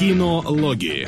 [0.00, 1.06] Кинологии.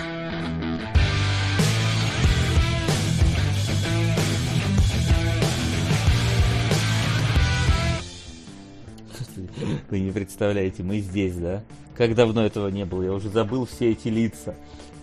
[9.89, 11.63] Вы не представляете, мы здесь, да?
[11.97, 13.03] Как давно этого не было?
[13.03, 14.55] Я уже забыл все эти лица.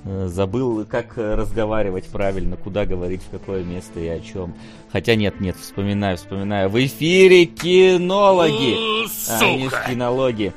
[0.05, 4.53] Э, забыл, как разговаривать правильно, куда говорить, в какое место и о чем.
[4.91, 6.69] Хотя нет, нет, вспоминаю, вспоминаю.
[6.69, 10.53] В эфире кинологи, а не кинологи.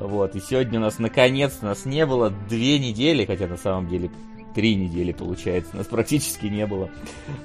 [0.00, 4.10] Вот, и сегодня у нас наконец-то нас не было две недели, хотя на самом деле
[4.54, 5.76] три недели, получается.
[5.76, 6.88] Нас практически не было.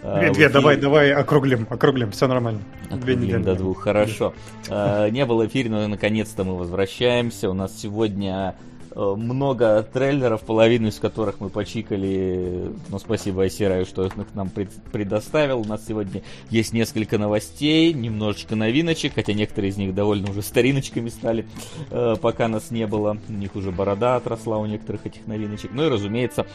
[0.01, 2.61] А, две, две давай, давай округлим, округлим, все нормально.
[2.85, 3.43] Округлим две недели.
[3.43, 4.33] до двух, хорошо.
[4.69, 7.49] А, не было эфира, но наконец-то мы возвращаемся.
[7.49, 8.55] У нас сегодня
[8.95, 12.71] много трейлеров, половину из которых мы почикали.
[12.89, 15.61] Ну, спасибо Айсераю, что их нам предоставил.
[15.61, 21.09] У нас сегодня есть несколько новостей, немножечко новиночек, хотя некоторые из них довольно уже стариночками
[21.09, 21.45] стали,
[21.89, 23.17] э, пока нас не было.
[23.27, 25.71] У них уже борода отросла у некоторых этих новиночек.
[25.73, 26.45] Ну и, разумеется,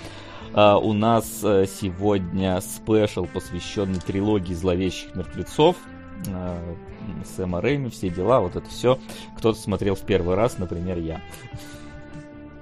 [0.55, 5.77] э, у нас сегодня спешл, посвященный трилогии зловещих мертвецов.
[7.37, 8.99] Сэма Рэйми, все дела, вот это все.
[9.37, 11.21] Кто-то смотрел в первый раз, например, я.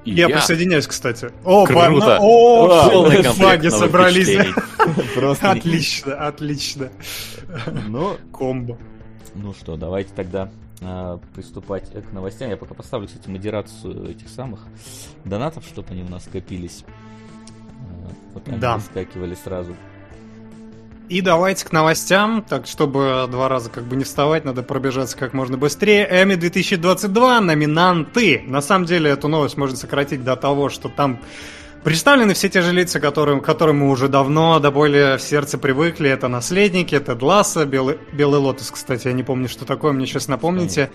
[0.07, 1.31] Я, я присоединяюсь, кстати.
[1.45, 2.19] О, Круто.
[2.21, 4.55] О, флаги собрались.
[5.15, 6.91] Просто отлично, отлично.
[7.89, 8.79] Ну, комбо.
[9.35, 12.49] Ну что, давайте тогда э, приступать к новостям.
[12.51, 14.61] Я пока поставлю, кстати, модерацию этих самых
[15.25, 16.85] донатов, чтобы они у нас скопились.
[16.87, 18.77] Э, вот они да.
[18.77, 19.77] выскакивали сразу.
[21.09, 25.35] И давайте к новостям, так чтобы два раза как бы не вставать, надо пробежаться как
[25.35, 26.05] можно быстрее.
[26.11, 28.43] Эми 2022, номинанты.
[28.45, 31.21] На самом деле эту новость можно сократить до того, что там
[31.87, 36.11] Представлены все те же лица, которым, которым мы уже давно до боли в сердце привыкли.
[36.11, 40.27] Это наследники, это Дласа, Белый, Белый Лотос, кстати, я не помню, что такое, мне сейчас
[40.27, 40.91] напомните.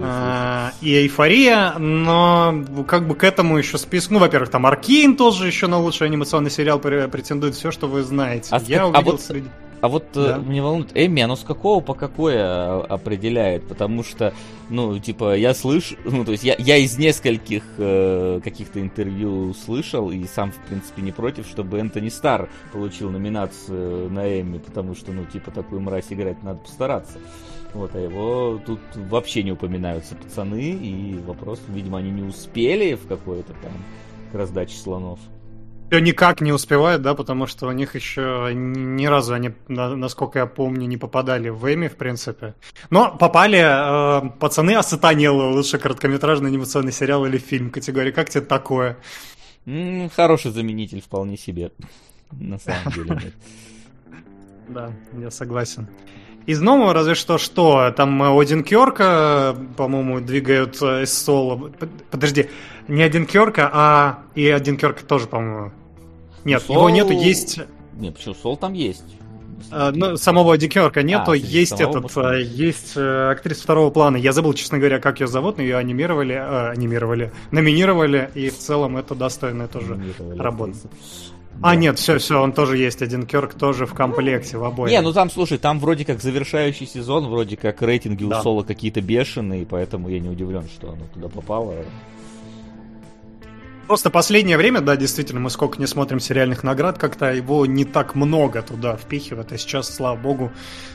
[0.00, 4.12] А, и Эйфория, но как бы к этому еще список.
[4.12, 8.50] Ну, во-первых, там Аркин тоже еще на лучший анимационный сериал претендует, все, что вы знаете.
[8.52, 9.20] А я увидел а вот...
[9.20, 9.48] среди...
[9.80, 10.38] А вот э, да.
[10.38, 13.66] мне волнует, Эми, оно с какого по какое а, определяет?
[13.68, 14.34] Потому что,
[14.70, 20.10] ну, типа, я слышу, ну, то есть я, я из нескольких э, каких-то интервью слышал,
[20.10, 25.12] и сам, в принципе, не против, чтобы Энтони Стар получил номинацию на Эми, потому что,
[25.12, 27.18] ну, типа, такую мразь играть надо постараться.
[27.74, 33.06] Вот, а его тут вообще не упоминаются пацаны, и вопрос, видимо, они не успели в
[33.06, 33.72] какой-то там
[34.32, 35.20] к раздаче слонов
[35.90, 40.46] все никак не успевают, да, потому что у них еще ни разу они, насколько я
[40.46, 42.54] помню, не попадали в Эми, в принципе.
[42.90, 48.10] Но попали э, пацаны Асатанелло, лучший короткометражный анимационный сериал или фильм категории.
[48.10, 48.98] Как тебе такое?
[50.16, 51.72] хороший заменитель вполне себе.
[52.32, 53.32] На самом деле.
[54.68, 55.88] Да, я согласен.
[56.48, 61.70] Из нового разве что что, там один Кёрка, по-моему, двигают э, из соло.
[62.10, 62.48] Подожди,
[62.88, 65.72] не один Кёрка, а и один Кёрка тоже, по-моему,
[66.44, 66.76] нет, Сол...
[66.76, 67.60] его нету, есть...
[67.98, 68.34] Нет, почему?
[68.34, 69.04] Сол там есть.
[69.70, 74.16] А, ну, самого Дикерка нету, а, есть этот, а, есть э, актриса второго плана.
[74.16, 78.56] Я забыл, честно говоря, как ее зовут, но ее анимировали, э, анимировали, номинировали, и в
[78.56, 80.00] целом это достойная тоже
[80.36, 80.72] работа.
[81.60, 84.92] А, нет, все, все, он тоже есть, один Керк тоже в комплекте, в обоих.
[84.92, 88.42] Не, ну там, слушай, там вроде как завершающий сезон, вроде как рейтинги у да.
[88.42, 91.74] Соло какие-то бешеные, поэтому я не удивлен, что оно туда попало.
[93.88, 98.14] Просто последнее время, да, действительно, мы сколько не смотрим сериальных наград, как-то его не так
[98.14, 100.52] много туда впихивают, а сейчас, слава богу,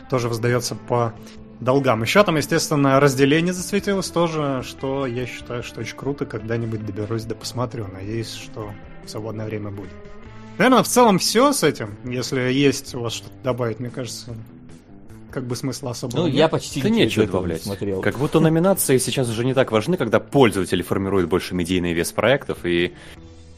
[0.09, 1.13] тоже воздается по
[1.59, 2.03] долгам.
[2.03, 7.35] Еще там, естественно, разделение засветилось тоже, что я считаю, что очень круто, когда-нибудь доберусь да
[7.35, 7.88] посмотрю.
[7.91, 8.72] Надеюсь, что
[9.06, 9.91] в свободное время будет.
[10.58, 11.96] Наверное, в целом все с этим.
[12.06, 14.36] Если есть у вас что-то добавить, мне кажется,
[15.31, 16.36] как бы смысла особо Ну, нет.
[16.36, 17.64] я почти да нечего добавлять.
[17.64, 18.02] Смотрел.
[18.02, 22.59] Как будто номинации сейчас уже не так важны, когда пользователи формируют больше медийный вес проектов,
[22.66, 22.94] и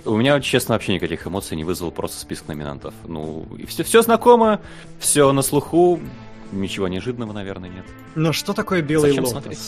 [0.05, 2.93] у меня, честно, вообще никаких эмоций не вызвал просто список номинантов.
[3.07, 4.61] Ну, и все, все знакомо,
[4.99, 5.99] все на слуху,
[6.51, 7.85] ничего неожиданного, наверное, нет.
[8.15, 9.41] Но что такое белый Зачем лотос?
[9.41, 9.59] Смотреть?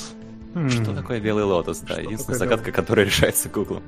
[0.54, 0.70] Хм.
[0.70, 2.74] Что такое белый лотос, да, что единственная загадка, белый?
[2.76, 3.84] которая решается Гуглом.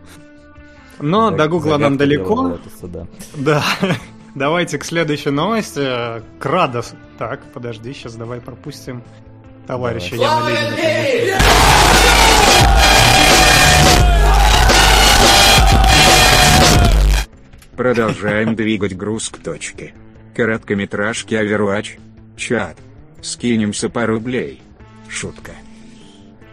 [1.00, 2.36] Но до Гугла нам далеко.
[2.36, 3.08] Лотоса, да.
[3.36, 3.64] да.
[4.36, 6.22] Давайте к следующей новости.
[6.40, 6.94] Крадос.
[7.18, 9.04] Так, подожди, сейчас давай пропустим
[9.68, 11.40] товарища Яна Ленина.
[17.76, 19.94] Продолжаем двигать груз к точке.
[20.36, 22.00] Короткометражки Overwatch.
[22.36, 22.78] Чат.
[23.22, 24.62] Скинемся пару рублей.
[25.08, 25.52] Шутка.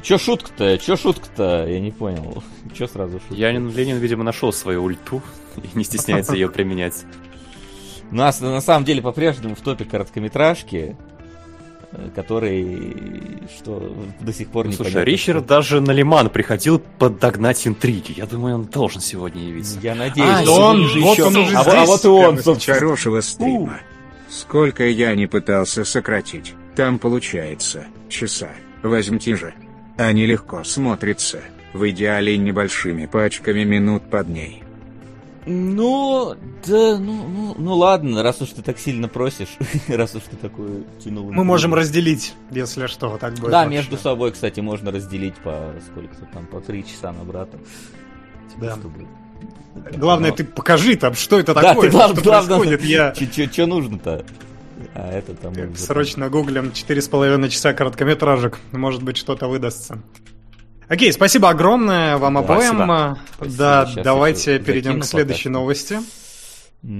[0.06, 0.78] Чё шутка-то?
[0.78, 1.66] Чё шутка-то?
[1.66, 2.44] Я не понял.
[2.78, 3.34] Чё сразу шутка?
[3.34, 5.20] Янин Ленин, видимо, нашел свою ульту
[5.56, 7.04] и не стесняется ее применять.
[8.12, 10.96] У нас на самом деле по-прежнему в топе короткометражки.
[12.14, 15.48] который что до сих пор ну, не Слушай, Ричард что...
[15.48, 18.14] даже на Лиман приходил подогнать интриги.
[18.16, 19.80] Я думаю, он должен сегодня явиться.
[19.82, 20.46] Я надеюсь.
[20.46, 21.24] А, он, же вот еще...
[21.24, 21.74] он уже а, здесь.
[21.74, 22.78] А вот и он, собственно.
[22.78, 23.80] Хорошего стрима.
[24.30, 28.50] Сколько я не пытался сократить, там получается часа.
[28.84, 29.52] Возьмите же.
[29.96, 31.40] Они легко смотрятся,
[31.72, 34.62] в идеале небольшими пачками минут под ней.
[35.48, 36.34] Ну,
[36.66, 39.56] да, ну, ну, ну ладно, раз уж ты так сильно просишь,
[39.88, 41.30] раз уж ты такую тянул.
[41.32, 43.52] Мы можем разделить, если что, так будет.
[43.52, 43.76] Да, вообще.
[43.76, 47.58] между собой, кстати, можно разделить по сколько-то там, по три часа на брата.
[48.52, 48.74] Типа, да.
[48.74, 49.06] Чтобы...
[49.96, 52.82] Главное, ты покажи там, что это да, такое, ты, глав, что главное, происходит.
[52.82, 53.14] Я...
[53.52, 54.24] Что нужно-то?
[54.98, 55.76] А это там...
[55.76, 58.58] Срочно гуглим 4,5 часа короткометражек.
[58.72, 59.98] Может быть, что-то выдастся.
[60.88, 62.76] Окей, спасибо огромное вам обоим.
[62.76, 63.18] Спасибо.
[63.58, 65.98] Да, Сейчас давайте перейдем к следующей новости.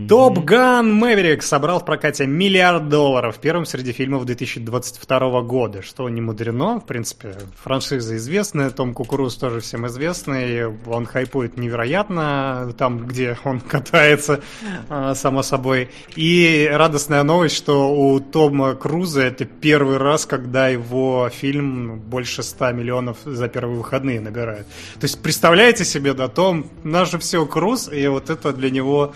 [0.09, 6.21] Топ Ган Мэверик собрал в прокате миллиард долларов, первым среди фильмов 2022 года, что не
[6.21, 13.39] мудрено, в принципе, франшиза известная, Том Кукуруз тоже всем известный, он хайпует невероятно там, где
[13.45, 14.41] он катается,
[14.89, 15.91] а, само собой.
[16.17, 22.73] И радостная новость, что у Тома Круза это первый раз, когда его фильм больше 100
[22.73, 24.67] миллионов за первые выходные набирает.
[24.95, 29.15] То есть, представляете себе, да, Том, наш же все Круз, и вот это для него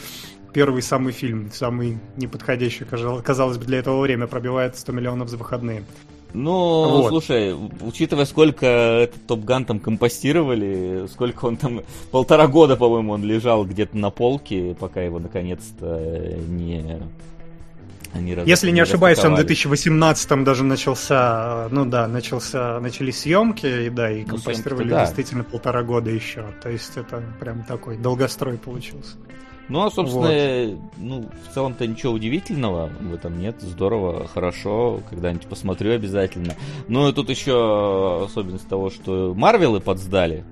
[0.52, 5.85] первый самый фильм, самый неподходящий, казалось бы, для этого время, пробивает 100 миллионов за выходные.
[6.32, 7.08] Ну, вот.
[7.08, 13.25] слушай, учитывая, сколько этот Топ Ган там компостировали, сколько он там, полтора года, по-моему, он
[13.25, 17.00] лежал где-то на полке, пока его наконец-то не...
[18.14, 23.20] не раз, Если не, не ошибаюсь, он в 2018 даже начался, ну да, начался, начались
[23.20, 25.05] съемки, и да, и ну, компостировали да.
[25.05, 26.44] действительно полтора года еще.
[26.62, 29.17] То есть это прям такой долгострой получился.
[29.70, 30.78] Ну, а, собственно, вот.
[30.99, 33.56] ну, в целом-то ничего удивительного в этом нет.
[33.61, 36.56] Здорово, хорошо, когда-нибудь посмотрю обязательно.
[36.88, 40.44] Ну, и тут еще особенность того, что Марвелы подсдали,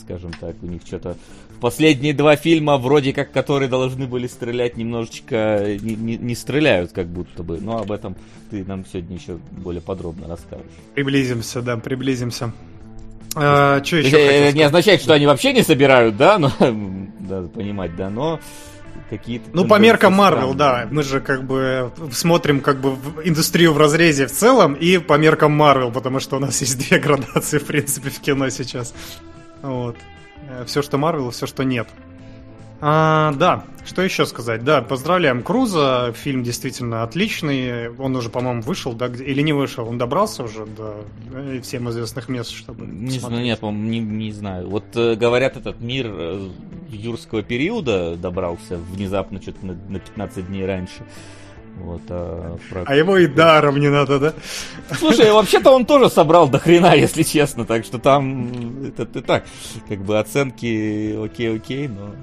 [0.00, 1.16] скажем так, у них что-то
[1.56, 6.92] в последние два фильма, вроде как, которые должны были стрелять, немножечко не, не, не стреляют,
[6.92, 7.58] как будто бы.
[7.60, 8.16] Но об этом
[8.50, 10.66] ты нам сегодня еще более подробно расскажешь.
[10.94, 12.52] Приблизимся, да, приблизимся.
[13.38, 17.94] А, что еще это не означает, что они вообще не собирают, да, но надо понимать,
[17.94, 18.40] да, но
[19.10, 19.50] какие-то...
[19.52, 20.88] Ну, по меркам Марвел, да.
[20.90, 25.52] Мы же как бы смотрим как бы индустрию в разрезе в целом и по меркам
[25.52, 28.94] Марвел, потому что у нас есть две градации, в принципе, в кино сейчас.
[29.60, 29.96] Вот.
[30.48, 31.88] Э, все, что Марвел, все, что нет.
[32.80, 34.64] А, да, что еще сказать?
[34.64, 36.12] Да, поздравляем Круза.
[36.14, 37.88] Фильм действительно отличный.
[37.96, 39.88] Он уже, по-моему, вышел, да, или не вышел?
[39.88, 42.84] Он добрался уже до э, всем известных мест, чтобы.
[42.86, 44.68] Не знаю, нет, не, не знаю.
[44.68, 46.48] Вот э, говорят, этот мир э,
[46.90, 51.04] юрского периода добрался внезапно, что-то на, на 15 дней раньше.
[51.78, 52.84] Вот, а, про...
[52.86, 54.32] а его и даром не надо, да?
[54.98, 59.44] Слушай, вообще-то он тоже собрал до хрена, если честно, так что там это, это так,
[59.86, 62.14] как бы оценки окей-окей, но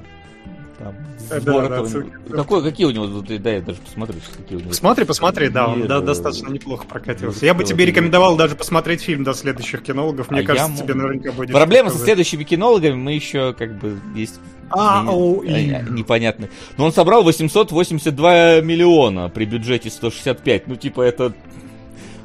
[0.79, 0.95] там,
[1.29, 1.83] да, да,
[2.31, 4.73] Какой, какие у него, да, я даже посмотрю, какие у него.
[4.73, 7.45] Смотри, посмотри, да, он да, достаточно неплохо прокатился.
[7.45, 11.31] Я бы тебе рекомендовал даже посмотреть фильм до следующих кинологов, мне а кажется, тебе наверняка
[11.31, 11.51] будет.
[11.51, 14.39] Проблема со следующими кинологами, мы еще как бы есть
[14.69, 16.49] а, непонятно.
[16.77, 20.67] Но он собрал 882 миллиона при бюджете 165.
[20.67, 21.33] Ну, типа, это...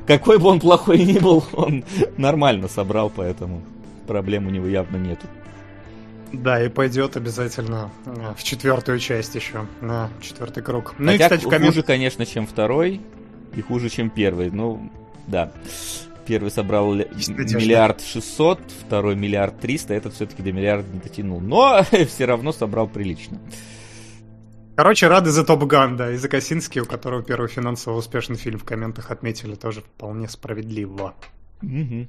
[0.06, 1.84] Какой бы он плохой ни был, он
[2.16, 3.62] нормально собрал, поэтому
[4.06, 5.26] проблем у него явно нету.
[6.32, 10.94] Да, и пойдет обязательно э, в четвертую часть еще, на четвертый круг.
[10.98, 11.72] Ну Хотя и, кстати, в коммент...
[11.72, 13.00] хуже, конечно, чем второй,
[13.54, 14.50] и хуже, чем первый.
[14.50, 14.90] Ну,
[15.26, 15.52] да.
[16.26, 21.40] Первый собрал миллиард шестьсот, второй миллиард триста, этот все-таки до миллиарда не дотянул.
[21.40, 23.40] Но все равно собрал прилично.
[24.76, 28.60] Короче, рады за Топ Ган, да, и за Косинский, у которого первый финансово успешный фильм
[28.60, 31.14] в комментах отметили тоже вполне справедливо.
[31.62, 32.06] Угу.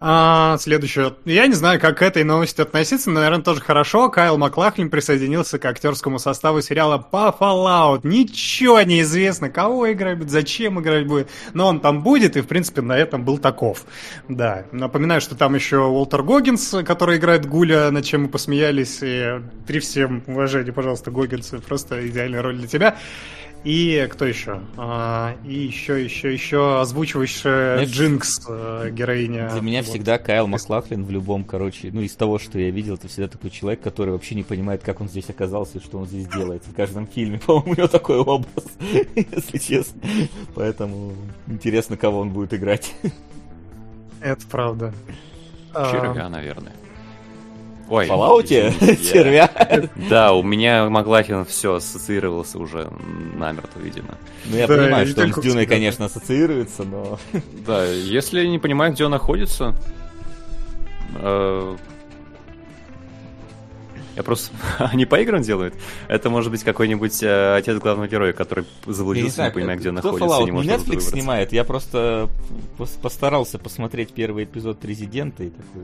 [0.00, 1.14] А, следующее.
[1.24, 4.08] Я не знаю, как к этой новости относиться, но, наверное, тоже хорошо.
[4.10, 8.00] Кайл Маклахлин присоединился к актерскому составу сериала по Fallout.
[8.04, 11.28] Ничего не известно, кого играть будет, зачем играть будет.
[11.52, 13.84] Но он там будет, и, в принципе, на этом был таков.
[14.28, 14.66] Да.
[14.70, 19.00] Напоминаю, что там еще Уолтер Гоггинс, который играет Гуля, над чем мы посмеялись.
[19.02, 22.96] И при всем уважении, пожалуйста, Гоггинс, просто идеальная роль для тебя.
[23.68, 24.62] И кто еще?
[24.78, 29.50] А, и еще, еще, еще озвучивающая Знаешь, Джинкс э, героиня.
[29.50, 29.90] Для меня вот.
[29.90, 33.50] всегда Кайл Маклахлин в любом, короче, ну из того, что я видел, это всегда такой
[33.50, 36.62] человек, который вообще не понимает, как он здесь оказался и что он здесь делает.
[36.64, 38.64] В каждом фильме, по-моему, у него такой образ,
[39.14, 40.00] если честно.
[40.54, 41.12] Поэтому
[41.46, 42.94] интересно, кого он будет играть.
[44.22, 44.94] Это правда.
[45.74, 46.72] Червя, наверное.
[47.88, 48.46] Ой, в Fallout?
[48.46, 49.50] Червя?
[50.10, 52.90] Да, у меня Маглахин все ассоциировался уже
[53.34, 54.16] намертво, видимо.
[54.46, 57.18] Ну, я понимаю, что он с Дюной, конечно, ассоциируется, но...
[57.66, 59.74] Да, если не понимаю, где он находится,
[61.16, 61.76] э,
[64.18, 64.50] я просто...
[64.80, 65.74] Они по играм делают?
[66.08, 69.88] Это может быть какой-нибудь э, отец главного героя, который заблудился, не, знаю, не понимает, где
[69.90, 70.44] он находится, Fallout?
[70.44, 71.52] не может Netflix снимает.
[71.52, 72.28] Я просто
[73.00, 75.82] постарался посмотреть первый эпизод Президента и такой...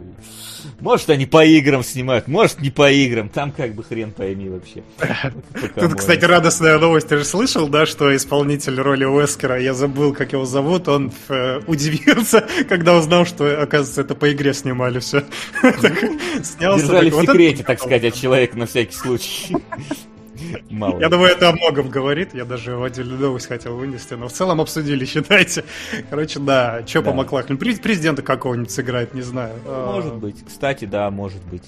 [0.80, 3.28] Может, они по играм снимают, может, не по играм.
[3.28, 4.82] Там как бы хрен пойми вообще.
[5.76, 7.06] Тут, кстати, радостная новость.
[7.06, 11.60] Ты же слышал, да, что исполнитель роли Уэскера, я забыл, как его зовут, он э,
[11.68, 15.22] удивился, когда узнал, что, оказывается, это по игре снимали все.
[15.62, 19.54] Держали в секрете, так сказать, человек на всякий случай.
[20.70, 20.98] Мало.
[20.98, 22.34] Я думаю, это о многом говорит.
[22.34, 25.64] Я даже в отдельную новость хотел вынести, но в целом обсудили, считайте.
[26.08, 27.10] Короче, да, что да.
[27.10, 27.58] по Маклахлин?
[27.58, 29.54] Президента какого-нибудь сыграет, не знаю.
[29.66, 30.36] Может быть.
[30.46, 31.64] Кстати, да, может быть.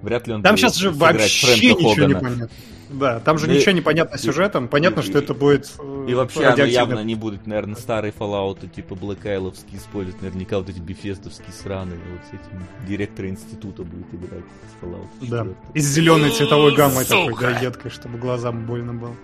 [0.00, 2.48] Вряд ли он Там сейчас же вообще ничего не понятно.
[2.90, 4.68] Да, там же и, ничего не понятно сюжетом.
[4.68, 5.72] Понятно, и, что это будет
[6.06, 10.20] И э, вообще оно явно не будет, наверное, старый Fallout, типа Black Isle'овский использовать.
[10.22, 11.98] Наверняка вот эти бефестовские сраные.
[11.98, 15.30] Вот с этим директор института будет играть с Fallout 4.
[15.30, 19.14] Да, и с зеленой цветовой гаммой такой, да, едкой, чтобы глазам больно было.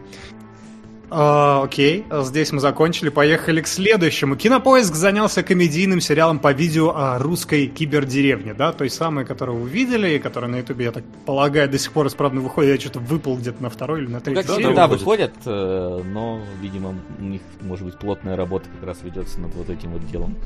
[1.10, 4.36] А, окей, здесь мы закончили, поехали к следующему.
[4.36, 10.10] Кинопоиск занялся комедийным сериалом по видео о русской кибердеревне, да, той самой, которую вы видели,
[10.10, 13.36] и которая на ютубе, я так полагаю, до сих пор исправно выходит, я что-то выпал
[13.36, 14.74] где-то на второй или на третий ну, серию.
[14.74, 19.54] Да, выходят, э, но, видимо, у них, может быть, плотная работа как раз ведется над
[19.54, 20.36] вот этим вот делом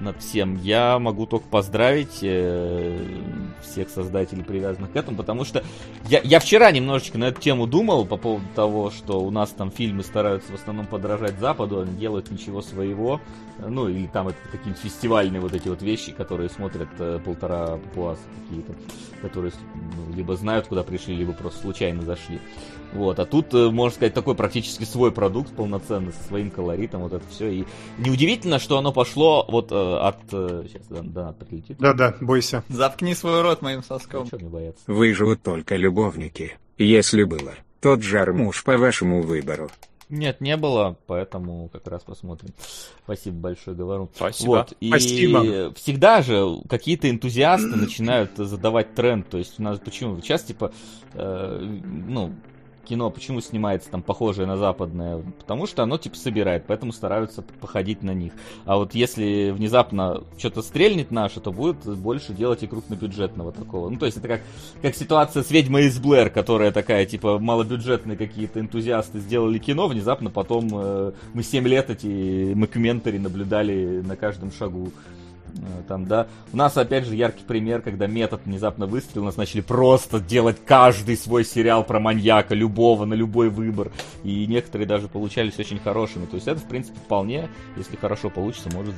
[0.00, 0.56] над всем.
[0.58, 2.98] Я могу только поздравить э,
[3.62, 5.62] всех создателей, привязанных к этому, потому что
[6.08, 9.70] я, я вчера немножечко на эту тему думал по поводу того, что у нас там
[9.70, 13.20] фильмы стараются в основном подражать Западу, они делают ничего своего,
[13.58, 18.22] ну или там это какие-нибудь фестивальные вот эти вот вещи, которые смотрят э, полтора папуаса
[18.42, 18.74] какие-то,
[19.20, 22.40] которые ну, либо знают, куда пришли, либо просто случайно зашли.
[22.92, 27.14] Вот, а тут, э, можно сказать, такой практически свой продукт полноценный, со своим колоритом, вот
[27.14, 27.50] это все.
[27.50, 27.64] И
[27.98, 30.18] неудивительно, что оно пошло вот э, от...
[30.32, 31.78] Э, сейчас донат прилетит.
[31.78, 32.62] Да-да, бойся.
[32.68, 34.28] Заткни свой рот моим соском.
[34.30, 34.82] А мне бояться?
[34.86, 36.58] Выживут только любовники.
[36.76, 39.70] Если было, тот жар муж по вашему выбору.
[40.12, 42.50] Нет, не было, поэтому как раз посмотрим.
[43.04, 44.10] Спасибо большое, говорю.
[44.14, 44.48] Спасибо.
[44.50, 44.72] Вот.
[44.78, 45.72] И Спасибо.
[45.72, 49.26] всегда же какие-то энтузиасты начинают задавать тренд.
[49.30, 50.20] То есть у нас почему?
[50.20, 50.70] Сейчас, типа,
[51.14, 51.58] э,
[52.06, 52.34] ну,
[52.84, 55.22] кино почему снимается там похожее на западное?
[55.38, 58.32] Потому что оно типа собирает, поэтому стараются походить на них.
[58.64, 63.88] А вот если внезапно что-то стрельнет наше, то будет больше делать и крупнобюджетного такого.
[63.88, 64.42] Ну, то есть это как,
[64.80, 70.30] как ситуация с «Ведьмой из Блэр», которая такая, типа, малобюджетные какие-то энтузиасты сделали кино, внезапно
[70.30, 74.92] потом э, мы 7 лет эти мокюментари наблюдали на каждом шагу.
[75.56, 76.26] Э, там, да.
[76.52, 81.16] У нас, опять же, яркий пример, когда метод внезапно выстрелил, нас начали просто делать каждый
[81.16, 83.90] свой сериал про маньяка, любого, на любой выбор.
[84.24, 86.26] И некоторые даже получались очень хорошими.
[86.26, 88.94] То есть это, в принципе, вполне, если хорошо получится, может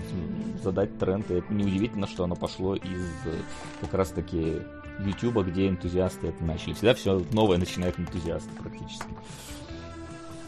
[0.62, 1.30] задать тренд.
[1.30, 3.34] И это неудивительно, что оно пошло из э,
[3.80, 4.58] как раз-таки
[5.04, 6.74] Ютуба, где энтузиасты это начали.
[6.74, 9.06] Всегда все новое начинают энтузиасты практически.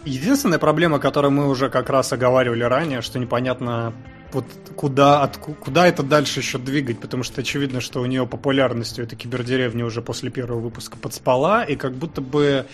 [0.05, 3.93] Единственная проблема, которую мы уже как раз оговаривали ранее, что непонятно
[4.37, 4.45] вот
[4.77, 9.17] куда, от, куда это дальше еще двигать, потому что очевидно, что у нее популярностью эта
[9.17, 12.67] кибердеревня уже после первого выпуска подспала, и как будто бы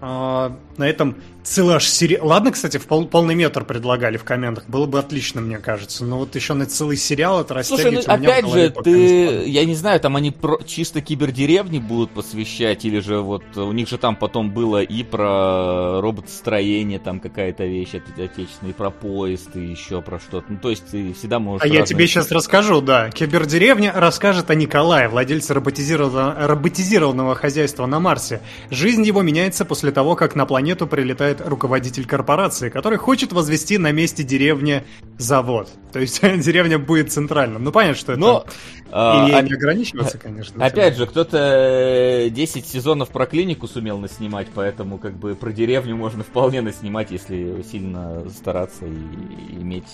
[0.00, 2.26] на этом целый аж сериал...
[2.26, 3.06] Ладно, кстати, в пол...
[3.06, 6.96] полный метр предлагали в комментах, было бы отлично, мне кажется, но вот еще на целый
[6.96, 10.62] сериал это растягивать Слушай, ну, опять же, ты, я не знаю, там они про...
[10.64, 16.00] чисто кибердеревни будут посвящать, или же вот у них же там потом было и про
[16.00, 20.46] роботостроение, там какая-то вещь отечественная, и про поезд, и еще про что-то.
[20.48, 21.64] Ну, то есть ты всегда можешь...
[21.64, 23.10] А я тебе сейчас расскажу, да.
[23.10, 28.40] Кибердеревня расскажет о Николае, владельце роботизированного, роботизированного хозяйства на Марсе.
[28.70, 33.92] Жизнь его меняется после того, как на планету прилетает руководитель корпорации, который хочет возвести на
[33.92, 34.82] месте деревни
[35.16, 35.68] завод.
[35.92, 37.62] То есть деревня будет центральным.
[37.62, 38.20] Ну, понятно, что это...
[38.20, 38.44] Но,
[38.90, 40.66] а, и а, не ограничиваться, конечно.
[40.66, 46.24] Опять же, кто-то 10 сезонов про клинику сумел наснимать, поэтому как бы про деревню можно
[46.24, 49.86] вполне наснимать, если сильно стараться и иметь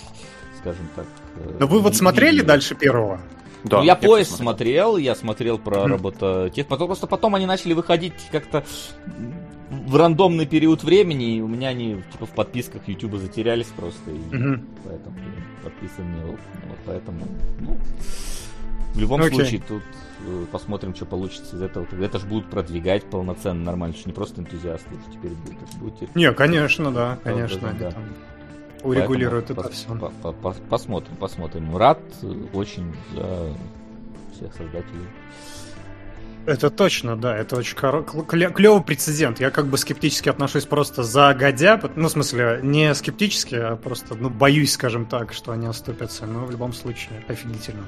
[0.58, 1.04] скажем так.
[1.36, 3.20] Э, Но вы вот смотрели дальше первого?
[3.64, 5.86] Да, ну, я поезд смотрел, я смотрел про mm.
[5.86, 6.66] робототех.
[6.66, 8.64] Потом, просто потом они начали выходить как-то
[9.70, 14.14] в рандомный период времени, и у меня они типа в подписках YouTube затерялись просто, и
[14.14, 14.64] mm-hmm.
[14.84, 15.16] поэтому
[15.62, 16.38] подписан не был.
[16.68, 17.20] Вот поэтому,
[17.60, 17.78] ну,
[18.94, 19.34] в любом okay.
[19.34, 19.82] случае, тут
[20.26, 21.86] э, посмотрим, что получится из этого.
[22.02, 25.62] Это же будут продвигать полноценно, нормально, что не просто энтузиасты теперь будут.
[25.62, 26.16] Это будет...
[26.16, 27.74] Не, конечно, да, конечно.
[27.78, 27.96] Да, да
[28.86, 29.88] урегулирует это все.
[30.70, 31.76] Посмотрим, посмотрим.
[31.76, 32.00] Рад
[32.52, 33.52] очень за
[34.34, 35.06] всех создателей.
[36.46, 39.40] Это точно, да, это очень клевый прецедент.
[39.40, 44.14] Я как бы скептически отношусь просто за годя, ну, в смысле, не скептически, а просто,
[44.14, 47.84] ну, боюсь, скажем так, что они оступятся, но в любом случае офигительно.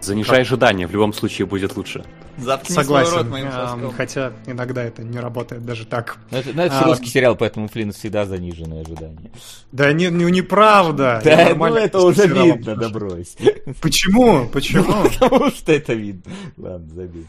[0.00, 0.46] Занижай как?
[0.46, 2.04] ожидания, в любом случае будет лучше.
[2.38, 6.18] Заткни Согласен, рот моим а, хотя иногда это не работает даже так.
[6.30, 9.30] Но это, но это а, русский сериал, поэтому Флинн всегда заниженные ожидания.
[9.72, 11.20] Да не, не, неправда.
[11.24, 13.36] Да, ну это уже видно, да брось.
[13.80, 14.46] Почему?
[14.48, 15.08] Почему?
[15.08, 16.32] Потому что это видно.
[16.56, 17.26] Ладно, забей.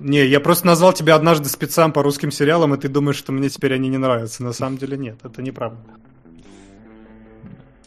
[0.00, 3.48] Не, я просто назвал тебя однажды спецам по русским сериалам, и ты думаешь, что мне
[3.48, 4.42] теперь они не нравятся.
[4.42, 5.80] На самом деле нет, это неправда.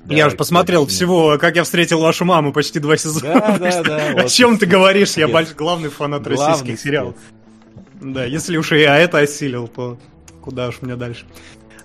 [0.05, 3.57] Да, я уже посмотрел всего, как я встретил вашу маму, почти два сезона.
[3.57, 4.07] Да, да, да.
[4.23, 5.13] О чем ты говоришь?
[5.13, 7.15] Я главный фанат российских сериалов.
[8.01, 9.97] Да, если уж я это осилил, то
[10.41, 11.25] куда уж мне дальше.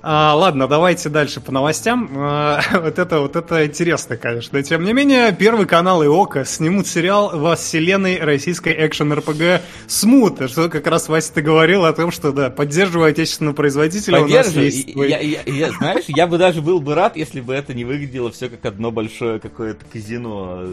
[0.00, 2.10] А, ладно, давайте дальше по новостям.
[2.16, 4.62] А, вот это вот это интересно, конечно.
[4.62, 10.50] Тем не менее, Первый канал и Ока снимут сериал во вселенной российской экшен-РПГ Смут.
[10.50, 14.52] Что как раз, Вася, ты говорил о том, что, да, поддерживая отечественного производителя, у нас
[14.52, 14.92] есть...
[14.92, 15.10] Твой...
[15.10, 18.30] Я, я, я, знаешь, я бы даже был бы рад, если бы это не выглядело
[18.30, 20.64] все как одно большое какое-то казино,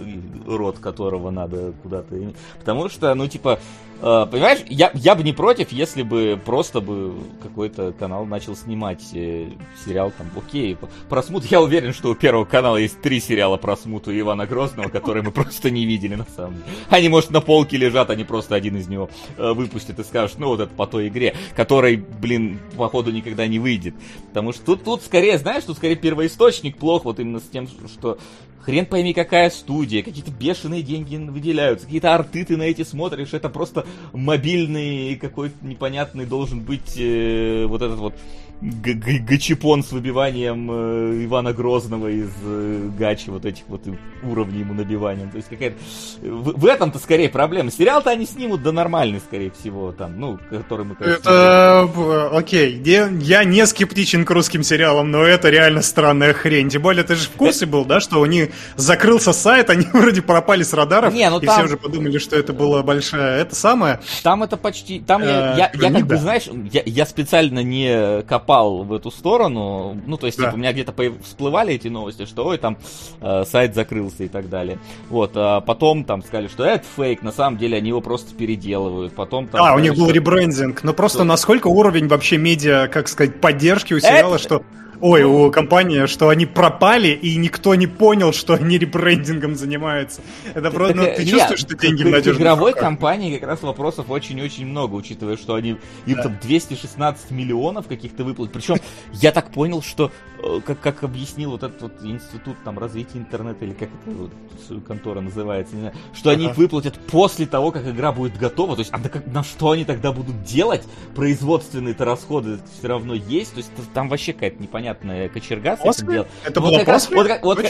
[0.45, 2.15] рот которого надо куда-то...
[2.59, 3.59] Потому что, ну, типа,
[3.99, 9.49] понимаешь, я, я бы не против, если бы просто бы какой-то канал начал снимать э,
[9.85, 10.77] сериал там, окей,
[11.09, 11.45] про смут.
[11.45, 15.31] Я уверен, что у Первого канала есть три сериала про смуту Ивана Грозного, которые мы
[15.33, 16.65] просто не видели на самом деле.
[16.89, 20.47] Они, может, на полке лежат, они просто один из него э, выпустят и скажут, ну
[20.47, 23.95] вот это по той игре, которой, блин, походу никогда не выйдет.
[24.29, 28.17] Потому что тут, тут скорее, знаешь, тут скорее первоисточник плох вот именно с тем, что
[28.65, 33.49] хрен пойми какая студия, какие-то бешеные деньги выделяются, какие-то арты ты на эти смотришь, это
[33.49, 38.15] просто мобильный какой-то непонятный должен быть э, вот этот вот
[38.61, 43.81] гачипон с выбиванием э, Ивана Грозного из э, гачи, вот этих вот
[44.23, 45.29] уровней ему набиванием.
[45.29, 45.77] То есть какая-то...
[46.21, 47.69] В, в этом-то скорее проблема.
[47.69, 50.95] Сериал-то они снимут до нормальный, скорее всего, там, ну, который мы...
[50.99, 51.89] Это...
[51.93, 52.37] Смотрели.
[52.37, 56.69] Окей, я, я не скептичен к русским сериалам, но это реально странная хрень.
[56.69, 60.21] Тем более, ты же в курсе был, да, что у них закрылся сайт, они вроде
[60.21, 61.55] пропали с радаров, не, ну и там...
[61.55, 63.41] все уже подумали, что это была большая...
[63.41, 63.99] Это самое...
[64.23, 65.01] Там это почти...
[65.01, 69.09] Там я, я, я как бы, знаешь, я, я специально не копал попал в эту
[69.09, 70.45] сторону, ну, то есть, да.
[70.45, 72.77] типа, у меня где-то всплывали эти новости, что, ой, там,
[73.21, 74.77] э, сайт закрылся и так далее.
[75.09, 79.15] Вот, а потом там сказали, что это фейк, на самом деле они его просто переделывают.
[79.15, 79.61] Потом там...
[79.61, 80.13] А, сказали, у них был что...
[80.13, 80.83] ребрендинг.
[80.83, 81.25] Но просто что...
[81.25, 84.43] насколько уровень вообще медиа, как сказать, поддержки у сериала, это...
[84.43, 84.63] что
[85.01, 90.21] ой, у компании, что они пропали, и никто не понял, что они ребрендингом занимаются.
[90.53, 92.83] Это просто, ну, ты нет, чувствуешь, что деньги в надежных игровой руках.
[92.83, 96.23] компании как раз вопросов очень-очень много, учитывая, что они, им да.
[96.23, 98.53] там 216 миллионов каких-то выплатят.
[98.53, 98.77] Причем,
[99.13, 103.65] я так понял, что, э, как, как объяснил вот этот вот институт там развития интернета,
[103.65, 106.39] или как это вот, контора называется, не знаю, что ага.
[106.39, 108.75] они их выплатят после того, как игра будет готова.
[108.75, 110.83] То есть, а на, на что они тогда будут делать?
[111.15, 113.53] Производственные-то расходы все равно есть.
[113.53, 116.27] То есть, там вообще какая-то непонятная непонятная кочерга с этим делом.
[116.43, 116.91] Это вот было после?
[116.93, 117.65] Раз, вот, вот,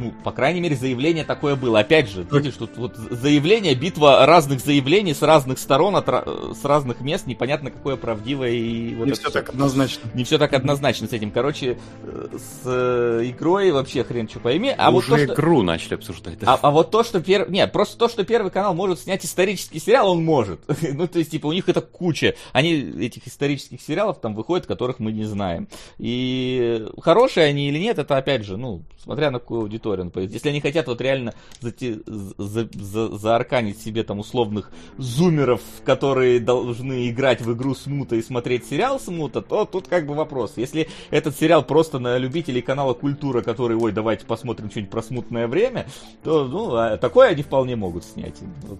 [0.00, 1.80] ну, по крайней мере, заявление такое было.
[1.80, 7.00] Опять же, видишь, тут вот заявление, битва разных заявлений с разных сторон, от, с разных
[7.00, 10.10] мест, непонятно какое правдивое и вот Не все так однозначно.
[10.14, 11.30] Не все так однозначно с этим.
[11.30, 14.74] Короче, э, с э, игрой вообще хрен что пойми.
[14.76, 15.62] А Уже вот то, игру что...
[15.64, 16.38] начали обсуждать.
[16.38, 16.54] Да?
[16.54, 17.52] А, а вот то, что первый...
[17.52, 20.60] Нет, просто то, что Первый канал может снять исторический сериал, он может.
[20.94, 22.36] ну, то есть, типа, у них это куча.
[22.52, 25.66] Они, этих исторических сериалов там выходят, которых мы не знаем.
[25.98, 30.48] И хорошие они или нет, это опять же, ну, смотря на какую аудиторию он Если
[30.48, 37.40] они хотят вот реально зати, за, за, заарканить себе там условных зумеров, которые должны играть
[37.40, 40.54] в игру Смута и смотреть сериал Смута, то тут как бы вопрос.
[40.56, 45.48] Если этот сериал просто на любителей канала Культура, который, ой, давайте посмотрим что-нибудь про смутное
[45.48, 45.86] время,
[46.22, 48.36] то, ну, а такое они вполне могут снять.
[48.62, 48.78] Вот,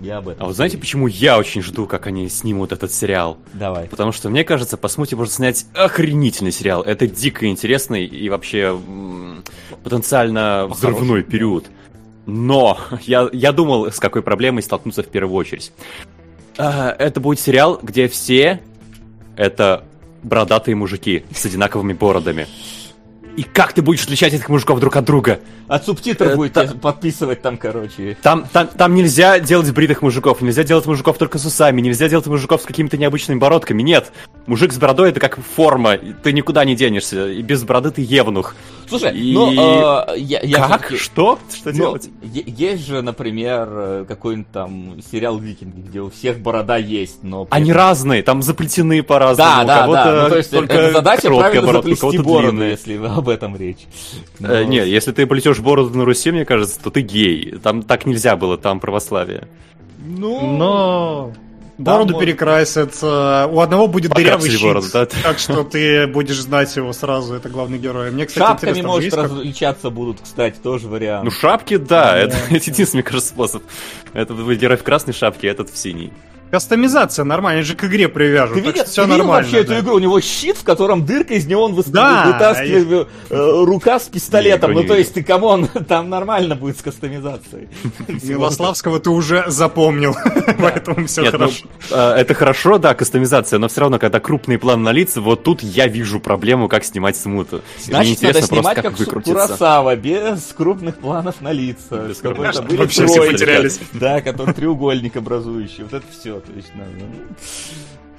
[0.00, 0.44] я об этом.
[0.44, 3.38] А вы знаете, почему я очень жду, как они снимут этот сериал?
[3.54, 3.86] Давай.
[3.86, 6.82] Потому что, мне кажется, по смуте можно снять охренительный сериал.
[6.82, 8.78] Это дико интересный и вообще
[9.82, 11.66] потенциально взрывной период.
[12.26, 15.72] Но я, я думал, с какой проблемой столкнуться в первую очередь.
[16.58, 18.60] А, это будет сериал, где все
[19.36, 19.84] это
[20.22, 22.46] бородатые мужики с одинаковыми бородами.
[23.36, 25.40] И как ты будешь отличать этих мужиков друг от друга?
[25.68, 26.74] От субтитров э, будете та...
[26.74, 28.16] подписывать там, короче.
[28.22, 32.26] Там, там, там нельзя делать бритых мужиков, нельзя делать мужиков только с усами, нельзя делать
[32.26, 33.82] мужиков с какими-то необычными бородками.
[33.82, 34.10] Нет,
[34.46, 38.54] мужик с бородой это как форма, ты никуда не денешься, и без бороды ты евнух.
[38.88, 39.34] Слушай, и...
[39.34, 40.92] ну, э, я, я как?
[40.96, 41.38] Что?
[41.54, 42.08] Что ну, делать?
[42.22, 47.48] Есть же, например, э, какой-нибудь там сериал «Викинги», где у всех борода есть, но...
[47.50, 47.82] Они этом...
[47.82, 49.66] разные, там заплетены по-разному.
[49.66, 53.56] Да, да, да, ну, то есть только это задача правильно заплести бороду, если об этом
[53.56, 53.86] речь.
[54.38, 54.52] Но...
[54.52, 57.58] Э, нет, если ты плетешь бороду на Руси, мне кажется, то ты гей.
[57.62, 59.48] Там так нельзя было, там православие.
[59.98, 60.56] Ну...
[60.56, 61.32] Но...
[61.78, 62.26] Бороду может...
[62.26, 65.04] перекрасят, у одного будет дырявый щит, бороду, да?
[65.04, 68.10] так что ты будешь знать его сразу, это главный герой.
[68.10, 69.24] Мне, кстати, Шапками, может, как...
[69.24, 71.24] различаться будут, кстати, тоже вариант.
[71.24, 73.62] Ну, шапки, да, это единственный, мне кажется, способ.
[74.14, 76.14] Это будет герой в красной шапке, этот в синей.
[76.50, 78.54] Кастомизация нормально, же к игре привяжут.
[78.54, 79.74] Ты, видел, все ты нормально, вообще да.
[79.74, 79.96] эту игру?
[79.96, 83.34] У него щит, в котором дырка, из него он да, вытаскивает и...
[83.34, 84.72] Э, рука с пистолетом.
[84.72, 87.68] ну, то есть ты, come on, там нормально будет с кастомизацией.
[88.22, 90.14] Милославского ты уже запомнил,
[90.58, 91.66] поэтому все ну, хорошо.
[91.90, 95.62] Э, это хорошо, да, кастомизация, но все равно, когда крупный план на лица, вот тут
[95.62, 97.62] я вижу проблему, как снимать смуту.
[97.82, 102.08] Значит, надо снимать как Курасава, без крупных планов на лица.
[102.22, 103.80] Вообще все потерялись.
[103.92, 105.82] Да, который треугольник образующий.
[105.82, 106.35] Вот это все
[106.74, 106.90] надо...
[106.98, 107.36] Ну.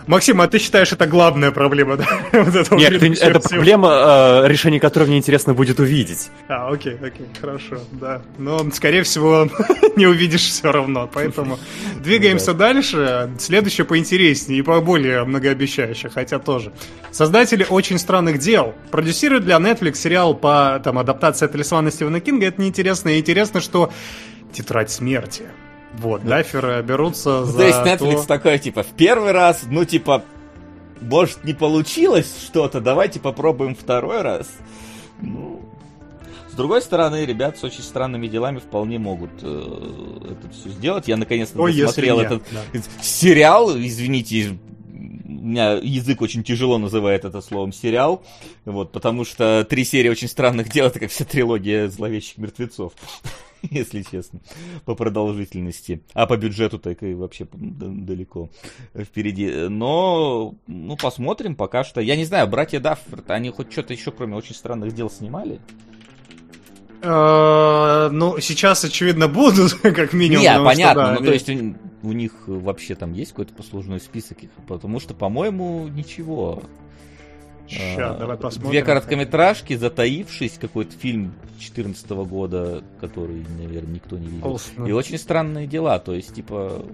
[0.07, 2.05] Максим, а ты считаешь, это главная проблема, да?
[2.31, 6.29] вот это Нет, это, это проблема, э, решение которой мне интересно будет увидеть.
[6.47, 8.21] А, окей, окей, хорошо, да.
[8.37, 9.49] Но, скорее всего,
[9.97, 11.59] не увидишь все равно, поэтому
[12.03, 13.31] двигаемся дальше.
[13.37, 16.71] Следующее поинтереснее и поболее многообещающе, хотя тоже.
[17.11, 22.45] Создатели «Очень странных дел» продюсируют для Netflix сериал по там, адаптации «Талисмана Стивена Кинга».
[22.45, 23.91] Это неинтересно, и интересно, что
[24.53, 25.47] «Тетрадь смерти»
[25.99, 28.27] Вот, даферы берутся за То есть Netflix то...
[28.27, 30.23] такой, типа, в первый раз, ну, типа,
[31.01, 34.47] может, не получилось что-то, давайте попробуем второй раз.
[35.21, 35.61] Ну,
[36.51, 41.07] с другой стороны, ребят с очень странными делами вполне могут э, это все сделать.
[41.07, 42.81] Я наконец-то посмотрел этот да.
[43.01, 44.57] сериал, извините,
[44.93, 48.23] у меня язык очень тяжело называет это словом сериал,
[48.65, 52.93] вот, потому что три серии очень странных дел, это как вся трилогия зловещих мертвецов.
[53.71, 54.39] если честно,
[54.85, 56.01] по продолжительности.
[56.13, 58.49] А по бюджету так и вообще далеко
[58.95, 59.67] впереди.
[59.69, 62.01] Но, ну, посмотрим пока что.
[62.01, 65.59] Я не знаю, братья Даффорд, они хоть что-то еще, кроме очень странных дел, снимали?
[67.01, 70.43] Э, ну, сейчас, очевидно, будут, как минимум.
[70.43, 74.99] Не, понятно, ну, то есть у них вообще там есть какой-то послужной список их, потому
[74.99, 76.63] что, по-моему, ничего.
[77.67, 78.71] Ща, а, давай посмотрим.
[78.71, 84.59] Две короткометражки, затаившись, какой-то фильм 2014 года, который, наверное, никто не видел.
[84.85, 86.85] И очень странные дела, то есть, типа,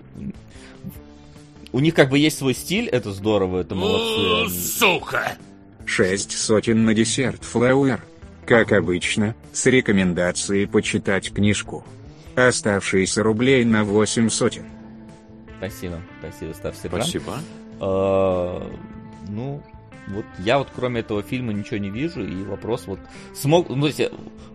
[1.71, 4.49] у них как бы есть свой стиль, это здорово, это молодцы.
[4.49, 5.37] Сука!
[5.85, 8.03] Шесть сотен на десерт, Флауэр.
[8.45, 11.85] Как обычно, с рекомендацией почитать книжку.
[12.35, 14.65] Оставшиеся рублей на восемь сотен.
[15.57, 17.37] Спасибо, спасибо, Став Спасибо.
[17.79, 18.71] А,
[19.29, 19.63] ну,
[20.07, 22.99] вот я вот кроме этого фильма ничего не вижу, и вопрос вот
[23.33, 24.01] смог, ну, то есть,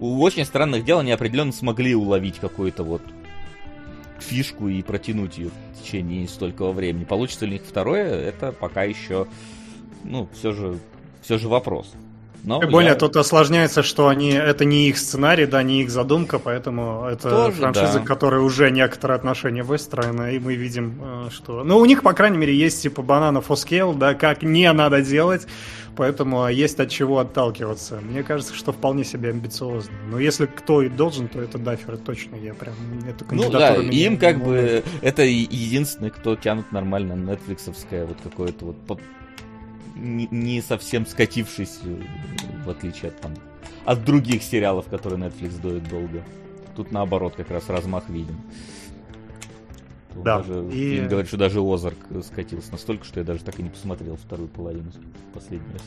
[0.01, 3.03] у очень странных дел они определенно смогли уловить какую-то вот
[4.19, 7.05] фишку и протянуть ее в течение столького времени.
[7.05, 9.27] Получится ли у них второе, это пока еще,
[10.05, 10.79] ну, все же,
[11.23, 11.93] все же вопрос.
[12.49, 12.95] Но Тем более, я...
[12.95, 17.53] тут осложняется, что они это не их сценарий, да, не их задумка, поэтому это Тоже,
[17.59, 18.05] франшиза, да.
[18.07, 21.63] которой уже некоторые отношения выстроены, и мы видим, э, что...
[21.63, 25.47] Ну, у них, по крайней мере, есть типа for scale, да, как не надо делать,
[25.95, 28.01] поэтому есть от чего отталкиваться.
[28.01, 29.93] Мне кажется, что вполне себе амбициозно.
[30.11, 32.75] Но если кто и должен, то это даферы точно, я прям
[33.07, 38.77] эту Ну да, им как бы это единственный, кто тянут нормально нетфликсовское вот какое-то вот
[39.99, 42.03] не, совсем скатившись, э,
[42.65, 43.35] в отличие от там
[43.85, 46.23] от других сериалов, которые Netflix доит долго.
[46.77, 48.37] Тут наоборот как раз размах виден.
[50.15, 50.39] Тут да.
[50.39, 50.99] Даже, и...
[50.99, 54.49] Им говорят, что даже Озарк скатился настолько, что я даже так и не посмотрел вторую
[54.49, 54.93] половину
[55.33, 55.79] последнюю.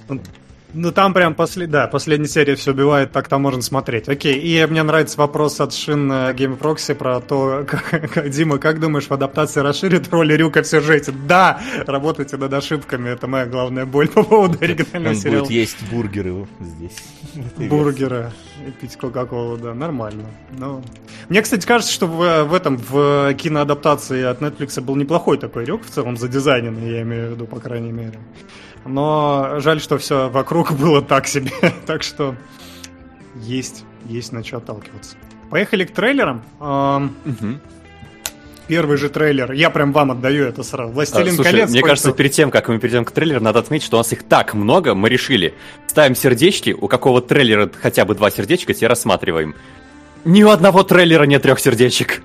[0.73, 4.07] Ну там прям после, да, последняя серия все убивает, так там можно смотреть.
[4.07, 8.79] Окей, и мне нравится вопрос от Шин Game Proxy про то, как, как, Дима, как
[8.79, 11.13] думаешь, в адаптации расширит роль Рюка в сюжете?
[11.27, 15.39] Да, работайте над ошибками, это моя главная боль по поводу оригинального Он сериала.
[15.41, 16.97] будет есть бургеры здесь.
[17.69, 18.31] Бургеры
[18.67, 20.25] и пить Кока-Колу, да, нормально.
[20.51, 20.83] Но...
[21.29, 25.85] Мне, кстати, кажется, что в, в этом, в киноадаптации от Netflix был неплохой такой Рюк
[25.85, 28.19] в целом задизайненный, я имею в виду, по крайней мере.
[28.85, 31.51] Но жаль, что все вокруг было так себе.
[31.85, 32.35] так что
[33.35, 35.15] есть, есть на что отталкиваться.
[35.49, 36.43] Поехали к трейлерам.
[36.59, 37.59] Угу.
[38.67, 39.51] Первый же трейлер.
[39.51, 40.93] Я прям вам отдаю это сразу.
[40.93, 41.69] Властелин а, слушай, колец.
[41.69, 44.23] Мне кажется, перед тем, как мы перейдем к трейлеру, надо отметить, что у нас их
[44.23, 45.53] так много, мы решили.
[45.87, 49.55] Ставим сердечки, у какого трейлера хотя бы два сердечка, те рассматриваем.
[50.23, 52.21] Ни у одного трейлера нет трех сердечек.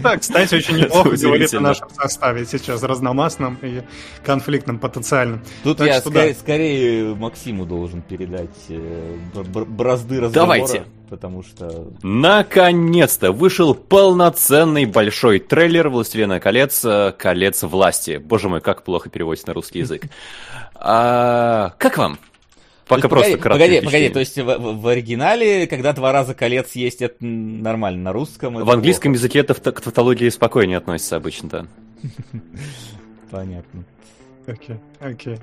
[0.00, 3.82] Это, кстати, очень неплохо говорит о нашем составе сейчас, разномастном и
[4.24, 5.42] конфликтном потенциальном.
[5.62, 6.40] Тут так я скорее, да.
[6.40, 10.32] скорее Максиму должен передать э, бразды разговора.
[10.32, 10.84] Давайте.
[11.08, 11.90] Потому что...
[12.02, 16.84] Наконец-то вышел полноценный большой трейлер «Властелина колец.
[16.84, 18.18] Э, колец власти».
[18.18, 20.04] Боже мой, как плохо переводится на русский язык.
[20.76, 22.18] А, как вам?
[22.90, 26.72] Пока просто погоди, погоди, погоди, то есть в, в, в оригинале, когда два раза колец
[26.72, 29.18] есть, это нормально, на русском В английском плохо.
[29.20, 31.66] языке это к тавтологии спокойнее относится обычно, да.
[33.30, 33.84] Понятно.
[34.46, 35.38] Окей, okay, окей.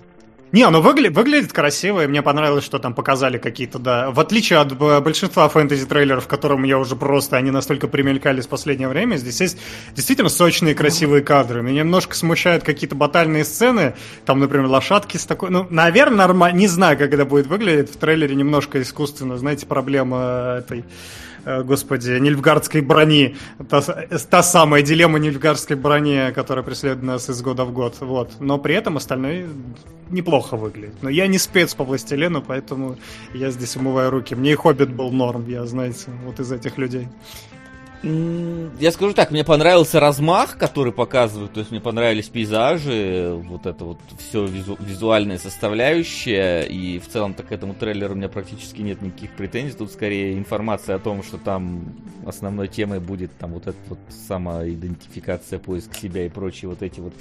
[0.51, 4.11] Не, оно выгля- выглядит красиво, и мне понравилось, что там показали какие-то, да.
[4.11, 9.17] В отличие от большинства фэнтези-трейлеров, которым я уже просто, они настолько примелькались в последнее время,
[9.17, 9.57] здесь есть
[9.93, 11.61] действительно сочные красивые кадры.
[11.61, 15.49] Меня немножко смущают какие-то батальные сцены, там, например, лошадки с такой...
[15.49, 20.55] Ну, наверное, нормально, не знаю, как это будет выглядеть, в трейлере немножко искусственно, знаете, проблема
[20.59, 21.26] этой Э,
[21.63, 23.35] господи, нильфгардской брони.
[23.69, 27.95] Та, та самая дилемма нильфгардской брони, которая преследует нас из года в год.
[27.99, 28.31] Вот.
[28.39, 29.47] Но при этом остальное
[30.09, 30.95] неплохо выглядит.
[31.01, 32.97] Но я не спец по Властелину, поэтому
[33.33, 34.35] я здесь умываю руки.
[34.35, 37.07] Мне и Хоббит был норм, я, знаете, вот из этих людей.
[38.03, 43.85] Я скажу так, мне понравился размах, который показывают, то есть мне понравились пейзажи, вот это
[43.85, 48.81] вот все визу, визуальная составляющая, и в целом так к этому трейлеру у меня практически
[48.81, 53.65] нет никаких претензий, тут скорее информация о том, что там основной темой будет там вот
[53.67, 57.13] эта вот самоидентификация, поиск себя и прочие вот эти вот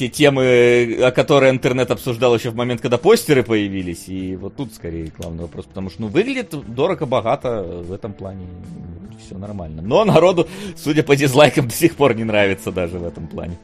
[0.00, 4.08] все темы, о которых интернет обсуждал еще в момент, когда постеры появились.
[4.08, 8.46] И вот тут скорее главный вопрос, потому что ну, выглядит дорого-богато в этом плане.
[9.22, 9.82] Все нормально.
[9.82, 13.58] Но народу, судя по дизлайкам, до сих пор не нравится даже в этом плане.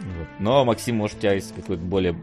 [0.00, 0.26] Вот.
[0.40, 2.16] Но, Максим, может, у тебя есть какое-то более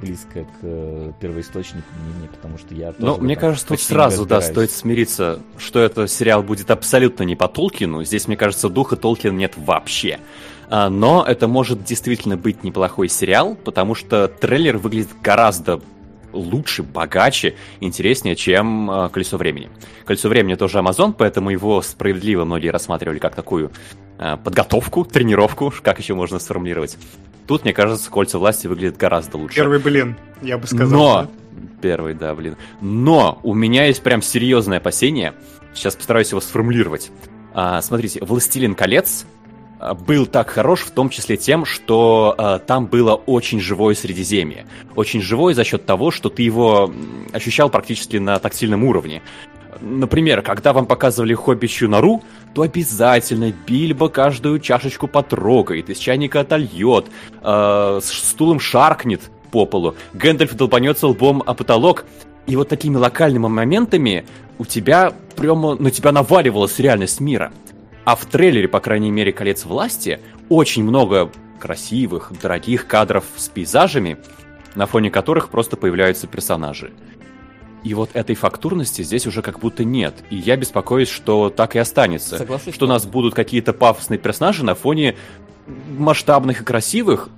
[0.00, 3.04] близкое к э, первоисточнику мнение, потому что я тоже...
[3.04, 7.46] Ну, мне кажется, тут сразу, да, стоит смириться, что этот сериал будет абсолютно не по
[7.46, 8.04] Толкину.
[8.04, 10.18] Здесь, мне кажется, духа Толкина нет вообще.
[10.68, 15.80] А, но это может действительно быть неплохой сериал, потому что трейлер выглядит гораздо
[16.32, 19.70] лучше, богаче, интереснее, чем э, «Колесо времени».
[20.04, 23.70] «Колесо времени» тоже Amazon, поэтому его справедливо многие рассматривали как такую
[24.18, 26.98] э, подготовку, тренировку, как еще можно сформулировать.
[27.46, 29.56] Тут, мне кажется, «Кольца власти» выглядит гораздо лучше.
[29.56, 30.98] Первый блин, я бы сказал.
[30.98, 31.30] Но,
[31.80, 32.56] первый, да, блин.
[32.80, 35.32] Но у меня есть прям серьезное опасение.
[35.74, 37.10] Сейчас постараюсь его сформулировать.
[37.54, 39.35] А, смотрите, «Властелин колец» А,
[40.06, 44.66] был так хорош, в том числе тем, что э, там было очень живое Средиземье.
[44.94, 46.92] Очень живое за счет того, что ты его
[47.32, 49.22] ощущал практически на тактильном уровне.
[49.80, 52.22] Например, когда вам показывали хоббичью нору,
[52.54, 57.06] то обязательно Бильбо каждую чашечку потрогает, из чайника отольет,
[57.42, 62.06] э, стулом шаркнет по полу, Гэндальф долбанется лбом о потолок.
[62.46, 64.24] И вот такими локальными моментами
[64.58, 67.52] у тебя прямо на тебя наваливалась реальность мира.
[68.06, 74.18] А в трейлере, по крайней мере, «Колец власти» очень много красивых, дорогих кадров с пейзажами,
[74.76, 76.92] на фоне которых просто появляются персонажи.
[77.82, 80.14] И вот этой фактурности здесь уже как будто нет.
[80.30, 82.38] И я беспокоюсь, что так и останется.
[82.38, 85.16] Соглашусь, что у нас будут какие-то пафосные персонажи на фоне
[85.66, 87.28] масштабных и красивых,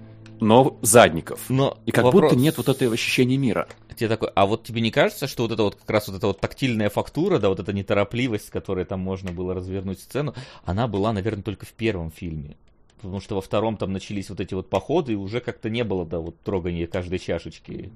[0.40, 1.40] но задников.
[1.48, 2.31] Но и как вопрос...
[2.31, 5.53] будто нет вот этого ощущения мира тебе такой, а вот тебе не кажется, что вот
[5.53, 8.85] это вот как раз вот эта вот тактильная фактура, да, вот эта неторопливость, с которой
[8.85, 12.57] там можно было развернуть сцену, она была, наверное, только в первом фильме.
[12.96, 16.07] Потому что во втором там начались вот эти вот походы, и уже как-то не было,
[16.07, 17.92] да, вот трогания каждой чашечки.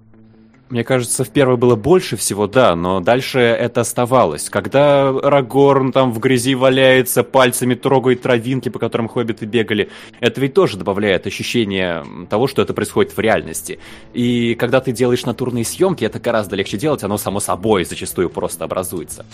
[0.73, 4.49] Мне кажется, в первой было больше всего, да, но дальше это оставалось.
[4.49, 10.55] Когда Рагорн там в грязи валяется, пальцами трогает травинки, по которым хоббиты бегали, это ведь
[10.55, 13.81] тоже добавляет ощущение того, что это происходит в реальности.
[14.15, 18.65] И когда ты делаешь натурные съемки, это гораздо легче делать, оно само собой зачастую просто
[18.65, 19.27] образуется.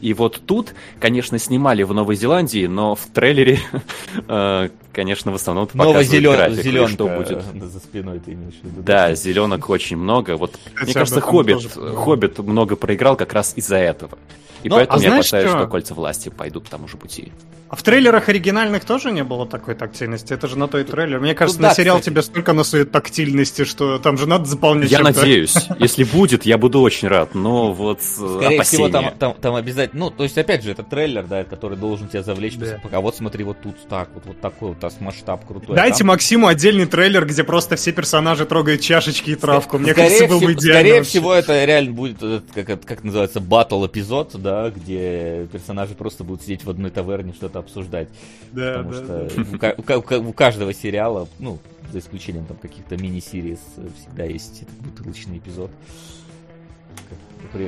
[0.00, 3.58] И вот тут, конечно, снимали в Новой Зеландии, но в трейлере,
[4.28, 7.42] э, конечно, в основном показывают график, зеленка что будет.
[7.70, 8.82] за спиной ты имеешь в виду.
[8.82, 10.38] Да, зеленок очень много.
[10.38, 14.18] Вот, мне кажется, Хоббит, Хоббит много проиграл как раз из-за этого.
[14.62, 15.58] И но, поэтому а я опасаюсь, что?
[15.58, 17.32] что кольца власти пойдут по тому же пути.
[17.68, 20.32] А в трейлерах оригинальных тоже не было такой тактильности?
[20.32, 21.18] Это же на той трейлер.
[21.18, 22.12] Мне кажется, ну, на сериал кстати.
[22.12, 24.90] тебе столько насует тактильности, что там же надо заполнять.
[24.90, 25.56] Я надеюсь.
[25.80, 27.34] Если будет, я буду очень рад.
[27.34, 30.04] Но вот э, Скорее всего, там, там, там обязательно...
[30.04, 32.54] Ну, то есть, опять же, это трейлер, да, который должен тебя завлечь.
[32.54, 32.78] Да.
[32.80, 35.74] Пока вот смотри, вот тут так, вот, вот такой вот масштаб крутой.
[35.74, 36.08] Дайте там...
[36.08, 39.78] Максиму отдельный трейлер, где просто все персонажи трогают чашечки и травку.
[39.78, 40.80] Мне скорее кажется, был бы идеально.
[40.80, 42.18] Скорее всего, это реально будет,
[42.54, 47.58] как, как называется, батл эпизод, да, где персонажи просто будут сидеть в одной таверне, что-то
[47.58, 48.08] обсуждать.
[48.52, 49.74] Да, потому да, что да.
[49.76, 51.58] У, у, у каждого сериала, ну,
[51.92, 53.58] за исключением там каких-то мини-серий,
[53.98, 55.72] всегда есть бутылочный эпизод.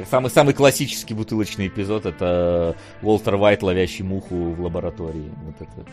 [0.08, 5.30] Самый, самый классический бутылочный эпизод это Уолтер Вайт, ловящий муху в лаборатории.
[5.44, 5.84] Вот это,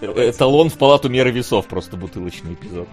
[0.00, 2.88] типа, эталон в палату меры весов, просто бутылочный эпизод.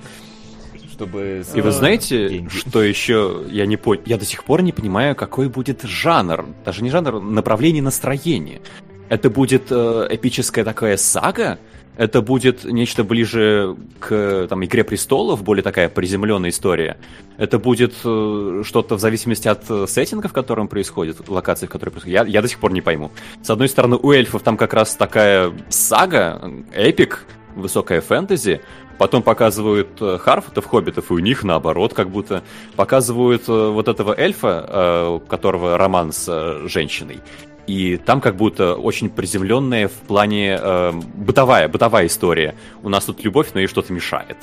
[0.99, 2.49] Чтобы И вы знаете, деньги.
[2.49, 4.01] что еще я не понял?
[4.05, 6.45] Я до сих пор не понимаю, какой будет жанр.
[6.65, 8.59] Даже не жанр, направление настроения.
[9.07, 11.57] Это будет э, эпическая такая сага,
[11.95, 16.97] это будет нечто ближе к там, «Игре престолов», более такая приземленная история.
[17.37, 21.91] Это будет э, что-то в зависимости от э, сеттинга, в котором происходит, локации, в которой
[21.91, 22.13] происходит.
[22.13, 23.09] Я, я до сих пор не пойму.
[23.41, 28.61] С одной стороны, у эльфов там как раз такая сага, эпик, высокая фэнтези,
[28.99, 32.43] Потом показывают э, Харфутов, Хоббитов, и у них наоборот, как будто
[32.75, 37.21] показывают вот этого эльфа, у которого роман с женщиной.
[37.69, 42.55] И там как будто очень приземленная в плане э, бытовая, бытовая история.
[42.81, 44.37] У нас тут любовь, но ей что-то мешает.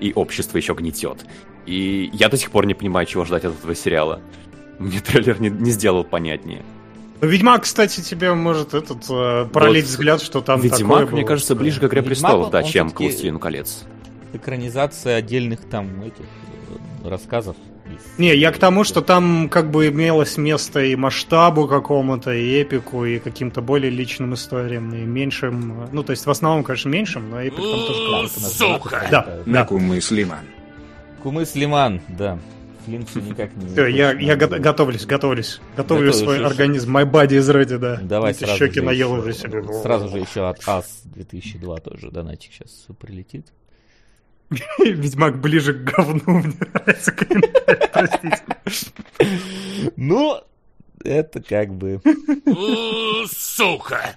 [0.00, 1.26] И общество еще гнетет.
[1.66, 4.20] И я до сих пор не понимаю, чего ждать от этого сериала.
[4.78, 6.62] Мне трейлер не, не сделал понятнее.
[7.22, 11.24] Ну, Ведьмак, кстати, тебе может этот э, пролить вот взгляд, что там Ведьмак, такое мне
[11.24, 13.84] кажется, ближе к Игре престолов, да, чем к Властелину колец.
[14.32, 16.24] Экранизация отдельных там этих
[17.04, 17.56] э, рассказов
[18.18, 23.04] не, я к тому, что там как бы имелось место и масштабу какому-то, и эпику,
[23.04, 25.88] и каким-то более личным историям, и меньшим...
[25.92, 28.28] Ну, то есть в основном, конечно, меньшим, но эпик там тоже...
[28.28, 29.08] Сука!
[29.10, 29.64] Да, да.
[29.64, 30.40] Кумы Слиман.
[31.22, 32.38] Кумы Слиман, да.
[32.84, 33.68] Флинксу никак не...
[33.68, 35.60] Все, я, я го- готовлюсь, готовлюсь.
[35.76, 36.46] Готовлю свой еще...
[36.46, 36.96] организм.
[36.96, 38.00] My body is ready, да.
[38.02, 39.62] Давай Эти щеки наел уже себе.
[39.82, 43.46] Сразу же еще от АС 2002 тоже донатик сейчас прилетит.
[44.78, 47.12] Ведьмак ближе к говну, мне нравится
[47.92, 48.42] Простите.
[49.96, 50.40] Ну,
[51.04, 52.00] это как бы...
[53.30, 54.16] Сука!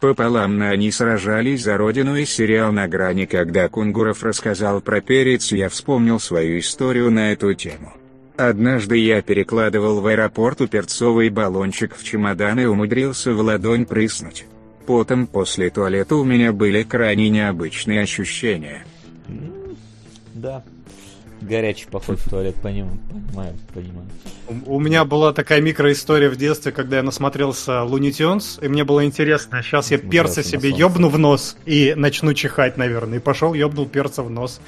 [0.00, 5.52] Пополам на они сражались за родину и сериал «На грани», когда Кунгуров рассказал про перец,
[5.52, 7.92] я вспомнил свою историю на эту тему.
[8.48, 14.46] Однажды я перекладывал в аэропорту перцовый баллончик в чемодан и умудрился в ладонь прыснуть.
[14.86, 18.86] Потом после туалета у меня были крайне необычные ощущения.
[20.32, 20.62] Да.
[21.42, 24.08] Горячий поход в туалет, понимаю, понимаю, понимаю.
[24.48, 28.84] У, у меня была такая микроистория в детстве, когда я насмотрелся Луни Тюнс, и мне
[28.84, 33.18] было интересно, сейчас я перца себе ёбну в нос и начну чихать, наверное.
[33.18, 34.62] И пошел, ёбнул перца в нос.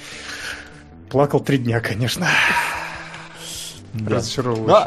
[1.08, 2.28] Плакал три дня, конечно.
[3.94, 4.20] Да.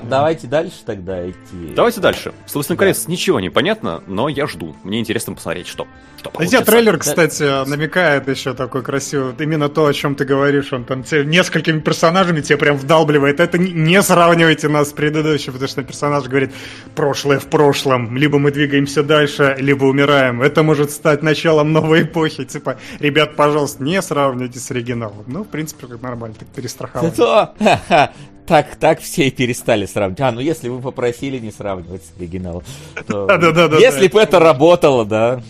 [0.02, 1.74] Ну, давайте дальше тогда идти.
[1.76, 2.34] Давайте дальше.
[2.48, 2.82] Собственно, да.
[2.82, 4.76] конец ничего не понятно, но я жду.
[4.84, 5.88] Мне интересно посмотреть, что.
[6.18, 7.66] что Хотя трейлер, кстати, да.
[7.66, 9.36] намекает еще такой красивый.
[9.38, 13.40] Именно то, о чем ты говоришь, он там тебе несколькими персонажами тебе прям вдалбливает.
[13.40, 16.52] Это не сравнивайте нас с предыдущим, потому что персонаж говорит,
[16.96, 18.18] прошлое в прошлом.
[18.18, 20.42] Либо мы двигаемся дальше, либо умираем.
[20.42, 22.44] Это может стать началом новой эпохи.
[22.46, 25.26] Типа, ребят, пожалуйста, не сравнивайте с оригиналом.
[25.28, 27.14] Ну, в принципе, как нормально, так перестраховали.
[28.48, 30.22] Так, так все и перестали сравнивать.
[30.22, 32.64] А, ну если вы попросили не сравнивать с оригиналом.
[33.80, 35.42] Если бы это работало, да.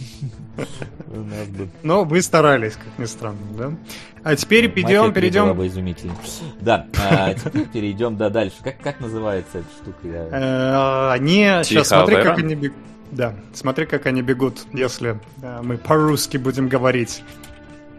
[1.83, 3.71] Ну, вы старались, как ни странно, да?
[4.23, 5.55] А теперь перейдем, перейдем...
[5.55, 6.15] бы изумительно.
[6.59, 8.55] Да, а теперь перейдем, да, дальше.
[8.63, 9.97] Как, как называется эта штука?
[10.03, 11.43] Э, они...
[11.63, 12.77] Сейчас смотри, как они бегут.
[13.11, 17.21] Да, смотри, как они бегут, если э, мы по-русски будем говорить.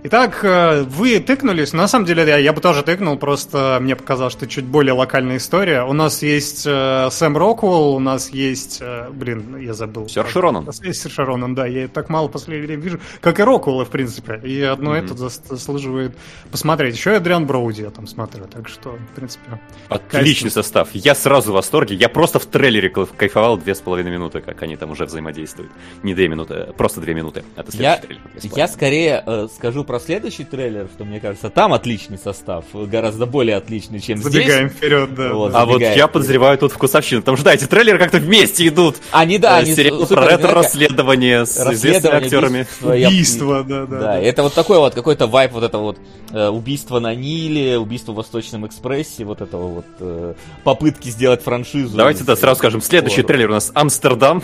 [0.09, 1.73] Итак, э, вы тыкнулись.
[1.73, 5.38] На самом деле, я, я бы тоже тыкнул, просто мне показалось, что чуть более локальная
[5.38, 5.83] история.
[5.83, 8.79] У нас есть э, Сэм Роквелл, у нас есть...
[8.81, 10.09] Э, блин, я забыл.
[10.09, 10.73] Сэр Широнан.
[10.73, 11.66] Сэр Широнан, да.
[11.66, 13.01] Я так мало в последнее время вижу.
[13.21, 14.40] Как и Роквелла, в принципе.
[14.45, 15.05] И одно mm-hmm.
[15.05, 15.16] это
[15.57, 16.16] заслуживает
[16.53, 16.95] посмотреть.
[16.95, 18.45] Еще и Адриан Броуди я там смотрю.
[18.45, 19.61] Так что, в принципе...
[19.88, 20.90] Отличный состав.
[20.92, 21.97] Я сразу в восторге.
[21.97, 25.73] Я просто в трейлере кайфовал две с половиной минуты, как они там уже взаимодействуют.
[26.05, 27.42] Не две минуты, а просто две минуты.
[27.57, 28.21] Это я, трейлер.
[28.55, 33.56] Я скорее э, скажу про следующий трейлер, что мне кажется, там отличный состав, гораздо более
[33.56, 34.78] отличный, чем забегаем здесь.
[34.78, 35.32] вперед, да.
[35.32, 37.22] Вот, а вот я подозреваю тут вкусовщину.
[37.22, 38.96] Там что эти трейлеры как-то вместе идут.
[39.11, 42.66] Они, да, э, они Сериал про ретро-расследование с известными актерами.
[42.82, 43.98] Убийство, да, да.
[43.98, 45.98] Да, это вот такой вот какой-то вайп вот это вот
[46.32, 51.96] э, убийство на Ниле, убийство в Восточном экспрессе, вот этого вот э, попытки сделать франшизу.
[51.96, 54.42] Давайте, да, сразу скажем, следующий трейлер у нас Амстердам.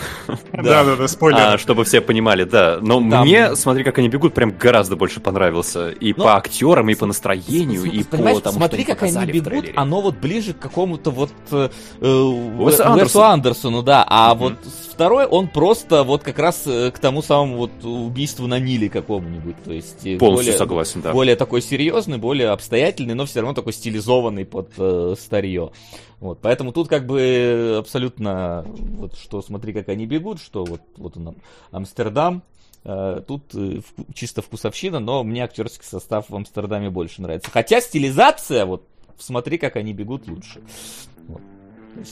[0.51, 1.39] Да, да, да, спойлер.
[1.39, 2.79] А, чтобы все понимали, да.
[2.81, 6.95] Но мне, смотри, как они бегут, прям гораздо больше понравился и ну, по актерам, и
[6.95, 11.11] по настроению, и по тому, смотри, что как они бегут, оно вот ближе к какому-то
[11.11, 11.69] вот э,
[11.99, 14.37] э Уэсу Андерсону, да, а mm-hmm.
[14.37, 14.53] вот
[14.91, 19.55] второй, он просто вот как раз э, к тому самому вот убийству на Ниле какому-нибудь,
[19.63, 21.11] то есть э, Полностью более, согласен, да.
[21.11, 25.71] более такой серьезный, более обстоятельный, но все равно такой стилизованный под э, старье.
[26.19, 28.65] Вот, поэтому тут как бы абсолютно
[28.97, 31.35] вот что смотри, как они бегут, что вот вот он
[31.71, 32.43] Амстердам,
[33.27, 33.79] тут э,
[34.13, 37.49] чисто вкусовщина, но мне актерский состав в Амстердаме больше нравится.
[37.49, 40.61] Хотя стилизация, вот смотри, как они бегут лучше.
[41.27, 41.41] Вот.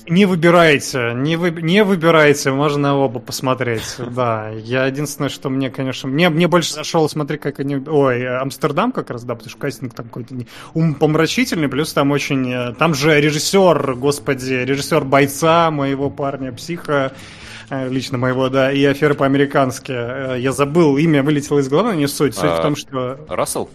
[0.08, 3.96] Не выбирайте, не, вы, не выбирайте, можно оба посмотреть.
[4.12, 7.78] Да, я единственное, что мне, конечно, мне, мне больше зашел, смотри, как они...
[7.78, 10.48] Ой, Амстердам как раз, да, потому что кастинг там какой-то не...
[10.74, 12.52] ум помрачительный, плюс там очень...
[12.52, 17.41] Э, там же режиссер, господи, режиссер бойца, моего парня, психа, э,
[17.72, 19.92] лично моего, да, и афера по-американски.
[19.92, 22.36] Э, я забыл, имя вылетело из головы, не суть.
[22.36, 23.20] Суть а, в том, что...
[23.30, 23.70] Рассел?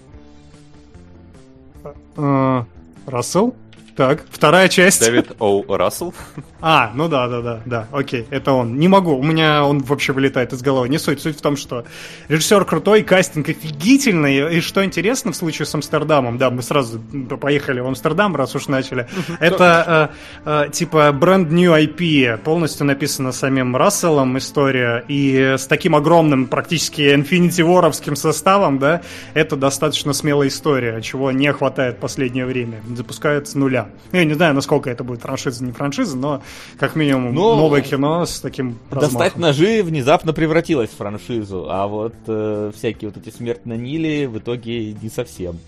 [3.07, 3.55] Рассел?
[3.97, 5.01] Так, вторая часть.
[5.01, 6.13] Дэвид Оу Рассел.
[6.61, 8.79] А, ну да, да, да, да, окей, это он.
[8.79, 10.89] Не могу, у меня он вообще вылетает из головы.
[10.91, 11.85] Не суть, суть в том, что
[12.29, 17.01] режиссер крутой, кастинг офигительный, и что интересно в случае с Амстердамом, да, мы сразу
[17.41, 19.07] поехали в Амстердам, раз уж начали,
[19.41, 20.11] это
[20.45, 26.47] э, э, типа бренд New IP, полностью написано самим Расселом история, и с таким огромным,
[26.47, 29.03] практически Infinity War'овским составом, да,
[29.35, 32.83] это достаточно смелая история, чего не хватает в последнее время.
[32.95, 33.86] Запускают с нуля.
[34.13, 36.43] Я не знаю, насколько это будет франшиза, не франшиза, но
[36.79, 39.19] как минимум Но новое кино с таким размахом.
[39.19, 44.29] Достать ножи внезапно превратилось в франшизу, а вот э, всякие вот эти смерть на Ниле
[44.29, 45.59] в итоге не совсем.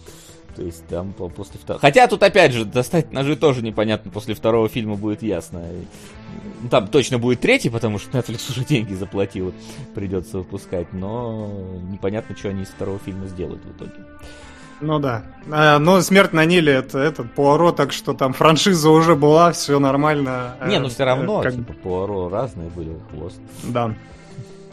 [0.59, 1.81] То есть там после второго...
[1.81, 5.63] Хотя тут опять же, достать ножи тоже непонятно, после второго фильма будет ясно.
[6.63, 9.55] Ну, там точно будет третий, потому что Netflix уже деньги заплатил,
[9.95, 11.49] придется выпускать, но
[11.93, 14.05] непонятно, что они из второго фильма сделают в итоге.
[14.81, 15.23] Ну да.
[15.51, 19.79] А, но смерть на Ниле это этот Пуаро, так что там франшиза уже была, все
[19.79, 20.57] нормально.
[20.67, 21.55] Не, ну все равно, как...
[21.55, 23.41] типа Пуаро разные были, хвост.
[23.65, 23.95] Да.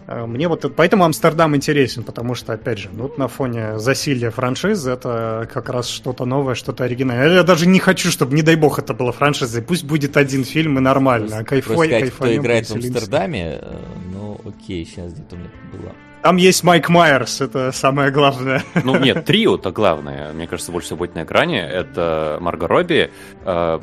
[0.07, 4.29] А, мне вот поэтому Амстердам интересен, потому что, опять же, ну, вот на фоне засилья
[4.29, 7.33] франшизы это как раз что-то новое, что-то оригинальное.
[7.33, 9.61] Я даже не хочу, чтобы, не дай бог, это было франшизой.
[9.63, 11.43] Пусть будет один фильм и нормально.
[11.43, 13.75] Кайфой, сказать, кто играет в Амстердаме, э,
[14.13, 15.91] ну окей, сейчас где-то у меня было.
[16.25, 18.63] Там есть Майк Майерс, это самое главное.
[18.83, 20.33] Ну нет, трио-то главное.
[20.33, 21.59] Мне кажется, больше всего будет на экране.
[21.61, 23.11] Это Марго Робби,
[23.45, 23.79] э,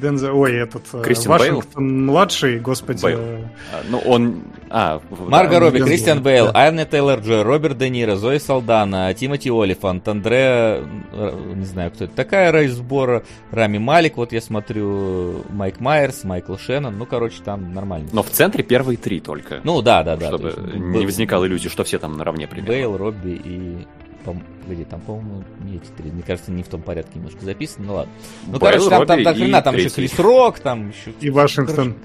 [0.00, 2.06] Дензе, ой, этот э, Кристиан Вашингтон Бейл?
[2.06, 3.02] младший, господи.
[3.02, 3.18] Бейл.
[3.18, 6.68] А, ну он, а, Марго Робби, Кристиан Бейл, да.
[6.68, 12.04] Анна Тейлор Джой, Роберт Де Ниро, Зои Салдана, Тимоти Олифант, Андре, э, не знаю, кто
[12.04, 17.74] это такая, Райсбора, Рами Малик, вот я смотрю, Майк Майерс, Майкл Шеннон, ну, короче, там
[17.74, 18.08] нормально.
[18.12, 19.60] Но в центре первые три только.
[19.64, 20.28] Ну, да, да, да.
[20.28, 22.72] Чтобы не возникало иллюзии, что все там наравне примерно.
[22.72, 23.86] Бейл, Робби и
[24.24, 26.10] по где там, по-моему, не эти три.
[26.10, 28.12] Мне кажется, не в том порядке немножко записано, ну ладно.
[28.46, 31.12] Ну, Бэл, короче, там, там, там, хрена, там еще Крис Рок, там еще...
[31.20, 31.94] И Вашингтон.
[31.94, 31.96] Короче,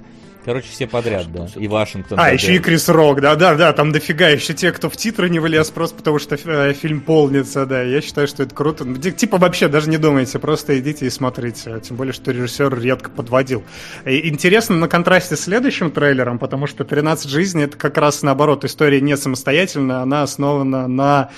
[0.46, 1.48] короче, все подряд, да.
[1.56, 2.20] И Вашингтон.
[2.20, 5.70] А, еще и Крис Рок, да-да-да, там дофига еще те, кто в титры не влез,
[5.70, 7.82] просто потому что э, фильм полнится, да.
[7.82, 8.86] Я считаю, что это круто.
[9.12, 11.80] Типа вообще даже не думайте, просто идите и смотрите.
[11.82, 13.64] Тем более, что режиссер редко подводил.
[14.06, 18.66] И интересно на контрасте с следующим трейлером, потому что «13 жизней» это как раз наоборот,
[18.66, 21.30] история не самостоятельная, она основана на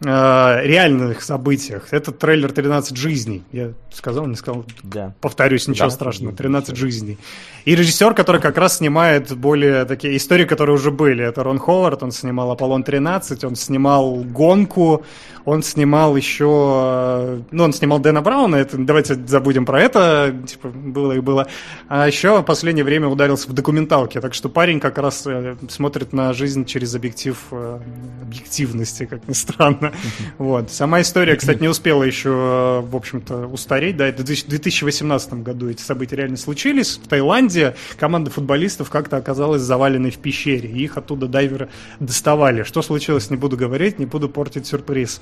[0.00, 1.88] э, реальных событиях.
[1.90, 3.42] Это трейлер 13 жизней.
[3.52, 4.64] Я сказал, не сказал?
[4.82, 5.14] Да.
[5.20, 6.34] Повторюсь, ничего да, страшного.
[6.34, 7.18] 13 жизней.
[7.64, 11.24] И режиссер, который как раз снимает более такие истории, которые уже были.
[11.24, 15.04] Это Рон Ховард, он снимал Аполлон 13, он снимал Гонку,
[15.44, 17.42] он снимал еще...
[17.50, 21.48] Ну, он снимал Дэна Брауна, это, давайте забудем про это, типа, было и было.
[21.88, 26.12] А еще в последнее время ударился в документалке, так что парень как раз э, смотрит
[26.12, 27.80] на жизнь через объектив э,
[28.22, 29.87] объективности, как ни странно.
[30.38, 30.70] Вот.
[30.70, 33.96] Сама история, кстати, не успела еще, в общем-то, устареть.
[33.96, 37.00] Да, это в 2018 году эти события реально случились.
[37.02, 40.68] В Таиланде команда футболистов как-то оказалась заваленной в пещере.
[40.70, 41.68] И их оттуда дайверы
[42.00, 42.62] доставали.
[42.62, 45.20] Что случилось, не буду говорить, не буду портить сюрприз.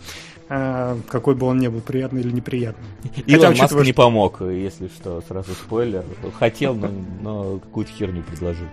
[0.49, 2.87] А, какой бы он ни был, приятный или неприятный.
[3.27, 6.05] Илон Хотя, Маск не помог, если что, сразу спойлер.
[6.39, 6.91] Хотел, но,
[7.23, 8.67] но какую-то херню предложил.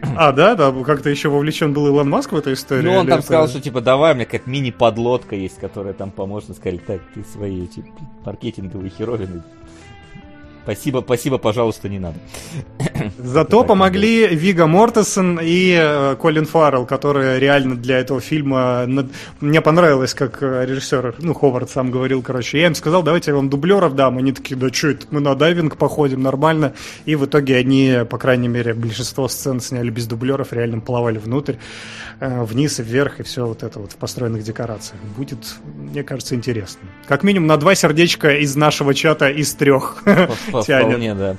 [0.16, 2.84] А, да, да, как-то еще вовлечен был Илон Маск в эту историю.
[2.84, 3.26] Ну, он там это...
[3.26, 7.24] сказал, что типа давай, у меня какая-то мини-подлодка есть, которая там поможет, сказали, так, ты
[7.24, 7.88] свои типа,
[8.24, 9.42] маркетинговые херовины
[10.64, 12.16] Спасибо, спасибо, пожалуйста, не надо.
[13.18, 18.86] Зато помогли Вига Мортесон и э, Колин Фаррелл, которые реально для этого фильма...
[19.40, 22.60] Мне понравилось, как э, режиссер, ну, Ховард сам говорил, короче.
[22.60, 24.18] Я им сказал, давайте я вам дублеров дам.
[24.18, 26.74] Они такие, да что это, мы на дайвинг походим нормально.
[27.04, 31.54] И в итоге они, по крайней мере, большинство сцен сняли без дублеров, реально плавали внутрь,
[32.20, 35.00] э, вниз и вверх, и все вот это вот в построенных декорациях.
[35.16, 35.38] Будет,
[35.76, 36.80] мне кажется, интересно.
[37.06, 40.02] Как минимум на два сердечка из нашего чата из трех.
[40.48, 41.36] Вполне, да.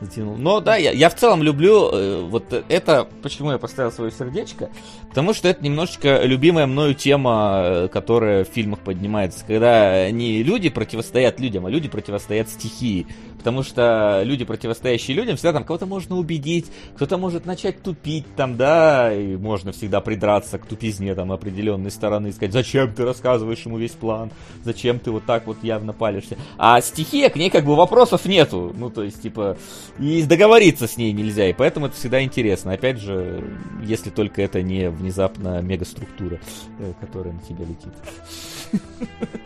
[0.00, 0.36] Затянул.
[0.36, 4.70] Но да, я, я в целом люблю э, вот это, почему я поставил свое сердечко,
[5.08, 10.68] потому что это немножечко любимая мною тема, э, которая в фильмах поднимается, когда не люди
[10.68, 13.08] противостоят людям, а люди противостоят стихии.
[13.38, 16.66] Потому что люди, противостоящие людям, всегда там кого-то можно убедить,
[16.96, 22.32] кто-то может начать тупить там, да, и можно всегда придраться к тупизне там определенной стороны,
[22.32, 24.30] сказать, зачем ты рассказываешь ему весь план,
[24.64, 26.36] зачем ты вот так вот явно палишься.
[26.58, 29.56] А стихия, к ней как бы вопросов нету, ну, то есть, типа,
[29.98, 32.72] и договориться с ней нельзя, и поэтому это всегда интересно.
[32.72, 33.44] Опять же,
[33.84, 36.40] если только это не внезапно мегаструктура,
[36.80, 37.92] э, которая на тебя летит.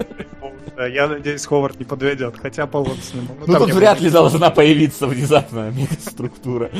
[0.76, 3.28] Я надеюсь, Ховард не подведет, хотя полон с ним.
[3.40, 6.70] Ну, ну тут вряд ли должна появиться внезапно мегаструктура.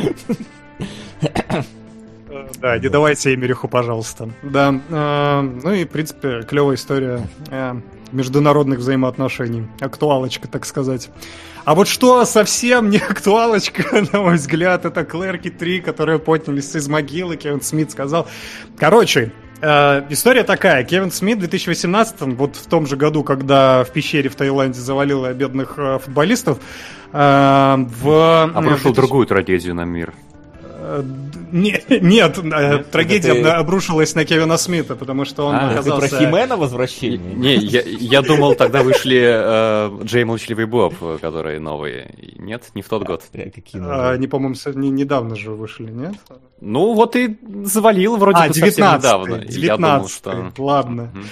[2.60, 4.30] Да, не давайте Эмериху, пожалуйста.
[4.42, 7.74] Да, э, ну и, в принципе, клевая история э,
[8.12, 9.66] международных взаимоотношений.
[9.80, 11.10] Актуалочка, так сказать.
[11.64, 16.88] А вот что совсем не актуалочка, на мой взгляд, это Клэрки 3, которые поднялись из
[16.88, 18.26] могилы, Кевин Смит сказал.
[18.76, 20.82] Короче, Э, история такая.
[20.82, 25.32] Кевин Смит в 2018, вот в том же году, когда в пещере в Таиланде завалило
[25.32, 26.58] бедных э, футболистов,
[27.12, 28.42] э, в...
[28.42, 28.94] Обрушил 2000...
[28.96, 30.12] другую трагедию на мир.
[31.52, 33.48] Не, нет, нет, трагедия ты...
[33.48, 36.08] обрушилась на Кевина Смита, потому что он а, оказался...
[36.08, 37.34] Ты про Химена возвращение?
[37.34, 42.14] Не, я, я думал, тогда вышли э, Джей Молчаливый Боб, которые новые.
[42.38, 43.22] Нет, не в тот год.
[43.32, 44.00] А, какие новые?
[44.00, 46.14] А, они, по-моему, не, недавно же вышли, нет?
[46.60, 49.38] Ну, вот и завалил вроде а, бы 19 совсем недавно.
[49.44, 50.52] 19 я думал, что...
[50.58, 51.10] ладно.
[51.14, 51.22] Угу.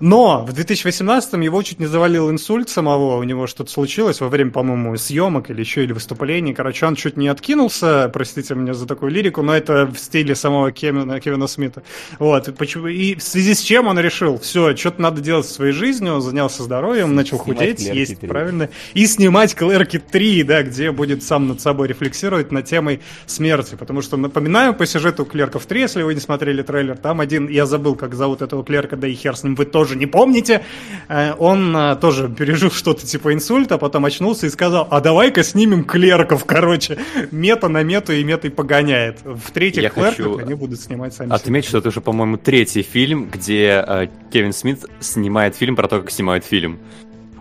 [0.00, 4.50] Но в 2018-м его чуть не завалил инсульт самого, у него что-то случилось во время,
[4.50, 6.54] по-моему, съемок или еще или выступлений.
[6.54, 10.72] Короче, он чуть не откинулся, простите меня за такую лирику, но это в стиле самого
[10.72, 11.82] Кевина, Кевина Смита.
[12.18, 15.50] Вот, и, почему, и в связи с чем он решил, все, что-то надо делать в
[15.50, 18.28] своей жизни, он занялся здоровьем, начал снимать худеть, есть 3.
[18.28, 23.76] правильно, и снимать Клэрки 3, да, где будет сам над собой рефлексировать над темой смерти,
[23.76, 27.66] потому что, напоминаю, по сюжету Клерков 3, если вы не смотрели трейлер, там один, я
[27.66, 30.62] забыл, как зовут этого Клерка, да и хер с ним, вы тоже тоже не помните,
[31.08, 35.84] э, он э, тоже пережил что-то типа инсульта, потом очнулся и сказал, а давай-ка снимем
[35.84, 36.98] клерков, короче.
[37.30, 39.20] Мета на мету и метой погоняет.
[39.24, 43.28] В третьих Я клерках они будут снимать сами Отметить, что это уже, по-моему, третий фильм,
[43.30, 46.80] где э, Кевин Смит снимает фильм про то, как снимают фильм.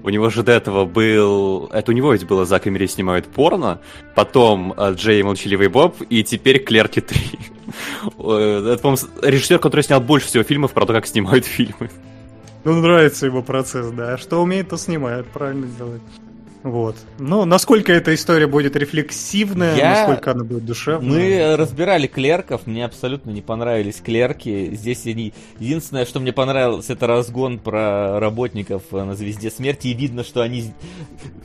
[0.04, 1.66] У него же до этого был...
[1.74, 3.82] Это у него ведь было «Зак и Мири снимают порно»,
[4.14, 7.40] потом э, Джей и Молчаливый Боб, и теперь «Клерки 3».
[8.74, 11.90] Это, по-моему, режиссер, который снял больше всего фильмов про то, как снимают фильмы.
[12.66, 14.18] Ну, нравится его процесс, да.
[14.18, 16.02] Что умеет, то снимает, правильно делает.
[16.66, 16.96] Вот.
[17.20, 19.90] Ну, насколько эта история будет рефлексивная, Я...
[19.92, 21.08] насколько она будет душевная.
[21.08, 24.74] Мы разбирали клерков, мне абсолютно не понравились клерки.
[24.74, 25.32] Здесь они...
[25.60, 29.90] Единственное, что мне понравилось, это разгон про работников на Звезде Смерти.
[29.90, 30.74] И видно, что они...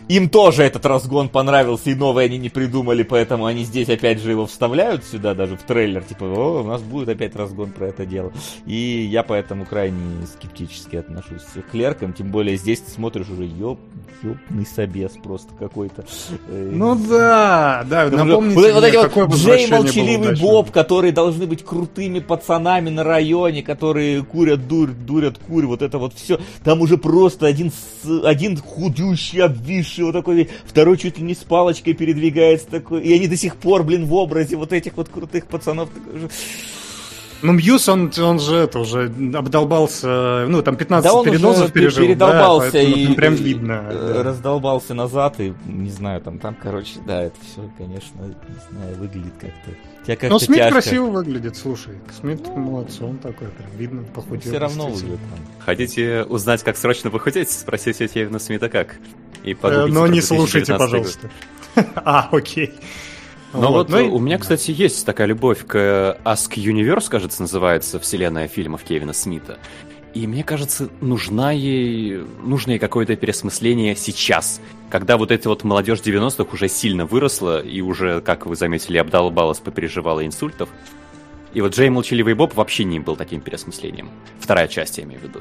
[0.09, 4.31] Им тоже этот разгон понравился, и новый они не придумали, поэтому они здесь опять же
[4.31, 6.03] его вставляют сюда, даже в трейлер.
[6.03, 8.33] Типа, о, у нас будет опять разгон про это дело.
[8.65, 12.15] И я поэтому крайне скептически отношусь к клеркам.
[12.15, 13.79] Тем более здесь ты смотришь уже, ёб,
[14.23, 16.05] ёбный собес пиздец просто какой-то.
[16.49, 21.47] Э, ну да, да, напомните вот, мне, вот эти вот Джей Молчаливый Боб, которые должны
[21.47, 26.41] быть крутыми пацанами на районе, которые курят дурь, дурят курь, вот это вот все.
[26.65, 27.73] Там уже просто один,
[28.25, 33.27] один худющий, обвисший, вот такой, второй чуть ли не с палочкой передвигается такой, и они
[33.27, 35.91] до сих пор, блин, в образе вот этих вот крутых пацанов.
[35.91, 36.29] Такой же...
[37.43, 42.05] Ну, Мьюз, он, он же это уже обдолбался, ну, там 15 да он передозов пережил.
[42.05, 43.87] передолбался да, и, прям видно.
[43.91, 44.23] Да.
[44.23, 49.33] Раздолбался назад, и не знаю, там, там, короче, да, это все, конечно, не знаю, выглядит
[49.41, 49.71] как-то.
[50.05, 50.73] Тебя как-то Но Смит тяжко.
[50.73, 51.95] красиво выглядит, слушай.
[52.19, 54.51] Смит ну, молодец, он такой, прям видно, похудел.
[54.51, 55.21] Все равно выглядит.
[55.61, 57.51] Хотите узнать, как срочно похудеть?
[57.51, 58.97] Спросите Кевина Смита как.
[59.45, 61.31] И э, но не слушайте, пожалуйста.
[61.97, 62.75] а, окей.
[63.53, 67.99] Но вот, вот ну, у меня, кстати, есть такая любовь к Ask Universe, кажется, называется
[67.99, 69.59] вселенная фильмов Кевина Смита.
[70.15, 76.01] И мне кажется, нужна ей, нужно ей какое-то переосмысление сейчас, когда вот эта вот молодежь
[76.01, 80.69] 90-х уже сильно выросла и уже, как вы заметили, обдолбалась, попереживала инсультов.
[81.53, 84.11] И вот Джей Молчаливый Боб вообще не был таким переосмыслением.
[84.39, 85.41] Вторая часть, я имею в виду.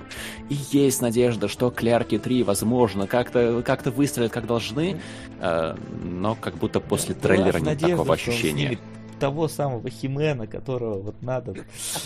[0.49, 4.99] И есть надежда, что Клярки 3, возможно, как-то как выстрелят, как должны,
[5.39, 8.79] э, но как будто после трейлера нет такого ощущения
[9.19, 11.53] того самого Химена, которого вот надо.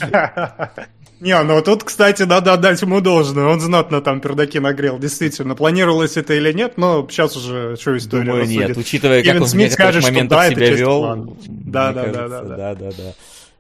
[1.20, 3.46] Не, ну тут, кстати, надо отдать ему должное.
[3.46, 5.56] Он знатно там пердаки нагрел, действительно.
[5.56, 9.54] Планировалось это или нет, но сейчас уже что история Думаю, нет, учитывая, как он в
[9.54, 11.36] некоторых моментах себя вел.
[11.48, 13.14] Да, да, да, да, да, да.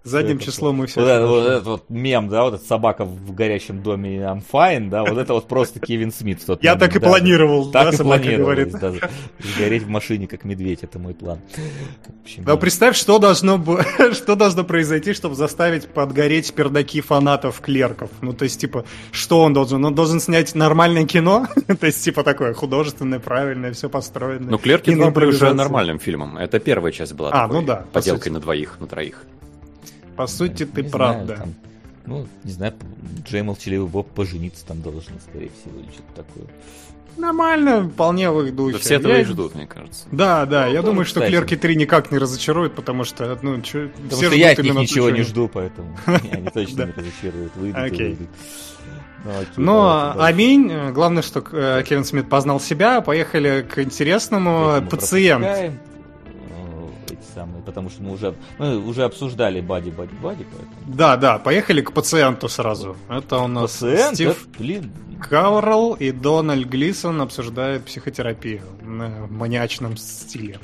[0.03, 0.99] Задним это, числом мы все.
[0.99, 4.89] Вот, это, вот этот вот мем, да, вот эта собака в горящем доме I'm fine,
[4.89, 6.41] да, вот это вот просто Кевин Смит.
[6.41, 8.91] В тот Я так и планировал, Так и планировал, да,
[9.39, 11.39] сгореть в машине как медведь, это мой план.
[12.39, 13.63] Да представь, что должно,
[14.13, 18.09] что должно произойти, чтобы заставить подгореть пердаки фанатов клерков.
[18.21, 19.83] Ну, то есть, типа, что он должен?
[19.85, 21.47] Он должен снять нормальное кино?
[21.79, 24.51] то есть, типа, такое художественное, правильное, все построено.
[24.51, 26.37] Ну, клерки были уже нормальным фильмом.
[26.37, 29.23] Это первая часть была а, ну да, поделкой на двоих, на троих.
[30.15, 31.35] По сути, ты не прав, знаю, да.
[31.37, 31.53] Там,
[32.05, 32.73] ну, не знаю,
[33.27, 36.47] Джей Молчаливый Боб пожениться там должен, скорее всего, или что-то такое.
[37.17, 38.73] Нормально, вполне в их духе.
[38.73, 39.21] Да все этого я...
[39.21, 40.05] и ждут, мне кажется.
[40.11, 43.89] Да, да, ну, я думаю, что Клерки 3 никак не разочаруют, потому что, ну, чё,
[43.89, 47.87] потому все что я от них ничего не жду, поэтому они точно не разочаруют, выйдут
[47.87, 48.29] и выйдут.
[49.25, 50.71] Ну, Но аминь.
[50.91, 52.99] Главное, что э, Кевин Смит познал себя.
[52.99, 54.85] Поехали к интересному.
[54.89, 55.79] Пациент
[57.43, 60.97] самые, потому что мы уже, мы уже обсуждали Бади, Бади, Бади, поэтому...
[60.97, 62.95] Да, да, поехали к пациенту сразу.
[63.09, 64.15] Это у нас Пациент?
[64.15, 64.91] Стив Это, блин,
[65.29, 70.59] Каурл и Дональд Глисон обсуждают психотерапию в маниачном стиле.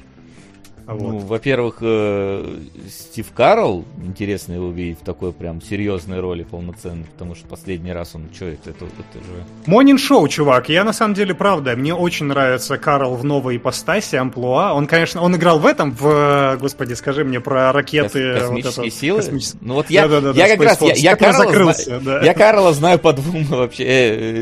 [0.91, 1.23] Ну, Вот.
[1.25, 2.45] во-первых, э,
[2.89, 8.15] Стив Карл, интересно его видеть в такой прям серьезной роли полноценной, потому что последний раз
[8.15, 9.43] он, что это, это, это же...
[9.67, 10.69] Монин шоу, чувак.
[10.69, 14.73] Я на самом деле, правда, мне очень нравится Карл в новой ипостаси, амплуа.
[14.73, 18.33] Он, конечно, он играл в этом, в, господи, скажи мне, про ракеты.
[18.33, 19.19] Кос- вот космические это, силы?
[19.21, 22.21] космичес- Ну вот я, Да-да-да, я да, как раз, я, я Карла, закрылся, зна- да.
[22.25, 23.89] я Карла знаю по двум вообще э,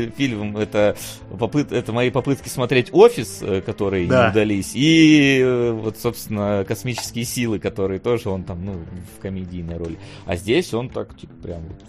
[0.06, 0.56] э, фильмам.
[0.56, 0.96] Это,
[1.38, 4.24] попыт, это мои попытки смотреть «Офис», э, которые Да.
[4.26, 8.84] не удались, и э, вот, собственно, «Космические силы», которые тоже он там, ну,
[9.16, 9.98] в комедийной роли.
[10.26, 11.84] А здесь он так, типа, прям вот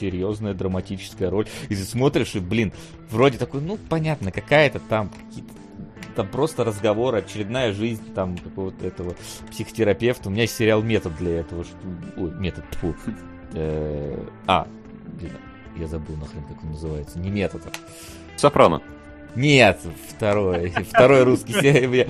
[0.00, 1.46] серьезная драматическая роль.
[1.68, 2.72] И ты смотришь, и, блин,
[3.10, 5.52] вроде такой, ну, понятно, какая-то там какие-то
[6.16, 9.14] там просто разговор, очередная жизнь там какого-то этого
[9.52, 10.28] психотерапевта.
[10.28, 11.62] У меня есть сериал «Метод» для этого.
[11.62, 11.76] Что...
[12.16, 12.94] Ой, «Метод», тьфу.
[13.52, 14.66] Э, А,
[15.06, 15.32] блин,
[15.76, 17.20] я забыл нахрен, как он называется.
[17.20, 17.70] Не «Метод», а
[18.36, 18.82] Сопрано.
[19.38, 19.80] Нет,
[20.16, 22.08] второй, второй русский сериал.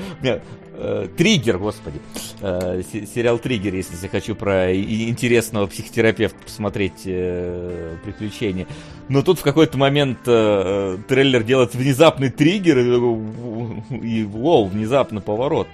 [0.81, 1.99] э, Триггер, господи.
[2.41, 8.67] Э, се- Сериал Триггер, если я хочу про и- интересного психотерапевта посмотреть э, приключения.
[9.09, 14.67] Но тут в какой-то момент трейлер делает внезапный триггер, и, ты такой, «Ву- и воу,
[14.67, 15.67] внезапно поворот.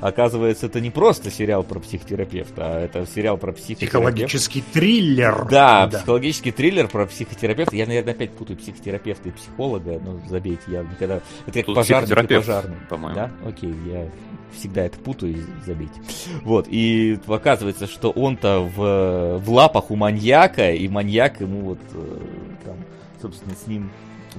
[0.00, 3.86] Оказывается, это не просто сериал про психотерапевта, а это сериал про психотерапевта.
[3.86, 5.46] Психологический триллер.
[5.50, 7.76] Да, психологический триллер про психотерапевта.
[7.76, 11.20] Я, наверное, опять путаю психотерапевта и психолога, но забейте, я никогда...
[11.46, 12.76] Это как Тут пожарный и пожарный.
[12.88, 13.14] по-моему.
[13.14, 13.30] Да?
[13.46, 14.08] Окей, я
[14.52, 16.00] всегда это путаю, и забейте.
[16.42, 22.18] Вот, и оказывается, что он-то в, в лапах у маньяка, и маньяк ему вот э,
[22.64, 22.76] там,
[23.20, 23.90] собственно, с ним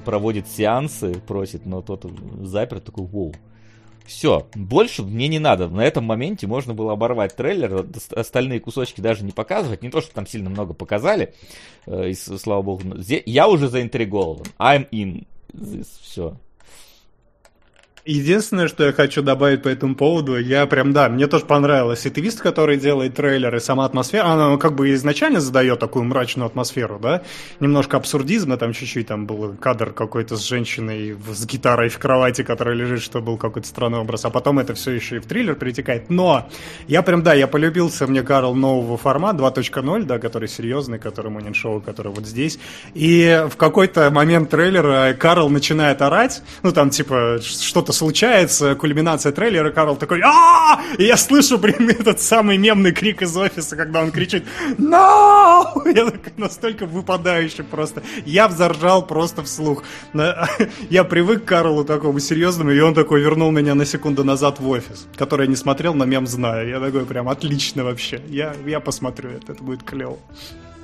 [0.04, 2.06] проводит сеансы, просит, но тот
[2.40, 3.34] заперт, такой, воу,
[4.06, 5.68] все, больше мне не надо.
[5.68, 9.82] На этом моменте можно было оборвать трейлер, ост- остальные кусочки даже не показывать.
[9.82, 11.34] Не то, что там сильно много показали,
[11.86, 12.82] э, и слава богу.
[13.26, 14.42] Я уже заинтригован.
[14.58, 15.26] I'm in.
[16.02, 16.36] Все.
[18.04, 22.04] Единственное, что я хочу добавить по этому поводу, я прям, да, мне тоже понравилось.
[22.04, 26.46] И твист, который делает трейлер, и сама атмосфера, она как бы изначально задает такую мрачную
[26.46, 27.22] атмосферу, да?
[27.60, 32.74] Немножко абсурдизма, там чуть-чуть там был кадр какой-то с женщиной с гитарой в кровати, которая
[32.74, 36.10] лежит, что был какой-то странный образ, а потом это все еще и в триллер перетекает.
[36.10, 36.48] Но
[36.88, 41.54] я прям, да, я полюбился мне Карл нового формата 2.0, да, который серьезный, который Монин
[41.54, 42.58] Шоу, который вот здесь.
[42.94, 49.70] И в какой-то момент трейлера Карл начинает орать, ну там типа что-то случается, кульминация трейлера,
[49.70, 54.10] Карл такой а И я слышу, блин, этот самый мемный крик из офиса, когда он
[54.10, 54.44] кричит
[54.78, 55.64] «No!»
[55.94, 58.02] Я настолько выпадающий просто.
[58.24, 59.84] Я взоржал просто вслух.
[60.90, 64.68] Я привык к Карлу такому серьезному, и он такой вернул меня на секунду назад в
[64.68, 66.68] офис, который я не смотрел, но мем знаю.
[66.68, 68.20] Я такой прям отлично вообще.
[68.28, 70.18] Я, я посмотрю это, это будет клево.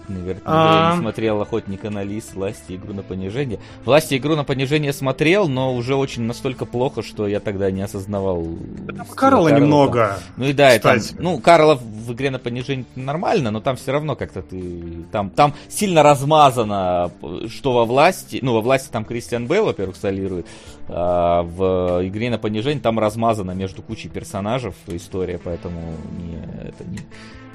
[0.09, 0.89] Наверное, А.
[0.91, 3.59] я не смотрел «Охотника на лис», «Власти игру на понижение».
[3.85, 8.47] «Власти игру на понижение» смотрел, но уже очень настолько плохо, что я тогда не осознавал.
[8.85, 9.61] стиля Карла там.
[9.61, 10.19] немного.
[10.37, 11.21] Ну и да, там, Кстати.
[11.21, 15.05] ну, Карла в игре на понижение нормально, но там все равно как-то ты...
[15.13, 17.11] Там, там сильно размазано,
[17.49, 18.39] что во власти...
[18.43, 20.47] Ну, во власти там Кристиан Бейл, во-первых, солирует,
[20.89, 25.81] а в игре на понижение там размазано между кучей персонажей история, поэтому
[26.19, 27.01] не, это не,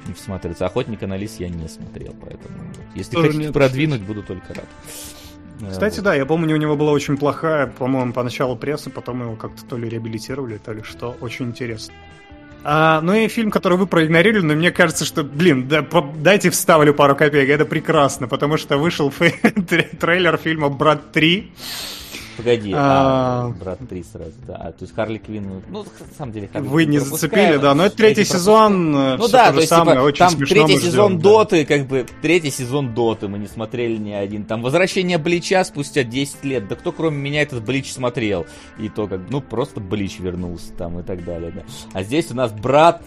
[0.06, 0.66] не всматривается.
[0.66, 2.54] Охотника на лис я не смотрел, поэтому...
[2.94, 4.68] Если Тоже хотите продвинуть, буду только рад.
[5.70, 6.04] Кстати, Вот.
[6.04, 9.76] да, я помню, у него была очень плохая, по-моему, поначалу пресса, потом его как-то то
[9.76, 11.16] ли реабилитировали, то ли что.
[11.20, 11.94] Очень интересно.
[12.66, 16.48] А, ну и фильм, который вы проигнорировали, но мне кажется, что, блин, да, по- дайте
[16.50, 19.12] вставлю пару копеек, это прекрасно, потому что вышел
[20.00, 21.50] трейлер фильма «Брат 3».
[22.36, 23.46] Погоди, А.
[23.46, 24.56] а, брат 3 сразу, да.
[24.56, 27.86] А, то есть Харли Квинн, ну, на самом деле, Харли Вы не зацепили, да, но
[27.86, 30.80] это третий сезон, э, Ну да, то есть, самое, типа, очень там третий мы ждем,
[30.80, 31.22] сезон да.
[31.22, 34.44] Доты, как бы, третий сезон Доты мы не смотрели ни один.
[34.44, 38.46] Там Возвращение Блича спустя 10 лет, да кто кроме меня этот Блич смотрел?
[38.78, 41.62] И то, как, ну, просто Блич вернулся там и так далее, да.
[41.92, 43.02] А здесь у нас Брат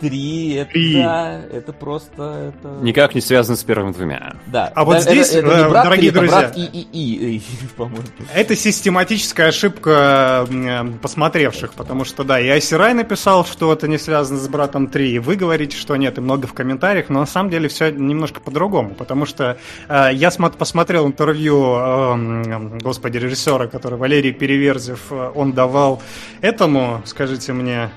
[0.00, 0.94] 3, это, Три.
[0.94, 2.68] да, это просто, это...
[2.82, 4.34] Никак не связано с первыми двумя.
[4.46, 4.70] Да.
[4.74, 7.36] А вот Да, здесь, это, это э, брат дорогие 3, это друзья, брат и, и,
[7.36, 7.42] и,
[7.76, 8.02] по-моему.
[8.34, 14.38] Это систематическая ошибка м, посмотревших, потому что, да, и Айсирай написал, что это не связано
[14.38, 17.50] с братом 3, и вы говорите, что нет, и много в комментариях, но на самом
[17.50, 19.56] деле все немножко по-другому, потому что
[19.88, 26.02] э, я смо- посмотрел интервью, э, господи, режиссера, который Валерий Переверзев, э, он давал
[26.40, 27.90] этому, скажите мне,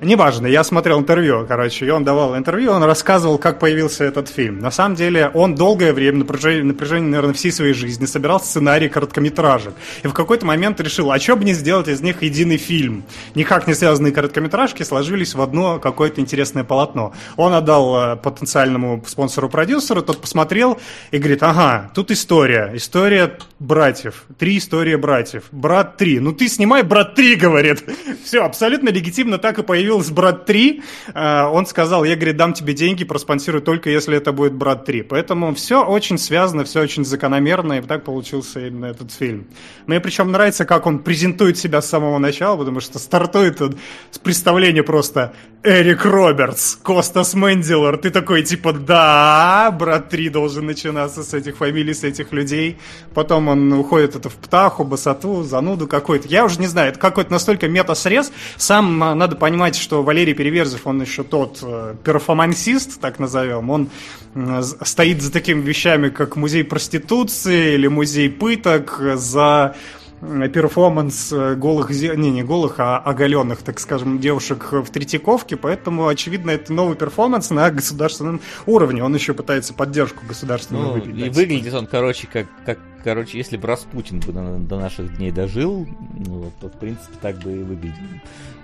[0.00, 4.60] Неважно, я смотрел интервью, короче, и он давал интервью, он рассказывал, как появился этот фильм.
[4.60, 8.38] На самом деле, он долгое время, на протяжении, на протяжении наверное, всей своей жизни собирал
[8.38, 9.74] сценарий короткометражек.
[10.04, 13.02] И в какой-то момент решил, а что бы не сделать из них единый фильм?
[13.34, 17.12] Никак не связанные короткометражки сложились в одно какое-то интересное полотно.
[17.36, 20.78] Он отдал э, потенциальному спонсору-продюсеру, тот посмотрел
[21.10, 26.84] и говорит, ага, тут история, история братьев, три истории братьев, брат три, ну ты снимай
[26.84, 27.82] брат три, говорит.
[28.22, 30.82] Все, абсолютно легитимно так и появился появился «Брат 3»,
[31.14, 35.04] э, он сказал, я, говорит, дам тебе деньги, проспонсирую только если это будет «Брат 3».
[35.04, 39.46] Поэтому все очень связано, все очень закономерно, и так получился именно этот фильм.
[39.86, 43.76] Мне причем нравится, как он презентует себя с самого начала, потому что стартует он
[44.10, 45.32] с представления просто
[45.64, 47.98] Эрик Робертс, Костас Мендилор.
[47.98, 52.78] Ты такой, типа, да, «Брат 3» должен начинаться с этих фамилий, с этих людей.
[53.12, 56.28] Потом он уходит это в Птаху, Басату, Зануду какой-то.
[56.28, 58.30] Я уже не знаю, это какой-то настолько мета-срез.
[58.56, 63.90] Сам а, надо понимать, что Валерий Переверзев, он еще тот э, перформансист, так назовем, он
[64.36, 69.74] э, стоит за такими вещами, как музей проституции или музей пыток, за
[70.20, 76.50] перформанс э, голых, не, не голых, а оголенных, так скажем, девушек в Третьяковке, поэтому, очевидно,
[76.50, 79.02] это новый перформанс на государственном уровне.
[79.02, 81.26] Он еще пытается поддержку государственную ну.
[81.26, 85.30] И выглядит он, короче, как, как короче, если бы Распутин бы до, до наших дней
[85.30, 85.86] дожил,
[86.26, 88.02] ну, то, в принципе, так бы и выглядел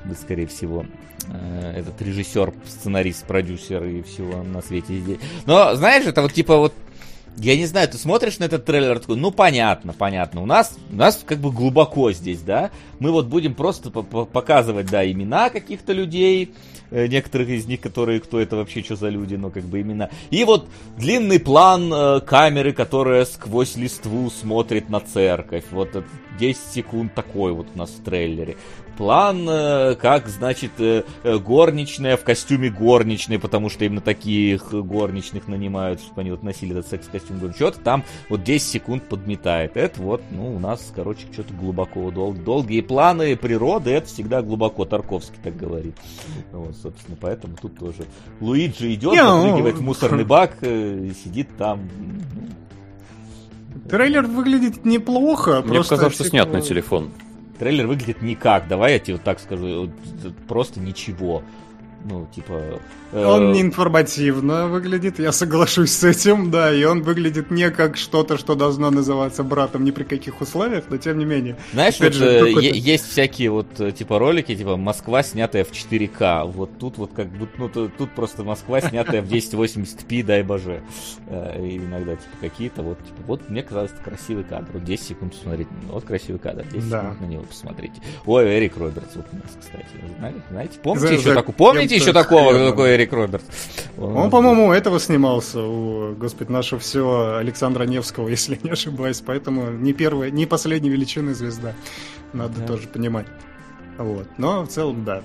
[0.05, 0.85] бы, скорее всего,
[1.29, 5.19] э, этот режиссер, сценарист, продюсер и всего на свете.
[5.47, 6.75] Но, знаешь, это вот типа вот
[7.37, 10.43] я не знаю, ты смотришь на этот трейлер, такой, ну понятно, понятно.
[10.43, 12.71] У нас, у нас как бы глубоко здесь, да.
[13.01, 16.55] Мы вот будем просто показывать, да, имена каких-то людей,
[16.91, 20.11] э, некоторых из них, которые, кто это вообще, что за люди, но как бы имена.
[20.31, 25.65] И вот длинный план э, камеры, которая сквозь листву смотрит на церковь.
[25.73, 26.05] Вот
[26.39, 28.57] 10 секунд такой вот у нас в трейлере
[28.97, 35.49] план, э, как, значит, э, э, горничная в костюме горничной, потому что именно таких горничных
[35.49, 37.53] нанимают, чтобы они вот носили этот секс-костюм.
[37.55, 39.77] Что-то там вот 10 секунд подметает.
[39.77, 42.11] Это вот, ну, у нас, короче, что-то глубоко.
[42.11, 44.85] Дол- долгие планы природы, это всегда глубоко.
[44.85, 45.97] Тарковский так говорит.
[46.53, 48.05] Вот, собственно, поэтому тут тоже
[48.41, 51.89] Луиджи идет, запрыгивает в мусорный бак, сидит там.
[53.89, 55.63] Трейлер выглядит неплохо.
[55.63, 57.11] Мне просто показалось, что снят на телефон.
[57.59, 59.91] Трейлер выглядит никак, давай я тебе вот так скажу,
[60.49, 61.43] просто ничего.
[62.05, 62.81] Ну, типа...
[63.13, 63.25] Э...
[63.25, 68.55] Он неинформативно выглядит, я соглашусь с этим, да, и он выглядит не как что-то, что
[68.55, 71.57] должно называться братом ни при каких условиях, но тем не менее.
[71.73, 76.51] Знаешь, вот же, э, есть всякие вот э, типа ролики, типа Москва, снятая в 4К,
[76.51, 80.83] вот тут вот как будто, ну, тут просто Москва, снятая в 1080p, дай боже.
[81.29, 85.07] Э, и иногда типа какие-то вот, типа, вот мне казалось, это красивый кадр, вот 10
[85.07, 87.01] секунд посмотреть, вот красивый кадр, 10 да.
[87.01, 87.95] секунд на него посмотрите.
[88.27, 89.87] Ой, Эрик Робертс вот у нас, кстати,
[90.19, 93.45] знаете, знаете помните За, еще за, такую, помните еще такого, какой Эрик Робертс.
[93.99, 99.93] Он, по-моему, этого снимался у, господи, нашего все Александра Невского, если не ошибаюсь, поэтому не
[99.93, 101.75] первая, не последняя величина звезда.
[102.33, 102.67] Надо да.
[102.67, 103.27] тоже понимать.
[103.99, 104.27] Вот.
[104.39, 105.23] Но в целом, да.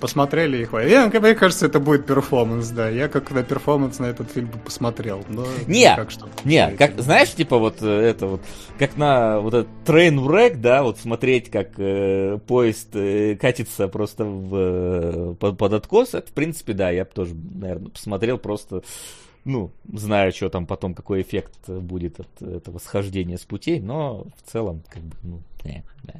[0.00, 0.90] Посмотрели и хватит.
[0.90, 2.88] Я, мне кажется, это будет перформанс, да.
[2.88, 5.24] Я как на перформанс на этот фильм посмотрел.
[5.28, 6.28] Но не, как что.
[6.44, 8.40] Не, как, знаешь, типа вот э, это вот,
[8.78, 14.24] как на вот этот train wreck, да, вот смотреть, как э, поезд э, катится просто
[14.24, 18.82] в, э, под, под откос, это, в принципе, да, я бы тоже, наверное, посмотрел просто
[19.44, 24.50] ну, знаю, что там потом, какой эффект будет от этого схождения с путей, но в
[24.50, 26.14] целом, как бы, ну, не, да.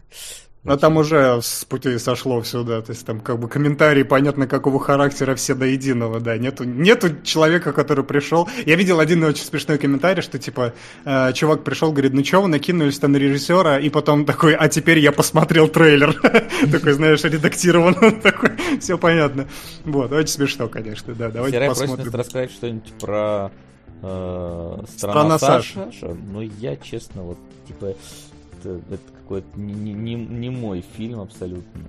[0.67, 4.47] А там уже с пути сошло все, да, то есть там как бы комментарии понятно
[4.47, 8.49] какого характера все до единого, да, нету, нету человека, который пришел.
[8.65, 10.73] Я видел один очень смешной комментарий, что типа
[11.05, 15.01] э, чувак пришел, говорит, ну что вы накинулись-то на режиссера, и потом такой, а теперь
[15.01, 16.15] я посмотрел трейлер,
[16.73, 19.47] такой, знаешь, редактирован, такой, все понятно.
[19.85, 22.11] Вот, очень смешно, конечно, да, давайте посмотрим.
[22.11, 23.51] рассказать что-нибудь про
[24.01, 25.91] э, Страна Саша.
[26.33, 27.39] Ну, я, честно, вот,
[27.69, 27.95] типа,
[28.65, 31.81] это, это какой-то не, не, не мой фильм абсолютно.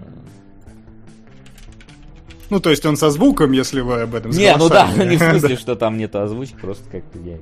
[2.49, 5.19] Ну, то есть он со звуком, если вы об этом Не, ну да, не в
[5.19, 7.37] смысле, что там нет озвучки, просто как-то я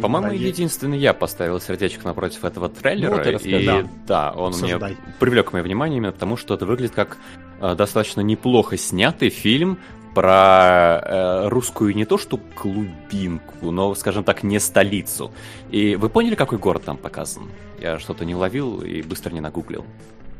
[0.00, 3.10] По-моему, единственный я поставил сердечко напротив этого трейлера.
[3.10, 4.92] Ну, вот и да, да он Обсуждай.
[4.92, 7.18] мне привлек мое внимание именно потому, что это выглядит как
[7.60, 9.78] э, достаточно неплохо снятый фильм
[10.14, 15.32] про э, русскую не то что клубинку, но, скажем так, не столицу.
[15.70, 17.44] И вы поняли, какой город там показан?
[17.80, 19.84] Я что-то не ловил и быстро не нагуглил.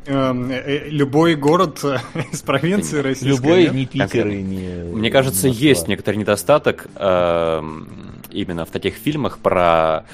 [0.07, 1.83] Эм, э, э, любой город
[2.31, 3.27] из провинции да российской.
[3.27, 4.83] Любой, не Питер и не...
[4.93, 5.67] Мне кажется, Москва.
[5.67, 7.61] есть некоторый недостаток э,
[8.31, 10.05] именно в таких фильмах про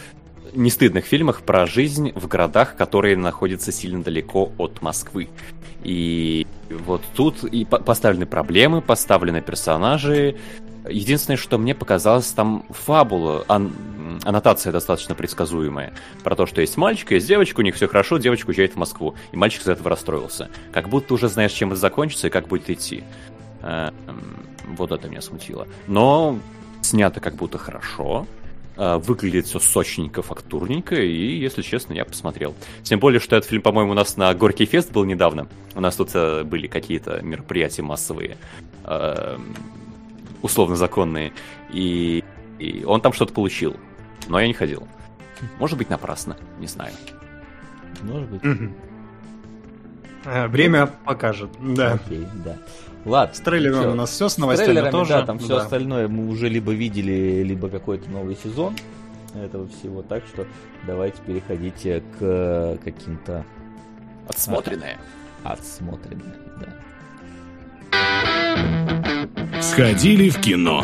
[0.54, 5.30] не стыдных фильмах про жизнь в городах, которые находятся сильно далеко от Москвы.
[5.84, 10.36] И вот тут и поставлены проблемы, поставлены персонажи.
[10.90, 13.72] Единственное, что мне показалось, там фабула, ан
[14.24, 15.94] аннотация достаточно предсказуемая.
[16.24, 19.16] Про то, что есть мальчик, есть девочка, у них все хорошо, девочка уезжает в Москву.
[19.32, 20.50] И мальчик из этого расстроился.
[20.72, 23.04] Как будто уже знаешь, чем это закончится и как будет идти.
[23.62, 23.92] Э,
[24.66, 25.68] вот это меня смутило.
[25.88, 26.40] Но
[26.82, 28.26] снято как будто хорошо.
[28.78, 32.54] Э, выглядит все сочненько, фактурненько, и, если честно, я посмотрел.
[32.84, 35.48] Тем более, что этот фильм, по-моему, у нас на Горький фест был недавно.
[35.74, 38.38] У нас тут э, были какие-то мероприятия массовые,
[40.42, 41.34] условно законные,
[41.74, 42.24] и,
[42.60, 43.76] и он там что-то получил,
[44.28, 44.88] но я не ходил.
[45.60, 46.94] Может быть, напрасно, не знаю.
[48.04, 48.72] Может быть.
[50.24, 51.94] Время покажет, да.
[51.94, 52.58] Окей, да.
[53.06, 53.34] Ладно.
[53.36, 53.92] С трейлером всё.
[53.92, 55.14] у нас все, с С новостями трейлерами, тоже.
[55.14, 55.62] да, там все Да.
[55.64, 58.76] остальное мы уже либо видели, либо какой-то новый сезон
[59.36, 60.02] этого всего.
[60.02, 60.46] Так что
[60.86, 63.46] давайте переходите к э, каким-то
[64.28, 64.98] Отсмотренное.
[65.44, 66.34] отсмотренным.
[66.60, 66.68] Да.
[69.62, 70.84] Сходили в кино.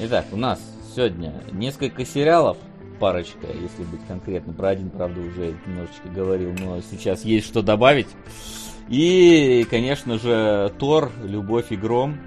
[0.00, 0.60] Итак, у нас
[0.94, 2.56] сегодня несколько сериалов,
[2.98, 4.52] парочка, если быть конкретно.
[4.52, 8.08] Про один, правда, уже немножечко говорил, но сейчас есть что добавить.
[8.88, 12.18] И, конечно же, Тор, Любовь и Гром,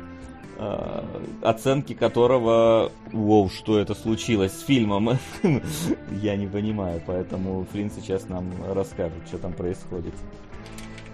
[0.58, 1.04] э,
[1.42, 5.18] оценки которого, воу, что это случилось с фильмом,
[6.22, 10.14] я не понимаю, поэтому Флинн сейчас нам расскажет, что там происходит.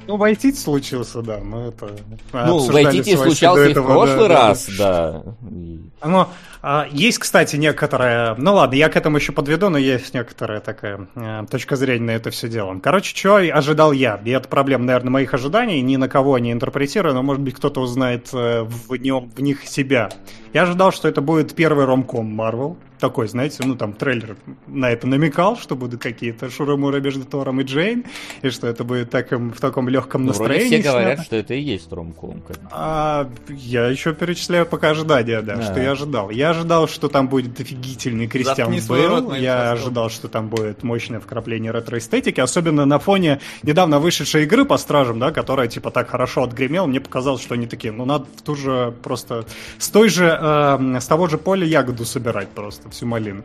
[0.07, 1.89] Ну, Вайтити случился, да, но это...
[2.33, 4.47] Ну, Вайтити случался и в этого, прошлый да, да.
[4.47, 5.23] раз, да.
[5.51, 6.29] И- Но
[6.61, 8.35] а, есть, кстати, некоторая...
[8.35, 12.11] Ну ладно, я к этому еще подведу, но есть некоторая такая э, точка зрения на
[12.11, 12.79] это все дело.
[12.79, 14.19] Короче, что ожидал я?
[14.25, 15.81] И это проблема, наверное, моих ожиданий.
[15.81, 19.65] Ни на кого не интерпретирую, но, может быть, кто-то узнает э, в, нем, в них
[19.67, 20.09] себя.
[20.57, 22.77] Я ожидал, что это будет первый ромком Марвел.
[22.99, 27.63] Такой, знаете, ну там трейлер на это намекал, что будут какие-то шуры-муры между Тором и
[27.63, 28.05] Джейн,
[28.41, 30.81] и что это будет таком, в таком легком Ну, вроде настроении.
[30.81, 31.23] все говорят, снято.
[31.25, 32.41] что это и есть ромком.
[32.71, 35.61] А, я еще перечисляю пока ожидания, да, Да.
[35.61, 36.31] что я ожидал.
[36.31, 39.31] Я ожидал, что там будет офигительный Кристиан Бейл.
[39.35, 44.75] Я ожидал, что там будет мощное вкрапление ретро-эстетики, особенно на фоне недавно вышедшей игры по
[44.79, 46.87] Стражам, да, которая типа так хорошо отгремела.
[46.87, 49.45] Мне показалось, что они такие, ну надо в ту же просто
[49.77, 53.43] с той же, э, с того же поля ягоду собирать просто, всю малину.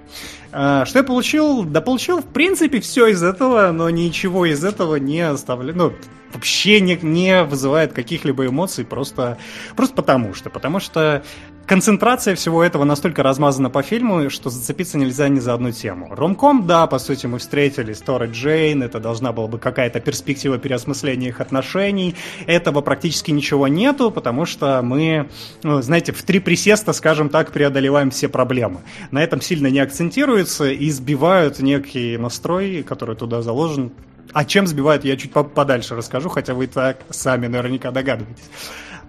[0.53, 1.65] Э, что я получил?
[1.65, 5.77] Да получил, в принципе, все из этого, но ничего из этого не оставляю.
[5.77, 5.93] Ну,
[6.33, 9.39] вообще не, не вызывает каких-либо эмоций, просто,
[9.77, 10.51] просто потому что.
[10.51, 11.23] Потому что
[11.67, 16.09] концентрация всего этого настолько размазана по фильму, что зацепиться нельзя ни за одну тему.
[16.11, 20.59] Ромком, да, по сути, мы встретились, Тор и Джейн, это должна была бы какая-то перспектива
[20.59, 22.15] переосмысления их отношений.
[22.47, 25.29] Этого практически ничего нету, потому что мы,
[25.63, 28.81] ну, знаете, в три присеста, скажем так, преодолеваем все проблемы.
[29.11, 33.93] На этом сильно не акцентируется и сбивают некий настрой, который туда заложен.
[34.33, 38.45] А чем сбивают, я чуть по- подальше расскажу, хотя вы так сами наверняка догадываетесь.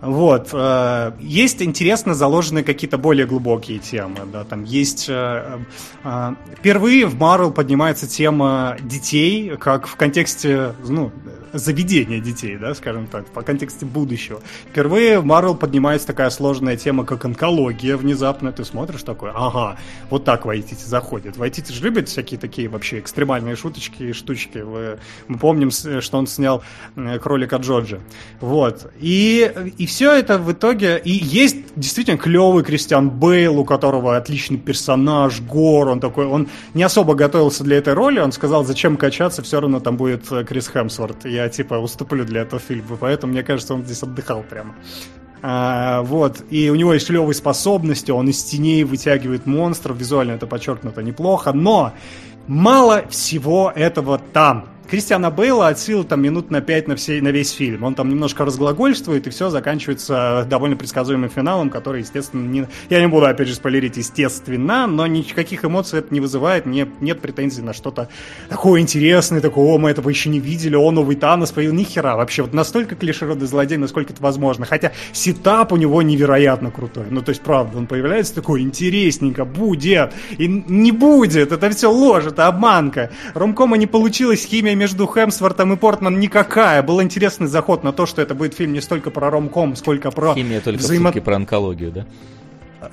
[0.03, 0.49] Вот.
[0.51, 4.19] э, Есть интересно заложенные какие-то более глубокие темы.
[4.31, 5.05] Да, там есть...
[5.07, 5.59] э,
[6.03, 11.11] э, Впервые в Марвел поднимается тема детей, как в контексте, ну,
[11.53, 14.41] заведения детей, да, скажем так, по контексте будущего.
[14.71, 18.51] Впервые в Марвел поднимается такая сложная тема, как онкология внезапно.
[18.51, 19.77] Ты смотришь такой, ага,
[20.09, 21.37] вот так Вайтити заходит.
[21.37, 24.57] Вайтити же любит всякие такие вообще экстремальные шуточки и штучки.
[24.57, 26.63] Вы- мы помним, что он снял
[26.95, 27.99] э, кролика Джорджа.
[28.39, 28.91] Вот.
[28.99, 31.01] И, и все это в итоге...
[31.03, 36.25] И есть действительно клевый Кристиан Бейл, у которого отличный персонаж, Гор, он такой...
[36.25, 40.31] Он не особо готовился для этой роли, он сказал, зачем качаться, все равно там будет
[40.31, 41.25] э, Крис Хемсворт.
[41.25, 44.75] Я, типа, уступлю для этого фильма, поэтому, мне кажется, он здесь отдыхал прямо.
[45.41, 50.47] А, вот, и у него есть клевые способности, он из теней вытягивает монстров, визуально это
[50.47, 51.93] подчеркнуто неплохо, но
[52.47, 54.72] мало всего этого там.
[54.93, 57.83] Кристиана Бейла от силы там минут на 5 на, всей, на весь фильм.
[57.83, 62.67] Он там немножко разглагольствует, и все заканчивается довольно предсказуемым финалом, который, естественно, не...
[62.91, 67.21] я не буду, опять же, спойлерить, естественно, но никаких эмоций это не вызывает, мне нет
[67.21, 68.07] претензий на что-то
[68.49, 72.15] такое интересное, такое, о, мы этого еще не видели, о, новый Танос появился, ни хера,
[72.15, 77.23] вообще, вот настолько клиширодный злодей, насколько это возможно, хотя сетап у него невероятно крутой, ну,
[77.23, 82.45] то есть, правда, он появляется такой, интересненько, будет, и не будет, это все ложь, это
[82.45, 88.05] обманка, ромкома не получилось, химия между Хемсвортом и Портман никакая, был интересный заход на то,
[88.05, 91.91] что это будет фильм не столько про ромком, сколько про Химия только взаимо- про онкологию,
[91.91, 92.05] да?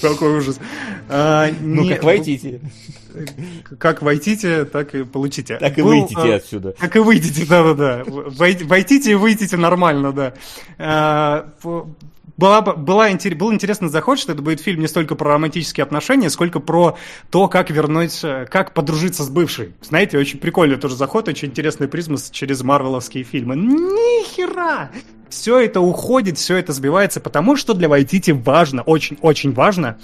[0.00, 0.58] Какой ужас.
[1.10, 2.60] А, Ну, не- как войдите,
[3.78, 5.56] Как войдите, так и получите.
[5.58, 6.72] так и Был, выйдите а, отсюда.
[6.72, 8.02] Так и выйдете, да-да-да.
[8.06, 10.32] Вой- Войдите и выйдите нормально, да.
[10.78, 11.50] А,
[12.36, 16.60] была, была, был интересный заход, что это будет фильм не столько про романтические отношения, сколько
[16.60, 16.96] про
[17.30, 18.20] то, как вернуть,
[18.50, 19.74] как подружиться с бывшей.
[19.82, 23.56] Знаете, очень прикольный тоже заход, очень интересный призма через марвеловские фильмы.
[23.56, 24.90] Нихера!
[25.28, 29.98] Все это уходит, все это сбивается, потому что для Вайтити важно, очень-очень важно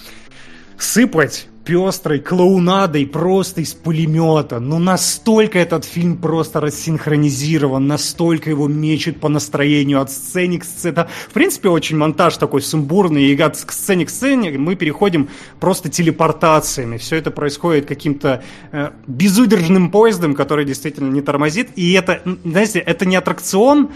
[0.83, 4.61] сыпать пестрой клоунадой просто из пулемета.
[4.61, 11.07] Ну, настолько этот фильм просто рассинхронизирован, настолько его мечет по настроению от сцены к сцене.
[11.29, 15.29] В принципе, очень монтаж такой сумбурный, и от сцены к сцене мы переходим
[15.61, 16.97] просто телепортациями.
[16.97, 21.71] Все это происходит каким-то э, безудержным поездом, который действительно не тормозит.
[21.77, 23.91] И это, знаете, это не аттракцион,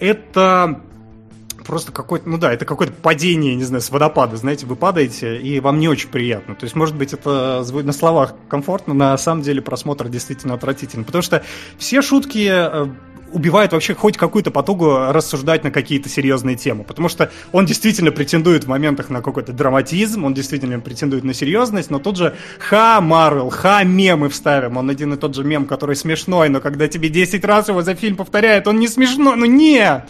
[0.00, 0.80] это
[1.64, 5.60] просто какое-то, ну да, это какое-то падение, не знаю, с водопада, знаете, вы падаете, и
[5.60, 6.54] вам не очень приятно.
[6.54, 11.04] То есть, может быть, это на словах комфортно, на самом деле просмотр действительно отвратительный.
[11.04, 11.42] Потому что
[11.78, 12.86] все шутки э,
[13.32, 16.84] убивает вообще хоть какую-то потугу рассуждать на какие-то серьезные темы.
[16.84, 21.90] Потому что он действительно претендует в моментах на какой-то драматизм, он действительно претендует на серьезность,
[21.90, 24.76] но тут же ха Марвел, ха мемы вставим.
[24.76, 27.94] Он один и тот же мем, который смешной, но когда тебе 10 раз его за
[27.94, 30.04] фильм повторяют, он не смешной, ну нет!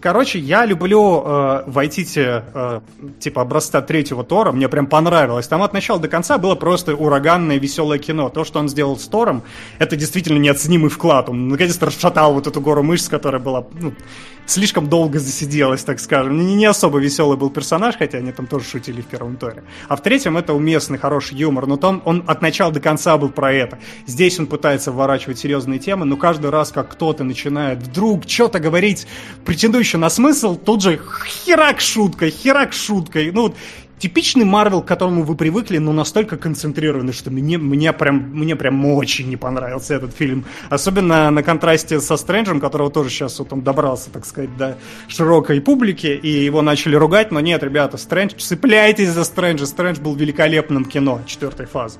[0.00, 2.80] Короче, я люблю э, Вайтити э,
[3.20, 5.48] типа образца третьего Тора, мне прям понравилось.
[5.48, 8.28] Там от начала до конца было просто ураганное веселое кино.
[8.28, 9.42] То, что он сделал с Тором,
[9.78, 11.28] это действительно неоценимый вклад.
[11.28, 13.92] Он наконец-то расшатал вот эту гору мышц, которая была ну,
[14.46, 16.38] слишком долго засиделась, так скажем.
[16.38, 19.64] Не, не особо веселый был персонаж, хотя они там тоже шутили в первом Торе.
[19.88, 23.28] А в третьем это уместный, хороший юмор, но там он от начала до конца был
[23.28, 23.78] про это.
[24.06, 29.06] Здесь он пытается вворачивать серьезные темы, но каждый раз, как кто-то начинает вдруг что-то говорить,
[29.44, 31.00] претендующий на смысл, тут же
[31.44, 33.30] херак шуткой, херак шуткой.
[33.32, 33.54] Ну,
[33.98, 38.84] типичный Марвел, к которому вы привыкли, но настолько концентрированный, что мне, мне, прям, мне прям
[38.84, 40.44] очень не понравился этот фильм.
[40.68, 44.76] Особенно на контрасте со Стрэнджем, которого тоже сейчас вот он добрался, так сказать, до
[45.08, 50.14] широкой публики, и его начали ругать, но нет, ребята, Стрэндж, цепляйтесь за Стрэнджа, Стрэндж был
[50.14, 51.98] великолепным кино четвертой фазы.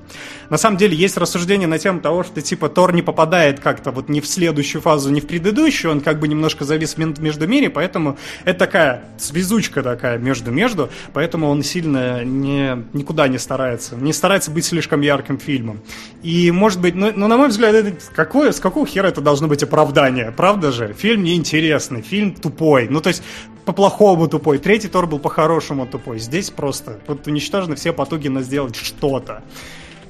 [0.50, 4.08] На самом деле есть рассуждение на тему того, что типа Тор не попадает как-то вот
[4.08, 8.18] ни в следующую фазу, ни в предыдущую, он как бы немножко завис между мире, поэтому
[8.44, 13.94] это такая связучка такая между-между, поэтому он сильно сильно не, никуда не старается.
[13.96, 15.80] Не старается быть слишком ярким фильмом.
[16.22, 19.46] И, может быть, ну, ну на мой взгляд, это, какое, с какого хера это должно
[19.46, 20.32] быть оправдание?
[20.36, 20.94] Правда же?
[20.94, 22.88] Фильм неинтересный, фильм тупой.
[22.90, 23.22] Ну, то есть,
[23.64, 24.58] по-плохому тупой.
[24.58, 26.18] Третий Тор был по-хорошему тупой.
[26.18, 29.42] Здесь просто вот уничтожены все потуги на сделать что-то.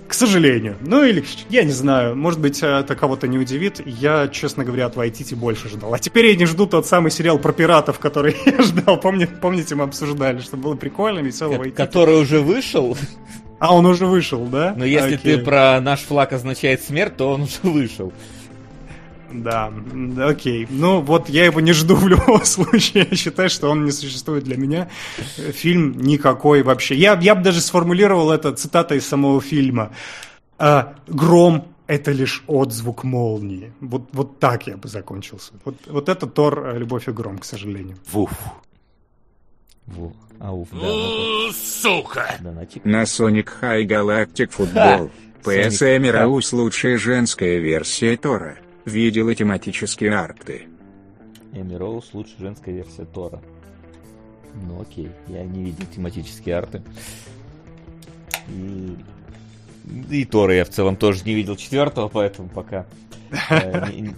[0.08, 0.76] К сожалению.
[0.80, 3.80] Ну или, я не знаю, может быть, это кого-то не удивит.
[3.84, 5.94] Я, честно говоря, от Вайтити больше ждал.
[5.94, 9.00] А теперь я не жду тот самый сериал про пиратов, который я ждал.
[9.00, 11.76] Помните, помните мы обсуждали, что было прикольно, весело Вайтити.
[11.76, 12.96] Который уже вышел?
[13.58, 14.74] А, он уже вышел, да?
[14.76, 15.36] Но если Окей.
[15.36, 18.12] ты про наш флаг означает смерть, то он уже вышел.
[19.32, 19.72] Да,
[20.20, 20.66] окей.
[20.70, 23.06] Ну, вот я его не жду в любом случае.
[23.10, 24.88] Я считаю, что он не существует для меня.
[25.16, 26.94] Фильм никакой вообще.
[26.94, 29.92] Я, я бы даже сформулировал это цитатой из самого фильма.
[30.58, 33.72] А, «Гром– это лишь отзвук молнии».
[33.80, 35.52] Вот, вот так я бы закончился.
[35.64, 37.96] Вот, вот это Тор «Любовь и гром», к сожалению.
[38.10, 38.30] Вуф.
[39.86, 40.12] Вуф.
[40.38, 40.78] Ауф, да.
[40.78, 42.36] Ну, сука!
[42.84, 45.10] На Sonic High Galactic Football.
[45.46, 48.58] PS Эмираус лучшая женская версия Тора.
[48.86, 50.68] Видела тематические арты.
[51.52, 53.42] Эми Роуз лучшая женская версия Тора.
[54.54, 56.82] Ну окей, я не видел тематические арты.
[58.48, 58.96] И,
[60.08, 62.86] и Тора я в целом тоже не видел четвертого, поэтому пока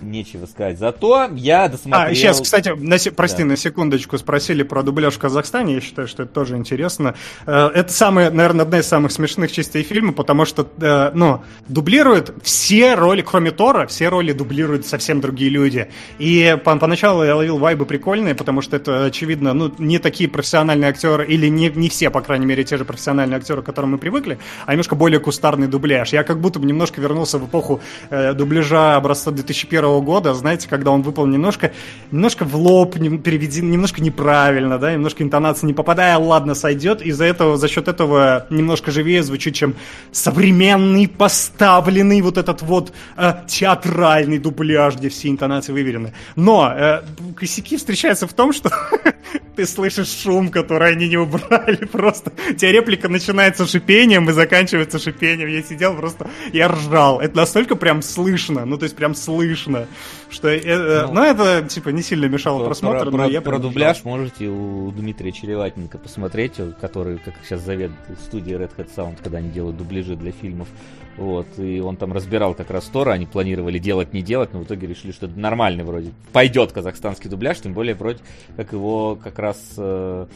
[0.03, 0.79] нечего сказать.
[0.79, 2.11] Зато я досмотрел...
[2.11, 3.49] А, сейчас, кстати, на, прости, да.
[3.51, 5.75] на секундочку спросили про дубляж в Казахстане.
[5.75, 7.15] Я считаю, что это тоже интересно.
[7.47, 12.35] Э, это самая, наверное, одна из самых смешных частей фильма, потому что, э, ну, дублируют
[12.43, 15.89] все роли, кроме Тора, все роли дублируют совсем другие люди.
[16.19, 20.91] И по поначалу я ловил вайбы прикольные, потому что это, очевидно, ну, не такие профессиональные
[20.91, 23.99] актеры, или не, не все, по крайней мере, те же профессиональные актеры, к которым мы
[23.99, 26.13] привыкли, а немножко более кустарный дубляж.
[26.13, 27.81] Я как будто бы немножко вернулся в эпоху
[28.11, 31.73] э, дубляжа образца 2001 года, знаете, когда он выполнен немножко,
[32.11, 37.57] немножко в лоб, переведен, немножко неправильно, да, немножко интонация не попадая, ладно, сойдет, из-за этого,
[37.57, 39.75] за счет этого немножко живее звучит, чем
[40.13, 46.13] современный, поставленный вот этот вот э, театральный дубляж, где все интонации выверены.
[46.37, 47.03] Но э,
[47.37, 48.71] косяки встречаются в том, что
[49.57, 54.99] ты слышишь шум, который они не убрали, просто у тебя реплика начинается шипением и заканчивается
[54.99, 55.49] шипением.
[55.49, 57.21] Я сидел просто, я ржал.
[57.21, 59.87] Это настолько прям слышно, ну то есть прям слышно,
[60.31, 60.49] что...
[60.49, 64.49] Э, э, ну, ну это, типа, не сильно мешало просмотру, но я Про дубляж можете
[64.49, 69.77] у Дмитрия Череватенко посмотреть, который, как сейчас заведует студии Red Hat Sound, когда они делают
[69.77, 70.69] дубляжи для фильмов.
[71.17, 74.65] Вот, и он там разбирал как раз Тора, они планировали делать, не делать, но в
[74.65, 76.13] итоге решили, что это нормальный вроде.
[76.33, 78.21] Пойдет казахстанский дубляж, тем более вроде
[78.57, 80.27] как его как раз э,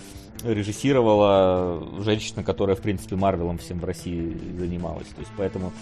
[0.44, 5.06] режиссировала женщина, которая, в принципе, Марвелом всем в России занималась.
[5.08, 5.72] То есть, поэтому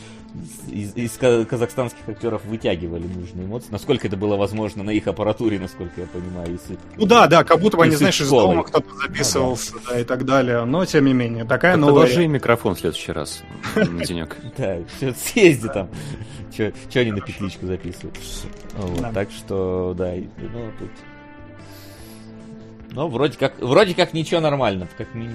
[0.71, 3.69] из, из казахстанских актеров вытягивали нужные эмоции.
[3.71, 6.53] Насколько это было возможно на их аппаратуре, насколько я понимаю.
[6.53, 9.95] Если, ну да, да, как будто бы они, знаешь, из дома кто-то записывался, да, да.
[9.95, 10.65] да, и так далее.
[10.65, 12.07] Но, тем не менее, такая так новая...
[12.07, 13.43] Подложи микрофон в следующий раз
[13.75, 14.37] на денек.
[14.57, 14.79] Да,
[15.15, 15.89] съезди там.
[16.55, 18.19] Че они на петличку записывают.
[19.15, 20.91] Так что, да, ну, тут
[22.93, 24.89] ну, вроде как, вроде как ничего нормально.
[24.99, 25.29] Как не,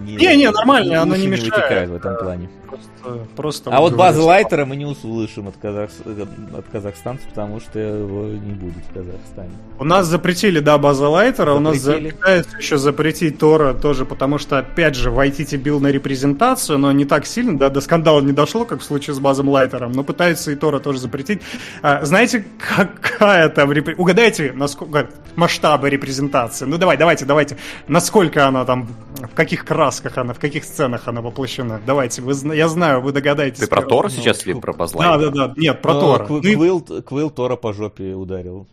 [0.00, 1.54] не, не, не нормально, оно не мешает.
[1.54, 2.48] вытекает в этом плане.
[2.68, 5.90] Просто, просто а вот базы Лайтера мы не услышим от, казах...
[6.04, 9.50] от казахстанцев, потому что его не будет в Казахстане.
[9.78, 14.58] У нас запретили, да, база Лайтера, у нас пытаются еще запретить Тора тоже, потому что,
[14.58, 18.66] опять же, Вайтити бил на репрезентацию, но не так сильно, да, до скандала не дошло,
[18.66, 21.40] как в случае с базом Лайтером, но пытаются и Тора тоже запретить.
[21.80, 24.02] А, знаете, какая там репрезентация?
[24.02, 26.66] Угадайте, насколько масштабы репрезентации?
[26.66, 27.56] Ну, давай, давайте, давайте.
[27.86, 28.88] Насколько она там,
[29.18, 31.80] в каких красках она, в каких сценах она воплощена?
[31.86, 33.60] Давайте, вы, я знаю, вы догадаетесь.
[33.60, 35.18] Ты про Тора сейчас или про Базлайна?
[35.18, 36.26] Да, да, да, нет, про Тора.
[36.26, 38.66] Квилл, Квилл Тора по жопе ударил.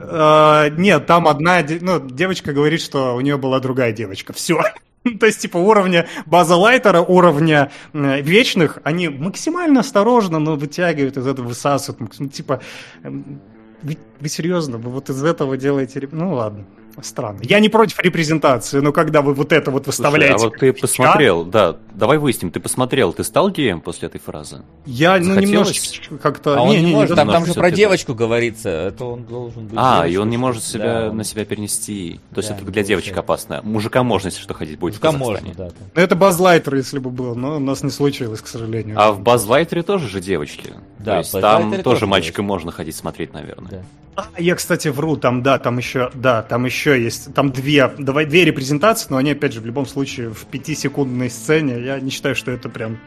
[0.00, 4.32] А, нет, там одна, ну, девочка говорит, что у нее была другая девочка.
[4.32, 4.62] Все.
[5.20, 11.48] То есть, типа, уровня база лайтера, уровня вечных, они максимально осторожно, но вытягивают из этого,
[11.48, 12.12] высасывают.
[12.18, 12.60] Ну, типа,
[13.02, 16.08] вы, вы серьезно, вы вот из этого делаете...
[16.12, 16.64] Ну, ладно.
[17.00, 17.40] Странно.
[17.42, 20.38] Я не против репрезентации, но когда вы вот это вот выставляете...
[20.38, 24.20] Слушай, а вот ты посмотрел, да, давай выясним, ты посмотрел, ты стал геем после этой
[24.20, 24.62] фразы?
[24.84, 26.58] Я, ну, немножечко как-то...
[26.58, 29.74] А он не, не, может, там, там же про девочку говорится, это он должен быть...
[29.76, 31.12] А, и он не может себя, да.
[31.12, 32.20] на себя перенести.
[32.34, 33.60] То есть да, это для девочек опасно.
[33.62, 35.54] Мужика можно, если что, ходить будет Мужика в Казахстане.
[35.56, 36.00] можно, да.
[36.02, 39.00] Это Базлайтер, если бы был, но у нас не случилось, к сожалению.
[39.00, 40.74] А в Базлайтере тоже же девочки.
[40.98, 43.70] Да, То есть там тоже мальчикам можно ходить смотреть, наверное.
[43.70, 43.82] Да.
[44.14, 48.26] А, я, кстати, вру, там, да, там еще, да, там еще есть, там две, давай,
[48.26, 51.82] две репрезентации, но они, опять же, в любом случае в пятисекундной сцене.
[51.82, 52.98] Я не считаю, что это прям...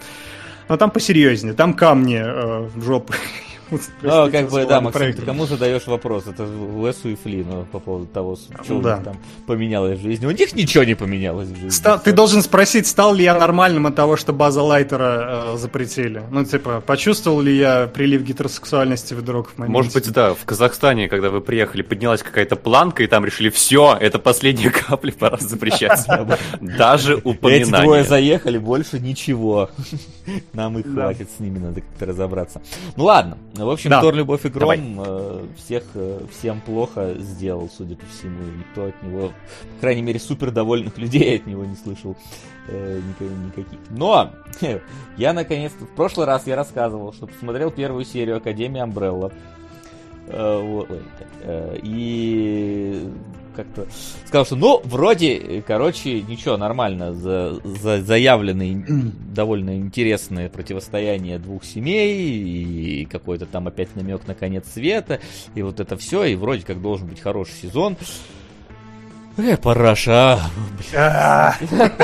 [0.68, 3.14] Но там посерьезнее, там камни э, в жопу
[3.72, 6.28] Ну, как бы, да, Максим, ты кому задаешь вопрос?
[6.28, 8.98] Это Уэсу и Флину по поводу того, что да.
[8.98, 10.26] там поменялось в жизни.
[10.26, 11.70] У них ничего не поменялось в жизни.
[11.70, 16.22] Стал, ты должен спросить, стал ли я нормальным от того, что база Лайтера э, запретили?
[16.32, 19.74] Ну, типа, почувствовал ли я прилив гетеросексуальности вдруг в моменте?
[19.74, 20.34] Может быть, да.
[20.34, 25.12] В Казахстане, когда вы приехали, поднялась какая-то планка, и там решили, все, это последняя капля,
[25.12, 26.06] пора запрещать.
[26.62, 27.62] Даже упоминание.
[27.64, 29.70] Эти двое заехали, больше ничего.
[30.54, 32.62] Нам и хватит с ними, надо как-то разобраться.
[32.96, 34.02] Ну ладно, в общем, да.
[34.02, 38.42] Тор Любовь и Гром э, всех, э, всем плохо сделал, судя по всему.
[38.58, 39.28] Никто от него,
[39.76, 42.18] по крайней мере, супер довольных людей от него не слышал
[42.68, 43.80] э, никаких.
[43.90, 44.32] Но
[45.18, 49.32] я наконец-то, в прошлый раз я рассказывал, что посмотрел первую серию Академии Амбрелла.
[50.28, 53.08] Э, и
[53.56, 53.88] как-то
[54.26, 58.86] сказал, что ну, вроде, короче, ничего, нормально, за, за, заявленные
[59.34, 65.20] довольно интересные противостояние двух семей, и какой-то там опять намек на конец света,
[65.56, 67.98] и вот это все, и вроде как должен быть хороший сезон.
[69.38, 70.40] Э, параша,
[70.96, 71.54] а,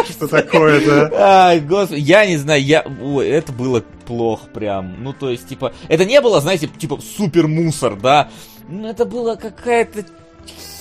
[0.09, 1.11] Что такое-то?
[1.17, 2.85] Ай, господи, я не знаю, я...
[3.01, 5.01] Ой, это было плохо прям.
[5.01, 8.29] Ну, то есть, типа, это не было, знаете, типа, супер мусор, да?
[8.67, 10.03] Ну, это было какая-то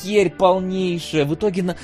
[0.03, 1.25] херь полнейшая.
[1.25, 1.77] В итоге на...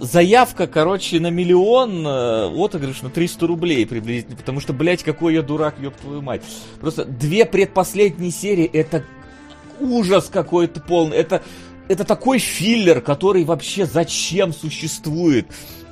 [0.00, 4.36] заявка, короче, на миллион, э, отыгрыш на 300 рублей приблизительно.
[4.36, 6.42] Потому что, блядь, какой я дурак, ёб твою мать.
[6.80, 9.04] Просто две предпоследние серии, это
[9.80, 11.16] ужас какой-то полный.
[11.16, 11.42] Это,
[11.88, 15.46] это такой филлер, который вообще зачем существует.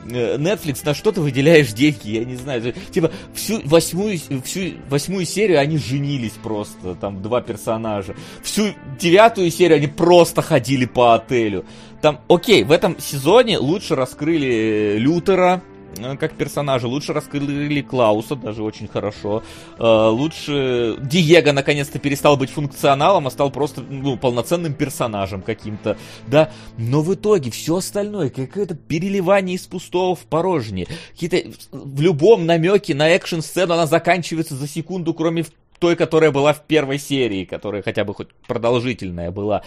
[0.05, 2.75] Э, Netflix, на что ты выделяешь деньги, я не знаю.
[2.91, 8.15] Типа, всю восьмую, всю восьмую серию они женились просто, там два персонажа.
[8.43, 11.65] Всю девятую серию они просто ходили по отелю.
[12.01, 15.72] Там, окей, в этом сезоне лучше раскрыли Лютера, Э,
[16.19, 16.87] как персонажа.
[16.87, 19.43] Лучше раскрыли Клауса, даже очень хорошо.
[19.79, 25.97] Э, лучше Диего наконец-то перестал быть функционалом, а стал просто ну, полноценным персонажем каким-то.
[26.27, 30.87] Да, но в итоге все остальное, какое-то переливание из пустого в порожнее.
[31.13, 35.45] Какие-то в любом намеке на экшн-сцену она заканчивается за секунду, кроме
[35.83, 39.65] той, которая была в первой серии, которая хотя бы хоть продолжительная была.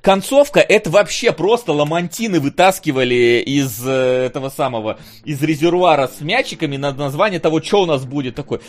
[0.00, 6.92] Концовка, это вообще просто ламантины вытаскивали из э, этого самого, из резервуара с мячиками на
[6.92, 8.60] название того, что у нас будет такой.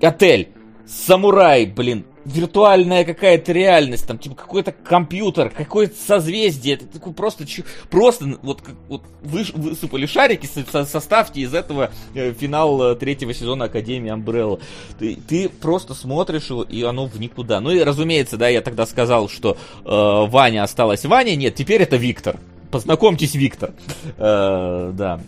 [0.00, 0.50] Отель,
[0.86, 7.44] самурай, блин, виртуальная какая-то реальность, там, типа, какой-то компьютер, какое-то созвездие, это такой просто,
[7.90, 13.66] просто, вот, вот вы, высыпали шарики, со, составьте из этого э, финал э, третьего сезона
[13.66, 14.60] Академии Umbrella.
[14.98, 17.60] Ты, ты просто смотришь его, и оно в никуда.
[17.60, 21.96] Ну и, разумеется, да, я тогда сказал, что э, Ваня осталась Ваня, нет, теперь это
[21.96, 22.38] Виктор.
[22.70, 23.72] Познакомьтесь, Виктор.
[24.18, 25.20] Э, да.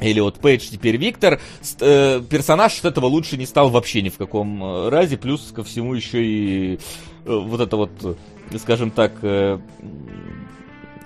[0.00, 1.40] Или вот Пейдж теперь Виктор.
[1.80, 5.16] Э, персонаж от этого лучше не стал вообще ни в каком э, разе.
[5.16, 6.78] Плюс ко всему еще и э,
[7.24, 7.90] вот это вот,
[8.58, 9.58] скажем так, э,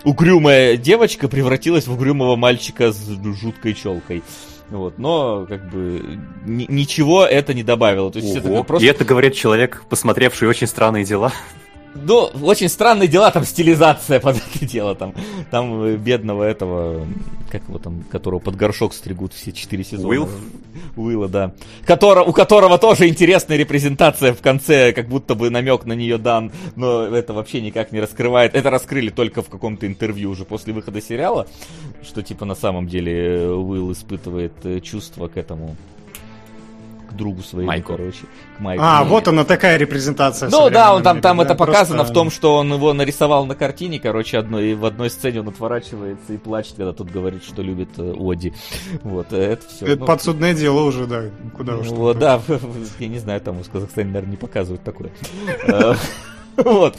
[0.04, 3.08] угрюмая девочка превратилась в угрюмого мальчика с
[3.40, 4.22] жуткой челкой.
[4.70, 8.10] Вот, но как бы ничего это не добавило.
[8.10, 8.56] То есть Ого.
[8.56, 8.86] это просто...
[8.86, 11.32] И это говорит человек, посмотревший очень странные дела.
[11.94, 15.14] Ну, очень странные дела, там стилизация под это дело, там,
[15.50, 17.06] там э, бедного этого,
[17.50, 20.08] как его там, которого под горшок стригут все четыре сезона.
[20.08, 20.28] Уилл?
[20.96, 21.52] Уилла, да.
[21.84, 26.52] Которо, у которого тоже интересная репрезентация в конце, как будто бы намек на нее дан,
[26.76, 28.54] но это вообще никак не раскрывает.
[28.54, 31.46] Это раскрыли только в каком-то интервью уже после выхода сериала,
[32.02, 35.76] что типа на самом деле э, Уилл испытывает э, чувства к этому
[37.08, 37.92] к другу своему, Майку.
[37.92, 38.26] короче.
[38.56, 38.82] К Майку.
[38.84, 40.48] А, вот она такая репрезентация.
[40.50, 42.12] Ну да, он там, там это показано просто...
[42.12, 45.48] в том, что он его нарисовал на картине, короче, одной, и в одной сцене он
[45.48, 48.54] отворачивается и плачет, когда тут говорит, что любит э, Оди.
[49.02, 49.86] Вот, э, это все.
[49.86, 51.24] Это ну, подсудное дело уже, да,
[51.56, 51.88] куда уж.
[51.88, 52.40] Вот, да,
[52.98, 55.10] я не знаю, там в Казахстане, наверное, не показывают такое.
[56.58, 56.96] Э, Вот.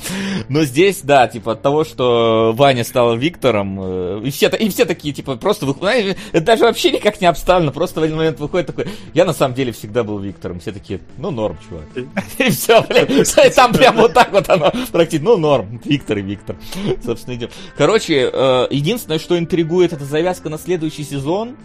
[0.47, 4.85] Но здесь, да, типа от того, что Ваня стал Виктором, э, и все, и все
[4.85, 8.67] такие, типа, просто выходят, это даже вообще никак не обставлено, просто в один момент выходит
[8.67, 10.59] такой, я на самом деле всегда был Виктором.
[10.59, 11.85] Все такие, ну норм, чувак.
[12.37, 13.25] И все, блин,
[13.55, 16.55] там прям вот так вот оно практически, ну норм, Виктор и Виктор.
[17.03, 17.49] Собственно, идем.
[17.77, 21.55] Короче, э, единственное, что интригует, это завязка на следующий сезон,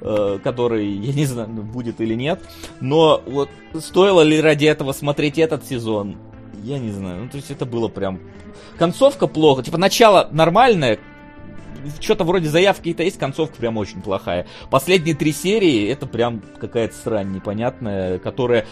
[0.00, 2.40] э, который, я не знаю, будет или нет.
[2.80, 3.48] Но вот
[3.78, 6.16] стоило ли ради этого смотреть этот сезон?
[6.66, 7.22] Я не знаю.
[7.22, 8.18] Ну, то есть это было прям...
[8.76, 9.62] Концовка плохо.
[9.62, 10.98] Типа, начало нормальное,
[12.00, 14.46] что-то вроде заявки-то есть, концовка прям очень плохая.
[14.68, 18.66] Последние три серии, это прям какая-то срань непонятная, которая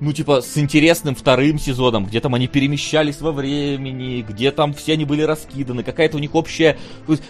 [0.00, 4.94] ну, типа, с интересным вторым сезоном, где там они перемещались во времени, где там все
[4.94, 6.76] они были раскиданы, какая-то у них общая,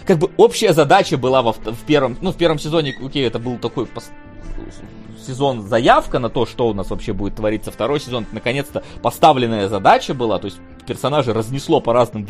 [0.05, 3.57] как бы общая задача была во, в первом, ну, в первом сезоне, окей, это был
[3.57, 3.87] такой
[5.25, 7.71] сезон заявка на то, что у нас вообще будет твориться.
[7.71, 12.25] Второй сезон, наконец-то, поставленная задача была, то есть персонажи разнесло по разным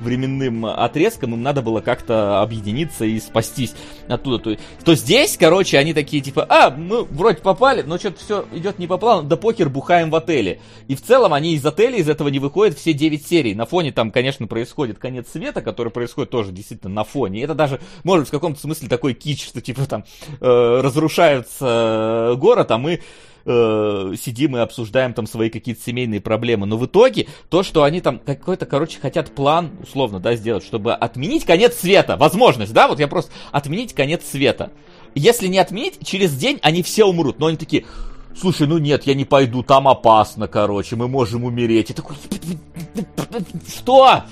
[0.00, 3.74] временным отрезкам, им надо было как-то объединиться и спастись
[4.08, 4.38] оттуда.
[4.38, 8.78] То, то здесь, короче, они такие типа, а, мы вроде попали, но что-то все идет
[8.78, 10.60] не по плану, да покер бухаем в отеле.
[10.88, 13.54] И в целом они из отеля из этого не выходят все 9 серий.
[13.54, 17.40] На фоне там, конечно, происходит конец света, который происходит тоже действительно на фоне.
[17.40, 20.04] И это даже, может быть, в каком-то смысле такой кич, что типа там
[20.40, 23.00] э, разрушается город, а мы
[23.46, 26.66] э, сидим и обсуждаем там свои какие-то семейные проблемы.
[26.66, 30.92] Но в итоге то, что они там какой-то, короче, хотят план, условно, да, сделать, чтобы
[30.92, 32.16] отменить конец света.
[32.16, 34.70] Возможность, да, вот я просто отменить конец света.
[35.14, 37.38] Если не отменить, через день они все умрут.
[37.38, 37.86] Но они такие,
[38.38, 41.90] слушай, ну нет, я не пойду, там опасно, короче, мы можем умереть.
[41.90, 42.16] И такой,
[43.68, 44.24] что?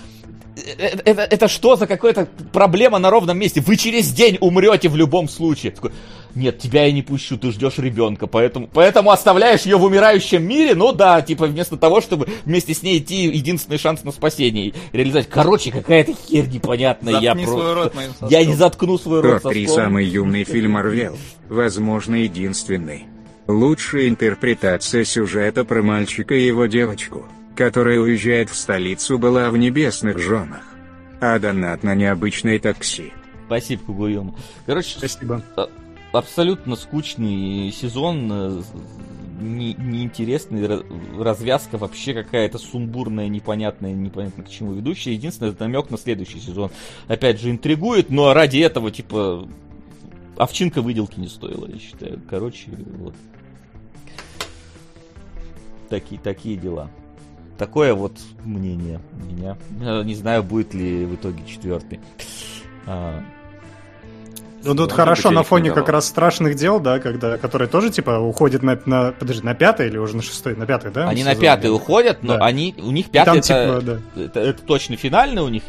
[0.56, 3.60] Это, это, это что за какая-то проблема на ровном месте?
[3.60, 5.72] Вы через день умрете в любом случае.
[5.72, 5.90] Такой,
[6.34, 10.74] нет, тебя я не пущу, ты ждешь ребенка, поэтому, поэтому оставляешь ее в умирающем мире,
[10.74, 15.28] ну да, типа вместо того, чтобы вместе с ней идти единственный шанс на спасение реализовать.
[15.28, 17.14] Короче, какая-то херь непонятная.
[17.14, 18.28] Заткни я свой рот моим соском.
[18.28, 21.16] Я не заткну свой рот Топ-3 самый юный фильм Марвел,
[21.48, 23.04] возможно, единственный.
[23.46, 30.18] Лучшая интерпретация сюжета про мальчика и его девочку, которая уезжает в столицу, была в «Небесных
[30.18, 30.62] женах».
[31.20, 33.12] А донат на необычное такси.
[33.46, 34.36] Спасибо, Кугуему.
[34.66, 35.42] Короче, Спасибо.
[35.56, 35.68] А,
[36.12, 38.62] абсолютно скучный сезон, э,
[39.40, 40.82] не, неинтересный,
[41.18, 45.12] развязка вообще какая-то сумбурная, непонятная, непонятно к чему ведущая.
[45.12, 46.70] Единственное, намек на следующий сезон.
[47.08, 49.48] Опять же, интригует, но ради этого, типа,
[50.36, 52.20] овчинка выделки не стоила, я считаю.
[52.28, 53.14] Короче, вот.
[55.88, 56.90] Такие, такие дела.
[57.58, 58.12] Такое вот
[58.44, 59.56] мнение у меня.
[60.02, 62.00] Не знаю, будет ли в итоге четвертый.
[62.86, 63.22] А,
[64.64, 68.62] ну тут хорошо на фоне как раз страшных дел, да, когда, которые тоже типа уходят
[68.62, 71.08] на, на подожди, на пятый или уже на шестой, на пятый, да?
[71.08, 72.44] Они на пятый уходят, но да.
[72.44, 74.22] они у них пятый это, типа, да.
[74.22, 75.62] это, это точно финальный у них.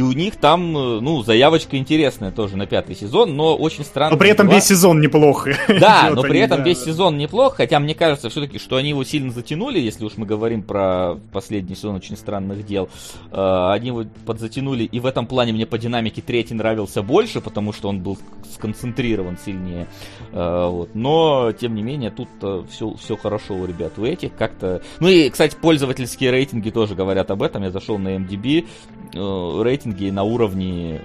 [0.00, 4.12] И у них там, э, ну, заявочка интересная тоже на пятый сезон, но очень странно.
[4.12, 4.54] Но при этом дела.
[4.56, 5.54] весь сезон неплохо.
[5.68, 8.88] Да, но при они, этом да, весь сезон неплох, хотя мне кажется все-таки, что они
[8.88, 12.88] его сильно затянули, если уж мы говорим про последний сезон очень странных дел.
[13.30, 17.74] Э, Они его подзатянули, и в этом плане мне по динамике третий нравился больше, потому
[17.74, 18.16] что он был
[18.54, 19.86] сконцентрирован сильнее.
[20.32, 20.94] Э, Вот.
[20.94, 22.28] Но, тем не менее, тут
[22.70, 23.98] все, все хорошо у ребят.
[23.98, 24.80] У этих как-то...
[24.98, 27.64] Ну и, кстати, пользовательские рейтинги тоже говорят об этом.
[27.64, 28.66] Я зашел на MDB,
[29.14, 31.00] э, рейтинги на уровне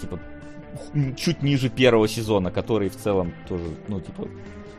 [0.00, 0.18] типа
[1.16, 4.26] чуть ниже первого сезона, который в целом тоже, ну, типа,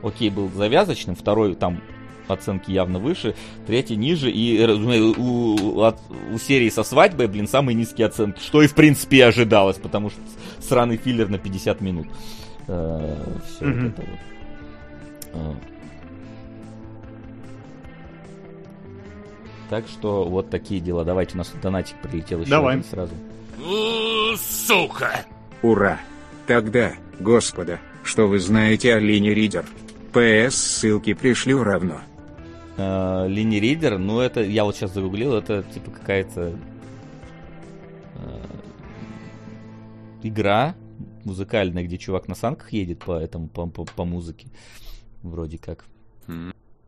[0.04, 1.82] окей, был завязочным, второй там
[2.28, 3.36] оценки явно выше,
[3.68, 6.00] третий ниже, и у, от-
[6.34, 10.20] у серии со свадьбой, блин, самые низкие оценки, что и в принципе ожидалось, потому что
[10.60, 12.08] сраный филлер на 50 минут.
[12.66, 13.88] Все Мгм.
[13.88, 14.20] это вот.
[15.34, 15.54] Э.
[19.70, 21.06] Так что вот такие дела.
[21.06, 22.74] Давайте, у нас донатик прилетел еще Давай.
[22.76, 22.84] один
[23.62, 24.38] сразу.
[24.38, 25.26] Сука!
[25.62, 26.00] Ура!
[26.48, 29.66] Тогда, господа, что вы знаете о линии Ридер?
[30.12, 32.02] ПС ссылки пришлю равно.
[32.78, 36.58] Э, Лини Ридер, ну это, я вот сейчас загуглил, это типа какая-то
[38.16, 38.46] э,
[40.24, 40.76] игра
[41.24, 44.48] музыкальная, где чувак на санках едет по этому, по, по, по музыке.
[45.22, 45.86] Вроде как.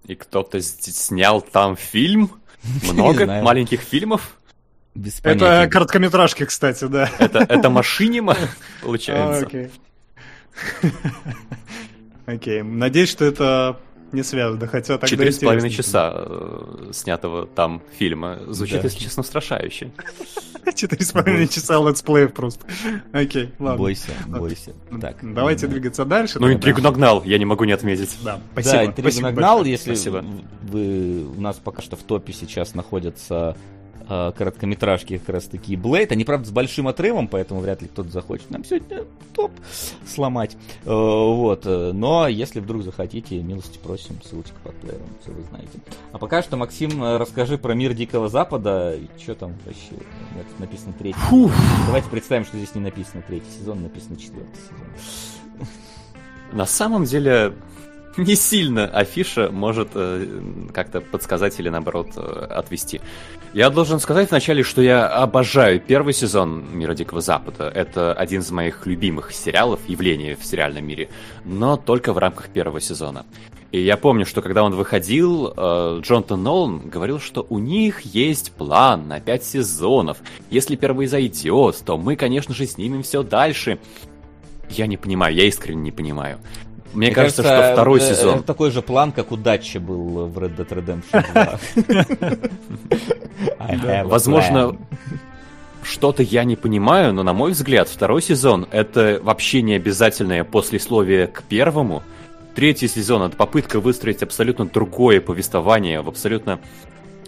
[0.07, 2.31] И кто-то снял там фильм?
[2.91, 4.37] Много маленьких фильмов?
[4.95, 5.69] Без Это понятия.
[5.71, 7.09] короткометражки, кстати, да.
[7.19, 8.37] Это, это машинима,
[8.81, 9.45] получается.
[9.47, 9.71] Окей.
[12.25, 12.61] Окей.
[12.61, 13.79] Надеюсь, что это
[14.11, 18.37] не связано, хотя тогда Четыре с половиной часа э, снятого там фильма.
[18.47, 18.87] Звучит, Да.
[18.87, 19.91] если честно, устрашающе.
[20.75, 22.63] Четыре с половиной часа летсплеев просто.
[23.11, 23.77] Окей, ладно.
[23.79, 24.73] Бойся, бойся.
[25.01, 25.17] Так.
[25.33, 26.39] Давайте двигаться дальше.
[26.39, 26.53] Ну, да.
[26.53, 28.15] интригу нагнал, я не могу не отметить.
[28.23, 28.85] Да, Да, спасибо.
[28.85, 30.23] интригу спасибо нагнал, если Спасибо.
[30.61, 33.57] вы у нас пока что в топе сейчас находятся
[34.09, 36.11] э, короткометражки как раз таки Блейд.
[36.11, 39.51] Они, правда, с большим отрывом, поэтому вряд ли кто-то захочет нам сегодня топ
[40.05, 40.55] сломать.
[40.85, 41.65] Э, вот.
[41.65, 45.79] э, Но если вдруг захотите, милости просим, ссылочка под плеером, все вы знаете.
[46.11, 48.97] А пока что, Максим, расскажи про мир Дикого Запада.
[49.21, 49.91] Что там вообще?
[50.35, 51.19] Нет, написано третий.
[51.85, 55.67] Давайте представим, что здесь не написано третий сезон, написано четвертый сезон.
[56.51, 57.53] На самом деле,
[58.17, 60.27] не сильно афиша может э,
[60.71, 63.01] как-то подсказать или наоборот э, отвести.
[63.53, 67.65] Я должен сказать вначале, что я обожаю первый сезон Мира Дикого Запада.
[67.69, 71.09] Это один из моих любимых сериалов, явлений в сериальном мире,
[71.45, 73.27] но только в рамках первого сезона.
[73.71, 78.53] И я помню, что когда он выходил, э, Джонатан Нолан говорил, что у них есть
[78.53, 80.17] план на пять сезонов.
[80.49, 83.77] Если первый зайдет, то мы, конечно же, снимем все дальше.
[84.67, 86.39] Я не понимаю, я искренне не понимаю.
[86.93, 88.39] Мне, кажется, что второй э, сезон...
[88.39, 91.59] э, такой же план, как у был в Red Dead Redemption 2.
[93.59, 94.77] I have a Возможно,
[95.83, 101.27] что-то я не понимаю, но на мой взгляд, второй сезон это вообще не обязательное послесловие
[101.27, 102.03] к первому.
[102.55, 106.59] Третий сезон это попытка выстроить абсолютно другое повествование в абсолютно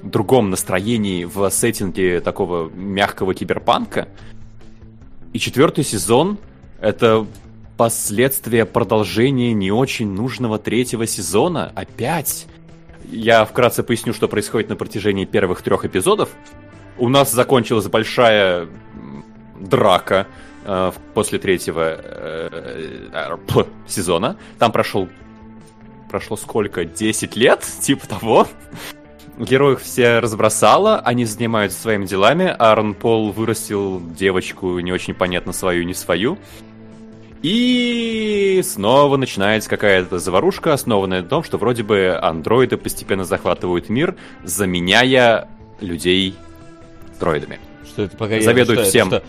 [0.04, 4.08] другом настроении в сеттинге такого мягкого киберпанка.
[5.34, 6.38] И четвертый сезон
[6.80, 7.26] это
[7.77, 11.72] последствия продолжения не очень нужного третьего сезона.
[11.76, 12.47] Опять.
[13.11, 16.30] Я вкратце поясню, что происходит на протяжении первых трех эпизодов.
[16.97, 18.68] У нас закончилась большая
[19.60, 20.27] драка
[20.64, 24.38] э, после третьего э, э, сезона.
[24.57, 25.10] Там прошел
[26.10, 26.85] прошло сколько?
[26.85, 27.61] 10 лет?
[27.81, 28.47] Типа того.
[29.38, 32.45] Героев все разбросало, они занимаются своими делами.
[32.57, 36.38] Аарон Пол вырастил девочку, не очень понятно, свою, не свою.
[37.45, 44.15] И снова начинается какая-то заварушка, основанная на том, что вроде бы андроиды постепенно захватывают мир,
[44.43, 45.47] заменяя
[45.80, 46.34] людей
[47.19, 47.59] дроидами.
[47.85, 49.07] Что это, Заведует это что, всем.
[49.09, 49.27] это что,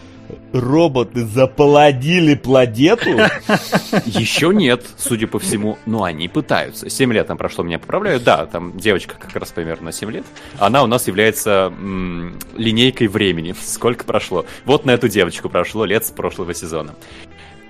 [0.53, 3.11] Роботы заплодили планету?
[4.07, 6.89] Еще нет, судя по всему, но они пытаются.
[6.89, 8.25] 7 лет там прошло, меня поправляют.
[8.25, 10.25] Да, там девочка как раз примерно 7 лет.
[10.59, 13.55] Она у нас является м, линейкой времени.
[13.63, 14.47] Сколько прошло?
[14.65, 16.95] Вот на эту девочку прошло лет с прошлого сезона.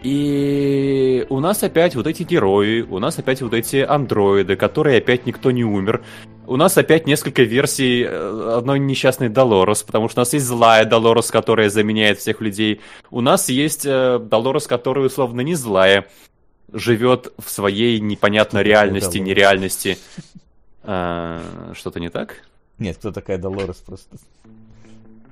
[0.06, 5.26] И у нас опять вот эти герои, у нас опять вот эти андроиды, которые опять
[5.26, 6.04] никто не умер.
[6.46, 10.84] У нас опять несколько версий э, одной несчастной Долорес, потому что у нас есть злая
[10.84, 12.80] Долорес, которая заменяет всех людей.
[13.10, 16.06] У нас есть э, Долорес, которая условно не злая,
[16.72, 19.98] живет в своей непонятной такое реальности, нереальности.
[20.84, 21.42] А,
[21.74, 22.42] Что-то не так?
[22.78, 24.18] Нет, кто такая Долорес просто?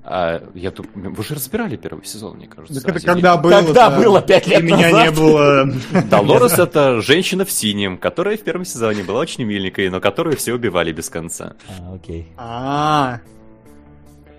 [0.07, 0.87] А, я тут...
[0.95, 2.83] Вы же разбирали первый сезон, мне кажется.
[2.83, 3.51] Так это когда было?
[3.51, 4.21] Когда было?
[4.21, 5.05] Пять лет И меня назад?
[5.05, 5.75] не было.
[6.11, 10.53] Долорес это женщина в синем, которая в первом сезоне была очень миленькой, но которую все
[10.53, 11.55] убивали без конца.
[11.69, 12.29] А, окей.
[12.37, 13.21] А,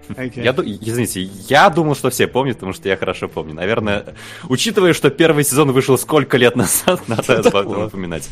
[0.08, 0.44] Okay.
[0.44, 3.56] Я, извините, я думал, что все помнят, потому что я хорошо помню.
[3.56, 4.14] Наверное,
[4.48, 8.30] учитывая, что первый сезон вышел сколько лет назад, надо это упоминать.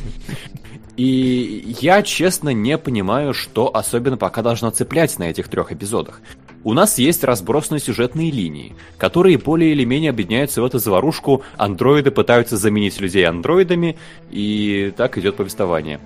[0.96, 6.22] И я, честно, не понимаю, что особенно пока должно цеплять на этих трех эпизодах.
[6.64, 12.12] У нас есть разбросанные сюжетные линии, которые более или менее объединяются в эту заварушку, андроиды
[12.12, 13.98] пытаются заменить людей андроидами,
[14.32, 16.00] и так идет повествование.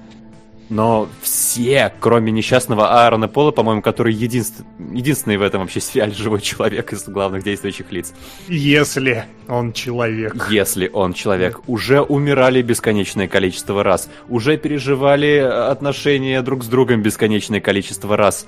[0.70, 4.64] Но все, кроме несчастного Аарона Пола, по-моему, который единств...
[4.94, 8.14] единственный в этом вообще сериале живой человек из главных действующих лиц.
[8.50, 10.48] Если он человек.
[10.50, 11.62] Если он человек.
[11.68, 14.10] Уже умирали бесконечное количество раз.
[14.28, 18.46] Уже переживали отношения друг с другом бесконечное количество раз.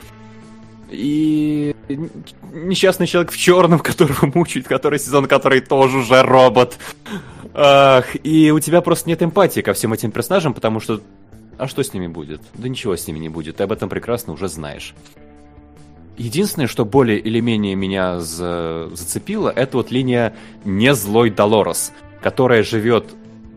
[0.92, 1.76] И
[2.54, 6.78] несчастный человек в черном, которого мучает, который сезон, который тоже уже робот.
[7.54, 11.02] Ах, и у тебя просто нет эмпатии ко всем этим персонажам, потому что
[11.60, 12.42] а что с ними будет?
[12.54, 14.96] Да ничего с ними не будет, ты об этом прекрасно уже знаешь.
[16.18, 18.90] Единственное, что более или менее меня за...
[18.94, 20.34] зацепило, это вот линия
[20.64, 21.92] «Не злой Долорес»,
[22.22, 23.06] которая живет,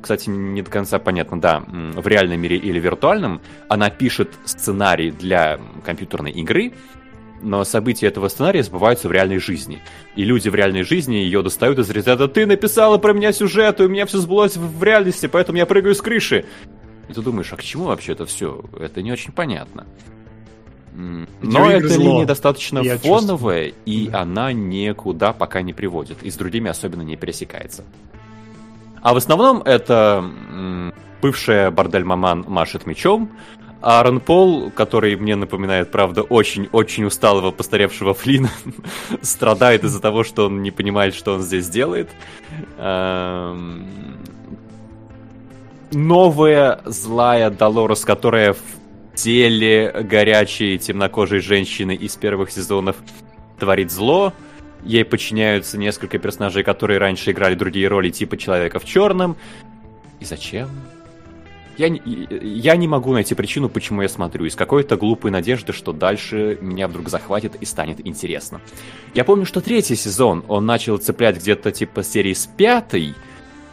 [0.01, 3.41] кстати, не до конца понятно, да, в реальном мире или виртуальном.
[3.69, 6.73] Она пишет сценарий для компьютерной игры,
[7.43, 9.81] но события этого сценария сбываются в реальной жизни.
[10.17, 13.85] И люди в реальной жизни ее достают из разряда «Ты написала про меня сюжет, и
[13.85, 16.45] у меня все сбылось в реальности, поэтому я прыгаю с крыши».
[17.09, 18.65] И ты думаешь, а к чему вообще это все?
[18.79, 19.87] Это не очень понятно.
[20.95, 22.05] Но эта зло.
[22.05, 23.85] линия достаточно Я фоновая, чувствую.
[23.87, 24.23] и да.
[24.23, 26.23] она никуда пока не приводит.
[26.23, 27.85] И с другими особенно не пересекается.
[29.01, 30.25] А в основном это
[31.23, 33.31] бывшая бордель-маман машет мечом,
[33.83, 38.51] а Аарон Пол, который мне напоминает, правда, очень-очень усталого постаревшего Флина,
[39.23, 42.09] страдает из-за того, что он не понимает, что он здесь делает.
[42.79, 43.87] Эм,
[45.91, 48.61] новая злая Долорес, которая в
[49.17, 52.97] теле горячей темнокожей женщины из первых сезонов
[53.59, 54.33] творит зло.
[54.85, 59.37] Ей подчиняются несколько персонажей, которые раньше играли другие роли, типа Человека в черном.
[60.21, 60.69] И зачем?
[61.79, 66.59] Я, я не могу найти причину, почему я смотрю, из какой-то глупой надежды, что дальше
[66.61, 68.61] меня вдруг захватит и станет интересно.
[69.15, 73.15] Я помню, что третий сезон он начал цеплять где-то типа серии с пятой,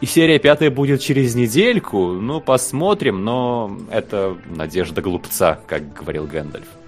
[0.00, 2.12] и серия пятая будет через недельку.
[2.12, 6.79] Ну, посмотрим, но это надежда глупца, как говорил Гэндальф.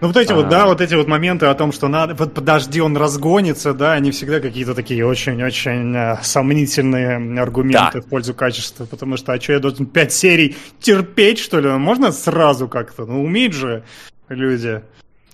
[0.00, 0.34] Ну, вот эти а...
[0.34, 4.10] вот, да, вот эти вот моменты о том, что надо, подожди, он разгонится, да, они
[4.10, 8.00] всегда какие-то такие очень-очень э, сомнительные аргументы да.
[8.00, 11.68] в пользу качества, потому что, а что, я должен пять серий терпеть, что ли?
[11.68, 13.04] Можно сразу как-то?
[13.04, 13.84] Ну, умеют же
[14.28, 14.82] люди.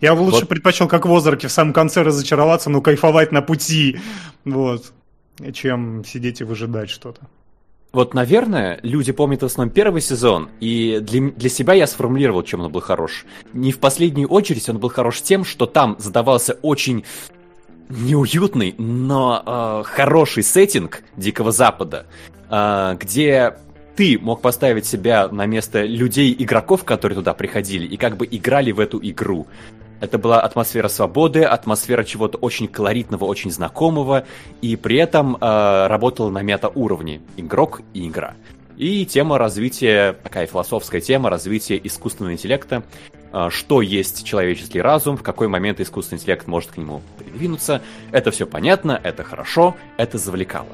[0.00, 0.48] Я бы лучше вот.
[0.48, 3.98] предпочел, как в Озарке, в самом конце разочароваться, но кайфовать на пути,
[4.44, 4.92] вот
[5.52, 7.20] чем сидеть и выжидать что-то.
[7.96, 12.60] Вот, наверное, люди помнят в основном первый сезон, и для, для себя я сформулировал, чем
[12.60, 13.24] он был хорош.
[13.54, 17.04] Не в последнюю очередь он был хорош тем, что там задавался очень
[17.88, 22.04] неуютный, но э, хороший сеттинг Дикого Запада,
[22.50, 23.56] э, где
[23.96, 28.80] ты мог поставить себя на место людей-игроков, которые туда приходили, и как бы играли в
[28.80, 29.46] эту игру.
[30.00, 34.26] Это была атмосфера свободы, атмосфера чего-то очень колоритного, очень знакомого,
[34.60, 38.34] и при этом э, работала на мета-уровне игрок и игра.
[38.76, 42.82] И тема развития, такая философская тема развития искусственного интеллекта,
[43.32, 47.80] э, что есть человеческий разум, в какой момент искусственный интеллект может к нему придвинуться.
[48.12, 50.68] Это все понятно, это хорошо, это завлекало.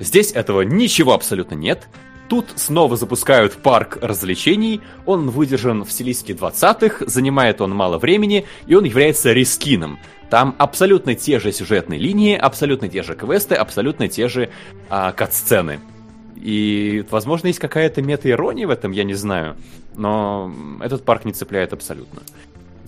[0.00, 1.88] Здесь этого ничего абсолютно нет.
[2.28, 8.74] Тут снова запускают парк развлечений, он выдержан в стилистике 20-х, занимает он мало времени, и
[8.74, 9.98] он является рискином.
[10.28, 14.50] Там абсолютно те же сюжетные линии, абсолютно те же квесты, абсолютно те же
[14.90, 15.80] а, кат-сцены.
[16.36, 19.56] И, возможно, есть какая-то мета-ирония в этом, я не знаю,
[19.96, 22.20] но этот парк не цепляет абсолютно.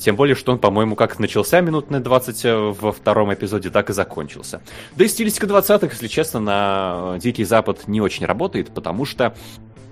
[0.00, 3.90] Тем более, что он, по-моему, как начался минут на 20 э, во втором эпизоде, так
[3.90, 4.62] и закончился.
[4.96, 9.34] Да и стилистика 20-х, если честно, на Дикий Запад не очень работает, потому что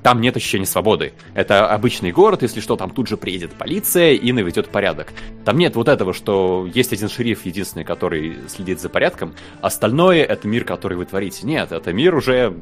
[0.02, 1.12] там нет ощущения свободы.
[1.35, 5.12] Это обычный город, если что, там тут же приедет полиция и наведет порядок.
[5.44, 10.48] Там нет вот этого, что есть один шериф единственный, который следит за порядком, остальное это
[10.48, 11.47] мир, который вы творите.
[11.47, 12.56] Нет, это мир уже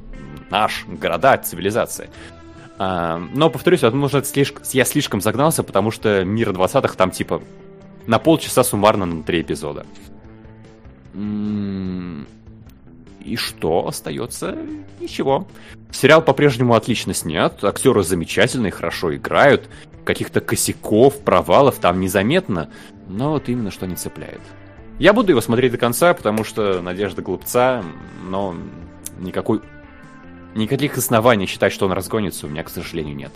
[0.51, 2.09] наш, города, цивилизация.
[2.79, 7.43] А, но, повторюсь, возможно, слишком, я слишком загнался, потому что мир 20-х там типа
[8.07, 9.87] на полчаса суммарно на три эпизода.
[13.25, 14.57] И что остается?
[15.01, 15.49] Ничего.
[15.91, 19.69] Сериал по-прежнему отлично снят, актеры замечательные, хорошо играют,
[20.05, 22.71] каких-то косяков, провалов там незаметно,
[23.09, 24.41] но вот именно что не цепляет.
[24.99, 27.83] Я буду его смотреть до конца, потому что Надежда Глупца,
[28.29, 28.55] но
[29.19, 29.61] никакой
[30.57, 33.33] Никаких оснований считать, что он разгонится, у меня, к сожалению, нет.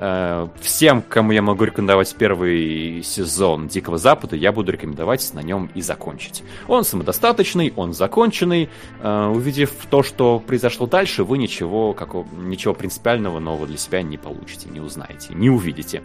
[0.00, 5.70] Э, всем, кому я могу рекомендовать первый сезон Дикого Запада, я буду рекомендовать на нем
[5.74, 6.42] и закончить.
[6.66, 8.70] Он самодостаточный, он законченный.
[9.00, 14.16] Э, увидев то, что произошло дальше, вы ничего, какого, ничего принципиального нового для себя не
[14.16, 16.02] получите, не узнаете, не увидите.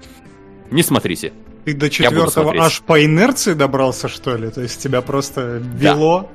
[0.71, 1.33] Не смотрите.
[1.65, 4.49] Ты до четвертого аж по инерции добрался, что ли?
[4.49, 6.29] То есть тебя просто вело?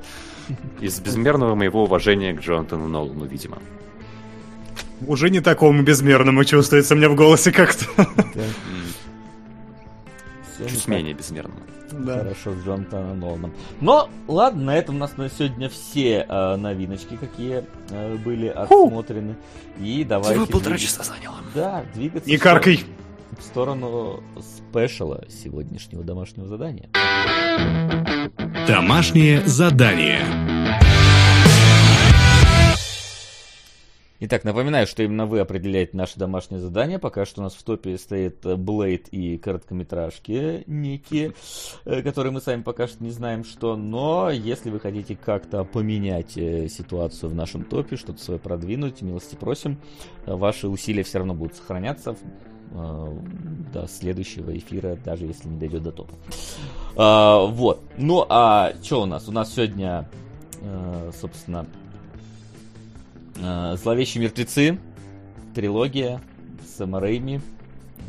[0.47, 0.55] Да.
[0.81, 3.59] Из безмерного моего уважения к Джонатану Нолану, видимо.
[5.07, 7.85] Уже не такому безмерному чувствуется мне в голосе как-то.
[10.57, 11.59] Чуть менее безмерному.
[11.91, 12.19] Да.
[12.19, 13.53] Хорошо, с Джонатаном Ноланом.
[13.79, 19.35] Но, ладно, на этом у нас на сегодня все э, новиночки, какие э, были отсмотрены.
[19.79, 20.51] И давайте...
[20.51, 21.37] полтора часа заняло.
[21.53, 22.29] Да, двигаться...
[22.29, 22.83] Не каркай!
[23.37, 26.89] В сторону спешала сегодняшнего домашнего задания.
[28.67, 30.25] Домашнее задание.
[34.27, 36.97] Итак, напоминаю, что именно вы определяете наше домашнее задание.
[36.97, 41.35] Пока что у нас в топе стоит Блейд и короткометражки некие,
[41.85, 43.75] э, которые мы сами пока что не знаем что.
[43.75, 49.35] Но если вы хотите как-то поменять э, ситуацию в нашем топе, что-то свое продвинуть, милости
[49.35, 49.77] просим,
[50.25, 52.15] ваши усилия все равно будут сохраняться
[52.71, 53.17] э,
[53.71, 56.15] до следующего эфира, даже если не дойдет до топа.
[56.95, 57.83] А, вот.
[57.99, 59.29] Ну а что у нас?
[59.29, 60.09] У нас сегодня,
[61.13, 61.84] собственно, Э,
[63.35, 64.79] Зловещие мертвецы,
[65.53, 66.21] трилогия
[66.65, 67.41] с Рэйми.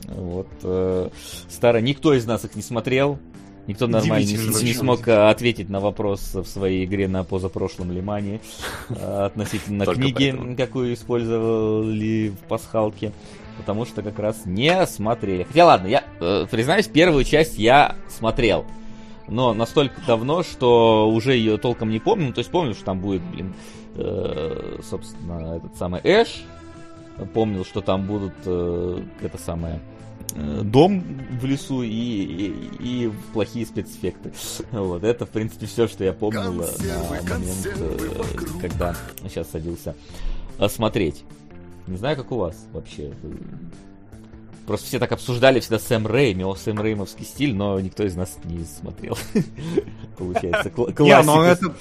[0.08, 0.48] Вот.
[0.62, 1.08] Э,
[1.48, 1.82] старая.
[1.82, 3.18] Никто из нас их не смотрел.
[3.66, 8.40] Никто нормально не, не смог э, ответить на вопрос в своей игре на позапрошлом Лимане
[8.88, 13.12] относительно книги, какую использовали в пасхалке.
[13.58, 15.44] Потому что как раз не смотрели.
[15.44, 16.04] Хотя ладно, я
[16.50, 18.66] признаюсь, первую часть я смотрел
[19.28, 22.32] но настолько давно, что уже ее толком не помню.
[22.32, 23.54] То есть помню, что там будет, блин,
[23.96, 26.44] э, собственно, этот самый Эш.
[27.32, 29.80] Помнил, что там будут э, это самое
[30.34, 31.02] э, дом
[31.40, 34.32] в лесу и, и, и плохие спецэффекты.
[34.70, 36.66] Вот, это, в принципе, все, что я помнил на
[37.08, 37.98] момент, э,
[38.60, 39.94] когда сейчас садился
[40.68, 41.24] смотреть.
[41.86, 43.12] Не знаю, как у вас вообще.
[44.66, 48.36] Просто все так обсуждали всегда Сэм Рэйми, о, Сэм Рэймовский стиль, но никто из нас
[48.44, 49.16] не смотрел.
[50.18, 51.74] Получается, классика.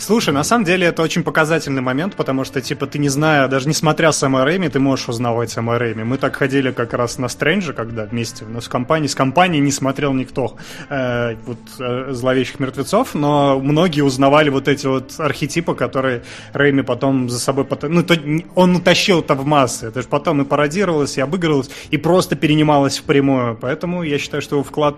[0.00, 3.68] Слушай, на самом деле это очень показательный момент, потому что, типа, ты не зная, даже
[3.68, 6.04] несмотря Сэма Рэйми, ты можешь узнавать Рэйми.
[6.04, 9.72] Мы так ходили как раз на Стрэнджа, когда вместе, но с компанией, с компанией не
[9.72, 10.56] смотрел никто
[10.88, 16.22] э, вот э, «Зловещих мертвецов», но многие узнавали вот эти вот архетипы, которые
[16.52, 17.64] Рэйми потом за собой...
[17.64, 18.16] Потом, ну, то,
[18.54, 22.98] он утащил это в массы, это же потом и пародировалось, и обыгрывалось, и просто перенималось
[22.98, 23.58] впрямую.
[23.60, 24.94] Поэтому я считаю, что его вклад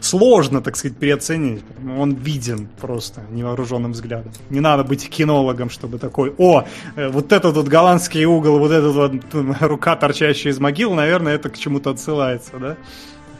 [0.00, 1.62] сложно, так сказать, переоценить.
[1.96, 4.32] Он виден просто невооруженным взглядом взглядом.
[4.50, 6.64] Не надо быть кинологом, чтобы такой, о,
[6.96, 9.12] э, вот этот вот голландский угол, вот эта вот
[9.60, 12.76] рука, торчащая из могил, наверное, это к чему-то отсылается, да?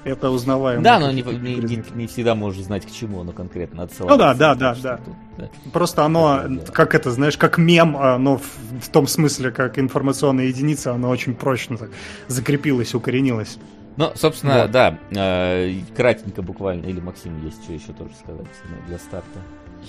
[0.05, 0.85] Это узнаваемо.
[0.85, 4.17] Да, но не, не, не, не всегда можешь знать, к чему оно конкретно отсылается.
[4.17, 5.01] Ну да, да, да, да.
[5.37, 5.49] Да.
[5.73, 8.43] Просто оно, это, как это, знаешь, как мем, но в,
[8.83, 11.91] в том смысле, как информационная единица, оно очень прочно так
[12.29, 13.59] закрепилось, укоренилось.
[13.97, 14.71] Ну, собственно, вот.
[14.71, 18.47] да, э, кратенько буквально, или Максим есть что еще тоже сказать
[18.87, 19.41] для старта.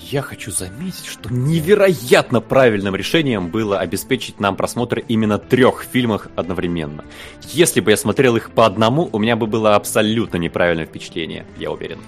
[0.04, 7.04] Я хочу заметить, что невероятно правильным решением было обеспечить нам просмотр именно трех фильмов одновременно.
[7.42, 11.72] Если бы я смотрел их по одному, у меня бы было абсолютно неправильное впечатление, я
[11.72, 12.00] уверен.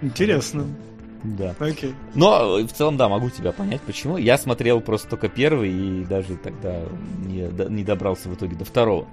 [0.00, 0.66] Интересно.
[1.24, 1.54] Да.
[1.58, 1.94] Окей.
[2.14, 4.18] Но в целом, да, могу тебя понять, почему.
[4.18, 6.82] Я смотрел просто только первый и даже тогда
[7.26, 9.06] не, не добрался в итоге до второго.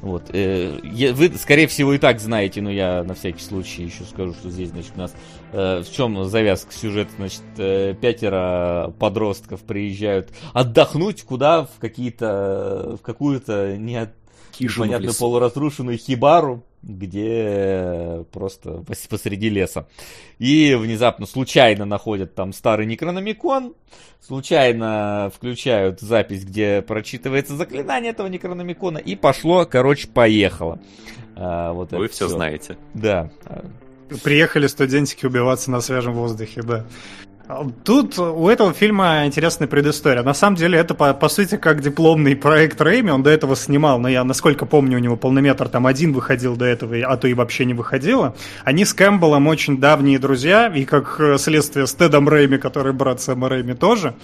[0.00, 0.30] Вот.
[0.32, 0.78] Э,
[1.12, 4.70] вы, скорее всего, и так знаете, но я на всякий случай еще скажу, что здесь,
[4.70, 5.14] значит, у нас
[5.52, 11.64] э, в чем завязка сюжета, значит, э, пятеро подростков приезжают отдохнуть куда?
[11.64, 13.96] В какие-то, в какую-то не
[14.60, 19.88] непонятную полуразрушенную хибару, где просто посреди леса.
[20.38, 23.74] И внезапно, случайно находят там старый Некрономикон,
[24.20, 30.78] случайно включают запись, где прочитывается заклинание этого Некрономикона, и пошло, короче, поехало.
[31.34, 32.76] А, вот Вы все, все знаете.
[32.94, 33.30] Да.
[34.22, 36.86] Приехали студентики убиваться на свежем воздухе, да.
[37.84, 40.24] Тут у этого фильма интересная предыстория.
[40.24, 43.12] На самом деле это, по, по сути, как дипломный проект Рэйми.
[43.12, 46.64] Он до этого снимал, но я, насколько помню, у него полнометр там один выходил до
[46.64, 48.34] этого, а то и вообще не выходило.
[48.64, 53.48] Они с Кэмпбеллом очень давние друзья, и как следствие с Тедом Рэйми, который брат Сэма
[53.48, 54.14] Рэйми тоже.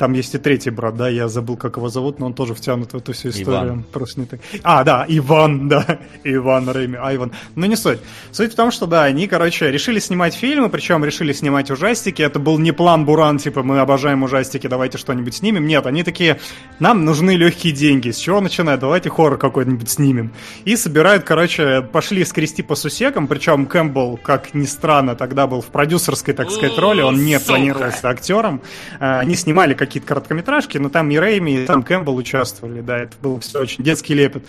[0.00, 2.94] Там есть и третий брат, да, я забыл, как его зовут, но он тоже втянут
[2.94, 3.66] в эту всю историю.
[3.66, 3.84] Иван.
[3.92, 4.40] Просто не так.
[4.62, 7.32] А, да, Иван, да, Иван Рэйми, Айван.
[7.54, 7.98] Но не суть.
[8.32, 12.22] Суть в том, что, да, они, короче, решили снимать фильмы, причем решили снимать ужастики.
[12.22, 15.66] Это был не план Буран, типа, мы обожаем ужастики, давайте что-нибудь снимем.
[15.66, 16.40] Нет, они такие,
[16.78, 18.10] нам нужны легкие деньги.
[18.10, 18.80] С чего начинают?
[18.80, 20.32] Давайте хоррор какой-нибудь снимем.
[20.64, 25.66] И собирают, короче, пошли скрести по сусекам, причем Кэмпбелл, как ни странно, тогда был в
[25.66, 28.62] продюсерской, так сказать, роли, он не планировался актером.
[28.98, 33.12] А, они снимали какие-то короткометражки, но там и Рэйми, и там Кэмпбелл участвовали, да, это
[33.20, 34.44] было все очень детский лепет.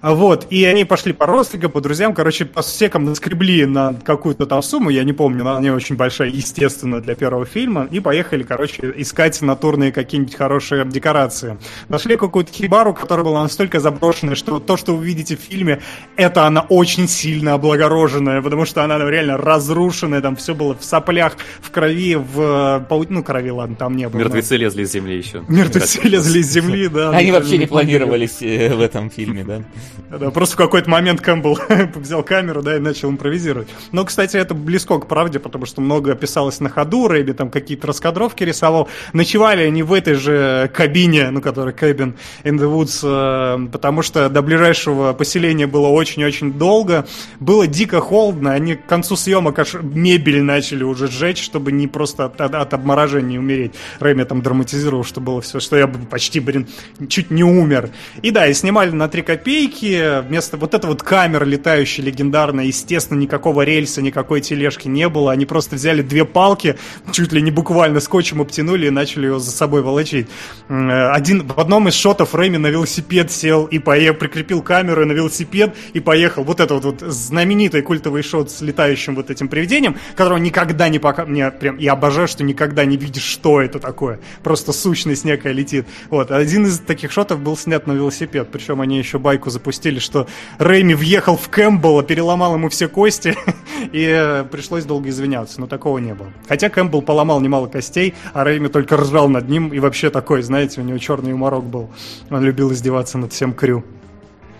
[0.00, 4.46] А вот, и они пошли по родственникам, по друзьям, короче, по сусекам наскребли на какую-то
[4.46, 8.42] там сумму, я не помню, она не очень большая, естественно, для первого фильма, и поехали,
[8.42, 11.58] короче, искать натурные какие-нибудь хорошие декорации.
[11.88, 15.80] Нашли какую-то хибару, которая была настолько заброшенная, что то, что вы видите в фильме,
[16.16, 21.36] это она очень сильно облагороженная, потому что она реально разрушенная, там все было в соплях,
[21.60, 22.86] в крови, в...
[23.08, 24.20] Ну, крови, ладно, там не было.
[24.20, 24.60] Мертвецы но...
[24.60, 25.44] лезли из земли еще.
[25.48, 27.10] Мертвецы лезли из земли, да.
[27.10, 29.62] Они вообще не планировались э, в этом фильме, да.
[30.10, 31.58] Да, просто в какой-то момент Кэмпбелл
[31.96, 33.68] взял камеру, да, и начал импровизировать.
[33.92, 37.88] Но, кстати, это близко к правде, потому что много писалось на ходу, Рэйби там какие-то
[37.88, 38.88] раскадровки рисовал.
[39.12, 42.14] Ночевали они в этой же кабине, ну, которая Cabin
[42.44, 47.06] in the Woods, э, потому что до ближайшего поселения было очень-очень долго.
[47.40, 52.26] Было дико холодно, они к концу съемок аж мебель начали уже сжечь, чтобы не просто
[52.26, 53.72] от, от, от обморожения умереть.
[53.98, 56.68] Рэйми там драматизировал, что было все, что я почти, блин,
[57.08, 57.90] чуть не умер.
[58.22, 63.18] И да, и снимали на 3 копейки, вместо вот этой вот камеры летающей легендарной, естественно,
[63.18, 65.32] никакого рельса, никакой тележки не было.
[65.32, 66.76] Они просто взяли две палки,
[67.12, 70.28] чуть ли не буквально скотчем обтянули и начали его за собой волочить.
[70.68, 75.76] Один, в одном из шотов Рэми на велосипед сел и поехал, прикрепил камеру на велосипед
[75.92, 76.42] и поехал.
[76.42, 80.98] Вот это вот, вот знаменитый культовый шот с летающим вот этим привидением, которого никогда не
[80.98, 81.26] пока...
[81.26, 81.76] Мне прям...
[81.78, 84.20] Я обожаю, что никогда не видишь, что это такое.
[84.42, 85.86] Просто сущность некая летит.
[86.10, 86.30] Вот.
[86.30, 88.48] Один из таких шотов был снят на велосипед.
[88.50, 90.28] Причем они еще байку запустили запустили, что
[90.58, 93.36] Рэйми въехал в Кэмпбелла, переломал ему все кости,
[93.92, 96.28] и э, пришлось долго извиняться, но такого не было.
[96.48, 100.80] Хотя Кэмпбелл поломал немало костей, а Рэйми только ржал над ним, и вообще такой, знаете,
[100.80, 101.90] у него черный юморок был.
[102.30, 103.84] Он любил издеваться над всем крю.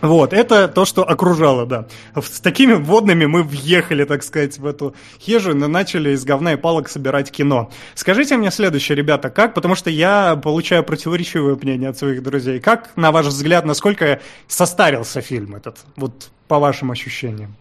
[0.01, 1.87] Вот, это то, что окружало, да.
[2.15, 6.57] С такими водными мы въехали, так сказать, в эту хижину и начали из говна и
[6.57, 7.71] палок собирать кино.
[7.95, 12.91] Скажите мне следующее, ребята, как, потому что я получаю противоречивое мнение от своих друзей, как,
[12.97, 17.55] на ваш взгляд, насколько состарился фильм этот, вот по вашим ощущениям?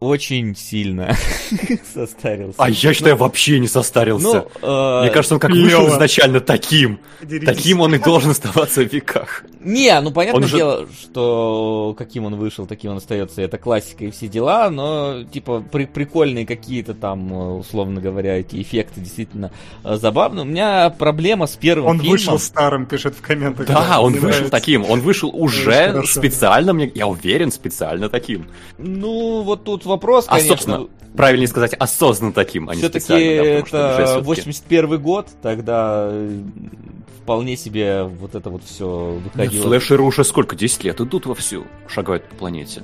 [0.00, 1.16] Очень сильно
[1.92, 2.54] состарился.
[2.58, 4.46] А я считаю, ну, вообще не состарился.
[4.62, 5.64] Ну, э, Мне кажется, он как клево.
[5.64, 7.00] вышел изначально таким.
[7.44, 9.42] Таким он и должен оставаться в веках.
[9.58, 10.92] Не, ну понятное он дело, же...
[11.02, 13.42] что каким он вышел, таким он остается.
[13.42, 19.00] Это классика и все дела, но типа при прикольные какие-то там, условно говоря, эти эффекты
[19.00, 19.50] действительно
[19.82, 20.44] э, забавные.
[20.44, 22.12] У меня проблема с первым он фильмом.
[22.12, 23.66] Он вышел старым, пишет в комментах.
[23.66, 24.50] Да, он вышел нравится.
[24.50, 24.88] таким.
[24.88, 28.46] Он вышел уже специально, мне, я уверен, специально таким.
[28.78, 30.48] Ну, вот тут вопрос, а, конечно.
[30.50, 30.86] Собственно,
[31.16, 36.12] правильнее сказать, осознанно таким, а не Все-таки это 81 год, тогда
[37.22, 39.62] вполне себе вот это вот все выходило.
[39.62, 42.82] Слэшеры уже сколько, 10 лет идут вовсю, шагают по планете.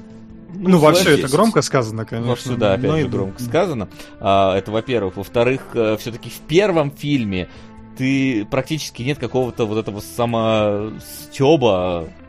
[0.52, 2.31] Ну, ну вовсю это громко сказано, конечно.
[2.31, 3.89] Вовсю, да, опять же, громко сказано.
[4.20, 5.16] А, это во-первых.
[5.16, 7.48] Во-вторых, э, все-таки в первом фильме
[7.97, 10.94] ты практически нет какого-то вот этого самостеба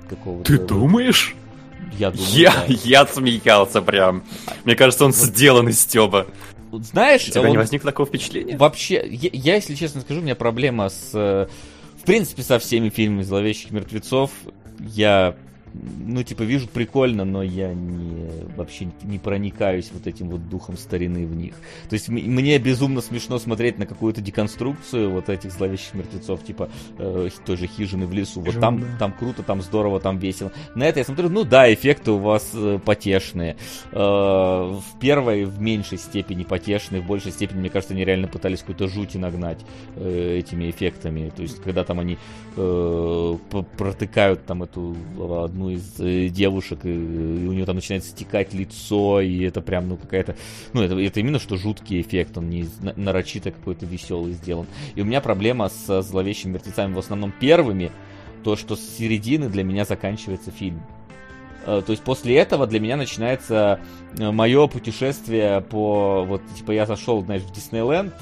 [0.09, 0.45] какого-то.
[0.45, 1.35] Ты думаешь?
[1.97, 2.73] Я думаю, я, да.
[2.83, 4.23] я смеялся прям.
[4.63, 6.27] Мне кажется, он сделан из стеба.
[6.71, 7.51] Знаешь, у тебя он...
[7.51, 8.57] не возникло такого впечатления?
[8.57, 11.47] Вообще, я, я, если честно скажу, у меня проблема с, э,
[12.01, 14.31] в принципе, со всеми фильмами зловещих мертвецов.
[14.79, 15.35] Я
[16.05, 21.25] ну, типа, вижу прикольно, но я не, вообще не проникаюсь вот этим вот духом старины
[21.25, 21.55] в них.
[21.89, 27.29] То есть мне безумно смешно смотреть на какую-то деконструкцию вот этих зловещих мертвецов, типа э,
[27.45, 28.41] той же хижины в лесу.
[28.41, 28.87] Вот там, да.
[28.99, 30.51] там круто, там здорово, там весело.
[30.75, 33.57] На это я смотрю, ну да, эффекты у вас э, потешные.
[33.91, 38.59] Э, в первой в меньшей степени потешные, в большей степени, мне кажется, они реально пытались
[38.59, 39.59] какую-то жуть нагнать
[39.95, 41.31] э, этими эффектами.
[41.35, 42.17] То есть, когда там они
[42.55, 43.37] э,
[43.77, 44.95] протыкают там эту
[45.43, 49.61] одну одну из э, девушек, и, и у нее там начинает стекать лицо, и это
[49.61, 50.35] прям, ну, какая-то...
[50.73, 54.67] Ну, это, это именно что жуткий эффект, он не нарочито какой-то веселый сделан.
[54.95, 57.91] И у меня проблема с зловещими мертвецами в основном первыми,
[58.43, 60.81] то, что с середины для меня заканчивается фильм.
[61.65, 63.79] Э, то есть после этого для меня начинается
[64.17, 66.23] э, мое путешествие по...
[66.25, 68.13] Вот, типа, я зашел, знаешь, в Диснейленд,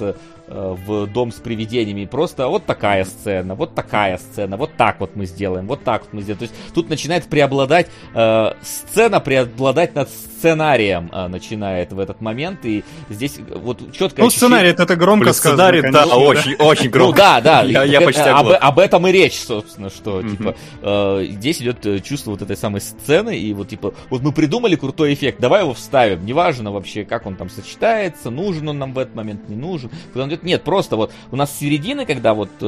[0.46, 2.04] в дом с привидениями.
[2.04, 6.12] Просто вот такая сцена, вот такая сцена, вот так вот мы сделаем, вот так вот
[6.12, 6.38] мы сделаем.
[6.38, 10.08] То есть тут начинает преобладать, э, сцена преобладать над
[10.44, 12.64] сценарием э, начинает в этот момент.
[12.64, 14.22] И здесь вот четко...
[14.22, 15.56] Ну, сценарий это, это громко Блин, сказано.
[15.56, 17.12] Сценарий, конечно, да, очень, очень громко.
[17.12, 17.62] Ну да, да.
[17.62, 22.00] я, я почти об, об этом и речь, собственно, что типа э, здесь идет э,
[22.00, 25.72] чувство вот этой самой сцены, и вот типа, вот мы придумали крутой эффект, давай его
[25.72, 26.26] вставим.
[26.26, 29.90] Неважно вообще, как он там сочетается, нужен он нам в этот момент, не нужен.
[30.12, 30.42] Куда он идет.
[30.44, 32.64] Нет, просто вот у нас середины, когда вот э,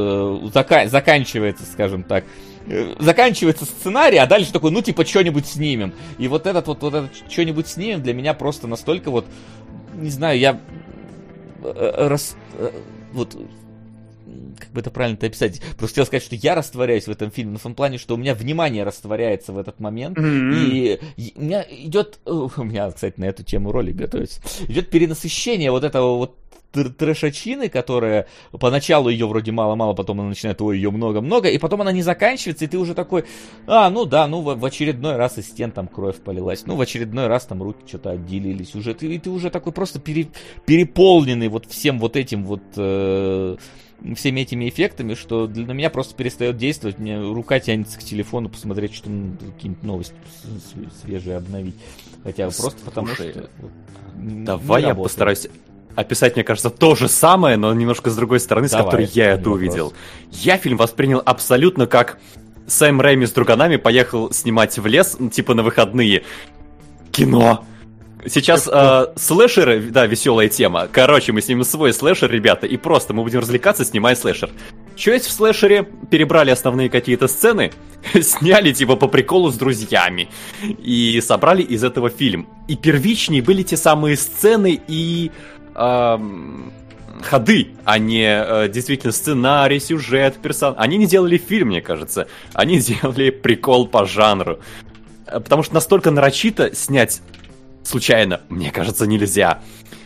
[0.52, 2.24] зака- заканчивается, скажем так,
[2.66, 5.92] э, заканчивается сценарий, а дальше такой, ну типа что-нибудь снимем.
[6.18, 9.26] И вот этот вот, вот этот что-нибудь снимем для меня просто настолько вот,
[9.94, 10.60] не знаю, я
[11.62, 12.36] э, э, рас,
[13.12, 13.36] вот
[14.58, 15.60] как бы это правильно-то описать?
[15.78, 18.16] Просто хотел сказать, что я растворяюсь в этом фильме, но в том плане, что у
[18.16, 21.00] меня внимание растворяется в этот момент, mm-hmm.
[21.16, 25.84] и, у меня идет, у меня, кстати, на эту тему ролик готовится, идет перенасыщение вот
[25.84, 26.36] этого вот
[26.72, 31.92] трэшачины, которая поначалу ее вроде мало-мало, потом она начинает, ой, ее много-много, и потом она
[31.92, 33.24] не заканчивается, и ты уже такой,
[33.66, 36.80] а, ну да, ну в, в очередной раз из стен там кровь полилась, ну в
[36.80, 40.28] очередной раз там руки что-то отделились уже, ты, и ты уже такой просто пере,
[40.66, 42.62] переполненный вот всем вот этим вот...
[42.76, 43.56] Э,
[44.14, 46.98] всеми этими эффектами, что для меня просто перестает действовать.
[46.98, 50.14] Мне рука тянется к телефону посмотреть, что какие-нибудь новости
[51.02, 51.76] свежие обновить.
[52.22, 53.48] Хотя Слушай, просто потому что...
[54.14, 55.04] давай я работает.
[55.04, 55.48] постараюсь
[55.96, 59.32] описать, мне кажется, то же самое, но немножко с другой стороны, Давай, с которой я
[59.32, 59.54] это вопрос.
[59.56, 59.92] увидел.
[60.30, 62.18] Я фильм воспринял абсолютно как
[62.66, 66.24] Сэм Рэйми с друганами поехал снимать в лес, ну, типа на выходные.
[67.12, 67.64] Кино.
[68.28, 70.88] Сейчас э, слэшеры, да, веселая тема.
[70.90, 74.50] Короче, мы снимем свой слэшер, ребята, и просто мы будем развлекаться, снимая слэшер.
[74.96, 75.84] Что есть в слэшере?
[76.10, 77.72] Перебрали основные какие-то сцены,
[78.20, 80.28] сняли типа по приколу с друзьями
[80.62, 82.48] и собрали из этого фильм.
[82.66, 85.30] И первичнее были те самые сцены и
[87.22, 90.74] ходы, а не э, действительно сценарий, сюжет, персон.
[90.78, 92.28] Они не делали фильм, мне кажется.
[92.52, 94.60] Они делали прикол по жанру.
[95.26, 97.22] Э, потому что настолько нарочито снять
[97.82, 99.60] случайно, мне кажется, нельзя.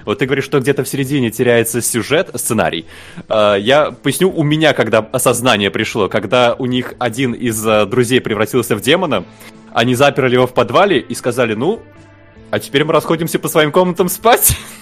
[0.05, 2.87] Вот ты говоришь, что где-то в середине теряется сюжет, сценарий.
[3.29, 8.21] Э, я поясню, у меня когда осознание пришло, когда у них один из э, друзей
[8.21, 9.25] превратился в демона,
[9.73, 11.81] они заперли его в подвале и сказали, ну,
[12.51, 14.57] а теперь мы расходимся по своим комнатам спать.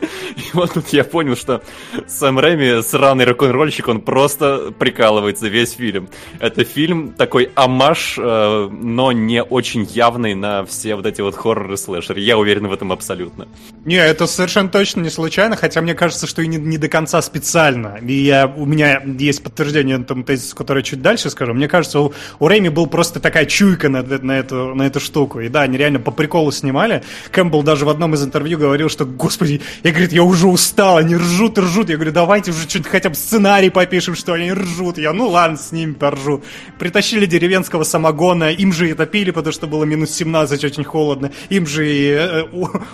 [0.00, 1.62] И вот тут я понял, что
[2.06, 6.08] Сэм Рэми, сраный рок-н-ролльщик, он просто прикалывается весь фильм.
[6.38, 11.76] Это фильм такой амаш, э, но не очень явный на все вот эти вот хорроры
[11.76, 12.20] слэшеры.
[12.20, 13.48] Я уверен в этом абсолютно.
[13.84, 17.20] Не, это совершенно точно не случайно, хотя мне кажется, что и не, не до конца
[17.22, 17.98] специально.
[18.02, 21.54] И я, у меня есть подтверждение тому тезису, который чуть дальше скажу.
[21.54, 25.40] Мне кажется, у, у Рэми был просто такая чуйка на, на, эту, на эту штуку.
[25.40, 27.02] И да, они реально по приколу снимали.
[27.30, 31.16] Кэмпбелл даже в одном из интервью говорил, что, господи, я, говорит, я уже устал, они
[31.16, 31.88] ржут и ржут.
[31.88, 34.98] Я говорю, давайте уже что-то хотя бы сценарий попишем, что они ржут.
[34.98, 36.42] Я, ну ладно, с ними поржу.
[36.78, 41.30] Притащили деревенского самогона, им же это пили, потому что было минус 17, очень холодно.
[41.48, 42.42] Им же и э,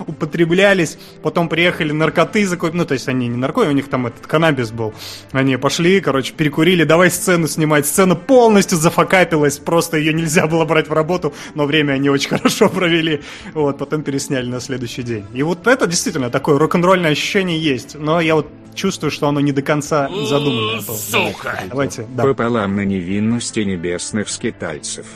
[0.07, 0.99] употреблялись.
[1.23, 2.75] Потом приехали наркоты закупить.
[2.75, 4.95] Ну, то есть они не наркоты, у них там этот каннабис был.
[5.33, 7.87] Они пошли, короче, перекурили, давай сцену снимать.
[7.87, 12.69] Сцена полностью зафакапилась, просто ее нельзя было брать в работу, но время они очень хорошо
[12.69, 13.23] провели.
[13.55, 15.25] Вот, потом пересняли на следующий день.
[15.35, 19.53] И вот это действительно такое рок-н-ролльное ощущение есть, но я вот чувствую, что оно не
[19.53, 20.81] до конца задумано.
[20.81, 21.61] Сука!
[21.69, 22.23] Давайте, да.
[22.23, 25.07] Пополам на невинности небесных скитальцев.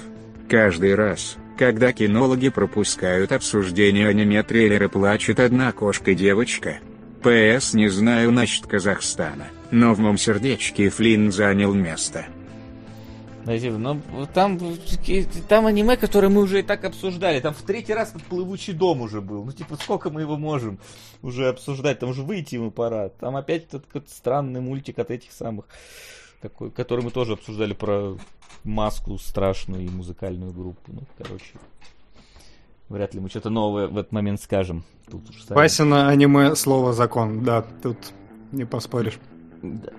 [0.48, 6.78] Каждый раз, когда кинологи пропускают обсуждение аниме-трейлера «Плачет одна кошка-девочка»,
[7.22, 12.26] ПС не знаю насчет Казахстана, но в моем сердечке Флинн занял место.
[13.44, 14.58] Но там,
[15.48, 17.40] там аниме, которое мы уже и так обсуждали.
[17.40, 19.44] Там в третий раз этот плывучий дом уже был.
[19.44, 20.78] Ну, типа, сколько мы его можем
[21.22, 21.98] уже обсуждать?
[21.98, 23.08] Там уже выйти ему пора.
[23.08, 25.66] Там опять этот какой-то странный мультик от этих самых,
[26.40, 28.16] такой, который мы тоже обсуждали про
[28.64, 30.92] маску страшную и музыкальную группу.
[30.92, 31.58] Ну, короче,
[32.88, 34.84] вряд ли мы что-то новое в этот момент скажем.
[35.10, 35.56] Тут уж сами...
[35.56, 37.96] Васина аниме слово закон, да, тут
[38.52, 39.18] не поспоришь.
[39.62, 39.92] Да.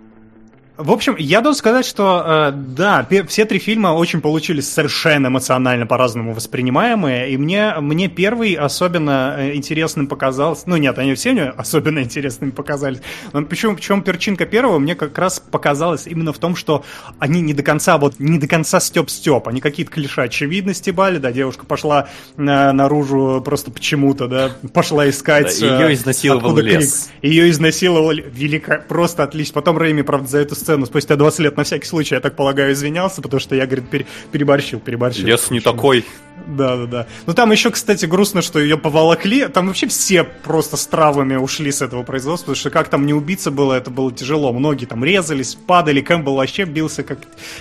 [0.81, 5.85] В общем, я должен сказать, что э, да, все три фильма очень получились совершенно эмоционально
[5.85, 11.43] по-разному воспринимаемые, и мне, мне первый особенно э, интересным показался, ну нет, они все мне
[11.43, 12.99] особенно интересными показались,
[13.31, 16.83] но почему, почему перчинка первого мне как раз показалась именно в том, что
[17.19, 21.31] они не до конца, вот не до конца степ-степ, они какие-то клише очевидно стебали, да,
[21.31, 25.59] девушка пошла э, наружу просто почему-то, да, пошла искать...
[25.61, 27.11] Да, ее э, изнасиловал лес.
[27.21, 27.31] Крик.
[27.31, 29.53] Ее изнасиловал, велико, просто отлично.
[29.53, 32.35] Потом Рэйми, правда, за эту сцену сцену спустя 20 лет на всякий случай, я так
[32.35, 35.25] полагаю, извинялся, потому что я, говорит, пере, переборщил, переборщил.
[35.25, 36.05] Лес не такой.
[36.47, 37.07] Да, да, да.
[37.25, 39.47] Ну там еще, кстати, грустно, что ее поволокли.
[39.47, 43.13] Там вообще все просто с травами ушли с этого производства, потому что как там не
[43.13, 44.51] убиться было, это было тяжело.
[44.51, 47.19] Многие там резались, падали, Кэмпбелл вообще бился как,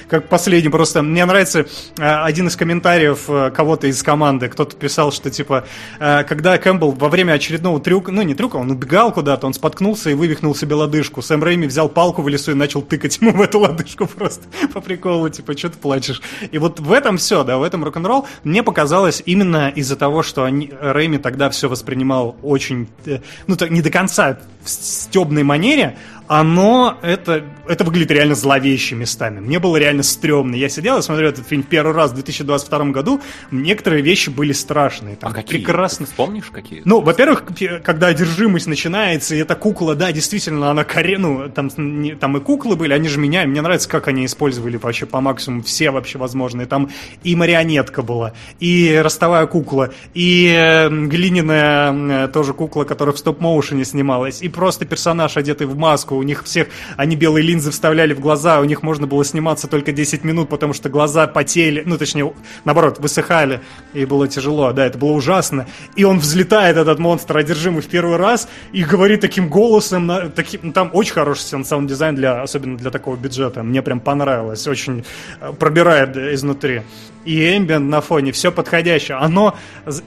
[0.08, 0.70] как последний.
[0.70, 4.48] Просто мне нравится э, один из комментариев э, кого-то из команды.
[4.48, 5.64] Кто-то писал, что типа,
[5.98, 10.10] э, когда Кэмпбелл во время очередного трюка, ну не трюка, он убегал куда-то, он споткнулся
[10.10, 11.22] и вывихнул себе лодыжку.
[11.22, 14.46] Сэм Рэйми взял палку в лесу и начал тыкать тыкать ему в эту лодыжку просто
[14.74, 16.20] по приколу, типа, что ты плачешь.
[16.50, 20.44] И вот в этом все, да, в этом рок-н-ролл мне показалось именно из-за того, что
[20.44, 25.96] они, Рэйми тогда все воспринимал очень, э, ну, так, не до конца в стебной манере,
[26.32, 29.40] оно, это, это выглядит реально зловеще местами.
[29.40, 30.54] Мне было реально стрёмно.
[30.54, 33.20] Я сидел и смотрел этот фильм первый раз в 2022 году.
[33.50, 35.16] Некоторые вещи были страшные.
[35.16, 35.58] Там а какие?
[35.58, 36.06] Прекрасно.
[36.06, 36.82] Ты помнишь какие?
[36.84, 37.46] Ну, во-первых,
[37.82, 41.18] когда одержимость начинается, и эта кукла, да, действительно, она коре...
[41.18, 43.44] Ну, там, не, там и куклы были, они же меня...
[43.44, 46.68] Мне нравится, как они использовали вообще по максимуму все вообще возможные.
[46.68, 46.90] Там
[47.24, 54.42] и марионетка была, и ростовая кукла, и э, глиняная тоже кукла, которая в стоп-моушене снималась,
[54.42, 58.60] и просто персонаж, одетый в маску, у них всех, они белые линзы вставляли в глаза,
[58.60, 62.32] у них можно было сниматься только 10 минут, потому что глаза потели, ну, точнее,
[62.64, 63.60] наоборот, высыхали,
[63.92, 65.66] и было тяжело, да, это было ужасно.
[65.96, 70.72] И он взлетает, этот монстр, одержимый в первый раз, и говорит таким голосом, таким, ну,
[70.72, 75.04] там очень хороший sound design, для, особенно для такого бюджета, мне прям понравилось, очень
[75.40, 76.82] э, пробирает изнутри
[77.24, 79.18] и ambient на фоне, все подходящее.
[79.18, 79.56] Оно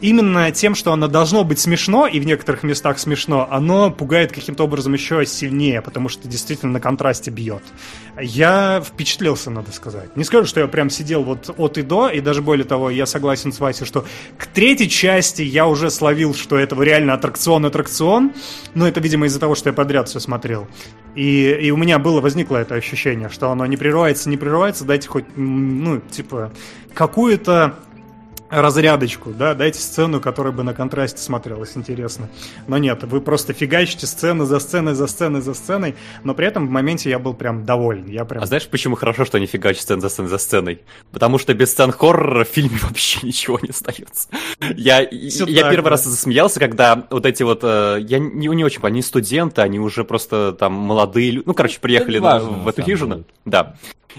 [0.01, 4.63] именно тем, что оно должно быть смешно, и в некоторых местах смешно, оно пугает каким-то
[4.63, 7.63] образом еще сильнее, потому что действительно на контрасте бьет.
[8.19, 10.15] Я впечатлился, надо сказать.
[10.15, 13.05] Не скажу, что я прям сидел вот от и до, и даже более того, я
[13.05, 14.05] согласен с Васей, что
[14.37, 18.33] к третьей части я уже словил, что это реально аттракцион-аттракцион,
[18.73, 20.67] но это, видимо, из-за того, что я подряд все смотрел.
[21.15, 25.07] И, и у меня было, возникло это ощущение, что оно не прерывается, не прерывается, дайте
[25.07, 26.51] хоть, ну, типа,
[26.93, 27.75] какую-то
[28.61, 32.29] разрядочку, да, дайте сцену, которая бы на контрасте смотрелась интересно.
[32.67, 36.67] Но нет, вы просто фигачите сцены за сценой, за сценой, за сценой, но при этом
[36.67, 38.05] в моменте я был прям доволен.
[38.07, 38.43] Я прям...
[38.43, 40.81] А знаешь, почему хорошо, что они фигачат сцены за сценой за сценой?
[41.11, 44.29] Потому что без сцен хоррора в фильме вообще ничего не остается.
[44.75, 48.93] Я, я первый раз засмеялся, когда вот эти вот, э, я не, не очень понимаю,
[48.93, 53.23] они студенты, они уже просто там молодые, ну, короче, приехали на, в эту хижину.
[53.45, 53.75] Да.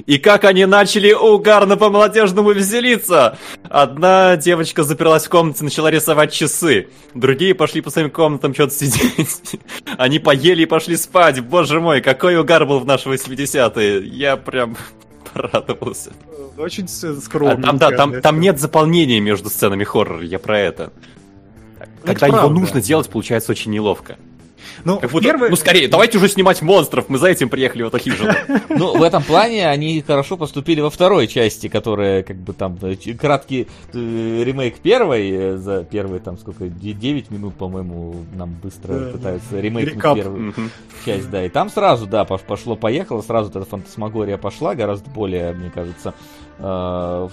[0.06, 3.38] И как они начали угарно по-молодежному веселиться!
[3.68, 6.88] Одна девочка заперлась в комнате, начала рисовать часы.
[7.14, 9.60] Другие пошли по своим комнатам что-то сидеть.
[9.98, 11.40] Они поели и пошли спать.
[11.40, 14.06] Боже мой, какой угар был в наши 80-е.
[14.06, 14.76] Я прям
[15.32, 16.12] порадовался.
[16.56, 17.54] Очень скромно.
[17.54, 20.92] А, там, да, там, там нет заполнения между сценами хоррора, я про это.
[22.04, 22.60] Когда это его правда.
[22.60, 24.16] нужно делать, получается очень неловко.
[24.84, 25.50] Ну, как будто, первый...
[25.50, 28.32] ну скорее, давайте уже снимать монстров, мы за этим приехали в эту хижину.
[28.68, 32.96] Ну, в этом плане они хорошо поступили во второй части, которая, как бы там, э,
[33.14, 39.60] краткий э, ремейк первой, э, за первые, там, сколько, 9 минут, по-моему, нам быстро пытаются
[39.60, 40.54] ремейк первую
[41.04, 46.14] часть, да, и там сразу, да, пошло-поехало, сразу эта фантасмагория пошла, гораздо более, мне кажется,
[46.58, 47.30] с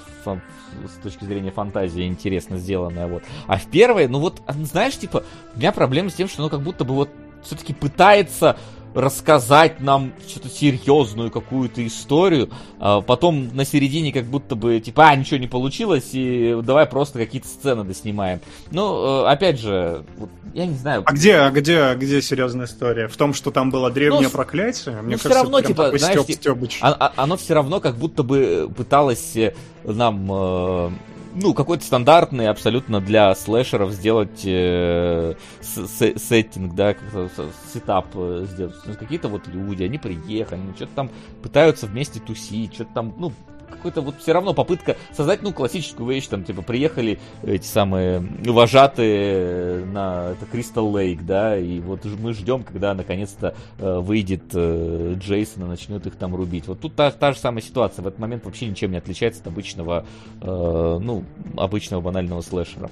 [1.04, 3.24] точки зрения фантазии интересно сделанная, вот.
[3.48, 5.24] А в первой, ну вот, знаешь, типа,
[5.56, 7.10] у меня проблема с тем, что оно как будто бы вот
[7.44, 8.58] все-таки пытается
[8.94, 12.50] рассказать нам что-то серьезную какую-то историю,
[12.80, 17.20] а потом на середине как будто бы типа, а, ничего не получилось, и давай просто
[17.20, 18.42] какие-то сцены доснимаем.
[18.72, 21.04] Ну, э, опять же, вот, я не знаю.
[21.06, 23.08] А где, а где, а где серьезная история?
[23.08, 24.96] В том, что там было древнее ну, проклятие?
[25.02, 28.24] Мне ну, кажется, все равно, типа, знаешь, стёб, а, а, оно все равно как будто
[28.24, 29.54] бы пыталось э,
[29.84, 30.90] нам э,
[31.34, 36.96] ну, какой-то стандартный абсолютно для слэшеров сделать э, сеттинг, да,
[37.74, 38.76] сетап э, сделать.
[39.00, 43.32] Какие-то вот люди, они приехали, они что-то там пытаются вместе тусить, что-то там, ну,
[43.72, 49.86] какой-то вот все равно попытка создать, ну, классическую вещь, там, типа, приехали эти самые вожатые
[49.86, 55.64] на это Crystal Lake, да, и вот мы ждем, когда наконец-то э, выйдет э, Джейсон
[55.64, 56.68] и начнет их там рубить.
[56.68, 59.48] Вот тут та, та же самая ситуация, в этот момент вообще ничем не отличается от
[59.48, 60.06] обычного,
[60.42, 61.24] э, ну,
[61.58, 62.90] обычного банального слэшера.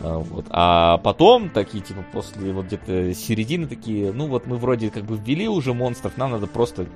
[0.00, 0.46] А, вот.
[0.50, 5.16] А потом, такие, типа, после вот где-то середины такие, ну вот мы вроде как бы
[5.16, 6.86] ввели уже монстров, нам надо просто,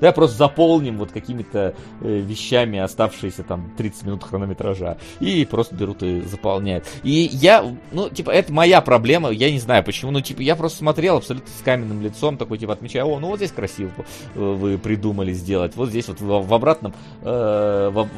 [0.00, 4.98] да, просто заполним вот какими-то э, вещами оставшиеся там 30 минут хронометража.
[5.20, 6.86] И просто берут и заполняют.
[7.02, 10.78] И я, ну, типа, это моя проблема, я не знаю почему, ну, типа, я просто
[10.78, 13.90] смотрел абсолютно с каменным лицом, такой, типа, отмечаю, о, ну вот здесь красиво
[14.34, 18.08] вы придумали сделать, вот здесь вот в, в обратном, э, в,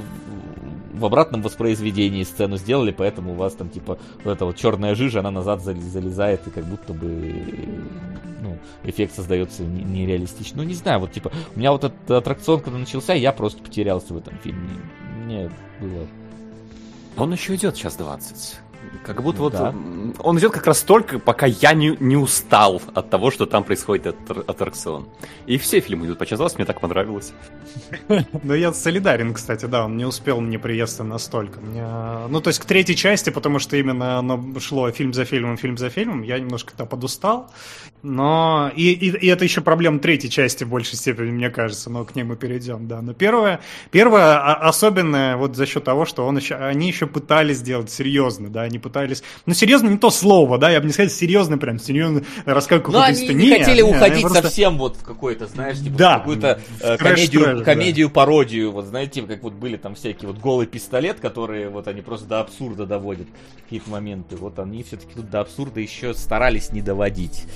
[0.95, 5.21] в обратном воспроизведении сцену сделали, поэтому у вас там типа вот эта вот черная жижа,
[5.21, 7.45] она назад залезает и как будто бы
[8.41, 10.63] ну, эффект создается нереалистично.
[10.63, 14.13] Ну, не знаю, вот типа, у меня вот этот аттракцион, когда начался, я просто потерялся
[14.13, 14.69] в этом фильме.
[15.25, 15.51] Мне
[15.81, 16.07] было...
[17.17, 18.64] Он еще идет сейчас 20.
[19.03, 19.75] Как будто вот да.
[20.19, 24.07] он идет как раз только, пока я не, не устал от того, что там происходит
[24.07, 25.09] этот аттракцион.
[25.47, 27.33] И все фильмы идут по часу, мне так понравилось.
[28.43, 31.61] Ну, я солидарен, кстати, да, он не успел мне приесться настолько.
[31.61, 31.85] Мне...
[32.29, 35.77] Ну, то есть к третьей части, потому что именно оно шло фильм за фильмом, фильм
[35.77, 37.51] за фильмом, я немножко-то подустал.
[38.05, 42.05] Но и, и, и это еще проблема третьей части в большей степени, мне кажется, но
[42.05, 43.01] к ней мы перейдем, да.
[43.01, 43.61] Но первое,
[43.91, 48.61] первое особенное вот за счет того, что он еще, они еще пытались сделать серьезно, да,
[48.61, 52.25] они пытались, ну серьезно не то слово, да, я бы не сказал серьезно прям, серьезно
[52.45, 54.43] рассказывать Но они не нет, хотели нет, уходить просто...
[54.43, 58.13] совсем вот в какой-то, знаешь, типа да, какую-то э, комедию, комедию, да.
[58.13, 62.29] пародию, вот знаете, как вот были там всякие вот голый пистолет, которые вот они просто
[62.29, 63.29] до абсурда доводят
[63.63, 67.47] какие-то моменты, вот они все-таки тут до абсурда еще старались не доводить.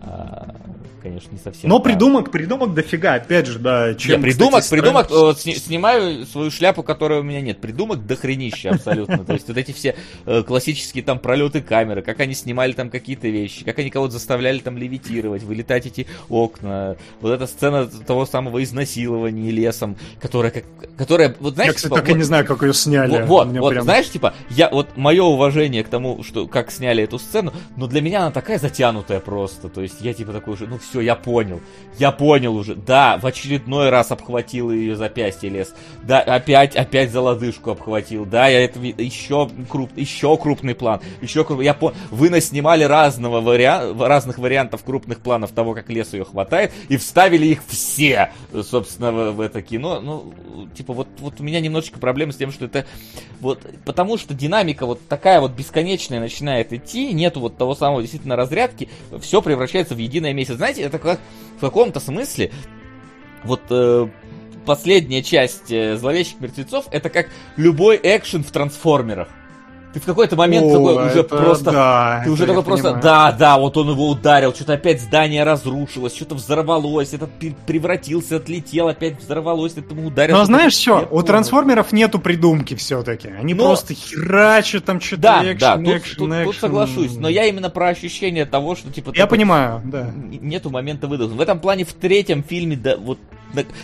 [0.00, 0.54] А,
[1.02, 1.68] конечно, не совсем.
[1.68, 3.94] Но придумок, придумок дофига, опять же, да.
[3.94, 5.36] Чем, Я придумок, кстати, придумок, стран...
[5.36, 7.60] сни, снимаю свою шляпу, которой у меня нет.
[7.60, 9.24] Придумок дохренища абсолютно.
[9.24, 9.96] То есть вот эти все
[10.26, 14.58] э, классические там пролеты камеры, как они снимали там какие-то вещи, как они кого-то заставляли
[14.58, 16.96] там левитировать, вылетать эти окна.
[17.20, 20.64] Вот эта сцена того самого изнасилования лесом, которая, как,
[20.96, 23.22] которая, вот знаешь, Я, кстати, типа, так вот, не знаю, как ее сняли.
[23.22, 23.84] Вот, вот прям...
[23.84, 28.00] знаешь, типа, я вот мое уважение к тому, что как сняли эту сцену, но для
[28.00, 29.68] меня она такая затянутая просто.
[29.68, 31.60] То есть есть я типа такой уже, ну все, я понял.
[31.98, 32.74] Я понял уже.
[32.74, 35.74] Да, в очередной раз обхватил ее запястье лес.
[36.02, 38.24] Да, опять, опять за лодыжку обхватил.
[38.24, 41.00] Да, я это еще круп, еще крупный план.
[41.20, 41.96] Еще круп, я понял.
[42.10, 43.94] Вы наснимали разного вариа...
[43.98, 48.30] разных вариантов крупных планов того, как лес ее хватает, и вставили их все,
[48.62, 50.00] собственно, в, в это кино.
[50.00, 50.32] Ну,
[50.76, 52.86] типа, вот, вот у меня немножечко проблемы с тем, что это
[53.40, 58.36] вот потому что динамика вот такая вот бесконечная начинает идти, нету вот того самого действительно
[58.36, 58.88] разрядки,
[59.20, 60.56] все превращается превращается в единое месяц.
[60.56, 61.20] Знаете, это как
[61.56, 62.50] в каком-то смысле
[63.44, 64.08] вот э,
[64.66, 69.28] последняя часть э, зловещих мертвецов это как любой экшен в трансформерах.
[69.98, 71.72] Ты в какой-то момент О, такой уже просто...
[71.72, 72.84] Да, ты уже такой просто...
[72.84, 73.02] Понимаю.
[73.02, 77.30] Да, да, вот он его ударил, что-то опять здание разрушилось, что-то взорвалось, этот
[77.66, 80.36] превратился, отлетел, опять взорвалось, это ему ударил.
[80.36, 83.28] Но знаешь что, у трансформеров нету придумки все-таки.
[83.28, 83.64] Они но...
[83.64, 86.44] просто херачат там что-то да, экшен, да, тут, экшен, тут, экшен.
[86.44, 89.12] тут соглашусь, но я именно про ощущение того, что типа...
[89.16, 90.12] Я понимаю, да.
[90.14, 91.32] Нету момента выдоха.
[91.32, 93.18] В этом плане в третьем фильме, да, вот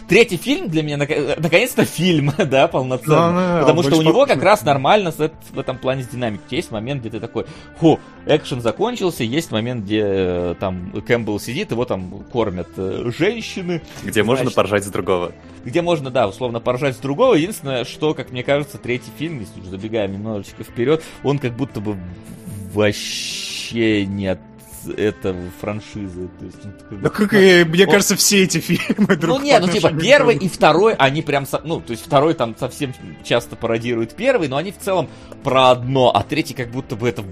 [0.08, 3.16] Третий фильм для меня, наконец-то фильм, да, полноценный.
[3.16, 6.56] Да, да, Потому что у него как раз нормально с, в этом плане с динамикой.
[6.56, 7.46] Есть момент, где ты такой,
[7.78, 13.82] фу, экшен закончился, есть момент, где э, там Кэмпбелл сидит, его там кормят э, женщины.
[14.02, 15.32] Где значит, можно поржать с другого.
[15.64, 17.34] Где можно, да, условно поржать с другого.
[17.34, 21.80] Единственное, что, как мне кажется, третий фильм, если уже забегаем немножечко вперед, он как будто
[21.80, 21.96] бы
[22.74, 24.40] вообще не от
[24.88, 26.28] это франшизы.
[26.38, 26.58] То есть,
[26.90, 27.90] ну, да как, и, мне он...
[27.90, 31.80] кажется, все эти фильмы друг Ну нет, ну типа первый и второй, они прям, ну,
[31.80, 32.92] то есть второй там совсем
[33.22, 35.08] часто пародирует первый, но они в целом
[35.42, 37.24] про одно, а третий как будто бы это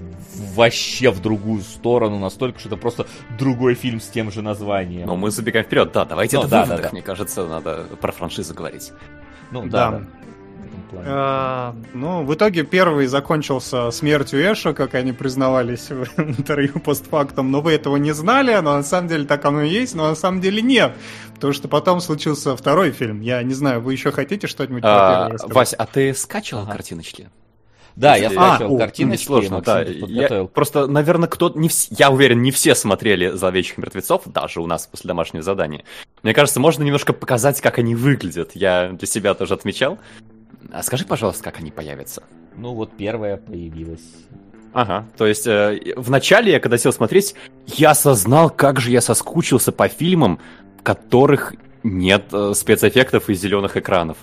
[0.55, 3.07] вообще в другую сторону, настолько, что это просто
[3.37, 5.07] другой фильм с тем же названием.
[5.07, 6.89] Но мы забегаем вперед, да, давайте ну, да, да, да.
[6.91, 8.91] мне кажется, надо про франшизу говорить.
[9.51, 9.91] Ну да.
[9.91, 10.03] да
[10.93, 11.07] плане?
[11.09, 17.51] А, ну, в итоге первый закончился смертью Эша, как они признавались в интервью постфактум.
[17.51, 20.15] Но вы этого не знали, но на самом деле так оно и есть, но на
[20.15, 20.93] самом деле нет.
[21.35, 23.21] Потому что потом случился второй фильм.
[23.21, 26.73] Я не знаю, вы еще хотите что-нибудь а, Вась, а ты скачивал ага.
[26.73, 27.29] картиночки?
[27.95, 29.25] Да, я скачивал а, картиночки.
[29.25, 29.83] Сложно, да.
[29.83, 31.89] Я, просто, наверное, кто не вс...
[31.91, 35.83] я уверен, не все смотрели «Зловещих мертвецов», даже у нас после домашнего задания.
[36.23, 38.51] Мне кажется, можно немножко показать, как они выглядят.
[38.55, 39.99] Я для себя тоже отмечал.
[40.73, 42.23] А скажи, пожалуйста, как они появятся?
[42.57, 44.01] Ну вот первая появилась.
[44.73, 47.35] Ага, то есть э, в начале я, когда сел смотреть,
[47.67, 50.39] я осознал, как же я соскучился по фильмам,
[50.79, 54.17] в которых нет э, спецэффектов и зеленых экранов.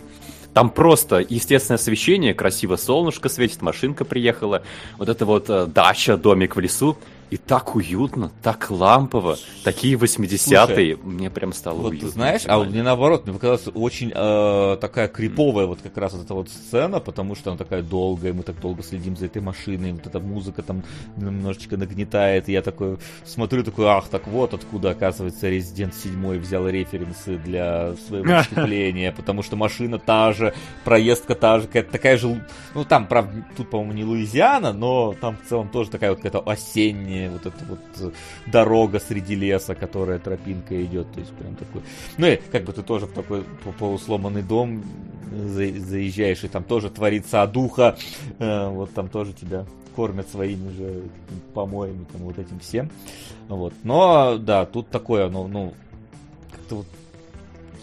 [0.53, 4.65] Там просто естественное освещение, красиво солнышко светит, машинка приехала,
[4.99, 6.99] вот это вот э, дача, домик в лесу.
[7.31, 12.09] И так уютно, так лампово, такие 80-е, мне прям стало вот, уютно.
[12.09, 16.35] знаешь, а мне наоборот, мне показалось очень э, такая криповая вот как раз вот эта
[16.35, 20.05] вот сцена, потому что она такая долгая, мы так долго следим за этой машиной, вот
[20.07, 20.83] эта музыка там
[21.17, 26.69] немножечко нагнетает, и я такой смотрю, такой, ах, так вот откуда, оказывается, Resident 7 взял
[26.69, 30.53] референсы для своего выступления, потому что машина та же,
[30.85, 32.45] проездка та же, какая-то такая же,
[32.75, 36.41] ну там, правда, тут, по-моему, не Луизиана, но там в целом тоже такая вот какая-то
[36.41, 38.11] осенняя вот эта вот э,
[38.47, 41.83] дорога среди леса, которая тропинка идет, то есть прям такой.
[42.17, 43.45] Ну и как бы ты тоже в такой
[43.79, 44.83] полусломанный дом
[45.31, 47.97] заезжаешь, и там тоже творится духа,
[48.39, 51.03] э, вот там тоже тебя кормят своими же
[51.55, 52.91] помоями, там вот этим всем.
[53.49, 53.75] Вот.
[53.83, 55.75] Но да, тут такое, ну, ну
[56.51, 56.87] как-то вот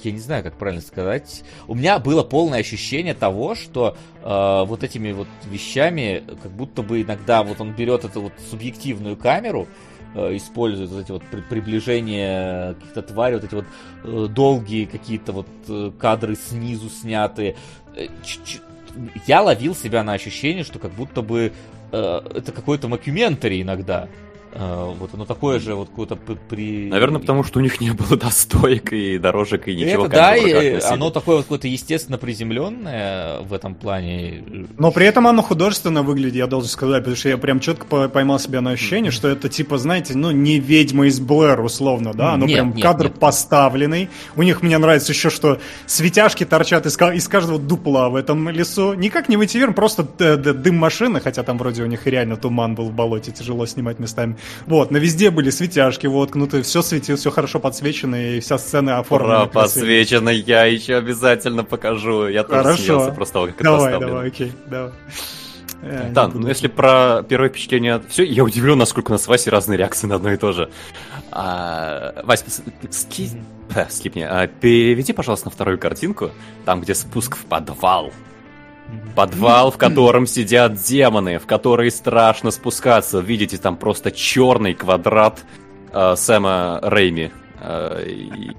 [0.04, 1.44] я не знаю, как правильно сказать.
[1.68, 7.02] У меня было полное ощущение того, что э, вот этими вот вещами, как будто бы
[7.02, 9.68] иногда вот он берет эту вот субъективную камеру,
[10.16, 13.66] э, использует вот эти вот при, приближения каких-то тварей, вот эти вот
[14.04, 17.56] э, долгие какие-то вот э, кадры снизу снятые.
[17.96, 18.08] Э,
[19.28, 21.52] я ловил себя на ощущение, что как будто бы
[21.92, 24.08] э, это какой-то мокюментари иногда.
[24.54, 26.88] А, вот оно такое же, вот какое-то при...
[26.88, 30.06] Наверное, потому что у них не было достоек и дорожек и ничего.
[30.06, 34.44] Это да, и оно такое вот какое-то естественно приземленное в этом плане.
[34.78, 38.40] Но при этом оно художественно выглядит, я должен сказать, потому что я прям четко поймал
[38.40, 42.46] себя на ощущение, что это типа, знаете, ну не ведьма из Блэр условно, да, оно
[42.46, 43.20] нет, прям нет, кадр нет.
[43.20, 44.10] поставленный.
[44.36, 48.94] У них мне нравится еще, что светяшки торчат из, из каждого дупла в этом лесу.
[48.94, 50.04] Никак не вверх, просто
[50.38, 54.37] дым машины, хотя там вроде у них реально туман был в болоте, тяжело снимать местами.
[54.66, 59.44] Вот, на везде были светяшки воткнуты, все светило, все хорошо подсвечено, и вся сцена оформлена.
[59.44, 62.28] Ура, подсвечено, я еще обязательно покажу.
[62.28, 62.84] Я тоже хорошо.
[62.84, 64.92] смеялся просто того, как давай, это Давай, окей, давай.
[65.82, 69.52] Э, да, ну если про первое впечатление, все, я удивлен, насколько у нас с Васей
[69.52, 70.70] разные реакции на одно и то же.
[71.32, 72.44] А, Вась,
[72.90, 73.30] ски...
[73.90, 76.32] скипни, а, переведи, пожалуйста, на вторую картинку,
[76.66, 78.12] там, где спуск в подвал.
[79.16, 83.20] Подвал, в котором сидят демоны, в который страшно спускаться.
[83.20, 85.44] Видите, там просто черный квадрат
[85.92, 87.32] э, Сэма Рейми.
[87.60, 88.52] Э, и...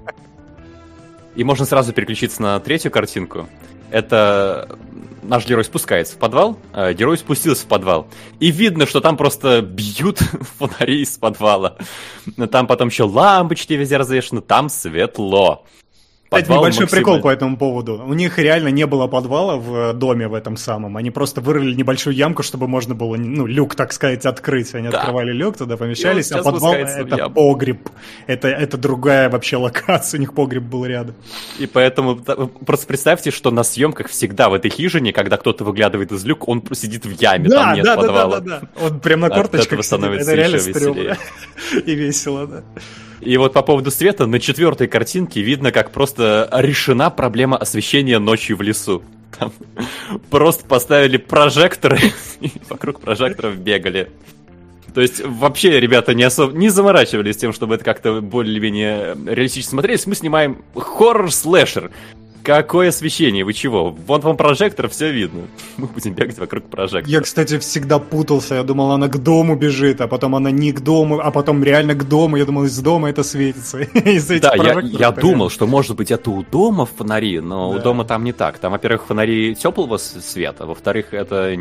[1.35, 3.47] и можно сразу переключиться на третью картинку.
[3.89, 4.77] Это
[5.23, 8.07] наш герой спускается в подвал, э, герой спустился в подвал.
[8.39, 10.19] И видно, что там просто бьют
[10.57, 11.77] фонари из подвала.
[12.51, 15.65] Там потом еще лампочки везде развешаны, там светло.
[16.29, 17.05] Кстати, небольшой максимально...
[17.05, 18.03] прикол по этому поводу.
[18.05, 20.95] У них реально не было подвала в доме в этом самом.
[20.95, 24.75] Они просто вырыли небольшую ямку, чтобы можно было, ну, люк, так сказать, открыть.
[24.75, 24.99] Они да.
[24.99, 27.89] открывали люк, туда помещались, а подвал— это погреб.
[28.27, 31.15] Это, это другая вообще локация, у них погреб был рядом.
[31.57, 36.23] И поэтому просто представьте, что на съемках всегда в этой хижине, когда кто-то выглядывает из
[36.25, 38.39] люк, он сидит в яме, да, там нет да, подвала.
[38.39, 40.21] Да, да, да, Он прям на корточках сидит.
[40.21, 41.17] Это реально стрёмно.
[41.85, 42.63] И весело, да.
[43.21, 48.57] И вот по поводу света, на четвертой картинке видно, как просто решена проблема освещения ночью
[48.57, 49.03] в лесу.
[49.37, 49.51] Там
[50.29, 51.99] просто поставили прожекторы,
[52.41, 54.09] и вокруг прожекторов бегали.
[54.93, 60.07] То есть вообще ребята не особо не заморачивались тем, чтобы это как-то более-менее реалистично смотрелись.
[60.07, 61.91] Мы снимаем хоррор-слэшер.
[62.43, 63.43] Какое освещение?
[63.43, 63.91] Вы чего?
[63.91, 65.41] Вон вам прожектор, все видно.
[65.77, 67.11] Мы будем бегать вокруг прожектора.
[67.11, 68.55] Я, кстати, всегда путался.
[68.55, 71.95] Я думал, она к дому бежит, а потом она не к дому, а потом реально
[71.95, 72.37] к дому.
[72.37, 73.79] Я думал, из дома это светится.
[74.41, 77.79] да, я, я думал, что может быть это у дома фонари, но да.
[77.79, 78.57] у дома там не так.
[78.57, 81.55] Там, во-первых, фонари теплого света, во-вторых, это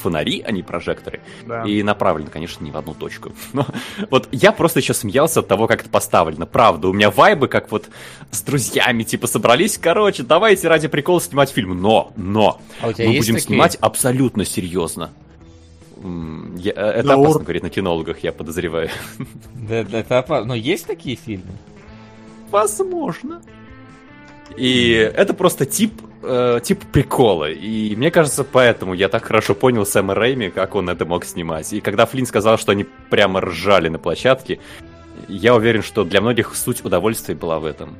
[0.00, 1.20] фонари, а не прожекторы.
[1.46, 1.64] Да.
[1.64, 3.32] И направлены, конечно, не в одну точку.
[3.52, 3.66] Но
[4.10, 6.46] вот я просто еще смеялся от того, как это поставлено.
[6.46, 7.88] Правда, у меня вайбы, как вот
[8.30, 11.80] с друзьями, типа, собрались, короче, значит, давайте ради прикола снимать фильм.
[11.80, 13.40] Но, но, а мы будем такие?
[13.40, 15.10] снимать абсолютно серьезно.
[16.56, 17.42] Я, э, это но опасно ур...
[17.42, 18.90] говорить на кинологах, я подозреваю.
[19.54, 20.46] Да, это опасно.
[20.46, 21.52] Но есть такие фильмы?
[22.50, 23.40] Возможно.
[24.56, 25.92] И это просто тип,
[26.22, 27.50] э, тип прикола.
[27.50, 31.72] И мне кажется, поэтому я так хорошо понял Сэма Рэйми, как он это мог снимать.
[31.72, 34.58] И когда Флинн сказал, что они прямо ржали на площадке,
[35.28, 37.96] я уверен, что для многих суть удовольствия была в этом.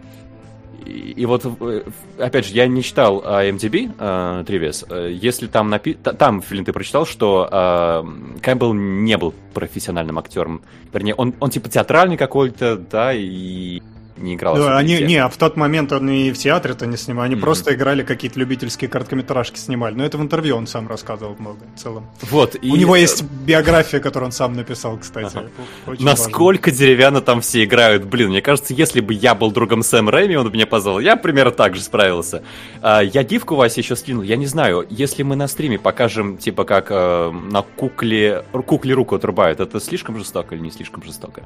[0.85, 1.83] И, вот, э,
[2.19, 4.85] опять же, я не читал IMDb э, Тривес.
[4.89, 5.95] Э, если там напи...
[5.95, 10.63] Там, Филин, ты прочитал, что э, Кэмпбелл не был профессиональным актером.
[10.93, 13.83] Вернее, он, он типа театральный какой-то, да, и
[14.23, 14.57] не играл.
[14.57, 17.41] Да, они, не, а в тот момент он и в театре-то не снимал, они mm-hmm.
[17.41, 19.95] просто играли какие-то любительские короткометражки снимали.
[19.95, 22.07] Но это в интервью он сам рассказывал много в целом.
[22.31, 22.55] Вот.
[22.55, 22.71] У и...
[22.71, 25.37] него есть биография, которую он сам написал, кстати.
[25.37, 25.97] Ага.
[26.01, 26.79] Насколько важно.
[26.79, 28.05] деревянно там все играют.
[28.05, 31.17] Блин, мне кажется, если бы я был другом Сэм Рэйми, он бы меня позвал, я
[31.17, 32.43] примерно так же справился.
[32.81, 36.65] А, я гифку Вася еще скинул, я не знаю, если мы на стриме покажем, типа,
[36.65, 41.43] как э, на кукле, кукле руку отрубают, это слишком жестоко или не слишком жестоко?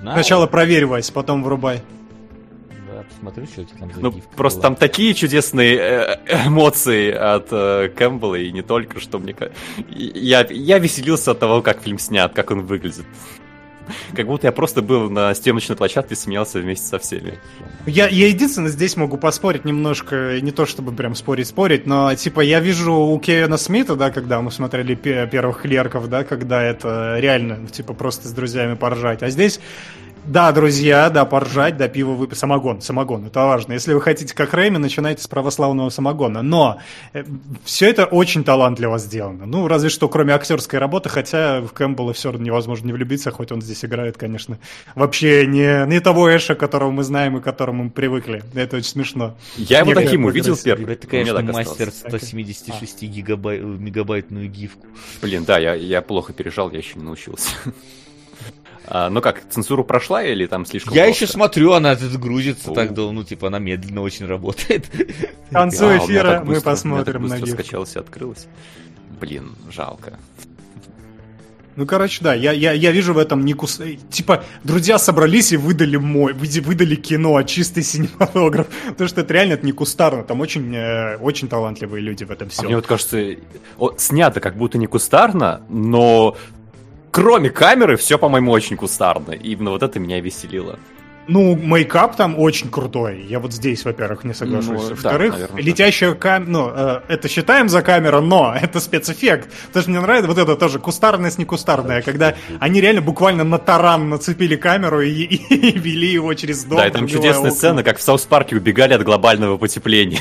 [0.00, 0.16] Знаю.
[0.16, 1.82] Сначала проверь, Вась, потом врубай.
[2.92, 4.62] Да, посмотрю, что у тебя там за Ну, просто была.
[4.70, 9.34] там такие чудесные э, эмоции от э, Кэмпбелла, и не только, что мне...
[9.88, 13.04] Я, я веселился от того, как фильм снят, как он выглядит.
[14.14, 17.38] Как будто я просто был на съемочной площадке и смеялся вместе со всеми.
[17.86, 22.60] Я, я единственное здесь могу поспорить немножко, не то чтобы прям спорить-спорить, но типа я
[22.60, 27.94] вижу у Кевина Смита, да, когда мы смотрели первых клерков, да, когда это реально, типа
[27.94, 29.22] просто с друзьями поржать.
[29.22, 29.60] А здесь
[30.26, 32.38] да, друзья, да, поржать, да, пиво выпить.
[32.38, 33.72] Самогон, самогон, это важно.
[33.72, 36.42] Если вы хотите как Рэйми, начинайте с православного самогона.
[36.42, 36.78] Но
[37.12, 37.24] э,
[37.64, 39.46] все это очень талантливо сделано.
[39.46, 43.52] Ну, разве что кроме актерской работы, хотя в Кэмпбелла все равно невозможно не влюбиться, хоть
[43.52, 44.58] он здесь играет, конечно,
[44.94, 48.42] вообще не, не того Эша, которого мы знаем и к которому мы привыкли.
[48.54, 49.36] Это очень смешно.
[49.56, 50.94] Я его таким увидел первый.
[50.94, 54.86] Это, конечно, мастер 176 гигабайт, мегабайтную гифку.
[55.22, 57.50] Блин, да, я, я плохо пережал, я еще не научился.
[58.88, 61.24] А, ну как, цензуру прошла или там слишком Я просто?
[61.24, 64.86] еще смотрю, она тут грузится так долго, ну типа она медленно очень работает.
[65.50, 68.46] К концу а, эфира мы быстро, посмотрим на скачалась и открылась.
[69.20, 70.18] Блин, жалко.
[71.76, 73.80] Ну, короче, да, я, я, я вижу в этом не кус...
[74.10, 78.66] Типа, друзья собрались и выдали мой, выдали кино, чистый синематограф.
[78.88, 82.48] Потому что это реально это не кустарно, там очень, э, очень талантливые люди в этом
[82.48, 82.62] все.
[82.62, 83.22] А мне вот кажется,
[83.76, 86.38] о, снято как будто не кустарно, но
[87.16, 89.32] кроме камеры, все, по-моему, очень кустарно.
[89.32, 90.78] И именно вот это меня веселило.
[91.28, 93.24] Ну, мейкап там очень крутой.
[93.26, 94.82] Я вот здесь, во-первых, не соглашусь.
[94.82, 99.50] Ну, Во-вторых, да, наверное, летящая камера, ну, э, это считаем за камера, но это спецэффект.
[99.68, 103.58] Потому что мне нравится вот это тоже кустарность не кустарная, когда они реально буквально на
[103.58, 106.78] таран нацепили камеру и, и, и вели его через дом.
[106.78, 107.50] Да, и там чудесная окна.
[107.50, 110.20] сцена, как в Саус-парке убегали от глобального потепления.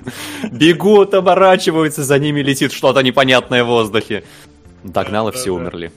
[0.50, 4.24] Бегут, оборачиваются, за ними летит что-то непонятное в воздухе.
[4.82, 5.92] Догнал и все умерли.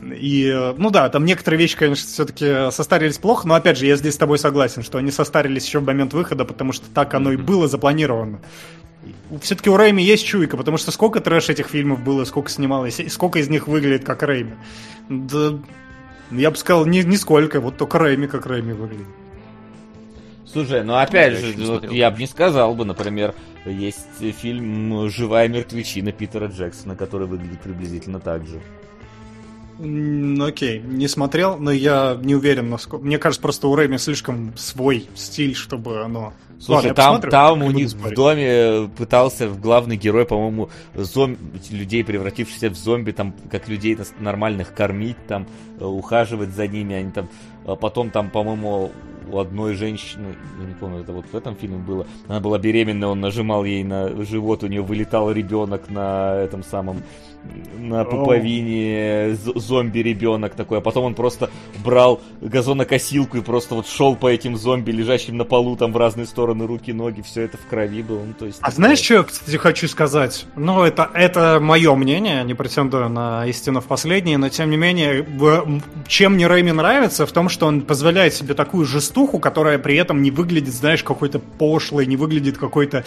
[0.00, 4.14] И, ну да, там некоторые вещи, конечно, все-таки состарились плохо, но опять же, я здесь
[4.14, 7.36] с тобой согласен, что они состарились еще в момент выхода, потому что так оно и
[7.36, 8.40] было запланировано.
[9.40, 13.08] Все-таки у Рэйми есть чуйка, потому что сколько трэш этих фильмов было, сколько снималось, и
[13.08, 14.54] сколько из них выглядит как Рэйми.
[15.08, 15.58] Да,
[16.30, 19.06] я бы сказал, ни, нисколько, вот только Рэйми как Рэйми выглядит.
[20.46, 23.34] Слушай, ну опять я же, вот, я бы не сказал бы, например,
[23.66, 28.60] есть фильм «Живая мертвечина» Питера Джексона, который выглядит приблизительно так же.
[29.78, 33.04] Окей, не смотрел, но я не уверен, насколько...
[33.04, 36.32] Мне кажется, просто у Рэми слишком свой стиль, чтобы оно...
[36.60, 41.38] Слушай, Ладно, там, там у них в доме пытался главный герой, по-моему, зомби,
[41.70, 45.46] людей, превратившихся в зомби, там, как людей нормальных кормить, там,
[45.78, 47.28] э, ухаживать за ними, они там...
[47.64, 48.90] А потом там, по-моему,
[49.30, 53.08] у одной женщины, я не помню, это вот в этом фильме было, она была беременная,
[53.08, 57.02] он нажимал ей на живот, у нее вылетал ребенок на этом самом
[57.78, 61.50] на пуповине зомби-ребенок такой, а потом он просто
[61.84, 66.26] брал газонокосилку и просто вот шел по этим зомби, лежащим на полу, там в разные
[66.26, 68.24] стороны руки, ноги, все это в крови было.
[68.24, 70.46] Ну, то есть, а знаешь, что я, кстати, хочу сказать?
[70.56, 75.26] Ну, это, это мое мнение, не претендую на истину в последнее, но тем не менее,
[76.06, 80.22] чем мне Рэйми нравится, в том, что он позволяет себе такую жестуху, которая при этом
[80.22, 83.04] не выглядит, знаешь, какой-то пошлой, не выглядит какой-то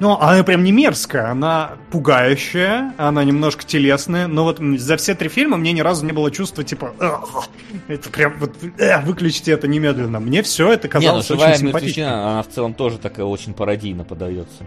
[0.00, 5.28] ну, она прям не мерзкая, она пугающая, она немножко телесная, но вот за все три
[5.28, 6.94] фильма мне ни разу не было чувства, типа,
[7.86, 10.18] это прям, вот, э, выключите это немедленно.
[10.18, 12.30] Мне все это казалось не, ну, очень симпатично.
[12.32, 14.64] она в целом тоже такая очень пародийно подается.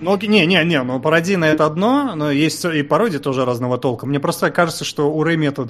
[0.00, 4.06] Ну, не, не, не, ну пародийно это одно, но есть и пародия тоже разного толка.
[4.06, 5.68] Мне просто кажется, что у Рэми это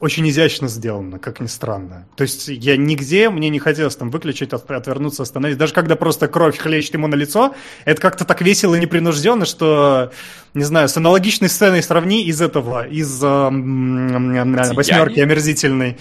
[0.00, 2.06] очень изящно сделано, как ни странно.
[2.16, 5.58] То есть я нигде, мне не хотелось там выключить, отвернуться, остановить.
[5.58, 7.54] Даже когда просто кровь хлещет ему на лицо,
[7.84, 10.10] это как-то так весело и непринужденно, что,
[10.54, 15.98] не знаю, с аналогичной сценой сравни из этого, из э, восьмерки омерзительной.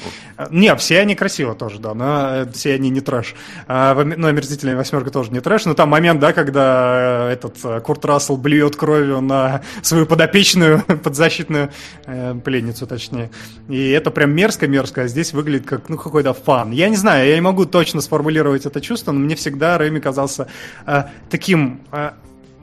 [0.50, 3.36] Не, все они красиво тоже, да, но все они не трэш.
[3.68, 8.06] А, ну, омерзительная восьмерка тоже не трэш, но там момент, да, когда этот э, Курт
[8.06, 11.72] Рассел блюет кровью на свою подопечную, подзащитную
[12.06, 13.30] э, пленницу, точнее.
[13.68, 16.72] И и это прям мерзко-мерзко, а здесь выглядит как, ну, какой-то фан.
[16.72, 20.48] Я не знаю, я не могу точно сформулировать это чувство, но мне всегда Рэми казался
[20.86, 21.82] э, таким...
[21.92, 22.12] Э,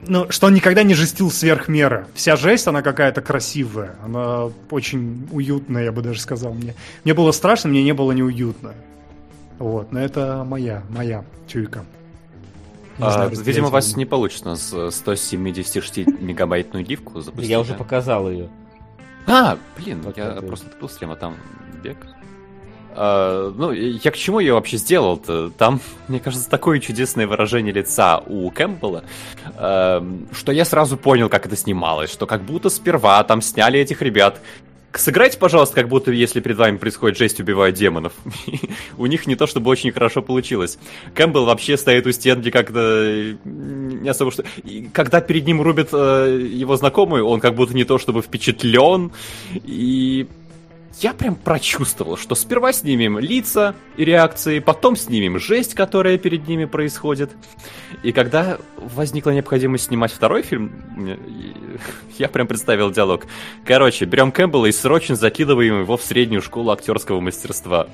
[0.07, 2.05] ну, что он никогда не жестил сверх меры.
[2.13, 3.95] Вся жесть, она какая-то красивая.
[4.05, 6.53] Она очень уютная, я бы даже сказал.
[6.53, 8.73] Мне, мне было страшно, мне не было неуютно.
[9.59, 11.83] Вот, но это моя, моя чуйка.
[12.99, 17.49] а, знаю, видимо, у вас не получится с 176 мегабайтную гифку запустить.
[17.49, 18.49] Я уже показал ее.
[19.27, 21.35] А, блин, вот я просто открыл стрим, а там
[21.83, 21.97] бег.
[22.95, 25.51] А, ну, я к чему ее вообще сделал-то?
[25.51, 29.03] Там, мне кажется, такое чудесное выражение лица у Кэмпбелла,
[29.55, 34.01] а, что я сразу понял, как это снималось, что как будто сперва там сняли этих
[34.01, 34.41] ребят,
[34.97, 38.13] Сыграйте, пожалуйста, как будто если перед вами происходит жесть, убивают демонов.
[38.97, 40.79] у них не то чтобы очень хорошо получилось.
[41.13, 44.43] Кэмпбелл вообще стоит у стенки как-то не особо что...
[44.63, 49.11] И когда перед ним рубят э, его знакомый, он как будто не то чтобы впечатлен.
[49.65, 50.27] И
[51.01, 56.65] я прям прочувствовал, что сперва снимем лица и реакции, потом снимем жесть, которая перед ними
[56.65, 57.31] происходит.
[58.03, 60.71] И когда возникла необходимость снимать второй фильм,
[62.17, 63.25] я прям представил диалог.
[63.65, 67.87] Короче, берем Кэмпбелла и срочно закидываем его в среднюю школу актерского мастерства.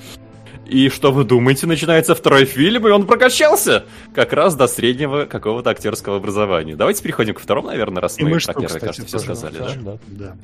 [0.65, 5.69] И что вы думаете, начинается второй фильм, и он прокачался как раз до среднего какого-то
[5.69, 6.75] актерского образования.
[6.75, 9.57] Давайте переходим к второму, наверное, раз и мы, мы про первый, кажется, все сказали.
[9.57, 9.75] Да?
[9.75, 9.97] Да.
[10.07, 10.35] да.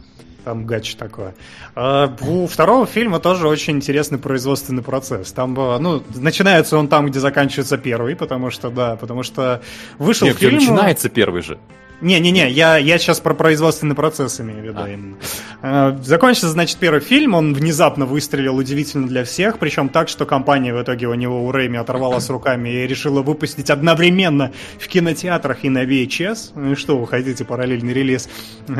[0.44, 1.36] Там гач такое.
[1.76, 5.32] А, у второго фильма тоже очень интересный производственный процесс.
[5.32, 9.62] Там, а, ну, начинается он там, где заканчивается первый, потому что, да, потому что
[9.98, 10.56] вышел Нет, фильм...
[10.56, 11.60] начинается первый же.
[12.02, 14.90] Не-не-не, я, я сейчас про производственный процесс имею в виду а.
[14.90, 15.18] именно.
[15.62, 20.74] Э, закончился, значит, первый фильм, он внезапно выстрелил удивительно для всех, причем так, что компания
[20.74, 25.70] в итоге у него у Рэйми оторвалась руками и решила выпустить одновременно в кинотеатрах и
[25.70, 26.52] на VHS.
[26.56, 28.30] Ну и что вы хотите, параллельный релиз.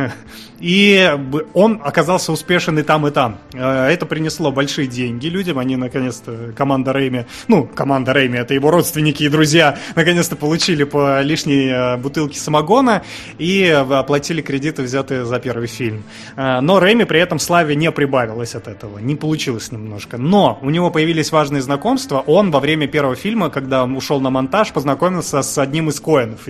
[0.60, 1.10] И
[1.54, 3.38] он оказался успешен и там, и там.
[3.54, 8.70] Э, это принесло большие деньги людям, они наконец-то, команда Рэйми, ну, команда Рэйми, это его
[8.70, 13.04] родственники и друзья, наконец-то получили по лишней э, бутылке самогона,
[13.38, 16.04] и оплатили кредиты, взятые за первый фильм.
[16.36, 20.18] А, но Рэми при этом славе не прибавилось от этого, не получилось немножко.
[20.18, 22.24] Но у него появились важные знакомства.
[22.26, 26.48] Он во время первого фильма, когда ушел на монтаж, познакомился с одним из Коэнов,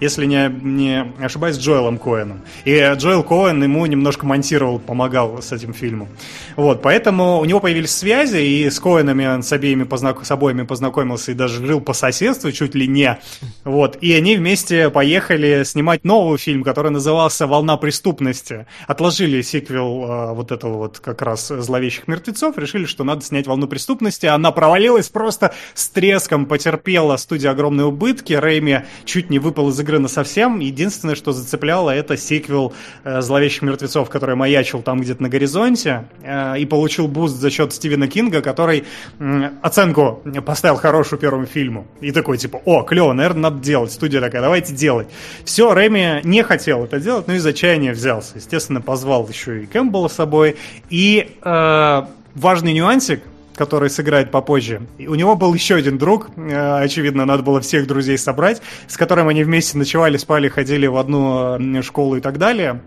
[0.00, 2.42] если не, не ошибаюсь, Джоэлом Коэном.
[2.64, 6.08] И Джоэл Коэн ему немножко монтировал, помогал с этим фильмом.
[6.56, 10.24] Вот, поэтому у него появились связи, и с Коэнами он с обеими познак...
[10.24, 13.18] с обоими познакомился и даже жил по соседству, чуть ли не.
[13.64, 18.66] Вот, и они вместе поехали снимать новый фильм, который назывался «Волна преступности».
[18.86, 23.66] Отложили сиквел э, вот этого вот как раз «Зловещих мертвецов», решили, что надо снять «Волну
[23.66, 24.26] преступности».
[24.26, 28.32] Она провалилась просто с треском, потерпела студия огромные убытки.
[28.32, 30.58] Рэйми чуть не выпал из игры на совсем.
[30.58, 32.72] Единственное, что зацепляло, это сиквел
[33.04, 37.72] э, «Зловещих мертвецов», который маячил там где-то на горизонте э, и получил буст за счет
[37.72, 38.84] Стивена Кинга, который
[39.18, 41.86] э, оценку поставил хорошую первому фильму.
[42.00, 43.92] И такой, типа, о, клево, наверное, надо делать.
[43.92, 45.08] Студия такая, давайте делать.
[45.44, 48.36] Все, Рэйми Рэми не хотел это делать, но из отчаяния взялся.
[48.36, 50.56] Естественно, позвал еще и Кэмпбелла с собой.
[50.90, 52.02] И э,
[52.34, 53.22] важный нюансик,
[53.54, 54.82] который сыграет попозже.
[54.98, 59.28] у него был еще один друг, э, очевидно, надо было всех друзей собрать, с которым
[59.28, 62.80] они вместе ночевали, спали, ходили в одну школу и так далее.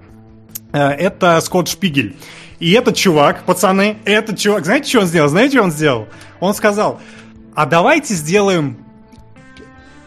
[0.74, 2.16] Э, это Скотт Шпигель.
[2.60, 5.30] И этот чувак, пацаны, этот чувак, знаете, что он сделал?
[5.30, 6.08] Знаете, что он сделал?
[6.40, 7.00] Он сказал,
[7.54, 8.78] а давайте сделаем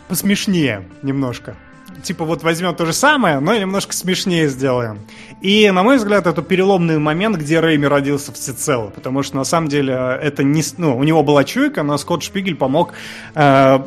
[0.09, 1.57] посмешнее немножко
[2.03, 5.01] типа вот возьмем то же самое, но немножко смешнее сделаем.
[5.41, 9.69] И, на мой взгляд, это переломный момент, где Рэйми родился всецело, потому что, на самом
[9.69, 10.63] деле, это не...
[10.77, 12.93] Ну, у него была чуйка, но Скотт Шпигель помог
[13.35, 13.79] э,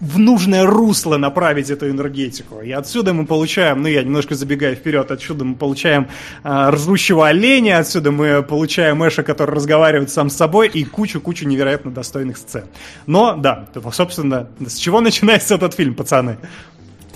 [0.00, 2.60] в нужное русло направить эту энергетику.
[2.60, 6.08] И отсюда мы получаем, ну я немножко забегаю вперед, отсюда мы получаем
[6.44, 11.90] э, ржущего оленя, отсюда мы получаем Эша, который разговаривает сам с собой, и кучу-кучу невероятно
[11.90, 12.64] достойных сцен.
[13.06, 16.38] Но, да, собственно, с чего начинается этот фильм, пацаны?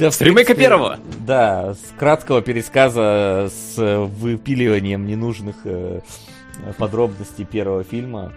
[0.00, 0.98] Да, с ремейка первого?
[1.26, 6.00] Да, с краткого пересказа с выпиливанием ненужных э,
[6.78, 8.32] подробностей первого фильма.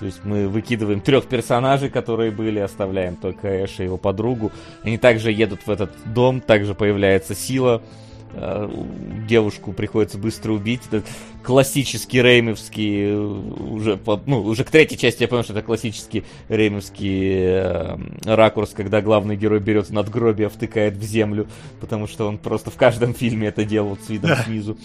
[0.00, 4.50] То есть мы выкидываем трех персонажей, которые были, оставляем только Эша и его подругу.
[4.82, 7.82] Они также едут в этот дом, также появляется сила,
[8.34, 8.68] Э,
[9.28, 10.82] девушку приходится быстро убить.
[11.42, 17.34] Классический реймовский, э, уже, ну, уже к третьей части я понял, что это классический реймовский
[17.34, 21.48] э, ракурс, когда главный герой берет надгробие, втыкает в землю,
[21.80, 24.76] потому что он просто в каждом фильме это делал с видом снизу.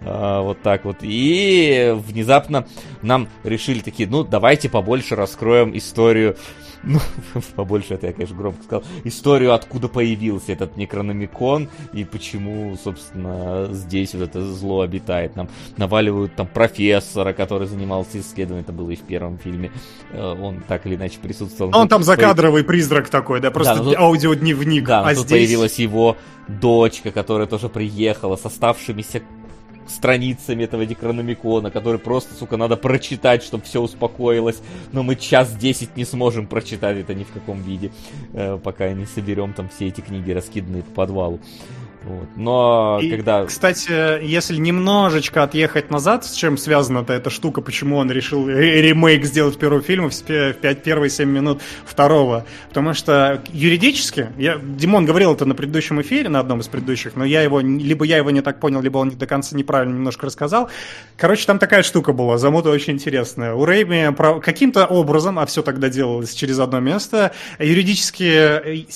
[0.00, 0.98] А, вот так вот.
[1.02, 2.66] И внезапно
[3.02, 6.36] нам решили такие, ну, давайте побольше раскроем историю
[6.86, 7.00] ну,
[7.56, 14.14] побольше это я, конечно, громко сказал, историю, откуда появился этот Некрономикон и почему, собственно, здесь
[14.14, 15.34] вот это зло обитает.
[15.34, 19.70] Нам наваливают там профессора, который занимался исследованием, это было и в первом фильме,
[20.12, 21.76] э, он так или иначе присутствовал.
[21.76, 24.84] Он там закадровый призрак такой, да, просто да, тут, аудиодневник.
[24.84, 25.30] Да, а тут здесь...
[25.30, 26.16] появилась его
[26.48, 29.22] дочка, которая тоже приехала с оставшимися
[29.88, 34.60] страницами этого Некрономикона, который просто, сука, надо прочитать, чтобы все успокоилось.
[34.92, 37.92] Но мы час десять не сможем прочитать это ни в каком виде,
[38.32, 41.40] э, пока не соберем там все эти книги, раскиданные по подвалу.
[42.06, 42.28] Вот.
[42.36, 43.44] Но и, когда...
[43.46, 49.58] Кстати, если немножечко отъехать назад, с чем связана-то эта штука, почему он решил ремейк сделать
[49.58, 52.46] первого фильма в 5 первые 7 минут второго.
[52.68, 57.24] Потому что юридически, я, Димон говорил это на предыдущем эфире, на одном из предыдущих, но
[57.24, 60.70] я его, либо я его не так понял, либо он до конца неправильно немножко рассказал.
[61.16, 63.52] Короче, там такая штука была, замута очень интересная.
[63.54, 68.86] У Рэйми каким-то образом, а все тогда делалось через одно место, юридически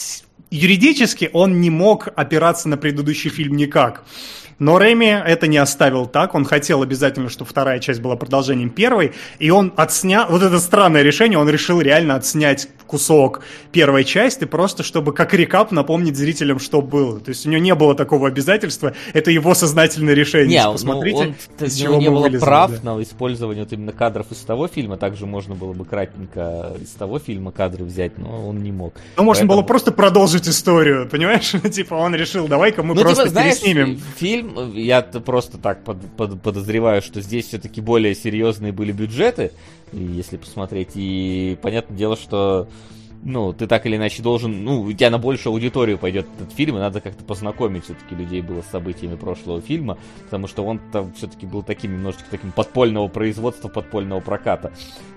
[0.50, 4.04] юридически он не мог опираться на предыдущий фильм никак.
[4.58, 9.14] Но Рэми это не оставил так, он хотел обязательно, чтобы вторая часть была продолжением первой,
[9.38, 14.82] и он отснял, вот это странное решение, он решил реально отснять кусок первой части, просто
[14.82, 17.20] чтобы как рекап напомнить зрителям, что было.
[17.20, 20.58] То есть у него не было такого обязательства, это его сознательное решение.
[20.58, 21.18] Не, ну, Посмотрите,
[21.60, 22.94] он, из чего не было вылезли, прав да.
[22.96, 27.18] на использование вот именно кадров из того фильма, также можно было бы кратенько из того
[27.20, 28.94] фильма кадры взять, но он не мог.
[29.16, 31.52] Ну, можно Поэтому- было просто продолжить историю, понимаешь?
[31.72, 34.00] типа он решил, давай-ка мы Ну, просто типа, знаешь, переснимем.
[34.16, 39.52] фильм, я просто так под- под- подозреваю, что здесь все-таки более серьезные были бюджеты,
[39.92, 42.68] если посмотреть, и понятное дело, что
[43.22, 46.76] ну, ты так или иначе должен, ну, у тебя на большую аудиторию пойдет этот фильм,
[46.76, 51.12] и надо как-то познакомить все-таки людей было с событиями прошлого фильма, потому что он там
[51.12, 54.72] все-таки был таким немножечко таким подпольного производства, подпольного проката,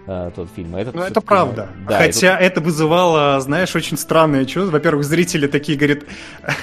[0.06, 0.76] э, тот фильм.
[0.76, 1.70] А этот Ну, это правда.
[1.88, 4.74] да, и Хотя это вызывало, знаешь, очень странное чувство.
[4.74, 6.06] Во-первых, зрители такие, говорит,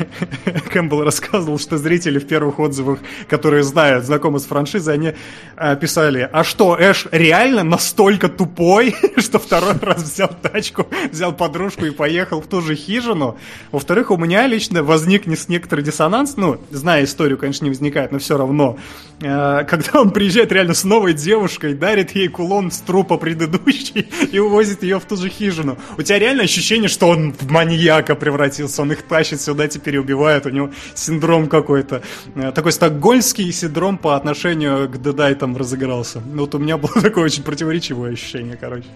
[0.72, 2.98] Кэмпбелл рассказывал, что зрители в первых отзывах,
[3.28, 5.14] которые знают, знакомы с франшизой, они
[5.56, 11.86] э, писали, а что, Эш реально настолько тупой, что второй раз взял тачку, взял подружку
[11.86, 13.36] и поехал в ту же хижину?
[13.72, 18.18] Во-вторых, у меня лично возник не- некоторый диссонанс, ну, зная историю, конечно, не возникает, но
[18.18, 18.78] все равно,
[19.22, 24.38] Э, когда он приезжает реально с новой девушкой, дарит ей кулон с трупа предыдущей и
[24.38, 25.76] увозит ее в ту же хижину.
[25.98, 30.46] У тебя реально ощущение, что он в маньяка превратился, он их тащит сюда, теперь убивает,
[30.46, 32.02] у него синдром какой-то.
[32.34, 36.22] Э, Такой стокгольмский синдром по отношению к дедайтам разыгрался.
[36.24, 38.86] Ну, вот у меня было такое очень противоречивое ощущение, короче,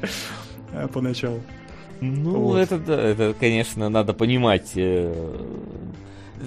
[0.72, 1.42] э, поначалу.
[2.12, 2.58] Ну, Вот.
[2.58, 4.72] это, да, это, конечно, надо понимать.
[4.76, 5.36] э,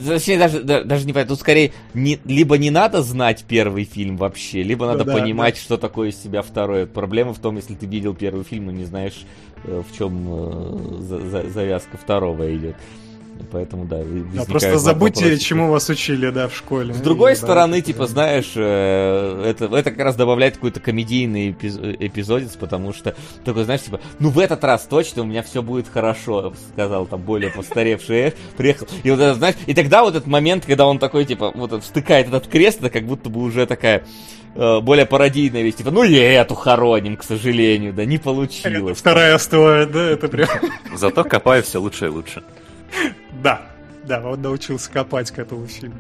[0.05, 1.33] Точнее, даже, да- даже не понятно.
[1.35, 5.77] Тут скорее не, либо не надо знать первый фильм вообще, либо надо да, понимать, что
[5.77, 6.85] такое из себя второе.
[6.85, 9.25] Проблема в том, если ты видел первый фильм и не знаешь,
[9.63, 12.75] э, в чем э, за- за- завязка второго идет.
[13.51, 15.43] Поэтому, да, вы- Да, возникают просто забудьте, вопросы.
[15.43, 16.93] чему вас учили, да, в школе.
[16.93, 18.07] С другой И стороны, давайте, типа, да.
[18.07, 23.15] знаешь, э, это, это как раз добавляет какой-то комедийный эпиз- эпизодец, потому что
[23.45, 27.21] такой, знаешь, типа, ну в этот раз точно у меня все будет хорошо, сказал там
[27.21, 28.87] более постаревший приехал.
[29.03, 32.27] И вот это, знаешь, и тогда вот этот момент, когда он такой, типа, вот встыкает
[32.27, 34.03] этот крест, это как будто бы уже такая
[34.55, 38.97] э, более пародийная вещь, типа, ну и эту хороним, к сожалению, да, не получилось.
[38.97, 40.49] Вторая стоит, да, это прям...
[40.95, 42.43] Зато копаю все лучше и лучше.
[43.47, 43.61] Да,
[44.03, 45.95] да, вот научился копать к этому фильму.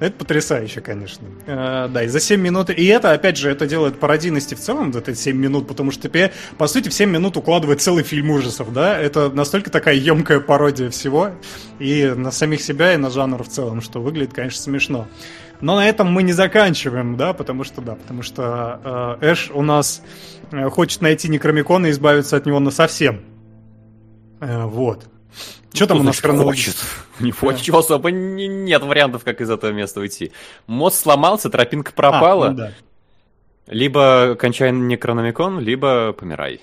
[0.00, 1.26] Это потрясающе, конечно.
[1.46, 2.68] Э, да, и за 7 минут...
[2.68, 6.02] И это, опять же, это делает пародийности в целом, вот эти 7 минут, потому что
[6.02, 8.98] тебе, по сути, в 7 минут укладывает целый фильм ужасов, да?
[8.98, 11.30] Это настолько такая емкая пародия всего,
[11.78, 15.08] и на самих себя, и на жанр в целом, что выглядит, конечно, смешно.
[15.62, 19.62] Но на этом мы не заканчиваем, да, потому что, да, потому что э, Эш у
[19.62, 20.02] нас
[20.52, 23.22] э, хочет найти Некромикона и избавиться от него на совсем.
[24.40, 25.06] вот.
[25.72, 26.22] Что там у нас Хочет.
[26.22, 26.78] хронологически?
[27.20, 30.32] У него ничего особо не- нет вариантов, как из этого места уйти.
[30.66, 32.46] Мост сломался, тропинка пропала.
[32.46, 32.72] А, ну да.
[33.66, 36.60] Либо кончай Некрономикон, либо помирай.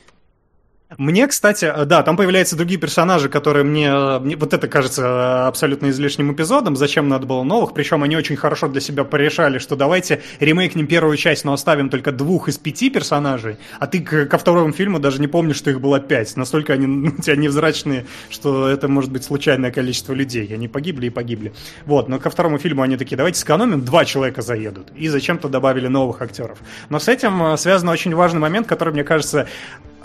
[0.96, 5.02] Мне, кстати, э, да, там появляются другие персонажи, которые мне, э, мне вот это кажется
[5.02, 9.58] э, абсолютно излишним эпизодом, зачем надо было новых, причем они очень хорошо для себя порешали,
[9.58, 14.28] что давайте ремейкнем первую часть, но оставим только двух из пяти персонажей, а ты к-
[14.28, 17.36] ко второму фильму даже не помнишь, что их было пять, настолько они ну, у тебя
[17.36, 21.54] невзрачные, что это может быть случайное количество людей, они погибли и погибли.
[21.86, 25.88] Вот, но ко второму фильму они такие, давайте сэкономим, два человека заедут, и зачем-то добавили
[25.88, 26.60] новых актеров.
[26.88, 29.50] Но с этим связан очень важный момент, который, мне кажется,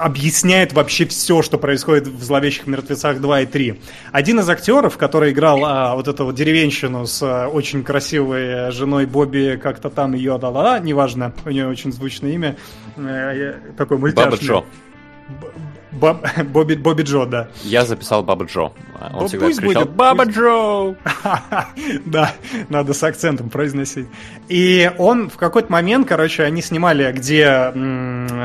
[0.05, 3.81] объясняет вообще все, что происходит в «Зловещих мертвецах 2» и 3.
[4.13, 9.07] Один из актеров, который играл а, вот эту вот деревенщину с а, очень красивой женой
[9.07, 12.57] Бобби, как-то там ее дала, неважно, у нее очень звучное имя,
[12.97, 14.31] э, такой мультяшный.
[14.31, 14.65] Баба Джо.
[15.93, 17.49] Боб- Бобби, Бобби Джо, да.
[17.65, 18.61] Я записал Баба Джо.
[18.63, 18.73] Он
[19.13, 20.37] Ну, всегда пусть кричал будет, «Баба пусть».
[20.37, 20.97] Джо!»
[22.07, 22.33] Да,
[22.71, 24.07] надо с акцентом произносить.
[24.49, 27.73] И он в какой-то момент, короче, они снимали где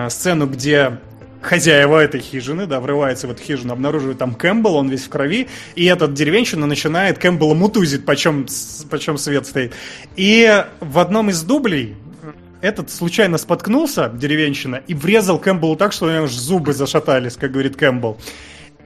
[0.09, 0.99] сцену, где
[1.41, 5.47] хозяева этой хижины, да, врывается в эту хижину, обнаруживает там Кэмпбелл, он весь в крови,
[5.75, 8.47] и этот деревенщина начинает Кэмпбелла мутузить, почем,
[8.89, 9.73] почем свет стоит.
[10.15, 11.95] И в одном из дублей
[12.61, 17.51] этот случайно споткнулся, деревенщина, и врезал Кэмпбеллу так, что у него аж зубы зашатались, как
[17.51, 18.17] говорит Кэмпбелл.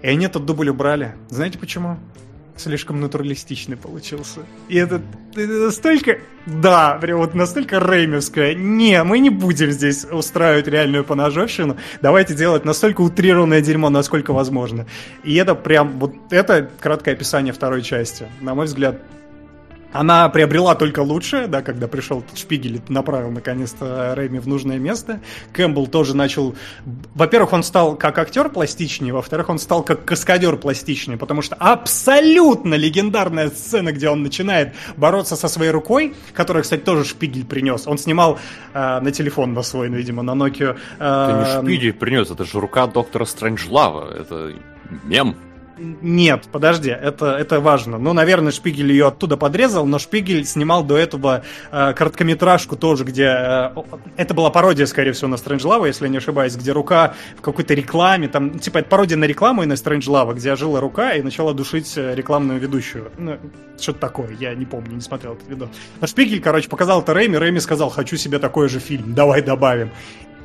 [0.02, 1.14] И они этот дубль убрали.
[1.30, 1.98] Знаете почему?
[2.58, 4.42] Слишком натуралистичный получился.
[4.68, 5.02] И это,
[5.36, 6.20] это настолько...
[6.46, 8.56] Да, прям вот настолько реймевское.
[8.56, 11.78] Не, мы не будем здесь устраивать реальную поножовщину.
[12.02, 14.86] Давайте делать настолько утрированное дерьмо, насколько возможно.
[15.24, 16.00] И это прям...
[16.00, 18.28] Вот это краткое описание второй части.
[18.42, 19.02] На мой взгляд,
[19.94, 25.20] она приобрела только лучшее, да, когда пришел Шпигель и направил наконец-то Рэйми в нужное место.
[25.54, 26.56] Кэмпбелл тоже начал...
[27.16, 32.76] Во-первых, он стал как актер пластичнее, во-вторых, он стал как каскадер пластичнее, потому что абсолютно
[32.76, 37.88] легендарная сцена, где он начинает бороться со своей рукой, которую, кстати, тоже Шпигель принес.
[37.88, 38.40] Он снимал
[38.74, 40.78] э, на телефон на свой, видимо, на Nokia.
[41.00, 44.54] Э, это не Шпигель принес, это же рука доктора Стрэнджлава, это
[45.04, 45.36] мем.
[45.78, 47.98] Нет, подожди, это, это важно.
[47.98, 53.26] Ну, наверное, Шпигель ее оттуда подрезал, но Шпигель снимал до этого э, короткометражку тоже, где...
[53.26, 53.72] Э,
[54.18, 57.74] это была пародия, скорее всего, на Стрэнджлава, если я не ошибаюсь, где рука в какой-то
[57.74, 61.54] рекламе, там, типа, это пародия на рекламу и на Стрэнджлава, где жила рука и начала
[61.54, 63.12] душить э, рекламную ведущую.
[63.18, 63.38] Ну,
[63.80, 65.70] что-то такое, я не помню, не смотрел этот видос.
[66.00, 69.92] Но Шпигель, короче, показал это Рэйми, Рэйми сказал, хочу себе такой же фильм, давай добавим.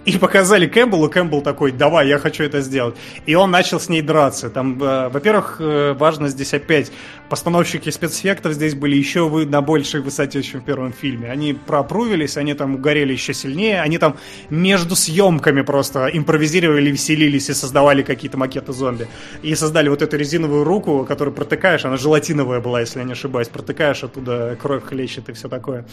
[0.06, 2.94] И показали Кэмпбеллу, Кэмпбелл такой, давай, я хочу это сделать.
[3.26, 4.50] И он начал с ней драться.
[4.50, 6.92] Там, э, во-первых, э, важно здесь опять,
[7.28, 11.28] постановщики спецэффектов здесь были еще вы, на большей высоте, чем в первом фильме.
[11.28, 14.16] Они пропрувились, они там угорели еще сильнее, они там
[14.48, 19.08] между съемками просто импровизировали, веселились и создавали какие-то макеты зомби.
[19.42, 23.48] И создали вот эту резиновую руку, которую протыкаешь, она желатиновая была, если я не ошибаюсь,
[23.48, 25.84] протыкаешь оттуда кровь хлещет и все такое.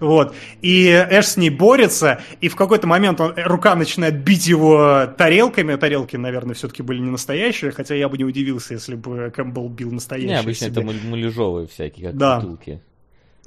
[0.00, 0.34] Вот.
[0.62, 5.74] И Эш с ней борется, и в какой-то момент он, рука начинает бить его тарелками.
[5.76, 9.90] Тарелки, наверное, все-таки были не настоящие, хотя я бы не удивился, если бы Кэмпбелл бил
[9.90, 10.30] настоящие.
[10.30, 10.82] Не, обычно себе.
[10.82, 12.40] это муляжовые всякие, как да.
[12.40, 12.80] бутылки.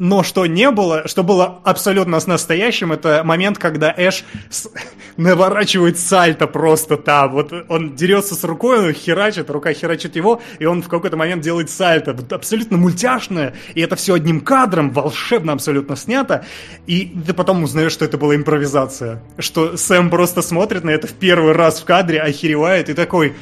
[0.03, 4.68] Но что не было, что было абсолютно с настоящим, это момент, когда Эш с...
[5.18, 7.34] наворачивает сальто просто там.
[7.34, 11.44] Вот он дерется с рукой, он херачит, рука херачит его, и он в какой-то момент
[11.44, 12.14] делает сальто.
[12.14, 16.45] Вот абсолютно мультяшное, и это все одним кадром, волшебно абсолютно снято.
[16.88, 19.22] И ты потом узнаешь, что это была импровизация.
[19.38, 23.36] Что Сэм просто смотрит на это в первый раз в кадре, охеревает и такой,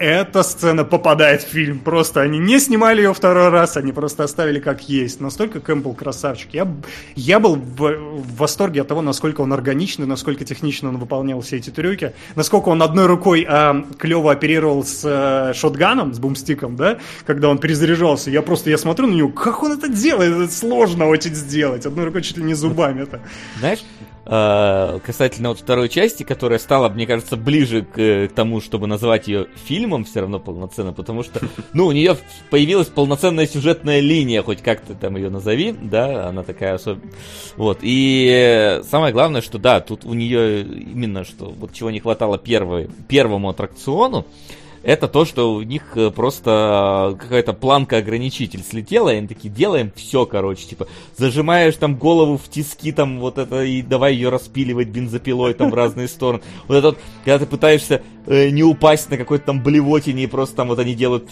[0.00, 1.78] эта сцена попадает в фильм.
[1.78, 5.20] Просто они не снимали ее второй раз, они просто оставили как есть.
[5.20, 6.54] Настолько Кэмпбелл красавчик.
[6.54, 6.66] Я,
[7.14, 11.58] я был в, в восторге от того, насколько он органичный, насколько технично он выполнял все
[11.58, 16.98] эти трюки, насколько он одной рукой а, клево оперировал с а, шотганом, с бумстиком, да,
[17.26, 18.30] когда он перезаряжался.
[18.30, 20.34] Я просто, я смотрю на него, как он это делает?
[20.34, 21.84] Это сложно очень сделать.
[21.84, 23.20] Одной рукой чуть ли не зубами это.
[23.58, 23.99] Знаешь, Э,
[24.30, 29.48] касательно вот второй части, которая стала, мне кажется, ближе к, к тому, чтобы назвать ее
[29.64, 31.40] фильмом все равно полноценно, потому что,
[31.72, 32.16] ну, у нее
[32.48, 37.12] появилась полноценная сюжетная линия, хоть как ты там ее назови, да, она такая особенная.
[37.56, 42.38] Вот, и самое главное, что да, тут у нее именно, что вот чего не хватало
[42.38, 44.26] первой, первому аттракциону,
[44.82, 50.24] это то, что у них э, просто какая-то планка-ограничитель слетела, и они такие, делаем все,
[50.24, 55.54] короче, типа, зажимаешь там голову в тиски, там, вот это, и давай ее распиливать бензопилой,
[55.54, 56.42] там, в разные стороны.
[56.66, 60.56] Вот это вот, когда ты пытаешься э, не упасть на какой-то там блевотине, и просто
[60.56, 61.28] там вот они делают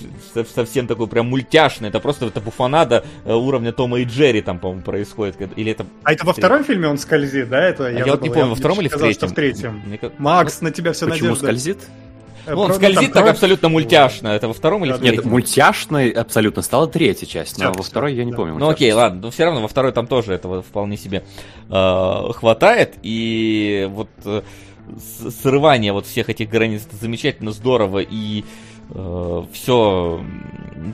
[0.55, 4.83] совсем такой прям мультяшный, это просто это буфанада э, уровня Тома и Джерри там, по-моему,
[4.83, 5.37] происходит.
[5.57, 5.87] Или это...
[6.03, 7.63] А это во втором фильме он скользит, да?
[7.67, 9.29] Это, а я, я вот не помню, во втором или в третьем?
[9.29, 9.83] в третьем.
[10.19, 11.47] Макс, на тебя все Почему надежда.
[11.47, 11.79] скользит?
[12.49, 14.29] Э, ну, он скользит так абсолютно мультяшно.
[14.29, 15.23] Это во втором или в третьем?
[15.23, 18.55] Нет, мультяшной абсолютно стала третья часть, но во второй я не помню.
[18.59, 21.25] Ну окей, ладно, но все равно во второй там тоже этого вполне себе
[21.69, 22.95] э, хватает.
[23.03, 24.43] И вот э,
[25.43, 28.45] срывание вот всех этих границ это замечательно здорово и
[28.91, 30.21] э, все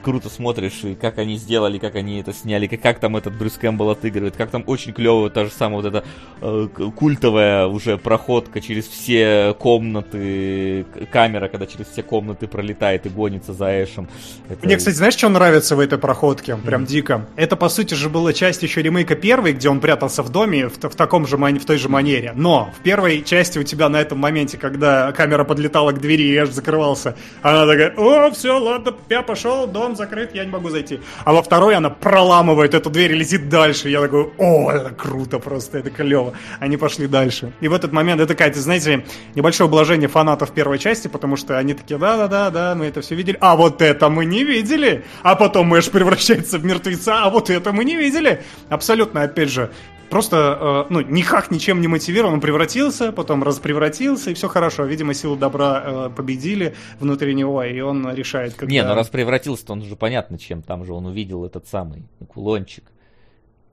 [0.03, 3.55] круто смотришь, и как они сделали, как они это сняли, как, как там этот Брюс
[3.55, 6.05] Кэмпбелл отыгрывает, как там очень клево та же самая вот эта
[6.41, 13.53] э, культовая уже проходка через все комнаты, камера, когда через все комнаты пролетает и гонится
[13.53, 14.09] за Эшем.
[14.49, 14.65] Это...
[14.67, 16.57] Мне, кстати, знаешь, что нравится в этой проходке?
[16.57, 16.87] Прям mm-hmm.
[16.87, 17.27] дико.
[17.37, 20.79] Это, по сути же, была часть еще ремейка первой, где он прятался в доме в,
[20.79, 22.33] в таком же, в той же манере.
[22.35, 26.37] Но в первой части у тебя на этом моменте, когда камера подлетала к двери и
[26.37, 31.01] Эш закрывался, она такая, о, все, ладно, я пошел, дом закрыт, я не могу зайти.
[31.25, 33.89] А во второй она проламывает эту дверь и летит дальше.
[33.89, 36.35] Я такой, о, это круто просто, это клево.
[36.61, 37.53] Они пошли дальше.
[37.61, 39.05] И в этот момент это такая, знаете,
[39.35, 43.37] небольшое ублажение фанатов первой части, потому что они такие, да-да-да, да, мы это все видели.
[43.41, 45.05] А вот это мы не видели.
[45.23, 48.43] А потом Мэш превращается в мертвеца, а вот это мы не видели.
[48.69, 49.71] Абсолютно, опять же,
[50.11, 54.85] просто, э, ну, никак ничем не мотивирован, он превратился, потом распревратился, и все хорошо.
[54.85, 58.69] Видимо, силы добра э, победили внутри него, и он решает, как.
[58.69, 62.05] Не, ну раз превратился, то он уже понятно чем, там же он увидел этот самый
[62.29, 62.85] кулончик.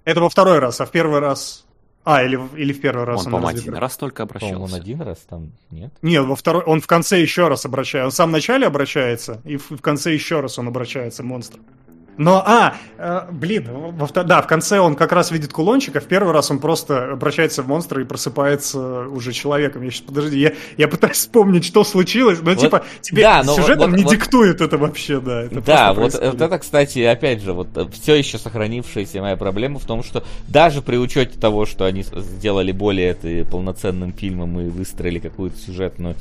[0.03, 1.66] Это во второй раз, а в первый раз...
[2.03, 4.58] А, или, или в первый раз он, он по один раз только обращался.
[4.58, 5.94] Он один раз там, нет?
[6.02, 8.06] Нет, во второй, он в конце еще раз обращается.
[8.06, 11.60] Он в самом начале обращается, и в, в конце еще раз он обращается, монстр.
[12.17, 16.05] Но, а, э, блин, во, да, в конце он как раз видит кулончик, а в
[16.05, 19.81] первый раз он просто обращается в монстра и просыпается уже человеком.
[19.83, 23.91] Я сейчас, подожди, я, я пытаюсь вспомнить, что случилось, но, вот, типа, тебе да, сюжетом
[23.91, 25.43] вот, не вот, диктует это вообще, да.
[25.43, 29.79] Это да, вот, вот это, кстати, опять же, вот э, все еще сохранившаяся моя проблема
[29.79, 34.69] в том, что даже при учете того, что они сделали более это полноценным фильмом и
[34.69, 36.15] выстроили какую-то сюжетную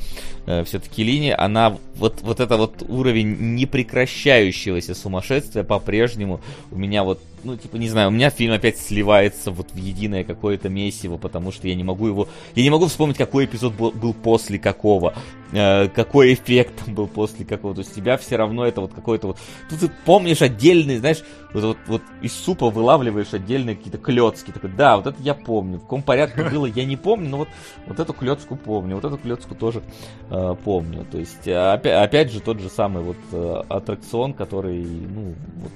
[0.45, 6.41] э, все-таки линию, она, вот, вот это вот уровень непрекращающегося сумасшествия по по-прежнему
[6.71, 10.23] у меня вот, ну, типа, не знаю, у меня фильм опять сливается вот в единое
[10.23, 12.27] какое-то месиво, потому что я не могу его...
[12.55, 15.13] Я не могу вспомнить, какой эпизод был, был после какого,
[15.51, 17.75] э, какой эффект был после какого.
[17.75, 19.37] То есть тебя все равно это вот какой-то вот...
[19.69, 21.23] Тут ты помнишь отдельный, знаешь,
[21.53, 24.51] вот, вот, вот из супа вылавливаешь отдельные какие-то клетки.
[24.51, 25.77] Такой, да, вот это я помню.
[25.77, 27.49] В каком порядке было, я не помню, но вот,
[27.87, 29.81] вот эту клетку помню, вот эту клетку тоже
[30.29, 31.05] э, помню.
[31.11, 35.71] То есть, опять, опять же, тот же самый вот э, аттракцион, который, ну, вот,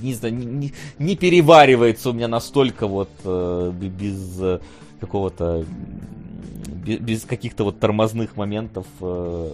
[0.00, 4.60] не знаю, не, не переваривается у меня настолько вот э, без э,
[5.00, 5.64] какого-то
[6.84, 9.50] без, без каких-то вот тормозных моментов э,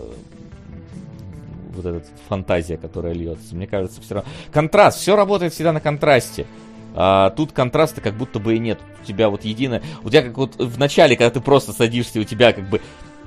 [1.78, 3.54] вот эта фантазия, которая льется.
[3.54, 4.30] Мне кажется, все равно.
[4.52, 6.46] Контраст, все работает всегда на контрасте.
[6.94, 8.80] А тут контраста как будто бы и нет.
[9.02, 9.82] У тебя вот единое.
[10.02, 12.80] У тебя как вот в начале, когда ты просто садишься, у тебя как бы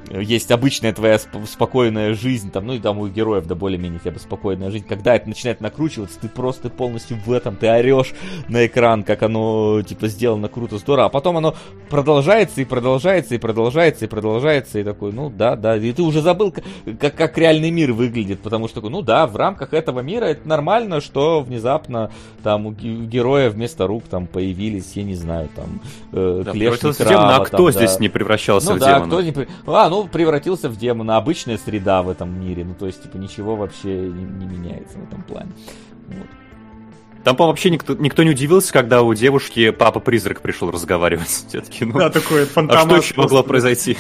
[0.09, 4.11] есть обычная твоя сп- спокойная жизнь, там, ну и там у героев, да, более-менее хотя
[4.11, 8.13] бы спокойная жизнь, когда это начинает накручиваться, ты просто полностью в этом, ты орешь
[8.47, 11.55] на экран, как оно, типа, сделано круто, здорово, а потом оно
[11.89, 16.21] продолжается и продолжается и продолжается и продолжается, и такой, ну да, да, и ты уже
[16.21, 16.53] забыл,
[16.99, 21.01] как, как реальный мир выглядит, потому что, ну да, в рамках этого мира это нормально,
[21.01, 22.11] что внезапно
[22.43, 27.09] там у героя вместо рук там появились, я не знаю, там, э, да, клешни краба,
[27.09, 27.99] демона, а кто там, здесь да.
[27.99, 29.07] не превращался ну, в да, демона?
[29.07, 29.47] Кто не...
[29.67, 31.17] А, ну, превратился в демона.
[31.17, 32.63] Обычная среда в этом мире.
[32.63, 35.51] Ну, то есть, типа, ничего вообще не, не меняется в этом плане.
[36.07, 36.27] Вот.
[37.25, 41.27] Там, по вообще никто, никто не удивился, когда у девушки папа-призрак пришел разговаривать.
[41.49, 42.85] Все-таки, ну, да, такой фантомас.
[42.85, 43.97] А что еще могло произойти?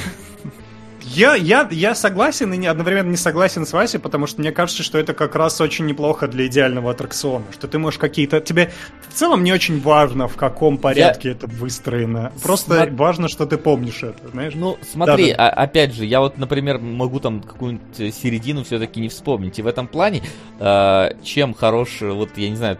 [1.03, 4.83] Я, я, я согласен и не, одновременно не согласен с Васей, потому что мне кажется,
[4.83, 7.45] что это как раз очень неплохо для идеального аттракциона.
[7.51, 8.39] Что ты можешь какие-то...
[8.39, 8.71] Тебе
[9.09, 11.35] в целом не очень важно, в каком порядке я...
[11.35, 12.31] это выстроено.
[12.43, 12.95] Просто Сма...
[12.95, 14.53] важно, что ты помнишь это, знаешь?
[14.55, 15.49] Ну, смотри, да, да.
[15.49, 19.59] А, опять же, я вот, например, могу там какую-нибудь середину все-таки не вспомнить.
[19.59, 20.23] И в этом плане,
[20.59, 22.77] э, чем хорош, вот, я не знаю,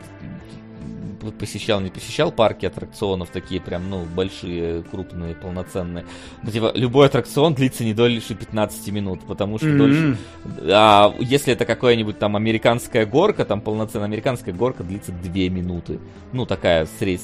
[1.37, 6.05] посещал, не посещал парки аттракционов, такие прям, ну, большие, крупные, полноценные.
[6.41, 9.77] Но, типа, любой аттракцион длится не дольше 15 минут, потому что mm-hmm.
[9.77, 10.17] дольше...
[10.71, 15.99] А если это какая-нибудь там американская горка, там полноценная американская горка длится 2 минуты.
[16.33, 17.21] Ну, такая, сред...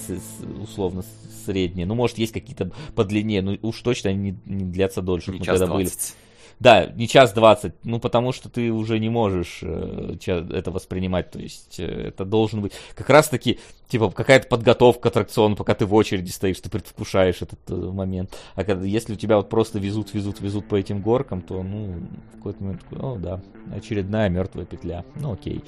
[0.62, 1.04] условно,
[1.46, 1.88] средняя.
[1.88, 5.32] Ну, может, есть какие-то по длине, но уж точно они не, не длятся дольше.
[5.32, 5.76] Не мы когда 20.
[5.76, 6.27] были.
[6.60, 11.40] Да, не час двадцать, ну потому что ты уже не можешь э, это воспринимать, то
[11.40, 15.86] есть э, это должен быть как раз таки, типа, какая-то подготовка к аттракциону, пока ты
[15.86, 18.36] в очереди стоишь, ты предвкушаешь этот э, момент.
[18.56, 22.00] А когда, если у тебя вот просто везут, везут, везут по этим горкам, то, ну,
[22.34, 23.40] в какой-то момент, о, да,
[23.76, 25.64] очередная мертвая петля, ну окей.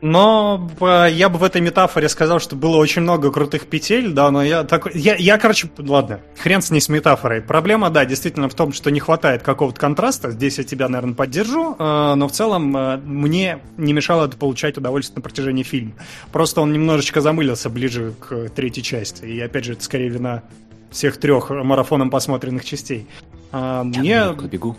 [0.00, 0.70] Но
[1.10, 4.64] я бы в этой метафоре сказал, что было очень много крутых петель, да, но я
[4.64, 4.92] такой...
[4.94, 7.42] Я, я, короче, ладно, хрен с ней с метафорой.
[7.42, 10.30] Проблема, да, действительно в том, что не хватает какого-то контраста.
[10.30, 14.78] Здесь я тебя, наверное, поддержу, э, но в целом э, мне не мешало это получать
[14.78, 15.92] удовольствие на протяжении фильма.
[16.32, 19.24] Просто он немножечко замылился ближе к третьей части.
[19.24, 20.42] И, опять же, это скорее вина
[20.90, 23.06] всех трех марафоном посмотренных частей.
[23.52, 24.48] А, я мне...
[24.48, 24.76] бегу.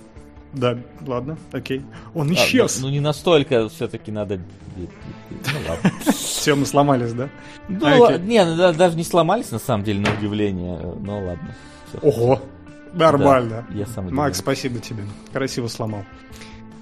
[0.54, 1.82] Да, ладно, окей.
[2.14, 2.78] Он исчез.
[2.78, 4.40] А, ну, ну не настолько все-таки надо.
[4.76, 4.88] Ну.
[6.12, 7.30] Все, мы сломались, да?
[7.70, 10.78] Ну, а, не, ну, даже не сломались на самом деле, на удивление.
[11.00, 11.56] Но ладно.
[12.02, 12.42] Ого,
[12.94, 13.66] нормально.
[13.70, 15.04] Да, я сам Макс, спасибо тебе.
[15.32, 16.04] Красиво сломал.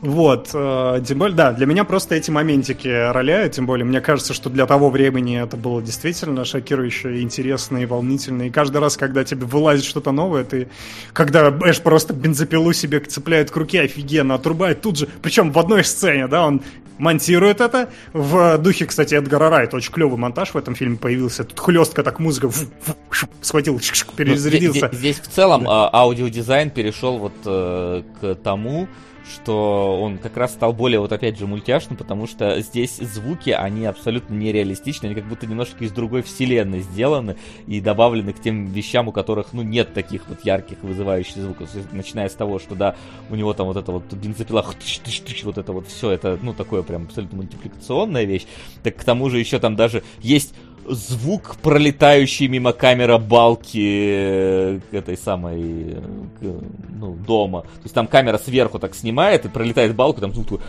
[0.02, 4.34] Вот, э, тем более, да, для меня просто эти моментики роляют, тем более, мне кажется,
[4.34, 9.26] что для того времени это было действительно шокирующе, интересно и волнительно, и каждый раз, когда
[9.26, 10.70] тебе вылазит что-то новое, ты,
[11.12, 15.84] когда Эш просто бензопилу себе цепляет к руке, офигенно, отрубает тут же, причем в одной
[15.84, 16.62] сцене, да, он
[16.98, 21.60] монтирует это, в духе, кстати, Эдгара Райта, очень клевый монтаж в этом фильме появился, тут
[21.60, 22.50] хлестка так музыка
[23.42, 23.80] схватил,
[24.16, 24.88] перезарядился.
[24.94, 25.90] Здесь, здесь в целом да.
[25.92, 28.88] аудиодизайн перешел вот э, к тому,
[29.30, 33.85] что он как раз стал более, вот опять же, мультяшным, потому что здесь звуки, они
[33.85, 37.38] абсолютно нереалистичны, они как будто немножко из другой вселенной сделаны
[37.68, 42.30] и добавлены к тем вещам, у которых, ну, нет таких вот ярких вызывающих звуков, начиная
[42.30, 42.95] с того, что, да,
[43.30, 44.65] у него там вот это вот бензопила,
[45.43, 48.45] вот это вот все, это, ну, такое прям абсолютно мультипликационная вещь,
[48.84, 50.53] так к тому же еще там даже есть
[50.90, 55.98] звук, пролетающий мимо камера балки к этой самой
[56.41, 57.61] ну, дома.
[57.61, 60.61] То есть там камера сверху так снимает и пролетает балку, там звук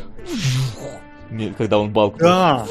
[1.59, 2.18] когда он балку...
[2.18, 2.66] Да.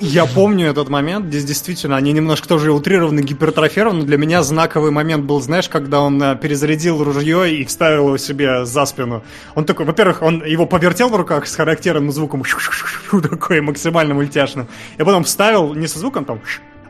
[0.00, 4.04] Я помню этот момент, здесь действительно они немножко тоже утрированы, гипертрофированы.
[4.04, 8.64] Для меня знаковый момент был, знаешь, когда он э, перезарядил ружье и вставил его себе
[8.64, 9.24] за спину.
[9.56, 12.44] Он такой, во-первых, он его повертел в руках с характерным звуком,
[13.22, 14.68] такой максимально мультяшным.
[14.98, 16.40] И потом вставил не со звуком там,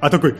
[0.00, 0.34] а такой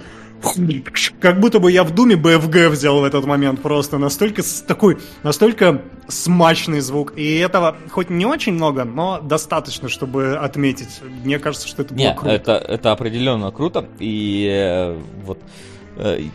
[1.21, 3.99] как будто бы я в Doom е BFG взял в этот момент просто.
[3.99, 7.13] Настолько такой, настолько смачный звук.
[7.17, 11.01] И этого хоть не очень много, но достаточно, чтобы отметить.
[11.25, 12.35] Мне кажется, что это было не, круто.
[12.35, 13.89] Это, это определенно круто.
[13.99, 15.39] И э, вот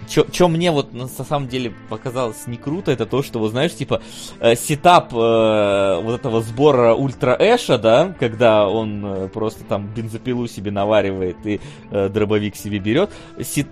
[0.10, 4.02] что мне вот на самом деле показалось не круто, это то, что, вот знаешь, типа,
[4.40, 10.48] э, setup э, вот этого сбора Ультра Эша, да, когда он э, просто там бензопилу
[10.48, 11.62] себе наваривает и
[11.92, 13.12] э, дробовик себе берет,
[13.42, 13.68] сет,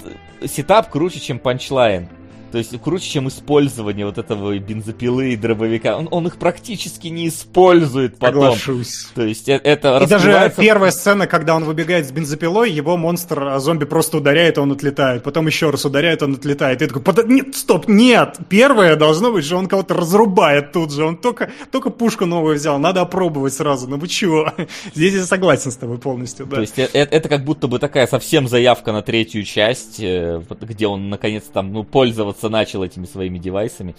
[0.46, 2.08] setup круче, чем punchline.
[2.52, 5.98] То есть круче, чем использование вот этого бензопилы и дробовика.
[5.98, 8.42] Он, он их практически не использует потом.
[8.42, 9.08] Соглашусь.
[9.16, 13.44] То есть э, это И даже первая сцена, когда он выбегает с бензопилой, его монстр,
[13.44, 15.24] а зомби просто ударяет, он отлетает.
[15.24, 16.82] Потом еще раз ударяет, он отлетает.
[16.82, 17.28] И такой, Под...
[17.28, 18.38] нет, стоп, нет!
[18.50, 21.06] Первое должно быть, что он кого-то разрубает тут же.
[21.06, 23.88] Он только, только пушку новую взял, надо опробовать сразу.
[23.88, 24.52] Ну вы чего?
[24.94, 26.58] Здесь я согласен с тобой полностью, да.
[26.58, 30.88] То есть это, это как будто бы такая совсем заявка на третью часть, э, где
[30.88, 33.96] он наконец там, ну, пользоваться пользоваться начал этими своими девайсами.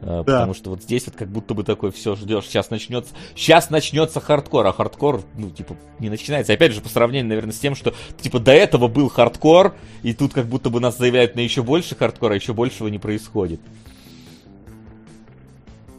[0.00, 0.22] Э, да.
[0.24, 4.20] Потому что вот здесь вот как будто бы такой все ждешь, сейчас начнется, сейчас начнется
[4.20, 6.52] хардкор, а хардкор, ну, типа, не начинается.
[6.52, 10.34] Опять же, по сравнению, наверное, с тем, что, типа, до этого был хардкор, и тут
[10.34, 13.60] как будто бы нас заявляют на еще больше хардкора, а еще большего не происходит.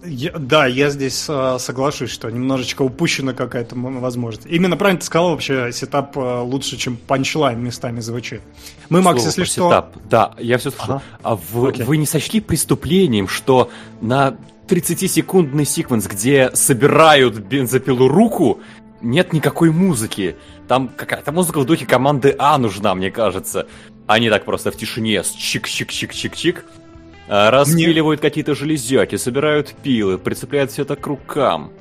[0.07, 4.47] Я, да, я здесь э, соглашусь, что немножечко упущена какая-то возможность.
[4.47, 8.41] Именно правильно ты сказал, вообще setup э, лучше, чем punchline местами звучит.
[8.89, 9.69] Мы, Макс, Слово если что...
[9.69, 9.97] Setup.
[10.09, 10.93] Да, я все слышу.
[10.93, 11.01] Ага.
[11.23, 13.69] А вы, вы не сочли преступлением, что
[14.01, 14.35] на
[14.67, 18.59] 30-секундный sequence, где собирают бензопилу руку,
[19.01, 20.35] нет никакой музыки.
[20.67, 23.67] Там какая-то музыка в духе команды А нужна, мне кажется.
[24.07, 26.84] Они так просто в тишине с чик-чик-чик-чик-чик а,
[27.27, 28.29] распиливают Мне...
[28.29, 31.71] какие-то железяки, собирают пилы, прицепляют все это к рукам.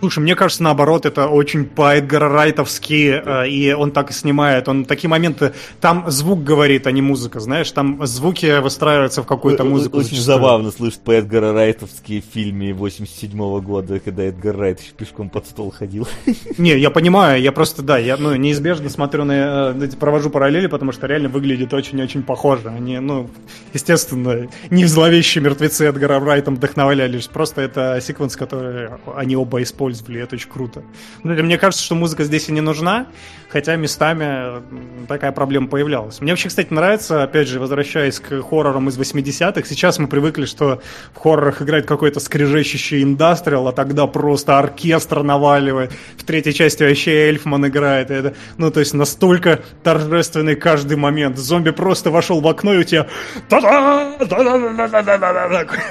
[0.00, 4.66] Слушай, мне кажется, наоборот, это очень по-эдгаррайтовски, э, и он так и снимает.
[4.66, 5.52] Он такие моменты...
[5.78, 7.70] Там звук говорит, а не музыка, знаешь?
[7.70, 9.98] Там звуки выстраиваются в какую-то музыку.
[9.98, 10.36] Очень зачастую.
[10.36, 15.70] забавно слышать по-эдгаррайтовски в фильме 87 -го года, когда Эдгар Райт еще пешком под стол
[15.70, 16.08] ходил.
[16.58, 19.74] Не, я понимаю, я просто, да, я ну, неизбежно смотрю на...
[19.76, 22.68] Э, провожу параллели, потому что реально выглядит очень-очень похоже.
[22.68, 23.28] Они, ну,
[23.74, 29.89] естественно, не в зловещие мертвецы Эдгара Райтом вдохновлялись, просто это секвенс, который они оба используют
[29.92, 30.82] использовали, это очень круто.
[31.22, 33.06] Ну, мне кажется, что музыка здесь и не нужна,
[33.48, 34.62] хотя местами
[35.06, 36.20] такая проблема появлялась.
[36.20, 40.80] Мне вообще, кстати, нравится, опять же, возвращаясь к хоррорам из 80-х, сейчас мы привыкли, что
[41.14, 45.92] в хоррорах играет какой-то скрежещущий индастриал, а тогда просто оркестр наваливает.
[46.16, 48.10] В третьей части вообще Эльфман играет.
[48.10, 51.38] Это, ну, то есть настолько торжественный каждый момент.
[51.38, 53.06] Зомби просто вошел в окно, и у тебя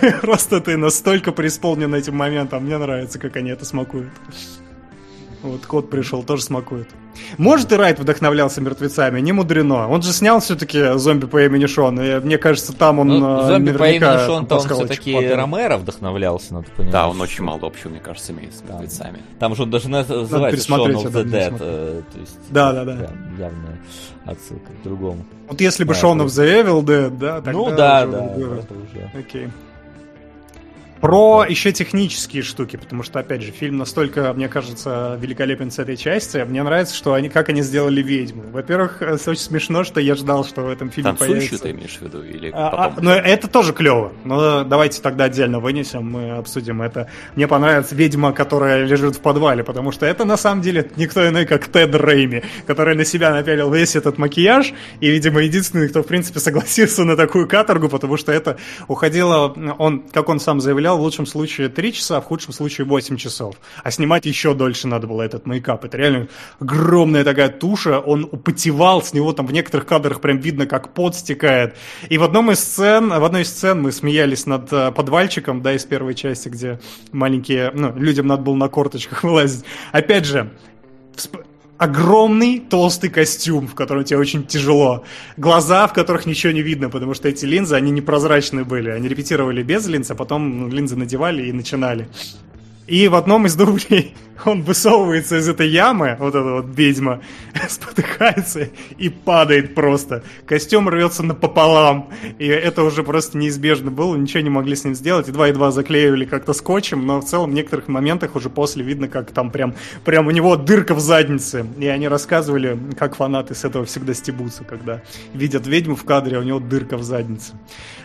[0.21, 2.65] Просто ты настолько преисполнен этим моментом.
[2.65, 4.11] Мне нравится, как они это смогут смакует.
[5.41, 6.89] Вот кот пришел, тоже смакует.
[7.37, 9.89] Может, и Райт вдохновлялся мертвецами, не мудрено.
[9.89, 13.47] Он же снял все-таки зомби по имени Шон, и мне кажется, там он ну, э,
[13.47, 16.91] Зомби по имени Шон, он все-таки Ромеро вдохновлялся, надо понимать.
[16.91, 19.19] Да, он очень мало общего, мне кажется, имеет с мертвецами.
[19.39, 21.57] Там же он даже называется Shaun of the Dead.
[21.59, 22.93] Э, то есть, да, да, да.
[23.37, 23.79] Явная
[24.25, 25.25] отсылка к другому.
[25.47, 29.11] Вот если бы Shaun of the Evil Dead, да, тогда Ну да, да, это уже.
[29.17, 29.49] Окей.
[31.01, 35.95] Про еще технические штуки, потому что, опять же, фильм настолько, мне кажется, великолепен с этой
[35.95, 36.45] части.
[36.47, 38.43] Мне нравится, что они, как они сделали ведьму.
[38.51, 41.63] Во-первых, это очень смешно, что я ждал, что в этом фильме Танцующую появится...
[41.63, 42.23] ты имеешь в виду?
[42.23, 42.97] Или а, потом?
[42.97, 44.11] А, ну, это тоже клево.
[44.25, 47.09] Но давайте тогда отдельно вынесем, мы обсудим это.
[47.35, 51.45] Мне понравилась ведьма, которая лежит в подвале, потому что это, на самом деле, никто иной,
[51.45, 56.07] как Тед Рейми, который на себя напялил весь этот макияж, и, видимо, единственный, кто, в
[56.07, 59.55] принципе, согласился на такую каторгу, потому что это уходило...
[59.77, 63.17] Он, как он сам заявлял, в лучшем случае 3 часа, а в худшем случае 8
[63.17, 63.55] часов.
[63.83, 65.85] А снимать еще дольше надо было этот мейкап.
[65.85, 66.27] Это реально
[66.59, 71.15] огромная такая туша, он употевал, с него там в некоторых кадрах прям видно, как пот
[71.15, 71.75] стекает.
[72.09, 75.73] И в одном из сцен, в одной из сцен мы смеялись над э, подвальчиком, да,
[75.73, 76.79] из первой части, где
[77.11, 79.65] маленькие, ну, людям надо было на корточках вылазить.
[79.91, 80.51] Опять же,
[81.79, 85.05] огромный толстый костюм, в котором тебе очень тяжело.
[85.37, 88.89] Глаза, в которых ничего не видно, потому что эти линзы, они непрозрачные были.
[88.89, 92.09] Они репетировали без линз, а потом ну, линзы надевали и начинали.
[92.89, 97.21] И в одном из дублей он высовывается из этой ямы, вот эта вот ведьма,
[97.69, 100.23] спотыкается и падает просто.
[100.47, 102.09] Костюм рвется напополам.
[102.39, 105.27] И это уже просто неизбежно было, ничего не могли с ним сделать.
[105.27, 109.51] Едва-едва заклеивали как-то скотчем, но в целом в некоторых моментах уже после видно, как там
[109.51, 111.67] прям, прям у него дырка в заднице.
[111.77, 115.03] И они рассказывали, как фанаты с этого всегда стебутся, когда
[115.33, 117.53] видят ведьму в кадре, а у него дырка в заднице.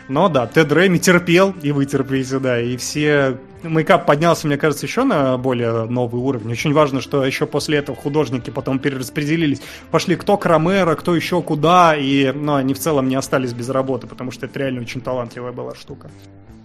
[0.08, 3.38] Но да, Тед Рэйми терпел, и вы терпите, да, и все...
[3.68, 6.52] Мейкап поднялся, мне кажется, еще на более новый уровень.
[6.52, 9.60] Очень важно, что еще после этого художники потом перераспределились.
[9.90, 13.68] Пошли кто к Ромеро, кто еще куда, и ну, они в целом не остались без
[13.68, 16.10] работы, потому что это реально очень талантливая была штука.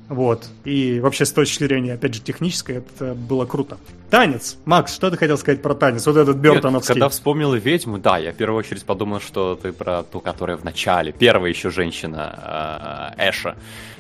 [0.09, 0.47] Вот.
[0.65, 3.77] И вообще с точки зрения, опять же, технической, это было круто.
[4.09, 4.57] Танец.
[4.65, 6.05] Макс, что ты хотел сказать про танец?
[6.07, 6.93] Вот этот Бертоновский.
[6.93, 10.57] Нет, когда вспомнил ведьму, да, я в первую очередь подумал, что ты про ту, которая
[10.57, 13.55] в начале, первая еще женщина э, Эша.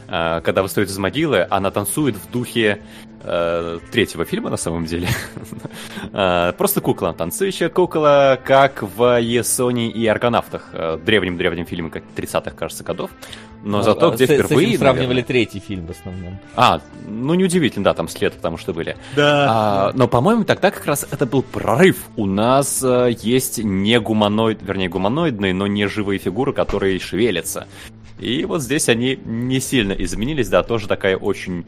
[0.09, 2.81] Э, когда восстает из могилы, она танцует в духе
[3.21, 5.07] э, третьего фильма, на самом деле.
[6.13, 12.51] э, просто кукла, танцующая кукла, как в Есоне и Аргонавтах, э, древнем-древнем фильме, как 30-х,
[12.51, 13.11] кажется, годов.
[13.63, 14.77] Но а, зато где впервые...
[14.77, 16.39] Сравнивали третий фильм в основном.
[16.55, 18.95] А, ну неудивительно, да, там след, потому что были.
[19.15, 19.47] Да.
[19.49, 21.97] А, но, по-моему, тогда как раз это был прорыв.
[22.15, 27.67] У нас есть не гуманоид, вернее, гуманоидные, но не живые фигуры, которые шевелятся.
[28.19, 31.65] И вот здесь они не сильно изменились, да, тоже такая очень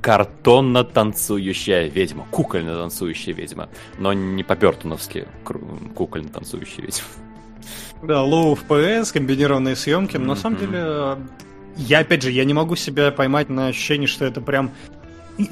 [0.00, 5.26] картонно танцующая ведьма, кукольно танцующая ведьма, но не по-бертоновски
[5.94, 7.06] кукольно танцующая ведьма.
[8.02, 10.26] Да, low FPS, комбинированные съемки, но mm-hmm.
[10.26, 11.18] на самом деле
[11.76, 14.70] я, опять же, я не могу себя поймать на ощущение, что это прям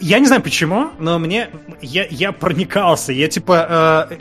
[0.00, 1.48] я не знаю почему, но мне
[1.80, 4.16] я, я проникался, я типа э,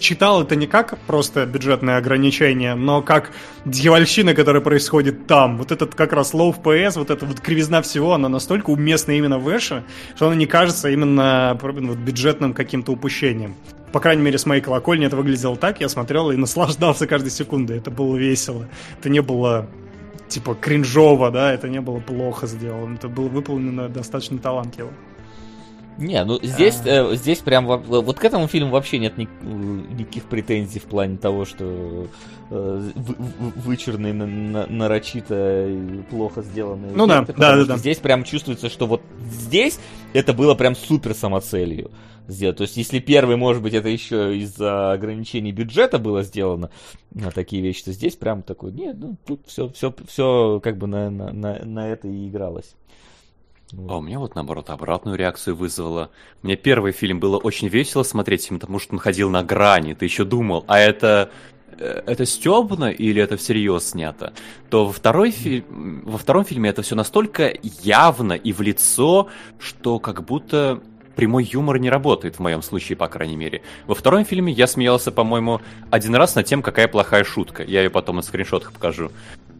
[0.00, 3.30] считал это не как просто бюджетное ограничение, но как
[3.64, 5.58] дьявольщина, которая происходит там.
[5.58, 9.38] Вот этот как раз low FPS, вот эта вот кривизна всего, она настолько уместна именно
[9.38, 9.84] в Эше,
[10.14, 13.54] что она не кажется именно вот, бюджетным каким-то упущением.
[13.92, 17.78] По крайней мере, с моей колокольни это выглядело так, я смотрел и наслаждался каждой секундой.
[17.78, 18.68] Это было весело.
[18.98, 19.68] Это не было
[20.28, 22.94] типа кринжово, да, это не было плохо сделано.
[22.96, 24.90] Это было выполнено достаточно талантливо.
[25.98, 27.12] Не, ну здесь, а...
[27.12, 31.44] э, здесь прям вот к этому фильму вообще нет ни, никаких претензий в плане того,
[31.44, 32.06] что
[32.50, 35.70] э, вычурный, на, на, нарочито
[36.10, 36.90] плохо сделанный.
[36.94, 37.76] Ну эффекты, да, да, да, да.
[37.78, 39.78] Здесь прям чувствуется, что вот здесь
[40.12, 41.90] это было прям супер самоцелью
[42.28, 42.58] сделать.
[42.58, 46.70] То есть, если первый, может быть, это еще из-за ограничений бюджета было сделано
[47.12, 50.86] на такие вещи, то здесь прям такой, нет, ну тут все, все, все как бы
[50.86, 52.74] на, на, на, на это и игралось.
[53.72, 56.10] А у меня вот наоборот обратную реакцию вызвало.
[56.42, 59.94] Мне первый фильм было очень весело смотреть, потому что он ходил на грани.
[59.94, 61.30] Ты еще думал, а это
[61.78, 64.32] э, это стебно или это всерьез снято,
[64.70, 65.64] то во, второй фи...
[65.68, 69.28] во втором фильме это все настолько явно и в лицо,
[69.58, 70.80] что как будто
[71.16, 73.62] прямой юмор не работает, в моем случае, по крайней мере.
[73.88, 77.64] Во втором фильме я смеялся, по-моему, один раз над тем, какая плохая шутка.
[77.64, 79.10] Я ее потом на скриншотах покажу.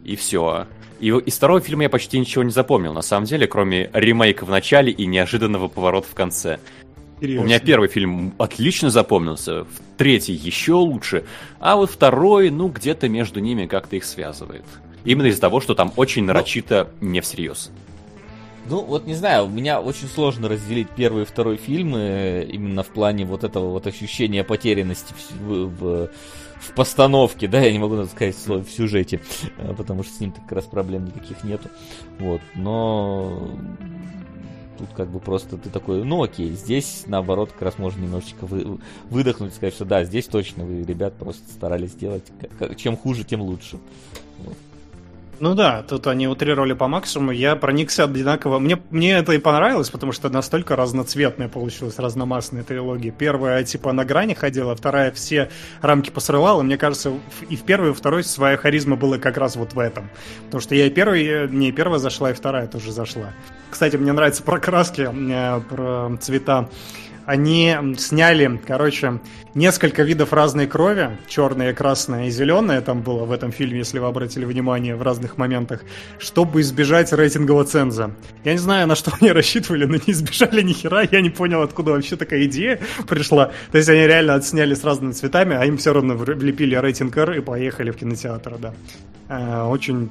[0.03, 0.67] И все.
[0.99, 4.49] И из второго фильма я почти ничего не запомнил, на самом деле, кроме ремейка в
[4.49, 6.59] начале и неожиданного поворота в конце.
[7.17, 7.41] Интересно.
[7.41, 9.65] У меня первый фильм отлично запомнился,
[9.97, 11.25] третий еще лучше,
[11.59, 14.63] а вот второй, ну, где-то между ними как-то их связывает.
[15.03, 17.71] Именно из-за того, что там очень ну, нарочито не всерьез.
[18.69, 22.87] Ну, вот не знаю, у меня очень сложно разделить первый и второй фильмы именно в
[22.87, 26.09] плане вот этого вот ощущения потерянности в, в, в
[26.75, 29.21] постановке, да, я не могу сказать слово в сюжете,
[29.57, 31.69] э, потому что с ним как раз проблем никаких нету.
[32.19, 33.49] Вот, но
[34.77, 38.79] тут как бы просто ты такой, ну окей, здесь наоборот как раз можно немножечко вы,
[39.09, 42.25] выдохнуть и сказать, что да, здесь точно вы, ребят, просто старались сделать,
[42.77, 43.79] чем хуже, тем лучше.
[45.39, 47.31] Ну да, тут они утрировали по максимуму.
[47.31, 48.57] Я проникся одинаково.
[48.57, 53.11] Мне, мне это и понравилось, потому что настолько разноцветная получилась, разномастная трилогия.
[53.11, 55.49] Первая, типа, на грани ходила, вторая все
[55.81, 56.63] рамки посрывала.
[56.63, 57.13] Мне кажется,
[57.49, 60.09] и в первой, и второй своя харизма была как раз вот в этом.
[60.45, 63.33] Потому что я и первый, не первая зашла, и вторая тоже зашла.
[63.69, 66.69] Кстати, мне нравятся про краски, э, про цвета
[67.27, 69.19] они сняли, короче,
[69.53, 74.07] несколько видов разной крови, черная, красная и зеленая там было в этом фильме, если вы
[74.07, 75.83] обратили внимание в разных моментах,
[76.19, 78.11] чтобы избежать рейтингового ценза.
[78.45, 81.61] Я не знаю, на что они рассчитывали, но не избежали ни хера, я не понял,
[81.61, 83.51] откуда вообще такая идея пришла.
[83.73, 87.39] То есть они реально отсняли с разными цветами, а им все равно влепили рейтинг R
[87.39, 88.73] и поехали в кинотеатр, да.
[89.27, 90.09] Э, очень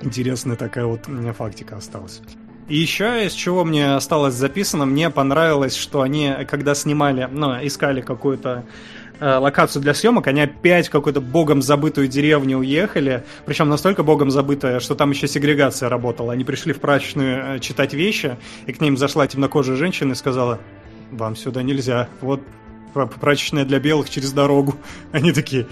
[0.00, 2.22] интересная такая вот фактика осталась.
[2.68, 8.00] И еще из чего мне осталось записано, мне понравилось, что они, когда снимали, ну, искали
[8.00, 8.64] какую-то
[9.20, 14.32] э, локацию для съемок, они опять в какую-то богом забытую деревню уехали, причем настолько богом
[14.32, 16.32] забытая, что там еще сегрегация работала.
[16.32, 18.36] Они пришли в прачечную э, читать вещи,
[18.66, 20.58] и к ним зашла темнокожая женщина и сказала,
[21.12, 22.42] вам сюда нельзя, вот
[23.20, 24.74] прачечная для белых через дорогу.
[25.12, 25.66] Они такие,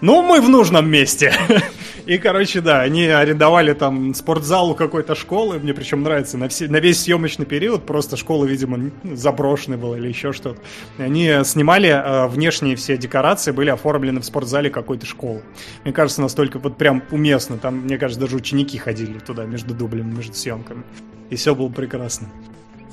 [0.00, 1.34] ну, мы в нужном месте.
[2.08, 6.66] И, короче, да, они арендовали там спортзал у какой-то школы, мне причем нравится, на, все,
[6.66, 10.58] на весь съемочный период, просто школа, видимо, заброшенная была или еще что-то.
[10.96, 15.42] Они снимали, э, внешние все декорации были оформлены в спортзале какой-то школы.
[15.84, 20.10] Мне кажется, настолько вот прям уместно, там, мне кажется, даже ученики ходили туда между дублями,
[20.10, 20.84] между съемками.
[21.28, 22.28] И все было прекрасно.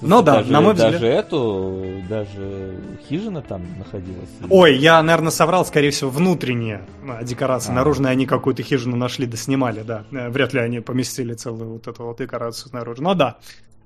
[0.01, 0.93] Ну да, даже, на мой взгляд.
[0.93, 4.29] Даже эту, даже хижина там находилась.
[4.49, 7.71] Ой, я, наверное, соврал, скорее всего, внутренние а, декорации.
[7.71, 7.73] А.
[7.73, 10.03] Наружные они какую-то хижину нашли, да снимали, да.
[10.11, 13.01] Э, вряд ли они поместили целую вот эту вот декорацию снаружи.
[13.01, 13.37] Но да.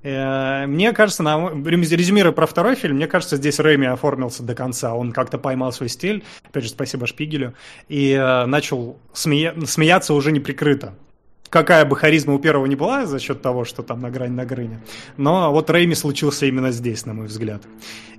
[0.01, 4.93] Э, мне кажется, на, резюмируя про второй фильм, мне кажется, здесь Рэми оформился до конца.
[4.93, 7.53] Он как-то поймал свой стиль, опять же, спасибо Шпигелю,
[7.87, 10.93] и э, начал смея- смеяться уже неприкрыто
[11.49, 14.45] какая бы харизма у первого не была за счет того, что там на грани на
[14.45, 14.79] грыне.
[15.17, 17.61] Но вот Рейми случился именно здесь, на мой взгляд.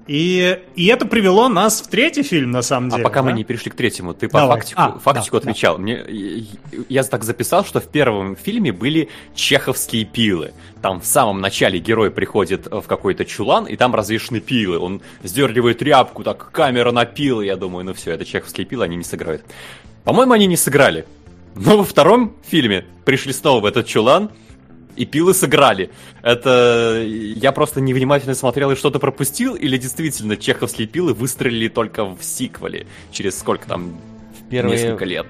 [0.06, 3.02] И, и это привело нас в третий фильм, на самом а деле.
[3.04, 3.30] А пока да?
[3.30, 4.56] мы не перешли к третьему, ты по Давай.
[4.58, 5.76] фактику, а, фактику да, отвечал.
[5.76, 5.82] Да.
[5.82, 6.04] Мне,
[6.88, 10.52] я, так записал, что в первом фильме были чеховские пилы.
[10.82, 14.80] Там в самом начале герой приходит в какой-то чулан, и там развешены пилы.
[14.80, 17.46] Он сдергивает тряпку, так камера на пилы.
[17.46, 19.44] Я думаю, ну все, это чеховские пилы, они не сыграют.
[20.02, 21.04] По-моему, они не сыграли.
[21.54, 24.30] Но во втором фильме пришли снова в этот чулан,
[24.96, 25.90] и пилы сыграли.
[26.22, 32.22] Это я просто невнимательно смотрел и что-то пропустил, или действительно чеховские пилы выстрелили только в
[32.22, 33.98] сиквеле через сколько там
[34.50, 35.26] первые несколько лет.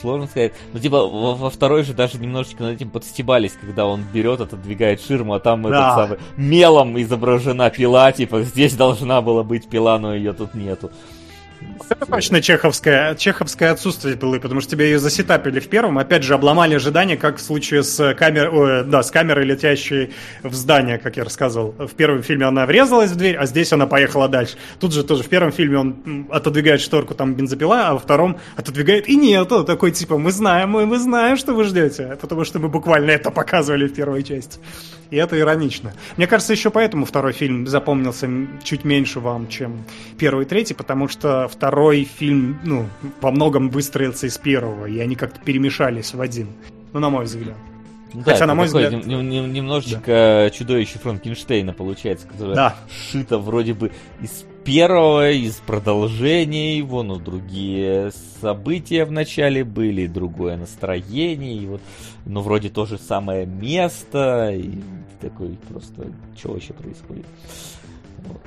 [0.00, 0.52] Сложно сказать.
[0.72, 5.00] Ну, типа, во, во второй же даже немножечко над этим подстебались, когда он берет, отодвигает
[5.00, 5.68] ширму, а там да.
[5.68, 10.90] этот самый мелом изображена пила, типа, здесь должна была быть пила, но ее тут нету.
[11.88, 16.34] Это точно чеховское, чеховское отсутствие было, потому что тебя ее засетапили в первом, опять же,
[16.34, 21.16] обломали ожидания, как в случае с, камер, о, да, с камерой, летящей в здание, как
[21.16, 21.74] я рассказывал.
[21.78, 24.56] В первом фильме она врезалась в дверь, а здесь она поехала дальше.
[24.78, 29.08] Тут же тоже в первом фильме он отодвигает шторку, там бензопила, а во втором отодвигает,
[29.08, 29.64] и нету.
[29.64, 33.30] Такой типа, мы знаем, мы, мы знаем, что вы ждете, потому что мы буквально это
[33.30, 34.58] показывали в первой части.
[35.10, 35.92] И это иронично.
[36.16, 38.28] Мне кажется, еще поэтому второй фильм запомнился
[38.62, 39.84] чуть меньше вам, чем
[40.18, 41.69] первый и третий, потому что второй
[42.04, 42.86] фильм, ну,
[43.20, 46.48] во многом выстроился из первого, и они как-то перемешались в один.
[46.92, 47.56] Ну, на мой взгляд.
[48.12, 48.92] Ну, Хотя, да, на мой взгляд...
[49.06, 50.50] немножечко да.
[50.50, 52.76] чудовище Франкенштейна получается, которое да.
[52.90, 60.56] шито вроде бы из первого, из продолжения его, но другие события в начале были, другое
[60.56, 61.80] настроение, и вот,
[62.26, 64.80] ну, вроде то же самое место, и
[65.20, 67.26] такой просто, что вообще происходит.
[68.26, 68.40] Вот.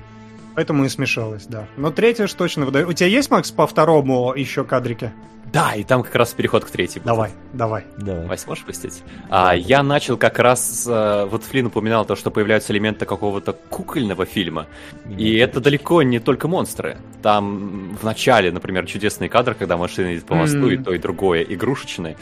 [0.56, 1.68] Поэтому и смешалось, да.
[1.78, 2.88] Но третье ж точно выдаю.
[2.90, 5.12] У тебя есть, Макс, по второму еще кадрики?
[5.54, 7.06] Да, и там как раз переход к третьему.
[7.06, 7.84] Давай, давай.
[8.00, 8.26] давай.
[8.26, 9.04] Вась, можешь пустить?
[9.30, 10.88] А, я начал как раз...
[10.90, 14.66] А, вот Флин упоминал то, что появляются элементы какого-то кукольного фильма.
[15.16, 16.98] И это далеко не только монстры.
[17.22, 21.44] Там в начале, например, чудесный кадр, когда машина едет по мосту, и то, и другое
[21.44, 22.18] игрушечное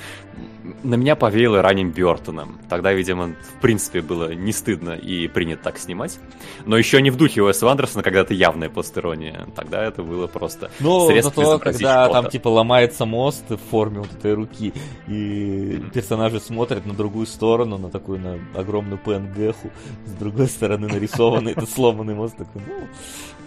[0.84, 2.60] на меня повеяло ранним Бертоном.
[2.70, 6.20] Тогда, видимо, в принципе, было не стыдно и принято так снимать.
[6.66, 9.48] Но еще не в духе Уэса Андерсона, когда это явная постерония.
[9.56, 14.34] Тогда это было просто Ну, зато, когда там, типа, ломается мост в форме вот этой
[14.34, 14.74] руки,
[15.08, 19.72] и персонажи смотрят на другую сторону, на такую, на огромную ПНГху,
[20.06, 22.88] с другой стороны нарисованный этот сломанный мост, такой, ну,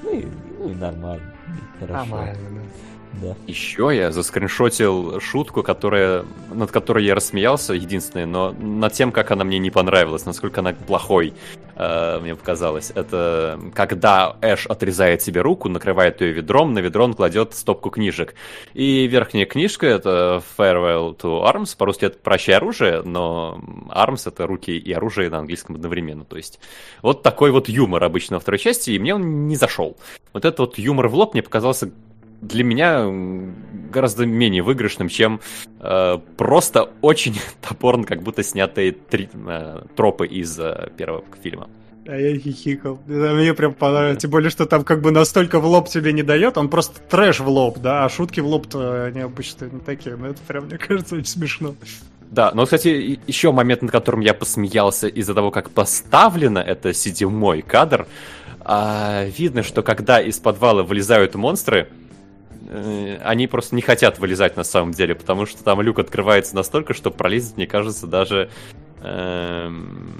[0.02, 0.26] ну и,
[0.58, 1.32] ну и нормально.
[1.80, 2.06] Хорошо.
[2.06, 2.60] Нормально, да.
[3.22, 3.36] Да.
[3.46, 9.44] Еще я заскриншотил шутку, которая, над которой я рассмеялся, единственное, но над тем, как она
[9.44, 11.34] мне не понравилась, насколько она плохой,
[11.76, 12.92] э, мне показалось.
[12.94, 18.34] Это когда Эш отрезает себе руку, накрывает ее ведром, на ведро он кладет стопку книжек.
[18.72, 23.60] И верхняя книжка это Farewell to Arms, по-русски это «Прощай оружие», но
[23.90, 26.24] Arms это руки и оружие на английском одновременно.
[26.24, 26.58] То есть
[27.02, 29.96] вот такой вот юмор обычно во второй части, и мне он не зашел.
[30.32, 31.90] Вот этот вот юмор в лоб мне показался
[32.48, 33.06] для меня
[33.90, 35.40] гораздо менее выигрышным, чем
[35.80, 41.68] э, просто очень топорно, как будто снятые три, э, тропы из э, первого фильма.
[42.06, 43.00] А я хихикал.
[43.06, 44.20] Мне прям понравилось.
[44.20, 47.40] Тем более, что там как бы настолько в лоб тебе не дает, он просто трэш
[47.40, 50.16] в лоб, да, а шутки в лоб-то они обычно не такие.
[50.16, 51.74] Но это прям, мне кажется, очень смешно.
[52.30, 57.62] Да, но, кстати, еще момент, над которым я посмеялся из-за того, как поставлено это седьмой
[57.62, 58.08] кадр,
[58.60, 62.03] а, видно, что когда из подвала вылезают монстры, Э,
[63.22, 67.10] они просто не хотят вылезать на самом деле, потому что там люк открывается настолько, что
[67.10, 68.50] пролезть, мне кажется, даже
[69.02, 70.10] эм,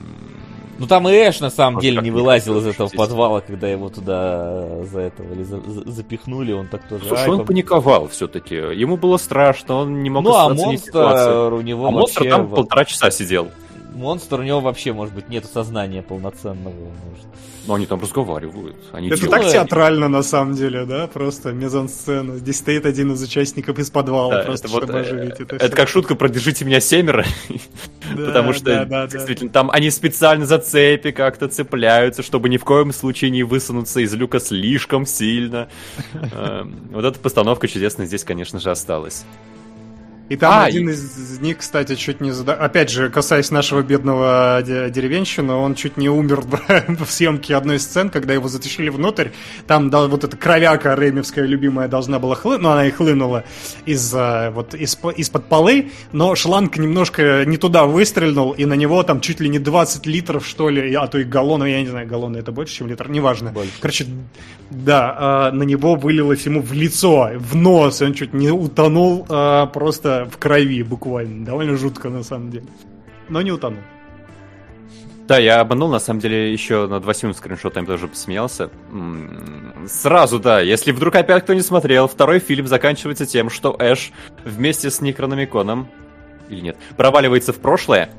[0.78, 4.82] Ну там и Эш на самом деле не вылазил из этого подвала, когда его туда
[4.84, 7.06] за этого или за- за- запихнули, он так тоже.
[7.06, 8.56] Слушай, «Ай, он паниковал все-таки.
[8.56, 12.84] Ему было страшно, он не мог Ну а монстр у него А монстр там полтора
[12.84, 13.50] часа сидел.
[13.94, 17.26] Монстр у него вообще может быть нету сознания полноценного, может.
[17.66, 18.76] Но они там разговаривают.
[18.92, 19.42] Они Это делают.
[19.44, 21.06] так театрально, на самом деле, да?
[21.06, 22.36] Просто мизансцена.
[22.36, 25.56] Здесь стоит один из участников из подвала, Да, просто это, вот, чтобы э, оживить это
[25.56, 25.76] это всё.
[25.76, 27.24] как шутка про «Держите меня семеро»,
[28.14, 29.06] Да, потому что да, да, да.
[29.06, 34.00] действительно там они специально за цепи как-то цепляются, чтобы ни в коем случае не высунуться
[34.00, 35.68] из люка слишком сильно.
[36.34, 39.24] Эм, Вот эта постановка чудесная здесь, конечно же, осталась.
[40.30, 42.54] И там А, один из них, кстати, чуть не зада...
[42.54, 46.44] Опять же, касаясь нашего бедного де- деревенщина, он чуть не умер
[46.88, 49.28] в съемке одной из сцен, когда его затащили внутрь.
[49.66, 53.44] Там да, вот эта кровяка ремевская любимая должна была хлынуть, ну она и хлынула
[53.84, 59.02] из, а, вот, из, из-под полы, но шланг немножко не туда выстрельнул, и на него
[59.02, 62.08] там чуть ли не 20 литров, что ли, а то и галлона, я не знаю,
[62.08, 63.50] галлона это больше, чем литр, неважно.
[63.50, 63.72] Больше.
[63.78, 64.06] Короче,
[64.70, 69.26] да, а, на него вылилось ему в лицо, в нос, и он чуть не утонул
[69.28, 69.66] а,
[70.14, 71.44] просто в крови буквально.
[71.44, 72.66] Довольно жутко на самом деле.
[73.28, 73.80] Но не утонул.
[75.26, 78.68] Да, я обманул, на самом деле, еще на 2 секунды скриншотами тоже посмеялся.
[79.88, 84.12] Сразу, да, если вдруг опять кто не смотрел, второй фильм заканчивается тем, что Эш
[84.44, 85.88] вместе с Некрономиконом,
[86.50, 88.10] или нет, проваливается в прошлое,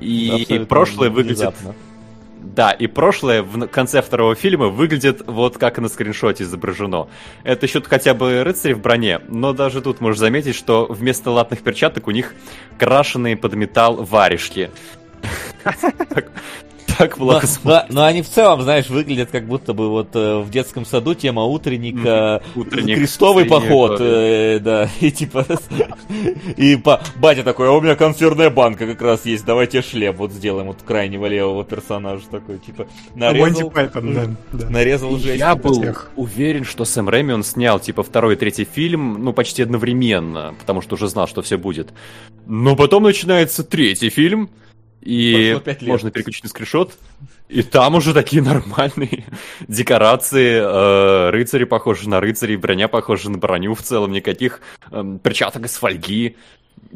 [0.00, 1.38] и Абсолютно прошлое выглядит...
[1.38, 1.74] внезапно.
[2.42, 7.08] Да, и прошлое в конце второго фильма выглядит вот как на скриншоте изображено.
[7.44, 11.62] Это еще хотя бы рыцари в броне, но даже тут можешь заметить, что вместо латных
[11.62, 12.34] перчаток у них
[12.78, 14.70] крашеные под металл варежки.
[16.98, 20.08] Так- Так Но, плохо но- но они в целом, знаешь, выглядят как будто бы вот
[20.14, 22.60] э, в детском саду тема утренника, Мгм.
[22.62, 25.46] Утренник, крестовый поход, э, да, и типа,
[26.56, 30.32] и па- батя такой, а у меня консервная банка как раз есть, давайте шлем вот
[30.32, 34.24] сделаем вот крайнего левого персонажа такой, типа, Монти нарезал, Пайтон, да.
[34.52, 34.70] да.
[34.70, 35.38] нарезал жесть.
[35.38, 35.82] Я был
[36.16, 40.80] уверен, что Сэм Рэми он снял типа второй и третий фильм, ну почти одновременно, потому
[40.82, 41.92] что уже знал, что все будет.
[42.46, 44.50] Но потом начинается третий фильм,
[45.00, 46.96] и можно переключить на скриншот,
[47.48, 49.24] и там уже такие нормальные
[49.66, 55.66] декорации, э, рыцари похожи на рыцарей, броня похожа на броню в целом, никаких эм, перчаток
[55.66, 56.36] из фольги.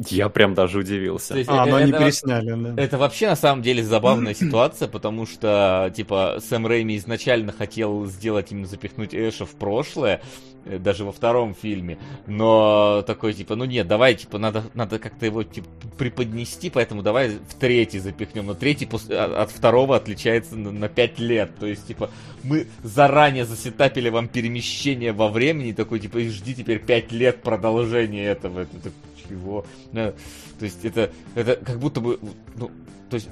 [0.09, 1.29] Я прям даже удивился.
[1.33, 2.81] То есть, А, но они это- пересняли, да.
[2.81, 8.51] Это вообще на самом деле забавная ситуация, потому что, типа, Сэм Рэйми изначально хотел сделать
[8.51, 10.21] именно запихнуть Эша в прошлое,
[10.65, 11.97] э, даже во втором фильме,
[12.27, 17.29] но такой, типа, ну нет, давай, типа, надо, надо как-то его, типа, преподнести, поэтому давай
[17.29, 21.67] в третий запихнем, но третий пос- а- от второго отличается на, на 5 лет, то
[21.67, 22.09] есть, типа,
[22.43, 28.25] мы заранее засетапили вам перемещение во времени, такой, типа, и жди теперь 5 лет продолжения
[28.25, 28.89] этого, это, это
[29.27, 29.65] чего?
[29.91, 30.13] Да,
[30.59, 32.19] То есть это, это как будто бы,
[32.55, 32.71] ну,
[33.09, 33.29] то есть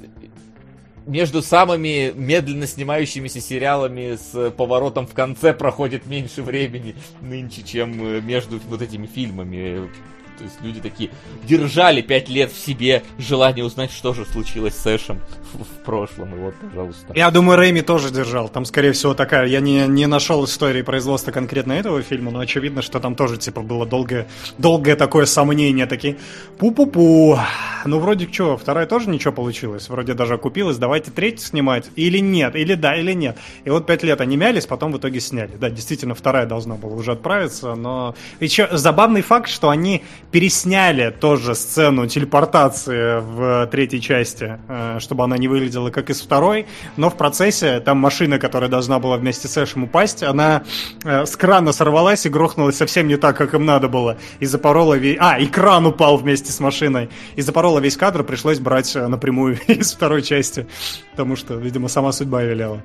[1.05, 8.22] между самыми медленно снимающимися сериалами с поворотом в конце проходит меньше времени нынче, чем э,
[8.22, 9.89] между вот этими фильмами.
[10.37, 11.09] То есть люди такие
[11.43, 15.19] держали пять лет в себе желание узнать, что же случилось с Эшем
[15.53, 16.35] в, в прошлом.
[16.35, 17.13] И вот, пожалуйста.
[17.15, 18.49] Я думаю, Рэйми тоже держал.
[18.49, 19.47] Там, скорее всего, такая...
[19.47, 23.61] Я не, не нашел истории производства конкретно этого фильма, но очевидно, что там тоже, типа,
[23.61, 25.85] было долгое, долгое такое сомнение.
[25.85, 26.17] Такие,
[26.57, 27.39] пу-пу-пу.
[27.85, 29.89] Ну, вроде что, вторая тоже ничего получилось.
[29.89, 30.77] Вроде даже окупилась.
[30.77, 31.89] Давайте третью снимать.
[31.95, 33.37] Или нет, или да, или нет.
[33.65, 35.51] И вот пять лет они мялись, потом в итоге сняли.
[35.59, 38.15] Да, действительно, вторая должна была уже отправиться, но...
[38.39, 40.03] Еще забавный факт, что они
[40.33, 46.65] пересняли тоже сцену телепортации в третьей части, э, чтобы она не выглядела как из второй,
[46.97, 50.63] но в процессе там машина, которая должна была вместе с Эшем упасть, она
[51.03, 54.95] э, с крана сорвалась и грохнулась совсем не так, как им надо было, и запорола
[54.95, 55.17] весь...
[55.19, 59.59] А, и кран упал вместе с машиной, и запорола весь кадр, пришлось брать э, напрямую
[59.67, 60.65] из второй части,
[61.11, 62.81] потому что, видимо, сама судьба велела.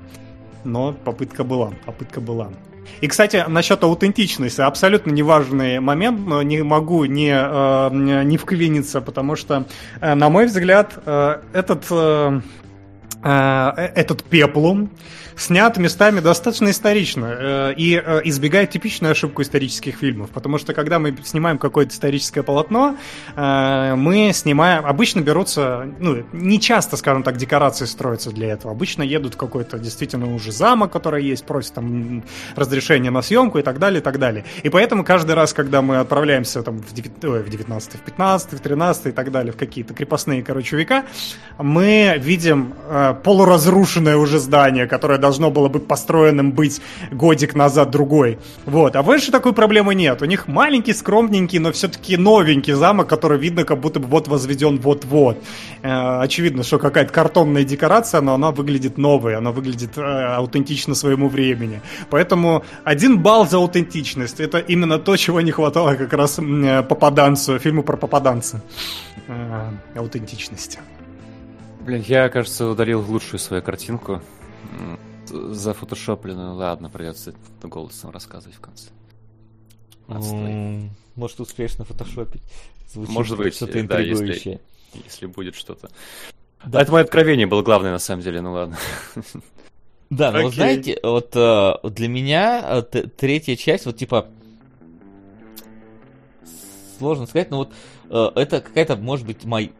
[0.63, 2.51] Но попытка была, попытка была.
[3.01, 9.35] И, кстати, насчет аутентичности, абсолютно неважный момент, но не могу не, э, не вклиниться, потому
[9.35, 9.65] что,
[10.01, 11.85] э, на мой взгляд, э, этот,
[13.21, 14.91] этот пеплум
[15.39, 20.99] снят местами достаточно исторично э, и э, избегает типичную ошибку исторических фильмов, потому что когда
[20.99, 22.97] мы снимаем какое-то историческое полотно,
[23.35, 29.03] э, мы снимаем, обычно берутся, ну, не часто, скажем так, декорации строятся для этого, обычно
[29.03, 32.23] едут в какой-то действительно уже замок, который есть, просят там
[32.55, 34.43] разрешение на съемку и так далее, и так далее.
[34.63, 38.53] И поэтому каждый раз, когда мы отправляемся там в, 9, ой, в 19 в 15
[38.53, 41.05] в 13 и так далее, в какие-то крепостные, короче, века,
[41.57, 42.73] мы видим
[43.23, 48.39] полуразрушенное уже здание, которое должно было быть построенным быть годик назад другой.
[48.65, 48.95] Вот.
[48.95, 50.23] А в Эше такой проблемы нет.
[50.23, 54.79] У них маленький, скромненький, но все-таки новенький замок, который видно, как будто бы вот возведен
[54.79, 55.37] вот-вот.
[55.83, 61.29] Э, очевидно, что какая-то картонная декорация, но она выглядит новой, она выглядит э, аутентично своему
[61.29, 61.81] времени.
[62.09, 64.39] Поэтому один балл за аутентичность.
[64.39, 68.61] Это именно то, чего не хватало как раз э, попаданцу, фильму про попаданца.
[69.27, 70.79] Э, аутентичности.
[71.81, 74.21] Блин, я, кажется, удалил лучшую свою картинку.
[75.29, 76.55] За фотошопленную.
[76.55, 78.89] Ладно, придется голосом рассказывать в конце.
[81.15, 82.41] Может, успешно фотошопить.
[82.91, 84.61] Звучит Может быть, что-то да, если- интригующее.
[85.05, 85.89] Если будет что-то.
[86.65, 86.81] Да.
[86.81, 88.77] Это мое откровение было главное, на самом деле, ну ладно.
[90.09, 90.51] Да, но Окей.
[90.51, 94.27] знаете, вот э, для меня э, третья часть, вот типа
[96.97, 97.71] сложно сказать, но вот
[98.09, 99.71] это какая-то, может быть, мой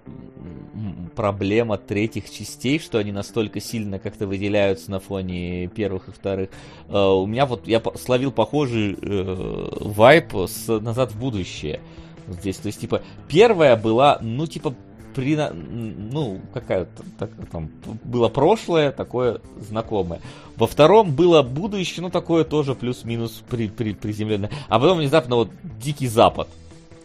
[0.74, 6.50] м, проблема третьих частей, что они настолько сильно как-то выделяются на фоне первых и вторых.
[6.88, 11.82] Э, у меня вот я словил похожий э, вайп с «Назад в будущее».
[12.28, 14.76] Здесь, то есть, типа, первая была, ну, типа,
[15.16, 17.72] при, ну, какая-то, так, там,
[18.04, 20.22] было прошлое, такое знакомое.
[20.56, 24.52] Во втором было будущее, ну, такое тоже плюс-минус при, при, приземленное.
[24.68, 25.50] А потом внезапно вот
[25.82, 26.48] Дикий Запад.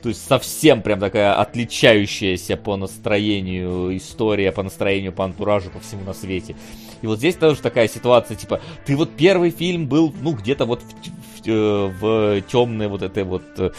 [0.05, 6.05] То есть совсем прям такая отличающаяся по настроению история, по настроению, по антуражу, по всему
[6.05, 6.57] на свете.
[7.00, 10.83] И вот здесь тоже такая ситуация, типа, ты вот первый фильм был, ну, где-то вот
[10.83, 13.70] в, в, в темной вот этой вот э,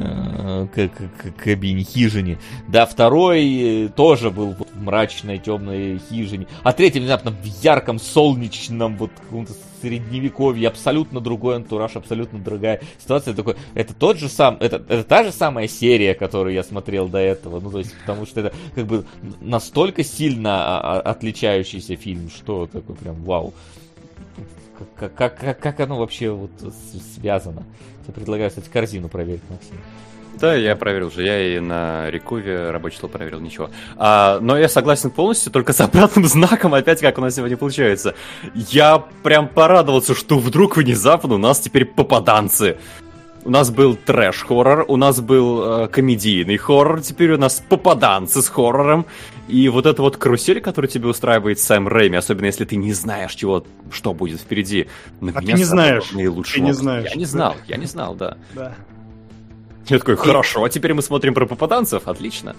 [0.00, 2.40] э, к- кабине, хижине.
[2.66, 6.48] Да, второй э, тоже был вот в мрачной, темной хижине.
[6.64, 13.34] А третий внезапно в ярком, солнечном, вот каком-то средневековье, абсолютно другой антураж, абсолютно другая ситуация.
[13.34, 17.18] Такой, это тот же сам, это, это та же самая серия, которую я смотрел до
[17.18, 17.60] этого.
[17.60, 19.04] Ну, то есть, потому что это как бы
[19.40, 23.52] настолько сильно а, а, отличающийся фильм, что такой прям вау.
[24.96, 26.50] Как, как, как, оно вообще вот
[27.16, 27.64] связано?
[28.06, 29.76] Я предлагаю, кстати, корзину проверить, Максим.
[30.34, 31.24] Да, я проверил уже.
[31.24, 33.70] Я и на Рекуве рабочий стол проверил, ничего.
[33.96, 38.14] А, но я согласен полностью, только с обратным знаком, опять как у нас сегодня получается.
[38.54, 42.78] Я прям порадовался, что вдруг внезапно у нас теперь попаданцы.
[43.44, 48.48] У нас был трэш-хоррор, у нас был э, комедийный хоррор, теперь у нас попаданцы с
[48.48, 49.06] хоррором.
[49.46, 53.34] И вот эта вот карусель, которую тебе устраивает Сэм Рэйми, особенно если ты не знаешь,
[53.34, 54.88] чего, что будет впереди.
[55.20, 56.12] на А ты не знаешь.
[56.52, 57.08] Ты не знаешь.
[57.10, 58.36] Я не знал, я не знал, да.
[58.54, 58.74] Да.
[59.88, 62.54] Я такой, хорошо, а теперь мы смотрим про попаданцев, отлично.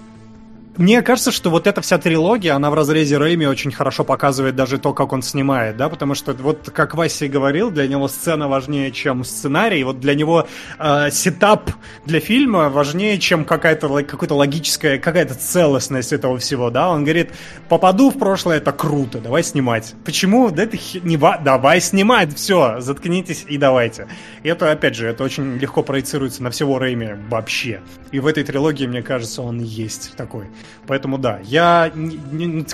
[0.80, 4.78] Мне кажется, что вот эта вся трилогия, она в разрезе Рэйми очень хорошо показывает даже
[4.78, 8.90] то, как он снимает, да, потому что вот, как Вася говорил, для него сцена важнее,
[8.94, 11.70] чем сценарий, вот для него э, сетап
[12.06, 17.32] для фильма важнее, чем какая-то какая-то логическая, какая-то целостность этого всего, да, он говорит,
[17.68, 19.96] попаду в прошлое, это круто, давай снимать.
[20.06, 20.50] Почему?
[20.50, 24.08] Да это хи- не ва- давай снимать, все, заткнитесь и давайте.
[24.44, 27.82] И это, опять же, это очень легко проецируется на всего Рэйми вообще.
[28.14, 30.46] И в этой трилогии, мне кажется, он есть такой.
[30.88, 31.92] Поэтому да, я,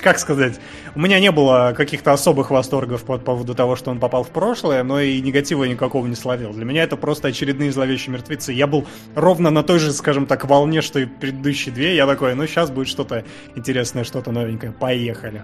[0.02, 0.58] как сказать,
[0.94, 4.82] у меня не было каких-то особых восторгов по поводу того, что он попал в прошлое,
[4.82, 6.52] но и негатива никакого не словил.
[6.52, 8.52] Для меня это просто очередные зловещие мертвецы.
[8.52, 11.94] Я был ровно на той же, скажем так, волне, что и предыдущие две.
[11.94, 14.72] Я такой, ну сейчас будет что-то интересное, что-то новенькое.
[14.72, 15.42] Поехали.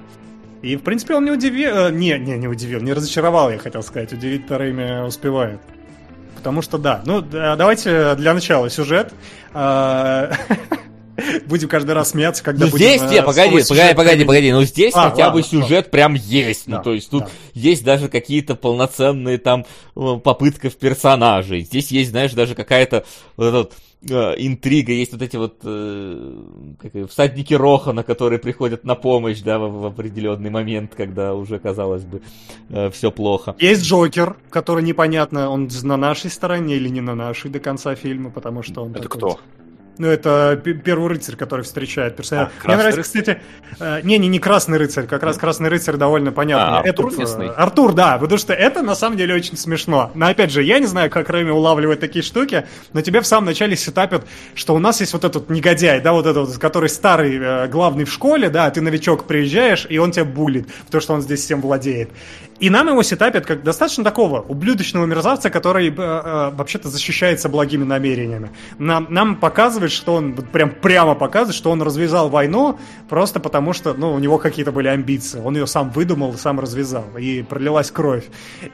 [0.63, 1.77] И, в принципе, он не удивил...
[1.77, 4.13] э, Не, не, не удивил, не разочаровал, я хотел сказать.
[4.13, 5.61] Удивить вторыми успевает.
[6.37, 7.03] Потому что да.
[7.05, 9.13] Ну, да, давайте для начала сюжет.
[11.47, 12.87] Будем каждый раз смеяться, когда Ну будем...
[12.87, 16.67] здесь, э, погоди, погоди, погоди, погоди, ну здесь А, хотя бы ладно, сюжет прям есть,
[16.67, 17.31] ну Да, то есть тут да.
[17.55, 19.67] есть даже какие-то полноценные там
[19.97, 23.05] э, попытка в персонажей, здесь есть, знаешь, даже какая-то
[23.37, 23.73] вот эта вот,
[24.11, 26.45] э, интрига, есть вот эти вот э,
[26.81, 32.05] как всадники Рохана, которые приходят на помощь, да, в, в определенный момент, когда уже, казалось
[32.05, 32.23] бы,
[32.91, 33.55] все плохо.
[33.59, 38.31] Есть Джокер, который непонятно, он на нашей стороне или не на нашей до конца фильма,
[38.31, 38.93] потому что он...
[38.93, 39.41] Это такой кто?
[39.99, 42.51] Ну, это первый рыцарь, который встречает персонажа.
[42.63, 43.23] А, Мне нравится, рыцарь?
[43.23, 43.41] кстати...
[43.79, 46.79] э, Не, не, не красный рыцарь, как раз красный рыцарь довольно понятно.
[46.79, 47.49] А, Артур Этот, местный?
[47.51, 50.11] Артур, да, потому что это на самом деле очень смешно.
[50.15, 53.47] Но опять же, я не знаю, как Рэми улавливает такие штуки, но тебе в самом
[53.47, 57.69] начале сетапят, что у нас есть вот этот негодяй, да, вот этот, который старый, э,
[57.69, 61.41] главный в школе, да, ты новичок приезжаешь, и он тебя булит, потому что он здесь
[61.41, 62.09] всем владеет.
[62.63, 67.83] И нам его сетапят как достаточно такого ублюдочного мерзавца, который э, э, вообще-то защищается благими
[67.83, 68.53] намерениями.
[68.79, 73.95] Нам, нам показывает, что он прям прямо показывает, что он развязал войну просто потому, что
[73.95, 75.41] ну, у него какие-то были амбиции.
[75.45, 78.27] Он ее сам выдумал, сам развязал, и пролилась кровь.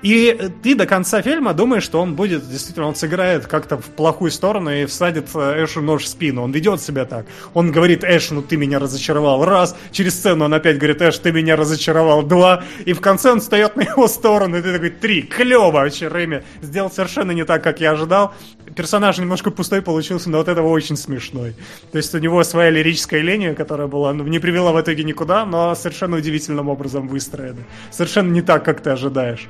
[0.02, 4.30] И ты до конца фильма думаешь, что он будет, действительно, он сыграет как-то в плохую
[4.30, 6.42] сторону и всадит э, Эшу нож в спину.
[6.42, 7.24] Он ведет себя так.
[7.54, 9.46] Он говорит, Эш, ну ты меня разочаровал.
[9.46, 9.74] Раз.
[9.92, 12.22] Через сцену он опять говорит, Эш, ты меня разочаровал.
[12.22, 12.64] Два.
[12.84, 15.22] И в конце он встает на его сторону, и ты такой, три.
[15.22, 16.42] Клево вообще, Рэми.
[16.62, 18.34] Сделал совершенно не так, как я ожидал.
[18.76, 21.54] Персонаж немножко пустой получился, но вот этого очень смешной.
[21.92, 25.46] То есть у него своя лирическая линия, которая была, ну, не привела в итоге никуда,
[25.46, 27.62] но совершенно удивительным образом выстроена.
[27.90, 29.48] Совершенно не так, как ты ожидаешь.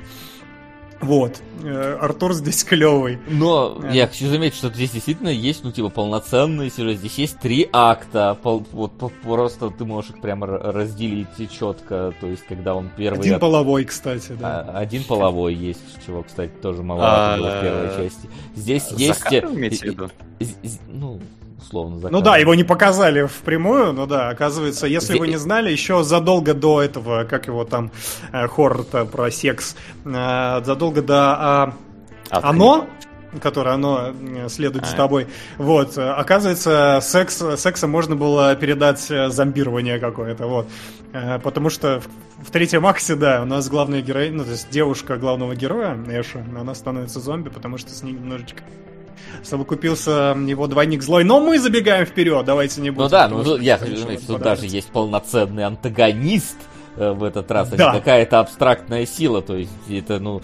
[1.01, 1.41] Вот.
[1.63, 3.19] Э, Артур здесь клевый.
[3.27, 3.91] Но э.
[3.93, 6.97] я хочу заметить, что здесь действительно есть, ну, типа, полноценный сюжет.
[6.97, 8.37] Здесь есть три акта.
[8.41, 8.91] Пол, вот
[9.23, 12.13] просто ты можешь их прямо разделить четко.
[12.19, 13.19] То есть, когда он первый...
[13.19, 13.41] Один акт...
[13.41, 14.65] половой, кстати, да.
[14.67, 18.29] А, один половой есть, чего, кстати, тоже маловато было в первой части.
[18.55, 19.21] Здесь есть...
[20.87, 21.19] Ну,
[21.61, 22.19] условно заказывали.
[22.19, 26.53] Ну да, его не показали впрямую, но да, оказывается, если вы не знали, еще задолго
[26.53, 27.91] до этого, как его там,
[28.31, 31.89] э, хоррор про секс, э, задолго до э,
[32.31, 32.87] оно,
[33.41, 34.87] которое оно э, следует а.
[34.87, 35.27] за тобой.
[35.57, 40.67] Вот, э, оказывается, секс, сексом можно было передать э, зомбирование какое-то, вот.
[41.43, 45.17] Потому что в, в третьем акте, да, у нас главная героиня, ну, то есть девушка
[45.17, 48.61] главного героя, Эша, она становится зомби, потому что с ней немножечко
[49.43, 51.23] совокупился его двойник злой.
[51.23, 53.03] Но мы забегаем вперед, давайте не будем.
[53.05, 56.57] Ну да, ну я хочу сказать, что даже есть полноценный антагонист
[56.95, 57.93] э, в этот раз, а да.
[57.93, 60.41] не какая-то абстрактная сила, то есть это, ну,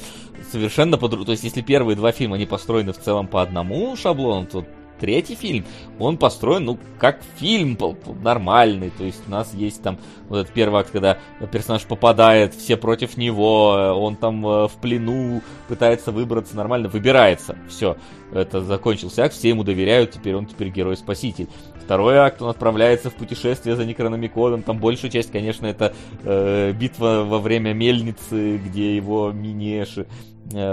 [0.51, 4.45] совершенно по То есть если первые два фильма, они построены в целом по одному шаблону,
[4.45, 4.65] то
[4.99, 5.65] третий фильм,
[5.99, 7.77] он построен, ну, как фильм
[8.21, 9.99] нормальный, то есть у нас есть там
[10.29, 11.17] вот этот первый акт, когда
[11.51, 17.97] персонаж попадает, все против него, он там э, в плену, пытается выбраться нормально, выбирается, все,
[18.31, 21.47] это закончился акт, все ему доверяют, теперь он теперь герой-спаситель.
[21.85, 24.63] Второй акт, он отправляется в путешествие за Некрономиконом.
[24.63, 25.93] Там большая часть, конечно, это
[26.23, 30.07] э, битва во время мельницы, где его Минеши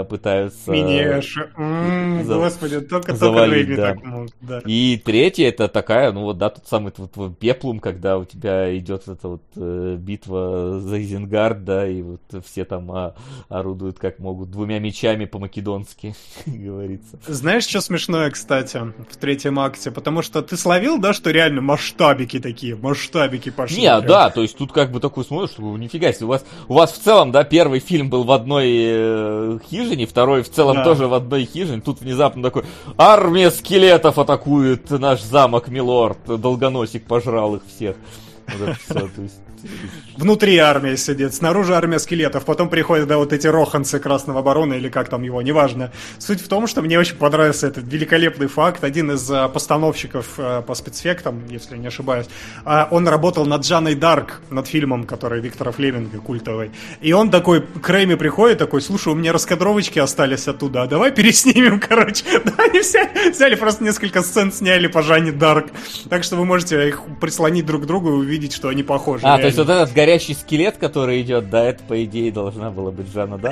[0.09, 0.71] пытаются...
[0.71, 1.49] Минеши.
[1.57, 2.35] М-м, за...
[2.35, 3.93] Господи, только, завалить, только да.
[3.93, 4.61] так мог, да.
[4.65, 8.75] И третья это такая, ну вот, да, тот самый вот, вот пеплум, когда у тебя
[8.77, 13.15] идет эта вот э, битва за Изенгард, да, и вот все там а,
[13.49, 17.19] орудуют как могут двумя мечами по-македонски, говорится.
[17.27, 18.79] Знаешь, что смешное, кстати,
[19.09, 19.91] в третьем акте?
[19.91, 23.81] Потому что ты словил, да, что реально масштабики такие, масштабики пошли.
[23.81, 24.05] Не, прям.
[24.05, 26.91] да, то есть тут как бы такой смотришь, что нифига себе, у вас, у вас
[26.91, 30.83] в целом, да, первый фильм был в одной э, хижине, второй в целом да.
[30.83, 32.63] тоже в одной хижине, тут внезапно такой,
[32.97, 37.95] армия скелетов атакует наш замок, милорд, долгоносик пожрал их всех.
[38.47, 39.42] Вот это все, то есть
[40.17, 44.89] внутри армии сидит, снаружи армия скелетов, потом приходят, да, вот эти роханцы Красного Барона или
[44.89, 45.91] как там его, неважно.
[46.19, 48.83] Суть в том, что мне очень понравился этот великолепный факт.
[48.83, 52.27] Один из а, постановщиков а, по спецэффектам, если не ошибаюсь,
[52.65, 56.71] а, он работал над Жанной Дарк, над фильмом, который Виктора Флеминга культовый.
[57.01, 61.11] И он такой к Рэйми приходит, такой, слушай, у меня раскадровочки остались оттуда, а давай
[61.11, 62.23] переснимем, короче.
[62.43, 65.67] Да, они взяли, взяли просто несколько сцен, сняли по Жанне Дарк.
[66.09, 69.25] Так что вы можете их прислонить друг к другу и увидеть, что они похожи.
[69.25, 73.11] А, есть вот этот горящий скелет, который идет, да, это по идее должна была быть
[73.11, 73.51] Жанна, да?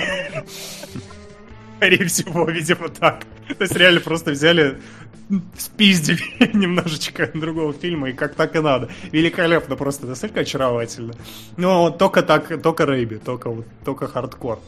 [1.77, 3.25] Скорее всего, видимо, так.
[3.47, 4.79] То есть реально просто взяли,
[5.57, 6.21] спиздили
[6.53, 8.89] немножечко другого фильма, и как так и надо.
[9.11, 11.13] Великолепно, просто настолько очаровательно.
[11.57, 14.59] Но только так, только Рэйби, только, только хардкор.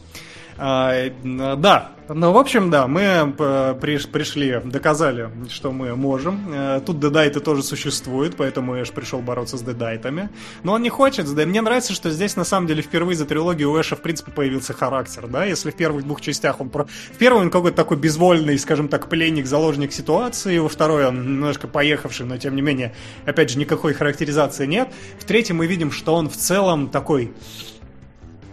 [0.56, 6.52] А, да, ну, в общем, да, мы э, приш, пришли, доказали, что мы можем.
[6.52, 10.28] Э, тут дедайты тоже существуют, поэтому Эш пришел бороться с дедайтами.
[10.64, 11.26] Но он не хочет.
[11.26, 14.74] Мне нравится, что здесь, на самом деле, впервые за трилогию у Эша, в принципе, появился
[14.74, 15.46] характер, да?
[15.46, 16.68] Если в первых двух частях он...
[16.68, 20.58] В первой он какой-то такой безвольный, скажем так, пленник, заложник ситуации.
[20.58, 24.90] Во второй он немножко поехавший, но, тем не менее, опять же, никакой характеризации нет.
[25.18, 27.32] В третьем мы видим, что он в целом такой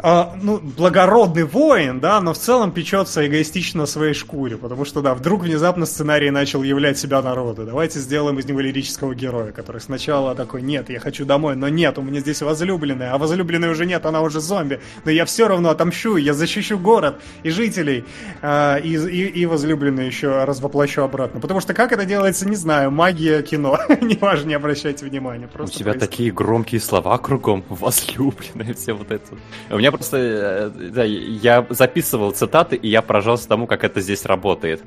[0.03, 5.13] а, ну, благородный воин, да, но в целом печется эгоистично своей шкуре, потому что, да,
[5.13, 7.65] вдруг внезапно сценарий начал являть себя народу.
[7.65, 11.97] Давайте сделаем из него лирического героя, который сначала такой, нет, я хочу домой, но нет,
[11.97, 15.69] у меня здесь возлюбленная, а возлюбленной уже нет, она уже зомби, но я все равно
[15.69, 18.05] отомщу, я защищу город и жителей,
[18.41, 21.39] а, и, и, и возлюбленную еще развоплощу обратно.
[21.39, 25.45] Потому что как это делается, не знаю, магия кино, неважно, не обращайте внимания.
[25.45, 25.99] У тебя происходит.
[25.99, 29.35] такие громкие слова кругом, возлюбленная, все вот это.
[29.69, 34.25] У меня просто, э, да, я записывал цитаты, и я поражался тому, как это здесь
[34.25, 34.81] работает.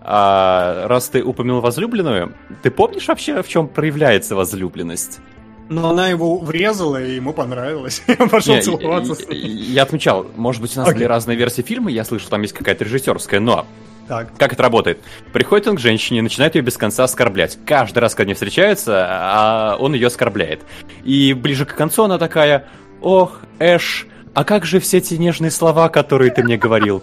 [0.00, 5.20] А, раз ты упомянул возлюбленную, ты помнишь вообще, в чем проявляется возлюбленность?
[5.68, 8.02] Но она его врезала, и ему понравилось.
[8.08, 9.14] Я пошел Не, целоваться.
[9.30, 10.98] я, я отмечал, может быть, у нас Окей.
[10.98, 13.66] были разные версии фильма, я слышал, там есть какая-то режиссерская, но
[14.08, 14.36] Так.
[14.36, 14.98] как это работает?
[15.32, 17.56] Приходит он к женщине и начинает ее без конца оскорблять.
[17.66, 20.62] Каждый раз, когда они встречаются, а он ее оскорбляет.
[21.04, 22.66] И ближе к концу она такая,
[23.00, 27.02] ох, Эш, а как же все те нежные слова, которые ты мне говорил?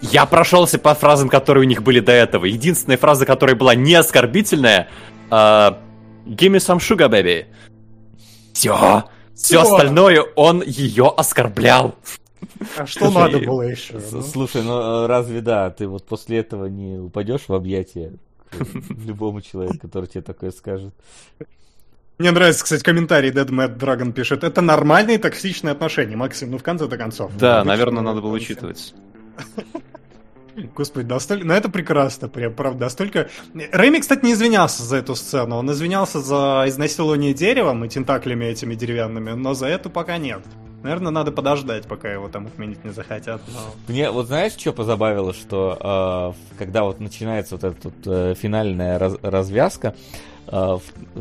[0.00, 2.44] Я прошелся по фразам, которые у них были до этого.
[2.44, 4.88] Единственная фраза, которая была не оскорбительная,
[5.30, 5.80] а,
[6.28, 7.46] Give me some sugar, baby.
[8.52, 9.04] Все.
[9.34, 11.94] Все остальное он ее оскорблял.
[12.76, 14.00] А что Слушай, надо было еще?
[14.12, 14.22] Ну?
[14.22, 18.12] Слушай, ну э, разве да, ты вот после этого не упадешь в объятия
[18.88, 20.94] любому человеку, который тебе такое скажет?
[22.18, 24.42] Мне нравится, кстати, комментарий Dead Mad Dragon пишет.
[24.42, 27.30] Это нормальные токсичные отношения, Максим, ну в конце-то концов.
[27.36, 28.92] Да, Обычно наверное, надо было учитывать.
[30.74, 31.46] Господи, настолько...
[31.46, 33.28] Ну это прекрасно, прям, правда, настолько...
[33.70, 38.74] Рэйми, кстати, не извинялся за эту сцену, он извинялся за изнасилование деревом и тентаклями этими
[38.74, 40.40] деревянными, но за эту пока нет.
[40.82, 43.40] Наверное, надо подождать, пока его там отменить не захотят.
[43.52, 48.34] но- Мне вот знаешь, что позабавило, что э, когда вот начинается вот эта вот, э,
[48.36, 49.94] финальная раз- развязка,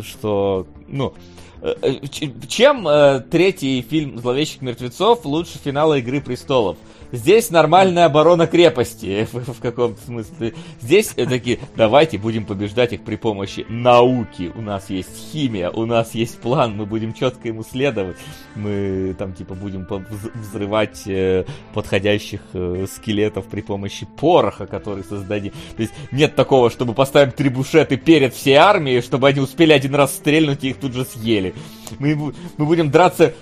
[0.01, 1.14] что, ну,
[1.61, 2.07] э, э,
[2.47, 6.77] чем э, третий фильм «Зловещих мертвецов» лучше финала «Игры престолов»?
[7.11, 10.53] Здесь нормальная оборона крепости в, каком-то смысле.
[10.82, 14.52] Здесь такие, давайте будем побеждать их при помощи науки.
[14.56, 18.18] У нас есть химия, у нас есть план, мы будем четко ему следовать.
[18.56, 19.88] Мы там типа будем
[20.36, 25.53] взрывать э, подходящих э, скелетов при помощи пороха, который создадим.
[25.76, 30.16] То есть нет такого, чтобы поставим трибушеты перед всей армией, чтобы они успели один раз
[30.16, 31.53] стрельнуть и их тут же съели.
[32.00, 33.34] Мы, мы будем драться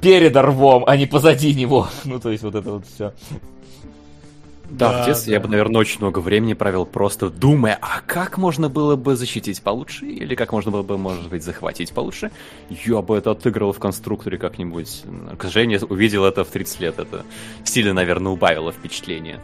[0.00, 1.88] перед рвом, а не позади него.
[2.04, 3.12] Ну, то есть вот это вот все.
[4.70, 5.46] Да, Да, в детстве я да.
[5.46, 10.06] бы, наверное, очень много времени провел просто думая, а как можно было бы защитить получше,
[10.06, 12.30] или как можно было бы, может быть, захватить получше.
[12.68, 15.02] Я бы это отыгрывал в конструкторе как-нибудь.
[15.36, 16.98] К сожалению, увидел это в 30 лет.
[16.98, 17.24] Это
[17.64, 19.40] сильно, наверное, убавило впечатление.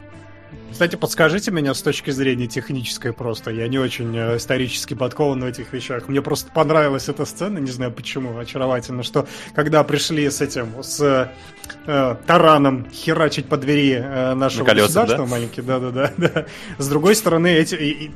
[0.72, 3.50] Кстати, подскажите меня с точки зрения технической просто.
[3.50, 6.08] Я не очень э, исторически подкован в этих вещах.
[6.08, 11.30] Мне просто понравилась эта сцена, не знаю почему, очаровательно, что когда пришли с этим, с
[11.86, 15.30] э, тараном херачить по двери э, нашего На колесах, государства, да?
[15.30, 16.46] маленький, да-да-да, да.
[16.76, 17.74] С другой стороны, эти...
[17.74, 18.10] и- и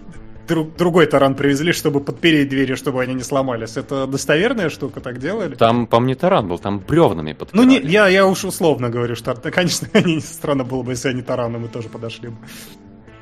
[0.51, 3.77] друг- другой таран привезли, чтобы подпереть двери, чтобы они не сломались.
[3.77, 5.55] Это достоверная штука, так делали?
[5.55, 7.67] Там, по мне, таран был, там бревнами Ну, подпирали.
[7.69, 11.23] не, я, я уж условно говорю, что, да, конечно, они, странно было бы, если они
[11.23, 12.37] тараном мы тоже подошли бы.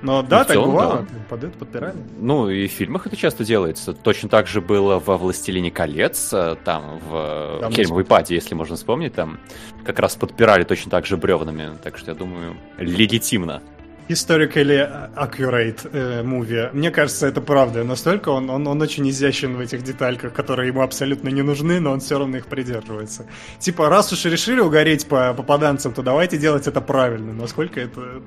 [0.00, 1.06] Но да, Ну, так целом, бывало, да.
[1.28, 1.94] под это подпирали.
[2.18, 3.92] Ну, и в фильмах это часто делается.
[3.92, 8.76] Точно так же было во «Властелине колец», э, там, в Там Хельмовой паде, если можно
[8.76, 9.40] вспомнить, там
[9.84, 11.76] как раз подпирали точно так же бревнами.
[11.82, 13.60] Так что, я думаю, легитимно.
[14.08, 16.70] Historically accurate э, movie.
[16.72, 17.84] Мне кажется, это правда.
[17.84, 21.92] Настолько он, он, он очень изящен в этих детальках, которые ему абсолютно не нужны, но
[21.92, 23.26] он все равно их придерживается.
[23.58, 27.34] Типа, раз уж решили угореть по попаданцам, то давайте делать это правильно.
[27.34, 28.22] Насколько это...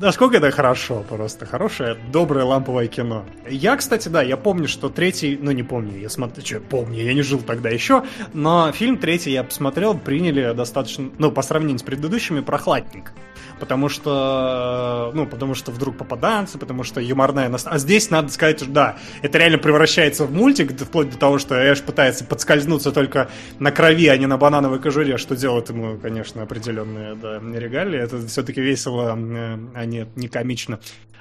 [0.00, 1.46] Насколько это хорошо просто.
[1.46, 3.24] Хорошее, доброе ламповое кино.
[3.48, 5.38] Я, кстати, да, я помню, что третий...
[5.40, 6.44] Ну, не помню, я смотрю...
[6.44, 8.04] Что, помню, я не жил тогда еще.
[8.32, 11.10] Но фильм третий я посмотрел, приняли достаточно...
[11.18, 13.12] Ну, по сравнению с предыдущими, прохладненько.
[13.58, 17.66] Потому что, ну, потому что вдруг попаданцы, потому что юморная нас...
[17.66, 21.82] А здесь надо сказать, да, это реально превращается в мультик, вплоть до того, что Эш
[21.82, 23.28] пытается подскользнуться только
[23.58, 27.98] на крови, а не на банановой кожуре, что делает ему, конечно, определенные да, регалии.
[27.98, 30.78] Это все-таки весело, а не, не комично.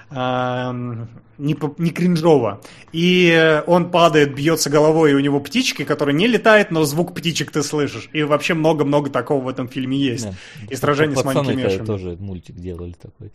[0.09, 2.61] Не, не кринжово.
[2.91, 7.13] И э, он падает, бьется головой, и у него птички, которые не летают, но звук
[7.13, 8.09] птичек ты слышишь.
[8.11, 10.25] И вообще много-много такого в этом фильме есть.
[10.25, 10.33] Да.
[10.67, 13.31] И сражение с Пацаны Манки тоже мультик делали такой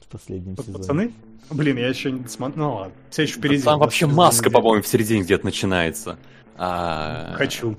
[0.00, 0.78] в последнем сезоне.
[0.78, 1.12] Пацаны?
[1.50, 2.66] Блин, я еще не смотрел.
[2.66, 3.62] Ну ладно, все еще впереди.
[3.62, 6.18] Там вообще маска, по-моему, в середине где-то начинается.
[6.56, 7.76] А, Хочу.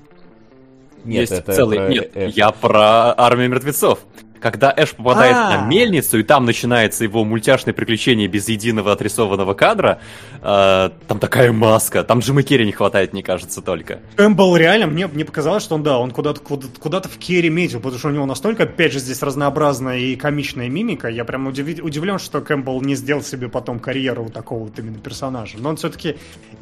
[1.04, 1.78] Нет, есть это целый...
[1.78, 2.34] про Нет, Эш.
[2.34, 4.00] я про армию мертвецов.
[4.42, 5.50] Когда Эш попадает А.
[5.50, 10.00] на мельницу, и там начинается его мультяшное приключение без единого отрисованного кадра,
[10.42, 12.02] э, там такая маска.
[12.02, 14.00] Там Джима Керри не хватает, мне кажется, только.
[14.16, 17.78] Кэмпбелл реально, мне, мне показалось, что он, да, он куда-то куда куда-то в Керри метил,
[17.78, 21.08] потому что у него настолько, опять же, здесь разнообразная и комичная мимика.
[21.08, 24.98] Я прям удиви- удивлен, что Кэмпбелл не сделал себе потом карьеру вот такого вот именно
[24.98, 25.58] персонажа.
[25.58, 26.16] Но он все-таки,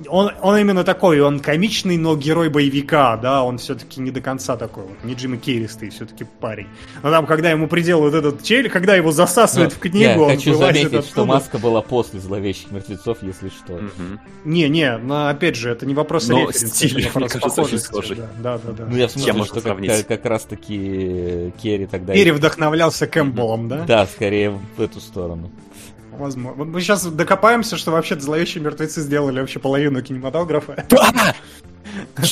[0.07, 4.57] он, он именно такой, он комичный, но герой боевика, да, он все-таки не до конца
[4.57, 6.69] такой вот, не Джима Керристый, все-таки парень.
[7.03, 10.31] Но там, когда ему приделывают этот челюсть, когда его засасывает Ну, в книгу, я он
[10.31, 11.25] хочу заметить, что оттуда.
[11.25, 13.75] маска была после зловещих мертвецов, если что.
[13.75, 14.21] Мгм.
[14.45, 17.63] Не, не, но опять же, это не вопрос Но референса, стиль, это вопрос мне кажется,
[17.63, 18.17] очень похожести, схожий.
[18.17, 18.73] Да, да, да.
[18.73, 18.87] да.
[18.91, 19.91] Ну, я в смысле, что как, сравнить?
[19.91, 22.13] как- как раз-таки Керри тогда...
[22.15, 23.85] Керри вдохновлялся Кэмпбеллом, да?
[23.87, 25.51] Да, скорее в эту сторону.
[26.19, 26.59] Возможно.
[26.59, 30.85] Вот мы сейчас докопаемся, что вообще зловещие мертвецы сделали вообще половину кинематографа.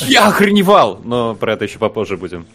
[0.07, 1.01] Я охреневал!
[1.05, 2.47] Но про это еще попозже будем.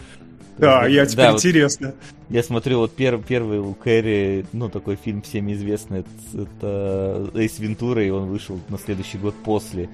[0.57, 1.93] Да, я теперь Да, вот интересно.
[2.29, 8.03] Я смотрю, вот пер- первый у Кэрри, ну, такой фильм всем известный, это, Эйс Вентура,
[8.03, 9.89] и он вышел на следующий год после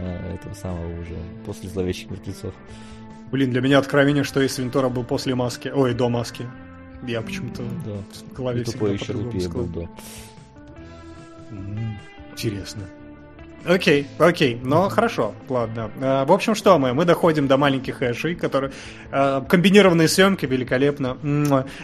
[0.00, 2.54] э, этого самого уже, после Зловещих Мертвецов.
[3.32, 5.68] Блин, для меня откровение, что Эйс Вентура был после маски.
[5.68, 6.46] Ой, до маски.
[7.06, 7.92] Я почему-то Да.
[8.30, 9.12] в голове И всегда еще
[9.48, 9.88] был, да.
[12.32, 12.82] Интересно.
[13.66, 15.90] Окей, окей, но хорошо, ладно.
[16.00, 16.94] Э, В общем, что мы?
[16.94, 18.72] Мы доходим до маленьких эшей, которые...
[19.12, 21.18] э, Комбинированные съемки великолепно.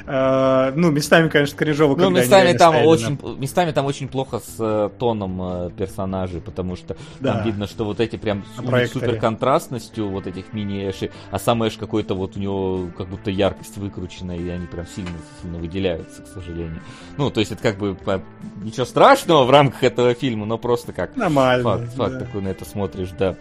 [0.06, 5.70] Э, Ну, местами, конечно, кринжово, Ну, местами там, очень, местами там очень плохо с тоном
[5.72, 7.34] персонажей, потому что Да.
[7.34, 8.44] там видно, что вот эти прям
[8.92, 13.76] супер контрастностью вот этих мини-эшей, а сам эш какой-то вот у него как будто яркость
[13.76, 15.10] выкручена, и они прям сильно,
[15.42, 16.80] сильно выделяются, к сожалению.
[17.18, 18.22] Ну, то есть это как бы по-
[18.62, 21.65] ничего страшного в рамках этого фильма, но просто как Нормально.
[21.66, 22.18] Факт, факт да.
[22.20, 23.36] такой на это смотришь, да.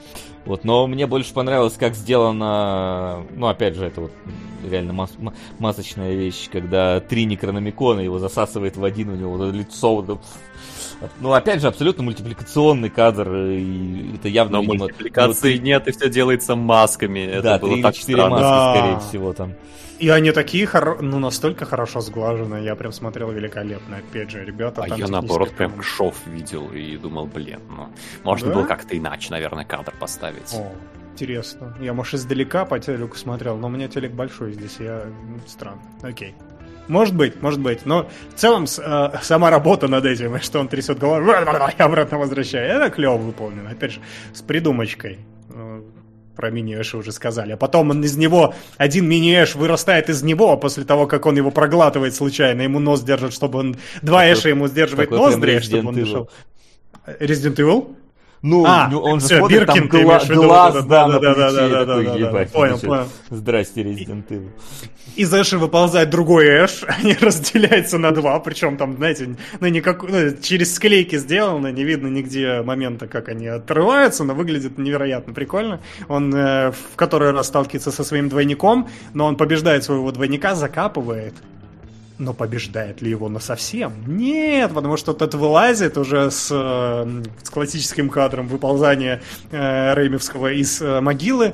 [0.45, 4.11] Вот, но мне больше понравилось, как сделано, ну, опять же, это вот
[4.69, 5.15] реально мас-
[5.59, 10.05] масочная вещь, когда три некрономикона его засасывает в один, у него вот это лицо, вот
[10.09, 10.19] это,
[11.19, 16.09] ну, опять же, абсолютно мультипликационный кадр, и это явно, Но видимо, мультипликации нет, и все
[16.09, 17.19] делается масками.
[17.19, 18.35] Это да, было три или так четыре странно.
[18.37, 18.75] маски, Да.
[18.75, 19.53] скорее всего, там.
[19.99, 23.97] И они такие, хоро- ну, настолько хорошо сглажены, я прям смотрел великолепно.
[23.97, 27.87] Опять же, ребята А я наоборот прям шов видел и думал, блин, ну,
[28.23, 28.53] можно Да?
[28.55, 30.53] было как-то иначе, наверное, кадр поставить.
[30.53, 30.71] О,
[31.13, 31.75] интересно.
[31.79, 35.03] Я, может, издалека по телеку смотрел, но у меня телек большой здесь, я...
[35.03, 35.81] м, Странно.
[36.01, 36.35] Окей.
[36.87, 37.85] Может быть, может быть.
[37.85, 41.35] Но в целом э, сама работа над этим, что он трясет головой
[41.77, 43.71] и обратно возвращает, это клево выполнено.
[43.71, 44.01] Опять же,
[44.33, 45.19] с придумочкой.
[46.35, 47.53] Про мини-эша уже сказали.
[47.53, 51.51] А потом он из него, один мини-эш вырастает из него, после того, как он его
[51.51, 53.77] проглатывает случайно, ему нос держит, чтобы он...
[54.01, 56.29] Два эша ему сдерживает ноздри, чтобы он дышал.
[57.05, 57.95] Resident Evil?
[58.47, 61.07] Ну, А, ну, он же всё, смотрит, там Биркин ты гла- виду, глаз, это, да,
[61.07, 62.29] на да-да-да, плече, и да-да-да, такой, да-да.
[62.29, 63.07] ебать, Понял, понял.
[63.31, 64.49] Здрасте, Resident Evil.
[65.15, 70.35] Из Эши выползает другой Эш, они разделяются на два, причем там, знаете, ну, никак, ну,
[70.43, 75.79] через склейки сделано, не видно нигде момента, как они отрываются, но выглядит невероятно прикольно.
[76.07, 81.33] Он э, в который раз сталкивается со своим двойником, но он побеждает своего двойника, закапывает.
[82.17, 83.93] Но побеждает ли его на совсем?
[84.07, 89.21] Нет, потому что тот вылазит уже с, э, с классическим кадром выползания
[89.51, 91.53] э, Реймевского из э, могилы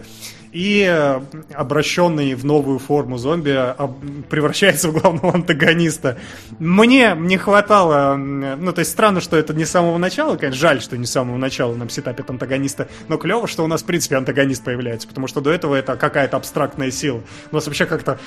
[0.52, 1.22] и э,
[1.54, 6.18] обращенный в новую форму зомби об- превращается в главного антагониста.
[6.60, 10.82] Мне не хватало, ну то есть странно, что это не с самого начала, конечно, жаль,
[10.82, 14.18] что не с самого начала нам сетапит антагониста, но клево, что у нас в принципе
[14.18, 17.22] антагонист появляется, потому что до этого это какая-то абстрактная сила.
[17.52, 18.20] У нас вообще как-то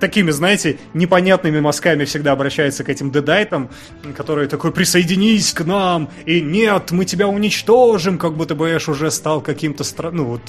[0.00, 3.70] такими, знаете, непонятными мазками всегда обращается к этим дедайтам,
[4.16, 9.10] которые такой присоединись к нам, и нет, мы тебя уничтожим, как будто бы Эш уже
[9.10, 10.10] стал каким-то стра...
[10.10, 10.42] ну вот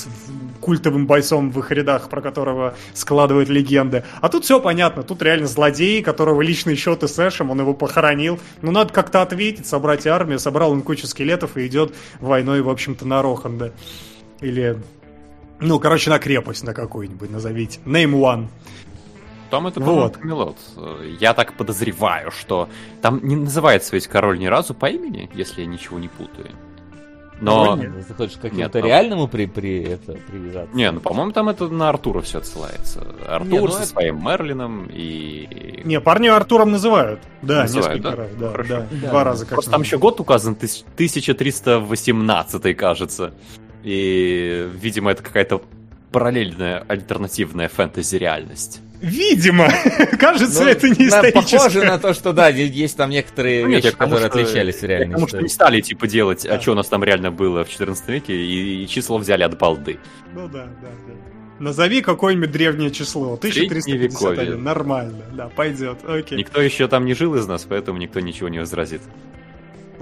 [0.64, 4.04] культовым бойцом в их рядах, про которого складывают легенды.
[4.22, 8.40] А тут все понятно, тут реально злодей, которого личные счеты с Эшем, он его похоронил.
[8.62, 13.06] Ну, надо как-то ответить, собрать армию, собрал он кучу скелетов и идет войной, в общем-то,
[13.06, 13.74] на Роханда.
[14.40, 14.78] Или,
[15.60, 17.80] ну, короче, на крепость на какую-нибудь назовите.
[17.86, 18.48] Name one.
[19.50, 20.14] Там это, Вот.
[20.14, 20.58] по-моему, Камелот.
[21.20, 22.70] Я так подозреваю, что
[23.02, 26.50] там не называется ведь король ни разу по имени, если я ничего не путаю.
[27.44, 27.76] Но...
[27.76, 28.08] Нет.
[28.08, 30.76] Ты хочешь к Нет, какому-то там- реальному при, при это, привязаться?
[30.76, 33.06] Не, ну, по-моему, там это на Артура все отсылается.
[33.28, 35.82] Артур Не, ну со это- своим Мерлином и...
[35.84, 37.20] Не, парни Артуром называют.
[37.42, 38.24] Да, Называют, несколько да?
[38.24, 38.32] раз.
[38.40, 38.70] Да, Хорошо.
[38.70, 38.88] да.
[39.02, 39.10] Да.
[39.10, 43.34] Два раза как Просто там еще год указан, тысяч- 1318, кажется.
[43.84, 45.62] И, видимо, это какая-то
[46.12, 48.82] параллельная альтернативная фэнтези-реальность.
[49.04, 49.68] Видимо.
[50.20, 51.58] Кажется, Ну, это не на- историческое.
[51.58, 54.84] Похоже на то, что да, есть там некоторые Ну, нет, вещи, которые что- отличались от
[54.84, 56.56] реальной Потому что не стали, типа, делать, Да.
[56.56, 59.58] а что у нас там реально было в 14 веке, и, и числа взяли от
[59.58, 60.00] балды.
[60.34, 61.14] Ну да, да, да.
[61.60, 63.34] Назови какое-нибудь древнее число.
[63.34, 64.12] 1351.
[64.12, 64.56] Средневековье.
[64.56, 65.24] Нормально.
[65.34, 66.00] Да, пойдет.
[66.08, 66.38] Окей.
[66.38, 69.02] Никто еще там не жил из нас, поэтому никто ничего не возразит.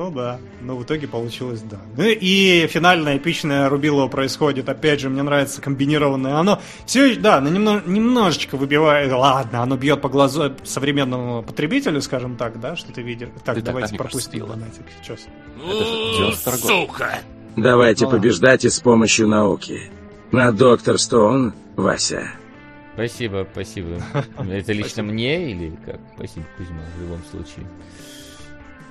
[0.01, 1.77] Ну да, но в итоге получилось да.
[1.95, 6.37] Ну и финальное эпичное Рубилово происходит, опять же, мне нравится комбинированное.
[6.37, 12.35] Оно все, да, оно немно- немножечко выбивает, ладно, оно бьет по глазу современному потребителю, скажем
[12.35, 13.29] так, да, что ты видишь.
[13.45, 14.85] Так, Ты давайте так, мне пропустим кажется, донатик.
[15.05, 15.27] Чё с-
[15.69, 16.61] Это же 92 год.
[16.89, 17.19] Сука!
[17.55, 18.11] Давайте Ну.
[18.11, 19.91] побеждать и с помощью науки.
[20.31, 22.23] На доктор Стоун, Вася.
[22.95, 24.01] Спасибо, спасибо.
[24.49, 25.99] Это лично мне или как?
[26.15, 27.67] Спасибо, Кузьма, в любом случае.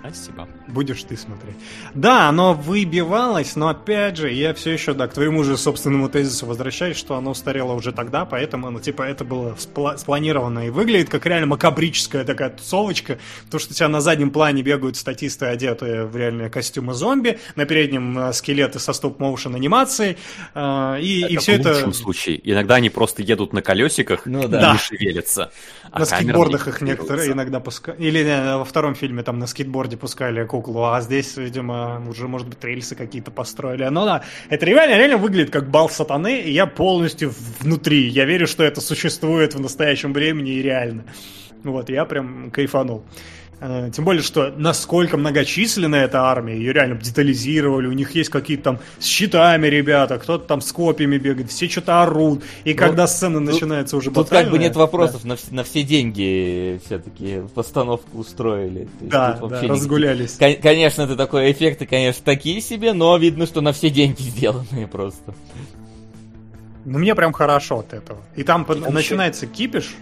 [0.01, 0.49] Спасибо.
[0.69, 1.57] Будешь ты смотреть.
[1.95, 6.47] Да, оно выбивалось, но опять же, я все еще, да, к твоему же собственному тезису
[6.47, 11.11] возвращаюсь, что оно устарело уже тогда, поэтому, ну, типа, это было спла- спланировано и выглядит
[11.11, 13.19] как реально макабрическая такая тусовочка,
[13.51, 17.67] то, что у тебя на заднем плане бегают статисты, одетые в реальные костюмы зомби, на
[17.67, 20.17] переднем э, скелеты со стоп-моушен анимацией,
[20.55, 21.75] э, и, это и все в это...
[21.75, 22.41] лучшем случае.
[22.51, 24.73] Иногда они просто едут на колесиках Ну и да.
[24.73, 25.53] не шевелятся.
[25.91, 27.99] а на скейтбордах их некоторые иногда пускали.
[27.99, 32.49] Или э, во втором фильме там на скейтборде пускали куклу, а здесь, видимо, уже, может
[32.49, 33.85] быть, рельсы какие-то построили.
[33.85, 38.09] Ну да, это реально, реально выглядит как бал сатаны, и я полностью внутри.
[38.09, 41.05] Я верю, что это существует в настоящем времени и реально.
[41.65, 43.05] Вот, я прям кайфанул.
[43.63, 48.63] Э, Тем более, что насколько многочисленная эта армия, ее реально детализировали, у них есть какие-то
[48.65, 53.39] там с щитами ребята, кто-то там с копьями бегает, все что-то орут, и когда сцена
[53.39, 58.89] начинается уже Тут как бы нет вопросов, на, вс- на все деньги все-таки постановку устроили.
[59.01, 60.37] Да, тут да, разгулялись.
[60.39, 64.87] Кон- Конечно, это такой эффекты, конечно, такие себе, но видно, что на все деньги сделанные
[64.87, 65.35] просто.
[66.87, 68.21] Ну, мне прям хорошо от этого.
[68.37, 68.89] И там Вообще.
[68.91, 69.95] начинается кипиш,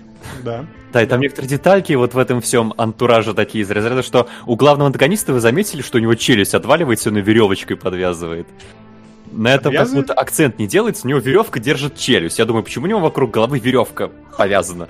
[0.44, 0.66] да.
[0.92, 4.56] Да, и там некоторые детальки вот в этом всем антураже такие из разряда, что у
[4.56, 8.46] главного антагониста вы заметили, что у него челюсть отваливается, он ее веревочкой подвязывает.
[9.30, 12.38] На этом будто акцент не делается, у него веревка держит челюсть.
[12.38, 14.88] Я думаю, почему у него вокруг головы веревка повязана?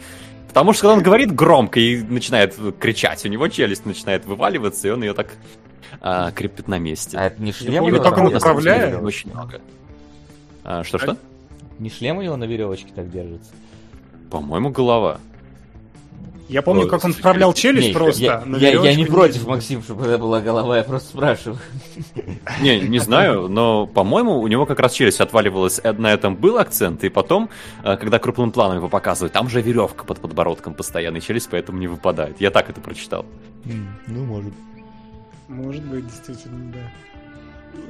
[0.49, 4.91] Потому что когда он говорит громко и начинает кричать, у него челюсть начинает вываливаться, и
[4.91, 5.35] он ее так
[6.01, 7.19] а, крепит на месте.
[7.19, 9.03] А это не шлем помню, у него как он управляет.
[9.03, 9.61] Очень много.
[10.65, 11.17] А, Что-что?
[11.79, 13.51] Не шлем у него на веревочке так держится?
[14.31, 15.19] По-моему, голова.
[16.49, 18.23] Я помню, Ой, как он вправлял челюсть Не, просто.
[18.23, 19.47] я, я- я не против.
[19.47, 21.59] Максим, чтобы это была голова, я просто спрашиваю.
[22.63, 26.57] Не, не знаю, но, по-моему, у него как раз челюсть отваливалась, э, на этом был
[26.57, 27.51] акцент, и потом,
[27.85, 31.79] э, когда крупным планом его показывают, там же веревка под подбородком постоянно, и челюсть поэтому
[31.79, 32.41] не выпадает.
[32.41, 33.27] Я так это прочитал.
[34.07, 34.55] Ну, может.
[35.49, 37.81] Может быть, действительно, да.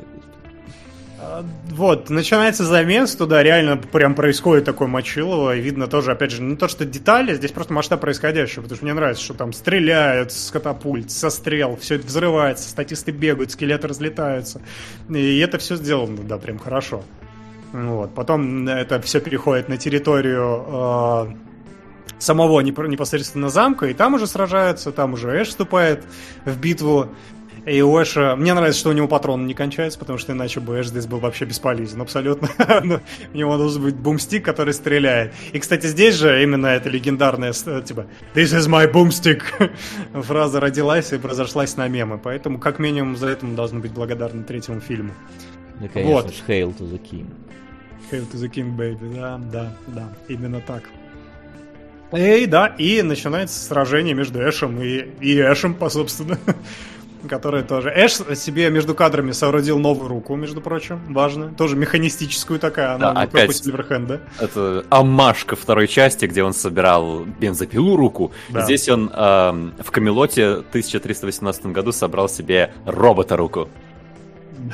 [1.20, 6.42] А, Вот, начинается замес, туда реально прям происходит такое мочилово, и видно тоже, опять же,
[6.42, 10.32] не то, что детали, здесь просто масштаб происходящего, потому что мне нравится, что там стреляют
[10.32, 14.60] с катапульт, со стрел, все это взрывается, статисты бегают, скелеты разлетаются,
[15.08, 17.02] и это все сделано, да, прям хорошо.
[17.72, 21.26] Вот, потом это все переходит на территорию э,
[22.18, 26.04] самого непо- непосредственно замка, и там уже сражаются, там уже Эш вступает
[26.44, 27.08] в битву,
[27.66, 28.36] и у Эша...
[28.36, 31.18] Мне нравится, что у него патрон не кончается, потому что иначе бы Эш здесь был
[31.18, 32.00] вообще бесполезен.
[32.00, 32.48] Абсолютно.
[32.84, 33.00] Ну,
[33.34, 35.34] у него должен быть бумстик, который стреляет.
[35.52, 39.42] И, кстати, здесь же именно эта легендарная, с- типа, This is my boomstick
[40.22, 42.18] фраза родилась и произошлась на мемы.
[42.18, 45.12] Поэтому, как минимум, за это мы должны быть благодарны третьему фильму.
[45.80, 46.32] Ну, конечно Вот.
[46.46, 47.26] Hail to the King.
[48.10, 49.14] Hail to the King, baby.
[49.14, 50.08] Да, да, да.
[50.28, 50.84] Именно так.
[52.16, 56.38] И да, и начинается сражение между Эшем и, и Эшем, по собственно.
[57.28, 57.90] Который тоже...
[57.94, 61.00] Эш себе между кадрами соорудил новую руку, между прочим.
[61.08, 61.52] Важно.
[61.54, 62.94] Тоже механистическую такая.
[62.94, 63.56] Она Да, не опять.
[63.56, 64.20] Сильверхенда.
[64.38, 68.32] Это амаш ко второй части, где он собирал бензопилу руку.
[68.48, 68.62] Да.
[68.62, 73.68] Здесь он эм, в Камелоте в 1318 году собрал себе робота руку.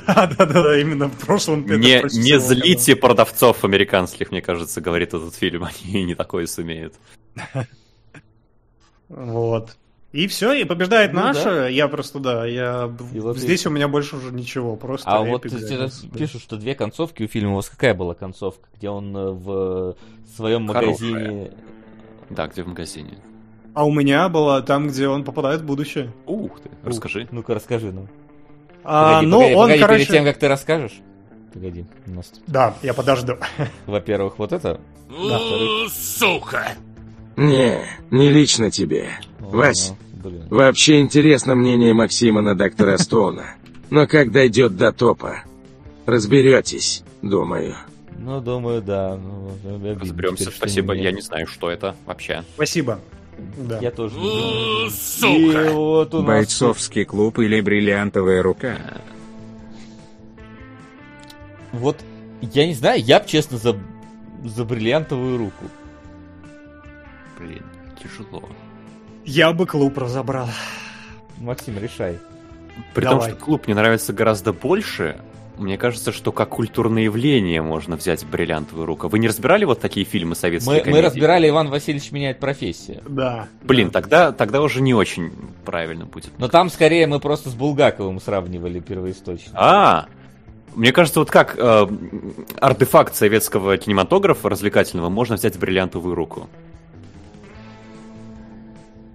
[0.07, 1.67] Да-да-да, именно в прошлом...
[1.67, 5.65] Не, не злите продавцов американских, мне кажется, говорит этот фильм.
[5.85, 6.95] Они не такое сумеют.
[9.09, 9.77] Вот.
[10.15, 11.67] И все, и побеждает Ну наша.
[11.67, 12.89] Я просто, да, я...
[13.12, 15.10] И вот Здесь у меня больше уже ничего, просто...
[15.10, 15.89] А вот тебе да.
[16.17, 17.51] пишут, что две концовки у фильма.
[17.51, 18.68] У вас какая была концовка?
[18.76, 19.97] Где он э, в
[20.36, 21.10] своем Хорошая.
[21.10, 21.51] магазине...
[22.31, 23.18] Да, где в магазине?
[23.75, 26.12] А у меня была там, где он попадает в будущее.
[26.26, 27.26] Ух ты, расскажи.
[27.33, 28.09] Ну-ка, расскажи нам.
[28.84, 29.99] А, Погоди, ну, погоди, он, погоди, короче...
[29.99, 31.01] перед тем, как ты расскажешь.
[31.52, 33.33] Погоди, у нас Да, я подожду.
[33.86, 34.81] во-первых, вот это.
[35.09, 36.68] У, Сука!
[37.36, 37.81] Не,
[38.12, 39.09] не лично тебе.
[39.41, 40.03] О, Вась, Блин.
[40.51, 43.55] Вообще интересно мнение Максима на доктора Стоуна.
[43.91, 45.44] Но как дойдет до топа,
[46.07, 47.75] разберетесь, думаю.
[48.19, 49.17] Ну, думаю, да.
[49.17, 49.51] Ну,
[50.01, 50.94] Разберемся, спасибо.
[50.94, 52.43] Я не знаю, что это вообще.
[52.55, 53.01] Спасибо.
[53.59, 53.78] Да.
[53.81, 54.86] Я тоже не знаю.
[54.86, 55.73] И Сука!
[55.73, 58.78] вот у нас Бойцовский клуб или бриллиантовая рука?
[61.73, 61.97] Вот,
[62.41, 63.77] я не знаю, я б, честно, за,
[64.44, 65.65] за бриллиантовую руку.
[67.39, 67.65] Блин,
[68.01, 68.49] тяжело.
[69.25, 70.49] Я бы клуб разобрал.
[71.39, 72.19] Максим, решай.
[72.94, 73.20] При Давай.
[73.20, 75.17] том, что клуб мне нравится гораздо больше,
[75.57, 79.09] мне кажется, что как культурное явление можно взять бриллиантовую руку.
[79.09, 80.83] Вы не разбирали вот такие фильмы советские?
[80.85, 83.03] Мы, мы разбирали Иван Васильевич меняет профессию.
[83.09, 83.47] Да.
[83.62, 83.93] Блин, да.
[83.93, 85.33] тогда, тогда уже не очень
[85.65, 86.31] правильно будет.
[86.39, 89.51] Но там скорее мы просто с Булгаковым сравнивали первоисточник.
[89.55, 90.07] А,
[90.75, 91.86] мне кажется, вот как э,
[92.61, 96.49] артефакт советского кинематографа развлекательного можно взять бриллиантовую руку.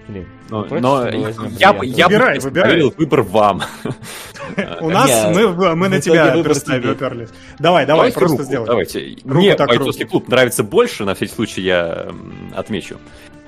[0.09, 2.69] Блин, Но, против, но возьмем я, я бы Выбирай, выбирай.
[2.69, 3.61] говорил, выбор вам.
[4.81, 7.29] У нас мы, в на тебя уперлись.
[7.59, 8.65] Давай, давай, Давайте просто сделай.
[8.65, 9.17] Давайте.
[9.23, 12.11] Мне бойцовский клуб нравится больше, на всякий случай я
[12.55, 12.97] отмечу.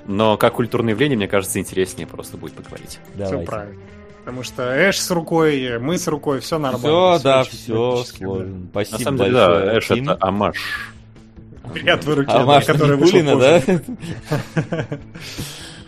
[0.05, 2.99] Но как культурное явление, мне кажется, интереснее просто будет поговорить.
[3.15, 3.79] Все правильно.
[4.19, 7.17] Потому что Эш с рукой, мы с рукой, все нормально.
[7.17, 8.45] Все, да, очень все сложно.
[8.45, 10.09] На Спасибо самом деле, большое, да, Эш Тим.
[10.09, 10.57] это амаш.
[11.73, 13.61] Привет, вы руки, А Маша который вышел Никулина, да?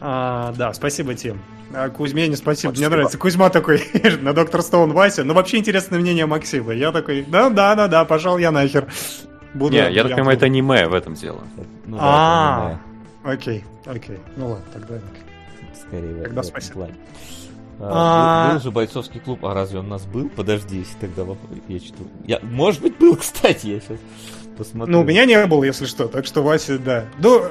[0.05, 1.39] А, да, спасибо, Тим.
[1.73, 2.71] А Кузьме не спасибо.
[2.71, 2.91] Мне Спасибо.
[2.95, 3.17] нравится.
[3.17, 3.81] Кузьма такой
[4.21, 5.23] на доктор Стоун Вася.
[5.23, 6.73] Но вообще интересное мнение Максима.
[6.73, 8.87] Я такой, да, да, да, да, пошел я нахер.
[9.53, 11.41] Буду Не, я так понимаю, это аниме в этом дело.
[11.85, 12.79] Ну, А,
[13.23, 14.19] да, Окей, окей.
[14.35, 14.95] Ну ладно, тогда.
[15.87, 16.89] скорее этом спасибо.
[17.79, 20.29] А- А, был, был же бойцовский клуб, а разве он у нас был?
[20.29, 21.23] Подожди, если тогда.
[21.67, 23.99] Я что я, может быть, был, кстати, я сейчас
[24.57, 24.91] посмотрю.
[24.93, 27.05] Ну, у меня не было, если что, так что Вася, да.
[27.19, 27.43] Ну,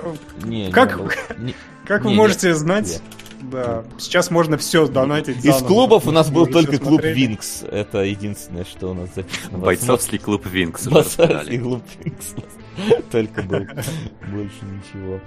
[0.44, 0.98] Не, как-.
[1.38, 1.54] Не-
[1.86, 3.02] как вы можете знать,
[3.42, 5.44] да, сейчас можно все донатить.
[5.44, 7.02] Из клубов у нас был только клуб?
[7.02, 7.62] Винкс.
[7.70, 9.58] Это единственное, что у нас записано.
[9.58, 10.86] Бойцовский клуб Винкс.
[10.86, 12.34] Бойцовский клуб Винкс.
[13.10, 13.60] Только был.
[14.32, 15.20] Больше ничего.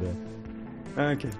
[0.00, 1.10] Да.
[1.10, 1.30] Окей.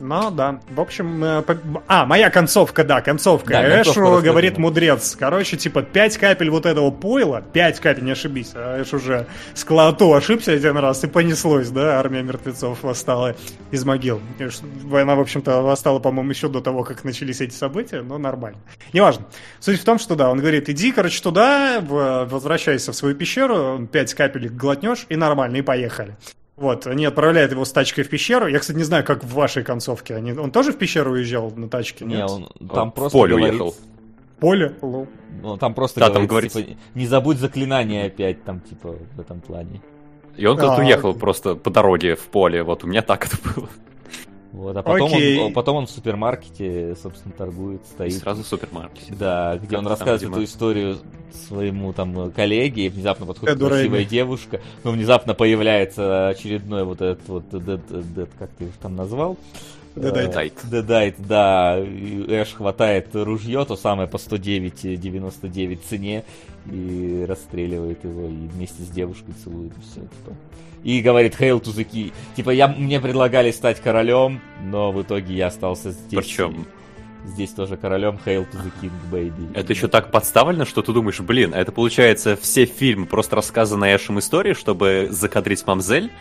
[0.00, 1.56] Ну да, в общем, э, по-
[1.86, 3.52] а, моя концовка, да, концовка.
[3.52, 5.16] Да, Эшу говорит мудрец.
[5.18, 9.64] Короче, типа, 5 капель вот этого пойла, 5 капель, не ошибись, а Эш уже с
[9.64, 13.36] Клаоту ошибся один раз и понеслось, да, армия мертвецов восстала
[13.70, 14.20] из могил.
[14.82, 18.58] Война, в общем-то, восстала, по-моему, еще до того, как начались эти события, но нормально.
[18.92, 19.26] Неважно.
[19.60, 24.14] Суть в том, что да, он говорит, иди, короче, туда, возвращайся в свою пещеру, 5
[24.14, 26.16] капель глотнешь, и нормально, и поехали.
[26.56, 28.46] Вот, они отправляют его с тачкой в пещеру.
[28.46, 30.14] Я, кстати, не знаю, как в вашей концовке.
[30.14, 30.32] Они...
[30.32, 32.04] Он тоже в пещеру уезжал на тачке?
[32.04, 32.30] Не, Нет?
[32.30, 33.74] он там в просто поле говорит- уехал.
[34.38, 34.74] Поле?
[34.82, 35.08] Лол.
[35.42, 39.20] Ну, там просто Да, там говорится, говорится- типа, не забудь заклинание опять, там, типа, в
[39.20, 39.80] этом плане.
[40.36, 41.20] И он А, уехал окей.
[41.20, 42.62] просто по дороге в поле.
[42.62, 43.68] Вот у меня так это было.
[44.54, 45.40] Вот, а потом Окей.
[45.40, 48.12] он, потом он в супермаркете, собственно, торгует, И стоит.
[48.14, 49.12] сразу в супермаркете.
[49.18, 50.36] Да, где Как он там, рассказывает видимо.
[50.36, 50.98] эту историю
[51.48, 54.08] своему там коллеге, и внезапно подходит Тэду красивая Рэйми.
[54.08, 57.80] девушка, но внезапно появляется очередной вот этот вот дед,
[58.14, 59.36] dead, как ты его там назвал?
[59.96, 60.30] Deadite.
[60.30, 60.54] Э, Dite.
[60.70, 61.78] Deadite, да.
[61.80, 66.24] И Эш хватает ружье, то самое по 109,99 цене,
[66.70, 70.36] и расстреливает его, и вместе с девушкой целует, и все, типа.
[70.84, 72.12] И говорит Hail to the Key.
[72.36, 76.18] Типа, я, мне предлагали стать королем, но в итоге я остался здесь.
[76.18, 76.66] Причем
[77.26, 79.50] Здесь тоже королем Hail to the King, baby.
[79.54, 83.86] это еще так подставлено, что ты думаешь, блин, а это получается все фильмы просто рассказаны
[83.96, 86.12] Эшем истории, чтобы закадрить мамзель.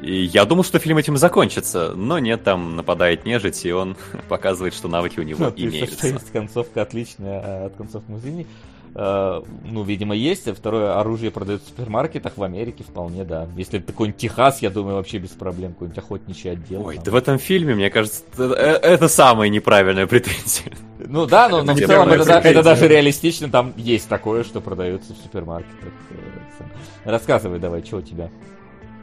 [0.00, 3.94] И я думал, что фильм этим закончится, но нет, там нападает нежить, и он
[4.30, 6.06] показывает, что навыки у него Ну, ты что, имеются.
[6.08, 8.46] есть концовка отличная от концовки музыки.
[8.94, 10.48] Э, ну, видимо, есть.
[10.48, 13.48] А Второе оружие продают в супермаркетах в Америке вполне, да.
[13.56, 15.72] Если это какой-нибудь Техас, я думаю, вообще без проблем.
[15.72, 16.86] Какой-нибудь охотничий отдел.
[16.86, 17.04] Ой, там.
[17.04, 20.72] да в этом фильме, мне кажется, это, э, это самая неправильная претензия.
[20.98, 23.50] Ну да, но, но в целом это, это даже реалистично.
[23.50, 25.92] Там есть такое, что продается в супермаркетах.
[26.10, 26.64] Э.
[27.04, 28.30] Рассказывай давай, что у тебя?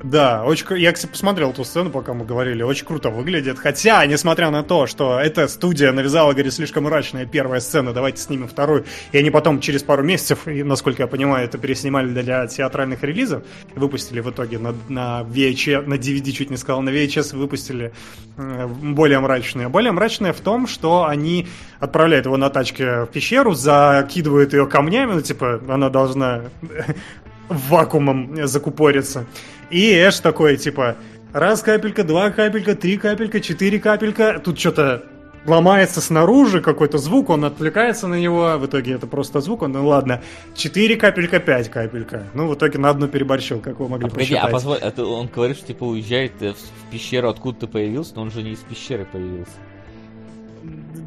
[0.04, 2.64] Да, очень Я, кстати, посмотрел эту сцену, пока мы говорили.
[2.64, 3.60] Очень круто выглядит.
[3.60, 8.48] Хотя, несмотря на то, что эта студия навязала, говорит, слишком мрачная первая сцена, давайте снимем
[8.48, 8.86] вторую.
[9.12, 13.44] И они потом через пару месяцев, насколько я понимаю, это переснимали для театральных релизов.
[13.76, 17.92] Выпустили в итоге на, на VHS, на DVD чуть не сказал, на VHS выпустили
[18.38, 19.68] более мрачные.
[19.68, 21.48] Более мрачные в том, что они
[21.80, 26.44] отправляют его на тачке в пещеру, закидывают ее камнями, ну, типа, она должна
[27.50, 29.26] вакуумом закупориться.
[29.70, 30.98] И Эш такой, типа,
[31.34, 34.40] раз капелька, два капелька, три капелька, четыре капелька.
[34.44, 35.04] Тут что-то
[35.46, 39.88] ломается снаружи, какой-то звук, он отвлекается на него, в итоге это просто звук, он, ну
[39.88, 40.22] ладно,
[40.56, 42.24] 4 капелька, 5 капелька.
[42.34, 44.52] Ну, в итоге на одну переборщил, как вы могли А, погоди, а посчитать.
[44.52, 48.24] позволь, это он говорит, что типа уезжает э, в в пещеру, откуда ты появился, но
[48.24, 49.52] он же не из пещеры появился.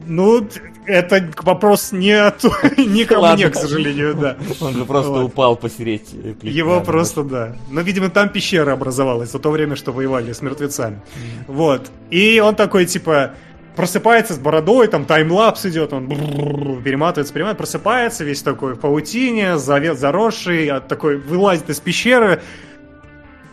[0.07, 0.47] Ну,
[0.87, 2.43] это вопрос не, от-
[2.79, 3.37] не ко Ладно.
[3.37, 4.37] мне, к сожалению, да.
[4.61, 5.25] Он же просто Вот.
[5.25, 7.57] упал посереть Его ну, просто, да.
[7.71, 11.01] Но, видимо, там пещера образовалась за то время, что воевали с мертвецами.
[11.47, 11.91] Вот.
[12.11, 13.33] И он такой, типа,
[13.77, 19.95] просыпается с бородой, там таймлапс идет, он перематывается, перематывается, просыпается, весь такой в паутине, заве-
[19.95, 22.43] заросший, такой вылазит из пещеры,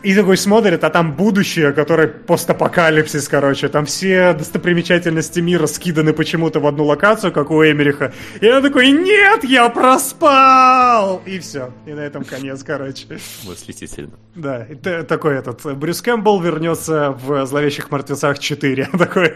[0.02, 3.68] и такой смотрит, а там будущее, которое постапокалипсис, короче.
[3.68, 8.12] Там все достопримечательности мира скиданы почему-то в одну локацию, как у Эмериха.
[8.40, 11.22] И я такой, нет, я проспал!
[11.26, 11.72] И все.
[11.86, 13.06] И на этом конец, короче.
[13.44, 14.12] Восхитительно.
[14.34, 18.88] Да, т- такой этот, Брюс Кэмпбелл вернется в «Зловещих мертвецах 4».
[18.98, 19.34] такой.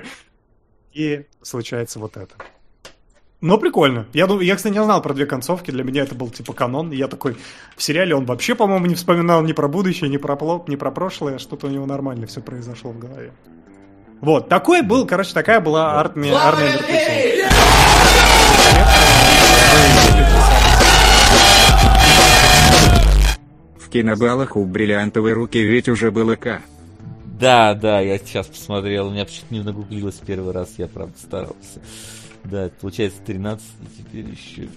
[0.92, 2.34] И случается вот это.
[3.40, 4.06] Но прикольно.
[4.14, 5.70] Я, дум- я, кстати, не знал про две концовки.
[5.70, 6.90] Для меня это был типа канон.
[6.92, 7.36] Я такой,
[7.76, 10.90] в сериале он вообще, по-моему, не вспоминал ни про будущее, ни про, пло- ни про
[10.90, 11.38] прошлое.
[11.38, 13.32] Что-то у него нормально все произошло в голове.
[14.20, 18.14] Вот, такой был, короче, такая была армия, армия мертвецов.
[23.78, 26.62] В кинобалах у бриллиантовой руки ведь уже было К.
[27.38, 31.80] Да, да, я сейчас посмотрел, у меня почему-то не нагуглилось первый раз, я правда старался.
[32.44, 34.68] Да, это получается 13, и теперь еще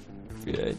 [0.45, 0.77] 5,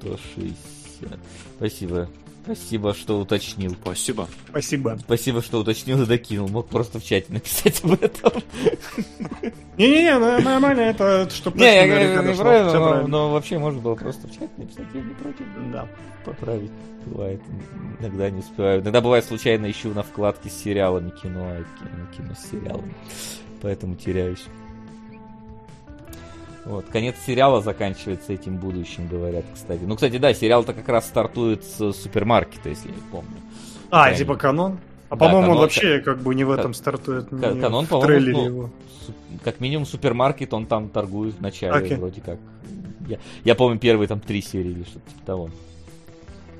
[0.00, 1.18] 160.
[1.56, 2.08] Спасибо.
[2.42, 3.76] Спасибо, что уточнил.
[3.82, 4.26] Спасибо.
[4.48, 4.98] Спасибо.
[4.98, 6.48] Спасибо, что уточнил и докинул.
[6.48, 8.32] Мог просто в чате написать об этом.
[9.76, 13.08] Не-не-не, нормально, это чтобы Не, я говорю, неправильно, но, правильно.
[13.08, 15.44] но вообще можно было просто в чате написать, я не против.
[15.72, 15.88] Да.
[16.24, 16.72] Поправить.
[17.06, 17.40] Бывает.
[18.00, 18.80] Иногда не успеваю.
[18.82, 22.94] Иногда бывает случайно ищу на вкладке с сериалами кино, а кино, кино с сериалами.
[23.62, 24.44] Поэтому теряюсь.
[26.70, 29.80] Вот, конец сериала заканчивается этим будущим, говорят, кстати.
[29.82, 33.32] Ну, кстати, да, сериал-то как раз стартует с супермаркета, если я не помню.
[33.90, 34.18] А, Правильно.
[34.18, 34.78] типа канон?
[35.08, 37.32] А Да, по-моему, он канон, вообще как бы не в этом стартует.
[37.32, 38.70] Не канон, в по-моему, трейлере ну, его.
[39.42, 41.96] Как минимум супермаркет, он там торгует в начале, Окей.
[41.96, 42.38] вроде как.
[43.08, 45.50] Я, я помню первые там три серии или что-то типа того.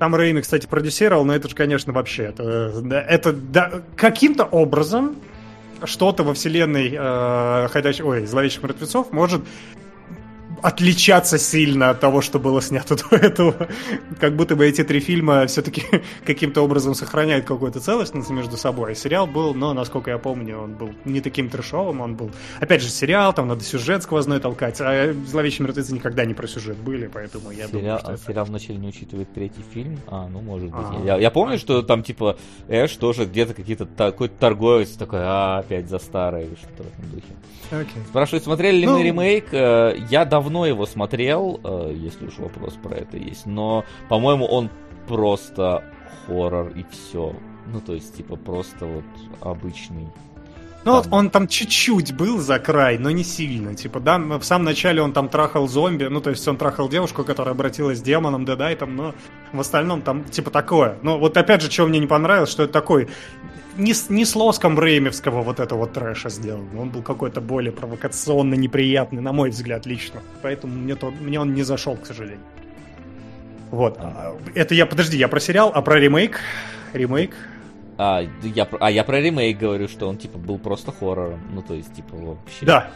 [0.00, 2.72] Там Рэйми, кстати, продюсировал, но это же, конечно, вообще, это,
[3.06, 5.16] это да, каким-то образом
[5.84, 9.42] что-то во вселенной э, ходячих, ой, зловещих мертвецов может
[10.62, 13.68] отличаться сильно от того, что было снято до этого.
[14.18, 15.82] Как будто бы эти три фильма все-таки
[16.24, 18.94] каким-то образом сохраняют какую-то целостность между собой.
[18.94, 22.30] Сериал был, но, насколько я помню, он был не таким трешовым, он был...
[22.60, 26.76] Опять же, сериал, там надо сюжет сквозной толкать, а «Зловещие мертвецы» никогда не про сюжет
[26.78, 28.22] были, поэтому я думаю, сериал, что а это...
[28.22, 29.98] сериал вначале не учитывает третий фильм.
[30.06, 30.86] А, ну может быть.
[30.90, 31.02] А.
[31.04, 32.36] Я, я помню, что там типа
[32.68, 37.32] Эш тоже где-то какие-то какой-то торговец такой, а, опять за старое что-то в этом духе.
[37.70, 38.02] Окей.
[38.08, 39.44] Спрашивают, смотрели ли Ну- мы ремейк?
[39.52, 44.70] Э, Я давно его смотрел, э, если уж вопрос про это есть, но, по-моему, он
[45.06, 45.84] просто
[46.26, 47.34] хоррор и все.
[47.66, 49.04] Ну, то есть, типа, просто вот
[49.40, 50.08] обычный.
[50.84, 51.12] Ну вот Там.
[51.12, 53.74] он там чуть-чуть был за край, но не сильно.
[53.74, 57.22] Типа, да, в самом начале он там трахал зомби, ну, то есть он трахал девушку,
[57.22, 59.14] которая обратилась демоном, дедайтом, но
[59.52, 60.96] в остальном там, типа, такое.
[61.02, 63.08] Но вот опять же, чего мне не понравилось, что это такой
[63.76, 66.68] не, не с лоском Реймевского вот этого трэша сделан.
[66.78, 70.20] Он был какой-то более провокационно неприятный, на мой взгляд, лично.
[70.42, 72.40] Поэтому мне, то, мне он не зашел, к сожалению.
[73.70, 73.96] Вот.
[74.00, 76.40] А, Это я, подожди, я про сериал, а про ремейк?
[76.92, 77.32] Ремейк?
[77.98, 81.40] А я, про- а я про ремейк говорю, что он, типа, был просто хоррором.
[81.52, 82.64] Ну, то есть, типа, вообще.
[82.66, 82.90] Да.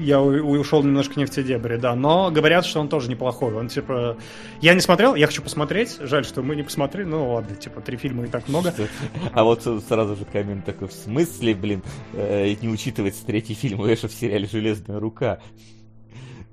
[0.00, 1.94] Я ушел немножко не в те дебри, да.
[1.94, 3.54] Но говорят, что он тоже неплохой.
[3.54, 4.16] Он типа.
[4.60, 5.98] Я не смотрел, я хочу посмотреть.
[6.00, 7.06] Жаль, что мы не посмотрели.
[7.06, 8.72] Ну ладно, типа, три фильма и так много.
[8.72, 8.88] Что-
[9.32, 11.82] А вот сразу же коммент такой, в смысле, блин,
[12.14, 15.40] э, не учитывается третий фильм у Эша в сериале «Железная рука».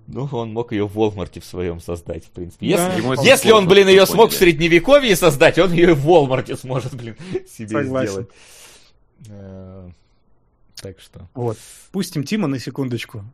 [0.09, 2.65] Ну, он мог ее в Волмарте в своем создать, в принципе.
[2.67, 2.93] Если, Да.
[2.93, 6.95] Ему если он, блин, ее смог в средневековье создать, он ее и в Волмарте сможет,
[6.95, 7.17] блин,
[7.49, 8.09] себе Согласен.
[8.11, 8.29] сделать.
[9.29, 9.89] Э,
[10.81, 11.27] Так что...
[11.33, 11.57] Вот.
[11.91, 13.25] Пустим Тима на секундочку.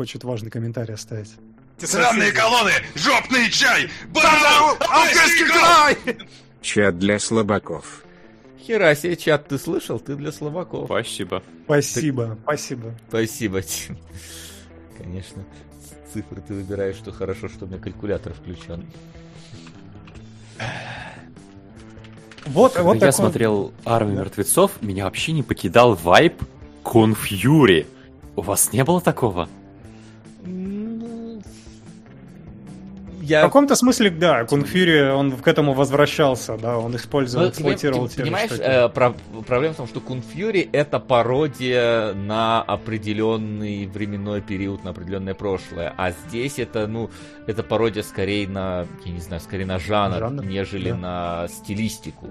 [0.00, 1.32] Хочет важный комментарий оставить.
[1.76, 2.72] Сраные колонны!
[2.94, 3.90] Жопный чай!
[4.08, 4.78] Базару!
[4.80, 5.98] Алтайский край!
[6.62, 8.02] Чат для слабаков.
[8.66, 10.00] Хера себе, чат, ты слышал?
[10.00, 10.86] Ты для слабаков.
[10.86, 11.42] Спасибо.
[11.66, 12.94] Спасибо, спасибо.
[13.08, 13.98] Спасибо, Тим.
[14.96, 15.44] Конечно,
[16.10, 18.86] цифры ты выбираешь, что хорошо, что у меня калькулятор включен.
[22.46, 26.42] Вот, Когда вот я такой- смотрел «Армию мертвецов», меня вообще не покидал вайп
[26.84, 27.86] Конфьюри.
[28.36, 29.46] У вас не было такого?
[30.44, 31.40] Ну,
[33.18, 33.42] В Я...
[33.42, 38.22] каком-то смысле, да, Кунфьюри, он к этому возвращался, да, он использовал, Ну, эксплуатировал ты же
[38.22, 38.62] понимаешь, штуки.
[38.64, 39.14] э, про-
[39.46, 45.92] проблема в том, что Кун Фьюри это пародия на определенный временной период, на определенное прошлое.
[45.98, 47.10] А здесь это, ну,
[47.46, 50.96] это пародия скорее на, я не знаю, скорее на жанр, Жанр, нежели да.
[50.96, 52.28] на стилистику.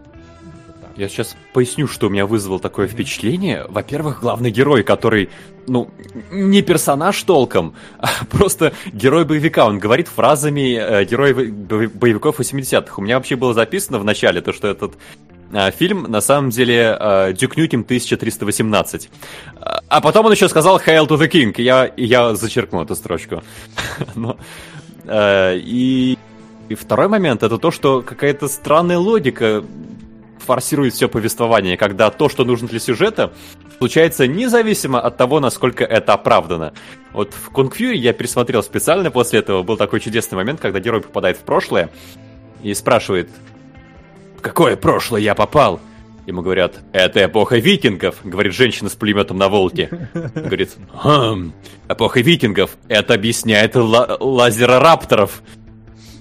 [0.99, 3.65] Я сейчас поясню, что у меня вызвало такое впечатление.
[3.69, 5.29] Во-первых, главный герой, который,
[5.65, 5.89] ну,
[6.29, 9.65] не персонаж толком, а просто герой боевика.
[9.65, 12.95] Он говорит фразами э, героя бо- боевиков 80-х.
[12.97, 14.95] У меня вообще было записано в начале то, что этот
[15.53, 19.09] э, фильм на самом деле э, Дюк Нюкем 1318.
[19.55, 21.53] А а потом он еще сказал Hail to the King.
[21.55, 23.41] и Я, и я зачеркнул эту строчку.
[24.15, 24.35] Но,
[25.05, 26.17] э, и,
[26.67, 29.63] и второй момент это то, что какая-то странная логика
[30.49, 33.31] форсирует все повествование, когда то, что нужно для сюжета,
[33.77, 36.73] случается независимо от того, насколько это оправдано.
[37.13, 41.01] Вот в Kung Fury я пересмотрел специально после этого, был такой чудесный момент, когда герой
[41.01, 41.91] попадает в прошлое
[42.63, 43.29] и спрашивает,
[44.39, 45.79] в какое прошлое я попал?
[46.25, 50.09] Ему говорят, это эпоха викингов, говорит женщина с пулеметом на волке.
[50.33, 51.53] Говорит, хм,
[51.87, 55.43] эпоха викингов, это объясняет ла- лазерорапторов.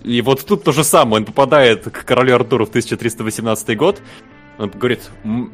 [0.04, 4.00] И вот тут то же самое, он попадает к королю Артуру в 1318 год,
[4.58, 5.52] он говорит, «М,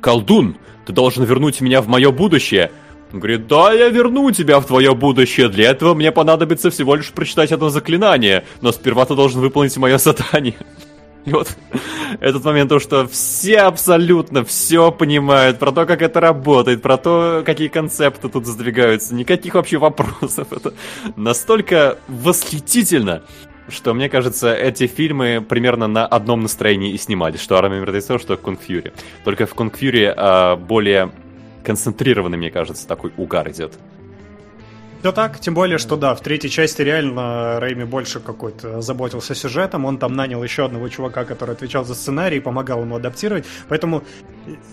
[0.00, 2.70] колдун, ты должен вернуть меня в мое будущее.
[3.12, 5.48] Он говорит, да, я верну тебя в твое будущее.
[5.48, 8.44] Для этого мне понадобится всего лишь прочитать одно заклинание.
[8.62, 10.54] Но сперва ты должен выполнить мое задание.
[11.24, 11.56] И вот
[12.20, 17.42] этот момент, то, что все абсолютно все понимают про то, как это работает, про то,
[17.46, 20.48] какие концепты тут задвигаются, никаких вообще вопросов.
[20.52, 20.74] Это
[21.14, 23.22] настолько восхитительно,
[23.68, 28.36] что, мне кажется, эти фильмы примерно на одном настроении и снимались, что «Армия мертвецов», что
[28.36, 28.92] «Конг Фьюри».
[29.24, 31.10] Только в «Конг Фьюри» а, более
[31.64, 33.72] концентрированный, мне кажется, такой угар идет.
[35.02, 39.84] Да так, тем более, что да, в третьей части реально Рэйми больше какой-то заботился сюжетом,
[39.84, 44.04] он там нанял еще одного чувака, который отвечал за сценарий и помогал ему адаптировать, поэтому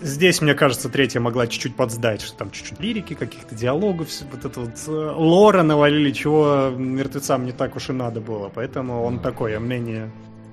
[0.00, 4.60] здесь, мне кажется, третья могла чуть-чуть подсдать, что там чуть-чуть лирики, каких-то диалогов, вот это
[4.60, 9.58] вот э, лора навалили, чего мертвецам не так уж и надо было, поэтому он такое
[9.58, 10.12] мнение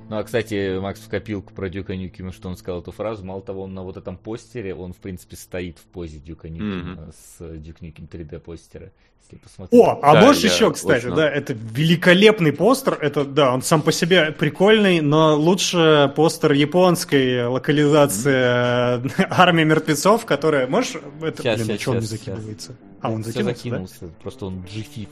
[0.10, 3.26] ну, а, кстати, Макс в копилку про Дюка Нюкима, что он сказал эту фразу.
[3.26, 7.02] Мало того, он на вот этом постере, он, в принципе, стоит в позе Дюка Нюкима
[7.02, 7.14] mm-hmm.
[7.14, 8.92] с Дюк Нюким 3D постера.
[9.22, 9.82] Если посмотреть.
[9.82, 11.16] О, а да, можешь еще, кстати, очень...
[11.16, 12.98] да, это великолепный постер.
[13.02, 19.28] Это, да, он сам по себе прикольный, но лучше постер японской локализации mm-hmm.
[19.30, 22.68] армии мертвецов, которая, можешь, это, сейчас, блин, сейчас, что он не закидывается?
[22.68, 22.78] Сейчас.
[23.02, 24.08] А, он закинулся, закинулся, да?
[24.22, 25.10] просто он GIF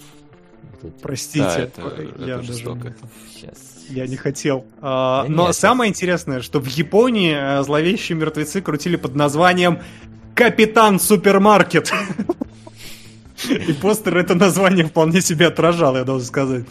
[1.02, 1.82] Простите, да, это,
[2.20, 2.54] я это даже
[3.34, 3.76] Сейчас.
[3.90, 4.66] Я не хотел.
[4.82, 9.80] А, но нет, самое интересное, что в Японии э, зловещие мертвецы крутили под названием
[10.34, 11.92] Капитан Супермаркет.
[13.50, 16.66] И постер это название вполне себе отражал, я должен сказать.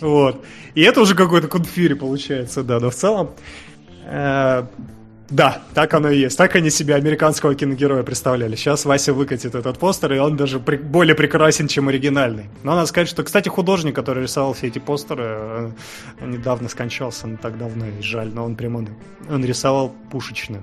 [0.00, 0.44] Вот.
[0.74, 2.80] И это уже какой-то конфири получается, да.
[2.80, 3.30] Но в целом
[4.04, 4.64] э,
[5.30, 6.36] да, так оно и есть.
[6.36, 8.56] Так они себе американского киногероя представляли.
[8.56, 10.76] Сейчас Вася выкатит этот постер, и он даже при...
[10.76, 12.46] более прекрасен, чем оригинальный.
[12.64, 15.70] Но надо сказать, что, кстати, художник, который рисовал все эти постеры, э,
[16.22, 18.88] недавно скончался, не так давно, и жаль, но он прям он,
[19.28, 20.60] он рисовал пушечно.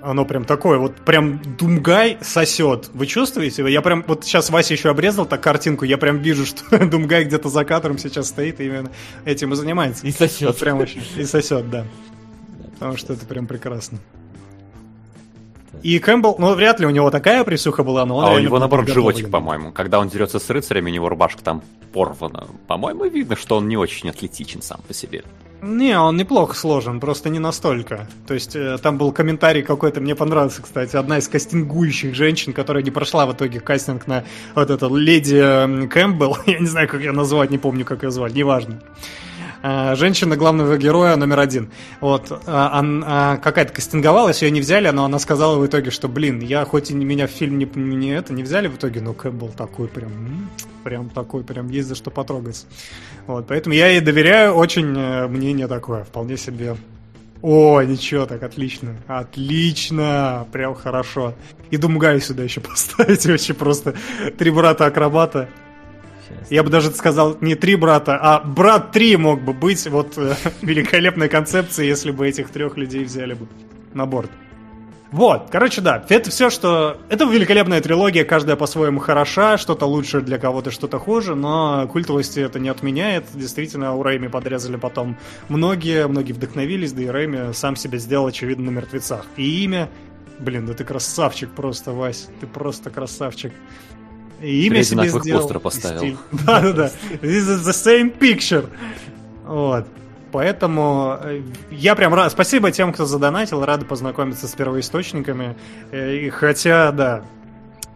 [0.00, 2.90] Оно прям такое, вот прям Думгай сосет.
[2.94, 3.68] Вы чувствуете?
[3.68, 7.48] Я прям, вот сейчас Вася еще обрезал так картинку, я прям вижу, что Думгай где-то
[7.48, 8.92] за кадром сейчас стоит и именно
[9.24, 10.06] этим и занимается.
[10.06, 10.46] И сосет.
[10.46, 11.84] Вот прям очень, и сосет, да.
[12.78, 13.98] Потому что это прям прекрасно.
[15.82, 18.24] И Кэмпбелл, ну, вряд ли у него такая присуха была, но он...
[18.24, 19.72] А у него, наоборот, животик, по-моему.
[19.72, 22.46] Когда он дерется с рыцарями, у него рубашка там порвана.
[22.66, 25.22] По-моему, видно, что он не очень атлетичен сам по себе.
[25.62, 28.08] Не, он неплохо сложен, просто не настолько.
[28.26, 32.82] То есть э, там был комментарий какой-то, мне понравился, кстати, одна из кастингующих женщин, которая
[32.82, 34.24] не прошла в итоге кастинг на
[34.54, 35.40] вот эту леди
[35.88, 38.80] Кэмпбелл, я не знаю, как ее назвать, не помню, как ее звать, неважно.
[39.66, 41.70] Э, женщина главного героя номер один.
[42.00, 46.38] Вот, она э, какая-то кастинговалась, ее не взяли, но она сказала в итоге, что, блин,
[46.38, 49.48] я хоть и меня в фильм не, не это не взяли в итоге, но Кэмпбелл
[49.56, 50.48] такой прям,
[50.84, 52.64] прям такой, прям есть за что потрогать.
[53.26, 56.76] Вот, поэтому я ей доверяю, очень э, мнение такое, вполне себе
[57.42, 58.96] о, ничего, так отлично.
[59.06, 60.48] Отлично.
[60.52, 61.34] Прям хорошо.
[61.70, 63.26] И Думгай сюда еще поставить.
[63.26, 63.94] Вообще просто
[64.38, 65.48] три брата-акробата.
[66.28, 66.50] Сейчас.
[66.50, 69.86] Я бы даже сказал не три брата, а брат три мог бы быть.
[69.86, 73.46] Вот э, великолепная концепция, если бы этих трех людей взяли бы
[73.94, 74.30] на борт.
[75.12, 77.00] Вот, короче, да, это все, что...
[77.08, 82.58] Это великолепная трилогия, каждая по-своему хороша, что-то лучше для кого-то, что-то хуже, но культовости это
[82.58, 83.24] не отменяет.
[83.32, 85.16] Действительно, у Рэйми подрезали потом
[85.48, 89.24] многие, многие вдохновились, да и Рэйми сам себя сделал, очевидно, на мертвецах.
[89.36, 89.88] И имя...
[90.38, 93.54] Блин, да ты красавчик просто, Вась, ты просто красавчик.
[94.40, 95.40] И имя себе сделал.
[95.40, 96.16] постера поставил.
[96.32, 96.90] Да-да-да.
[97.22, 98.68] This is the same picture.
[99.44, 99.86] Вот.
[100.32, 101.40] Поэтому э,
[101.70, 102.30] я прям рад.
[102.32, 103.64] Спасибо тем, кто задонатил.
[103.64, 105.56] Рады познакомиться с первоисточниками.
[105.92, 107.24] Э, и хотя, да,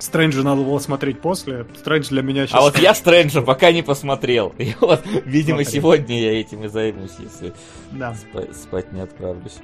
[0.01, 1.67] Стрэнджа надо было смотреть после.
[1.79, 2.59] Стрэндж для меня сейчас...
[2.59, 4.55] А вот я Стрэнджа пока не посмотрел.
[4.59, 5.79] И вот, видимо, Смотри.
[5.79, 7.53] сегодня я этим и займусь, если
[7.93, 8.15] да.
[8.15, 9.59] спа- спать не отправлюсь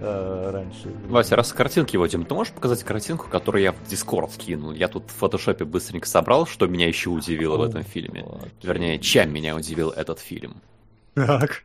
[0.00, 0.92] а, раньше.
[1.08, 4.72] Вася, раз картинки водим, ты можешь показать картинку, которую я в Дискорд кинул?
[4.72, 8.26] Я тут в фотошопе быстренько собрал, что меня еще удивило О, в этом фильме.
[8.62, 10.60] Вернее, чем меня удивил этот фильм.
[11.14, 11.64] Так.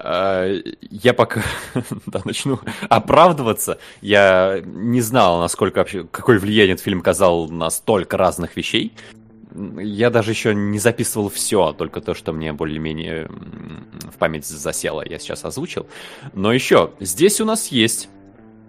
[0.00, 0.48] А,
[0.90, 1.42] я пока
[2.06, 3.78] да, начну оправдываться.
[4.00, 8.92] Я не знал, насколько вообще, какое влияние этот фильм оказал на столько разных вещей.
[9.54, 15.18] Я даже еще не записывал все, только то, что мне более-менее в память засело, я
[15.18, 15.86] сейчас озвучил.
[16.32, 18.08] Но еще, здесь у нас есть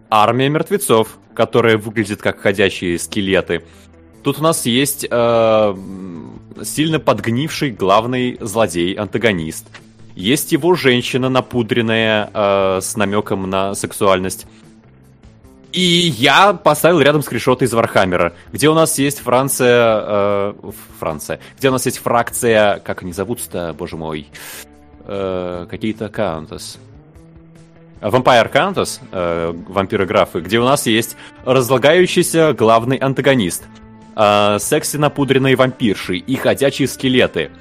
[0.10, 3.64] армия мертвецов, которая выглядит как ходячие скелеты.
[4.24, 5.76] Тут у нас есть э,
[6.64, 9.68] сильно подгнивший главный злодей-антагонист
[10.20, 14.46] есть его женщина напудренная э, с намеком на сексуальность.
[15.72, 20.04] И я поставил рядом скриншоты из Warhammer а, где у нас есть фракция...
[20.06, 20.54] Э,
[21.00, 21.40] Франция.
[21.58, 22.80] Где у нас есть фракция...
[22.80, 24.28] Как они зовутся-то, боже мой?
[25.06, 26.78] Э, какие-то Countess.
[28.02, 31.16] Vampire Countess, э, вампиры графы, где у нас есть
[31.46, 33.64] разлагающийся главный антагонист,
[34.16, 37.52] э, секси напудренные вампирши и ходячие скелеты.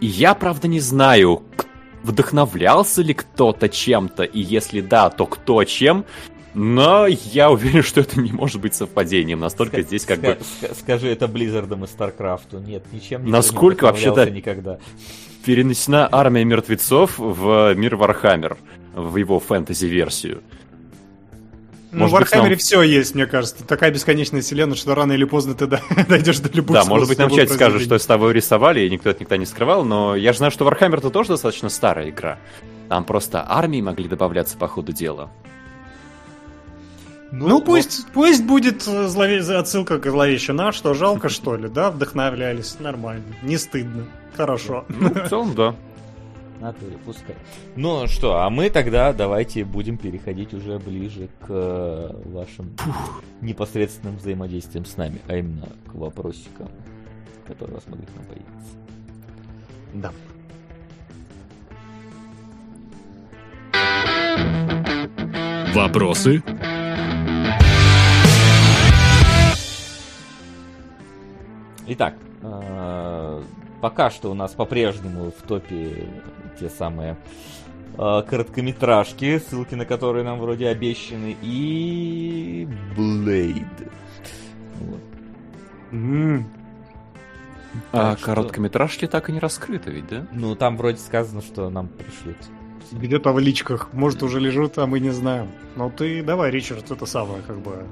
[0.00, 1.42] Я, правда, не знаю,
[2.06, 6.04] вдохновлялся ли кто-то чем-то, и если да, то кто чем,
[6.54, 9.40] но я уверен, что это не может быть совпадением.
[9.40, 10.38] Настолько Ска- здесь как ска- бы...
[10.68, 12.58] ска- Скажи это Blizzard ом и StarCraft у.
[12.60, 14.78] Нет, ничем не Насколько не вообще-то- вдохновлялся никогда.
[15.44, 18.56] Перенесена армия мертвецов в мир Warhammer,
[18.94, 20.42] в его фэнтези-версию.
[21.96, 23.64] Ну, Может в быть, Warhammer е нам- все есть, мне кажется.
[23.64, 27.16] Такая бесконечная вселенная, что рано или поздно ты до- дойдешь до любых Да, может быть,
[27.16, 30.14] нам в чате скажут, что с тобой рисовали, и никто это никогда не скрывал, но
[30.14, 32.38] я же знаю, что это тоже достаточно старая игра.
[32.90, 35.30] Там просто армии могли добавляться по ходу дела.
[37.32, 41.90] Ну, пусть, пусть будет э, злове- отсылка к зловещей на, что жалко, что ли, да,
[41.90, 44.04] вдохновлялись, нормально, не стыдно,
[44.36, 44.84] хорошо.
[44.88, 45.74] Ну, в целом, да.
[46.60, 47.36] Натуре, пускай.
[47.76, 52.74] Ну что, а мы тогда давайте будем переходить уже ближе к э, вашим
[53.40, 56.68] непосредственным взаимодействиям с нами, а именно к вопросикам,
[57.46, 58.76] которые у вас могли к нам появиться.
[59.94, 60.12] Да.
[65.74, 66.42] Вопросы?
[71.88, 72.14] Итак,
[73.80, 76.08] пока что у нас по-прежнему в топе
[76.58, 77.16] те самые
[77.98, 82.66] э, короткометражки, ссылки на которые нам вроде обещаны, и
[82.96, 83.90] Blade.
[84.80, 85.00] Вот.
[87.92, 90.26] А Так что- короткометражки так и не раскрыты ведь, да?
[90.32, 92.36] Ну, там вроде сказано, что нам пришлют.
[92.92, 95.48] Где-то в личках, может, уже лежит, а мы не знаем.
[95.74, 97.84] Ну ты давай, Ричард, это самое, как бы...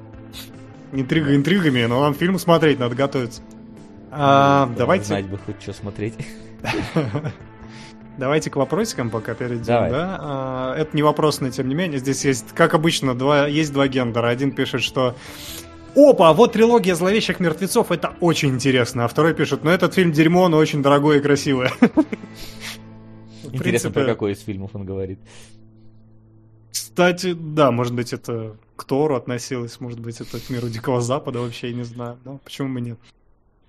[0.92, 3.42] Интрига интригами, но нам фильм смотреть надо готовиться.
[4.16, 5.06] А, Ну, давайте...
[5.06, 6.14] Знать бы хоть что смотреть.
[8.16, 9.90] Давайте к вопросикам пока перейдем, Давай.
[9.90, 10.18] да?
[10.20, 11.98] А, Это не вопрос, но тем не менее.
[11.98, 14.28] Здесь есть, как обычно, два, есть два гендера.
[14.28, 15.16] Один пишет, что
[15.96, 19.04] Опа, вот трилогия зловещих мертвецов, это очень интересно.
[19.04, 21.72] А второй пишет, ну этот фильм дерьмо, но очень дорогое и красивое.
[21.80, 25.20] В Интересно, принципе, про какой из фильмов он говорит.
[26.72, 31.38] Кстати, да, может быть, это к Тору относилось, может быть, это к миру Дикого Запада,
[31.40, 32.18] вообще я не знаю.
[32.24, 32.98] Ну, почему бы нет?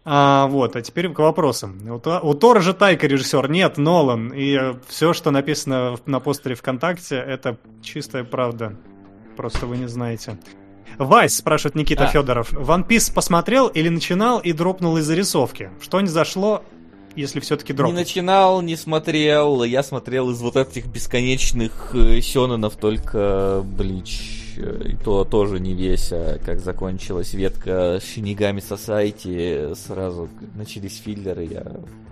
[0.08, 1.80] А, вот, а теперь к вопросам.
[1.90, 4.32] У, Та- у Тора же Тайка режиссер, нет, Нолан.
[4.36, 8.76] И все, что написано на постере ВКонтакте, это чистая правда.
[9.36, 10.38] Просто вы не знаете.
[11.00, 12.08] Вайс, спрашивает Никита А.
[12.08, 12.54] Федоров.
[12.54, 15.72] One Piece посмотрел или начинал и дропнул из зарисовки?
[15.82, 16.64] Что не зашло,
[17.16, 18.00] если все-таки Не дропнул?
[18.00, 19.64] начинал, не смотрел.
[19.64, 22.22] Я смотрел из вот этих бесконечных э,
[22.80, 24.45] только Блич.
[24.58, 31.46] Э, И то тоже не весь, а как закончилась ветка Шинигами Society, сразу начались филлеры,
[31.46, 31.66] я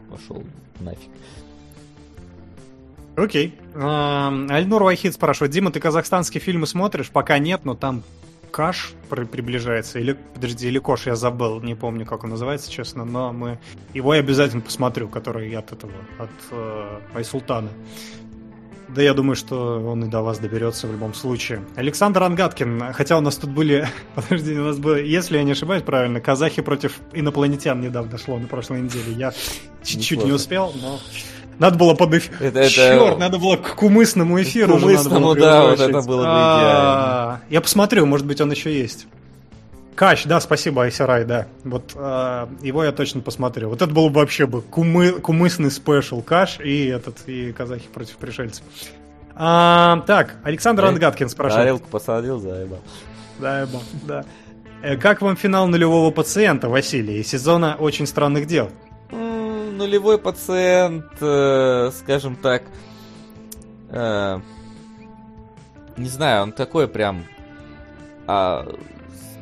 [0.09, 0.43] пошел
[0.79, 1.09] нафиг.
[3.15, 3.53] Окей.
[3.75, 7.11] Ам, Альнур Вахид спрашивает, Дима, ты казахстанские фильмы смотришь?
[7.11, 8.03] Пока нет, но там
[8.49, 9.99] Каш при- приближается.
[9.99, 13.59] Или, подожди, или Кош, я забыл, не помню, как он называется, честно, но мы
[13.93, 17.69] его я обязательно посмотрю, который от этого, от э, Айсултана.
[18.95, 21.61] Да я думаю, что он и до вас доберется в любом случае.
[21.75, 25.81] Александр Ангаткин, хотя у нас тут были, подожди, у нас было, если я не ошибаюсь
[25.83, 29.13] правильно, казахи против инопланетян недавно шло на прошлой неделе.
[29.15, 29.33] Я
[29.83, 30.99] чуть-чуть не успел, но
[31.59, 32.35] надо было под эфир.
[32.39, 34.77] Это- это- Черт, надо было к кумысному эфиру.
[34.77, 39.07] К кумысному, да, вот это было бы А, Я посмотрю, может быть, он еще есть.
[39.95, 41.47] Кач, да, спасибо, Айсарай, да.
[41.63, 43.69] Вот а, его я точно посмотрю.
[43.69, 48.17] Вот это было бы вообще бы кумы, кумысный спешл Каш и этот, и казахи против
[48.17, 48.63] пришельцев.
[49.35, 51.63] А, так, Александр Э, Ангаткин спрашивает.
[51.63, 52.79] Тарелку посадил, заебал.
[53.39, 54.25] Да, я бал, да.
[54.81, 58.69] Э, Как вам финал нулевого пациента, Василий, из сезона очень странных дел?
[59.11, 62.63] Нулевой пациент, э, скажем так,
[63.89, 64.39] э,
[65.97, 67.25] не знаю, он такой прям
[68.27, 68.67] а,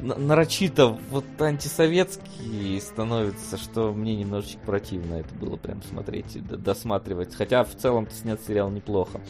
[0.01, 7.35] нарочито вот антисоветский становится, что мне немножечко противно это было прям смотреть досматривать.
[7.35, 9.21] Хотя в целом-то снят сериал неплохо.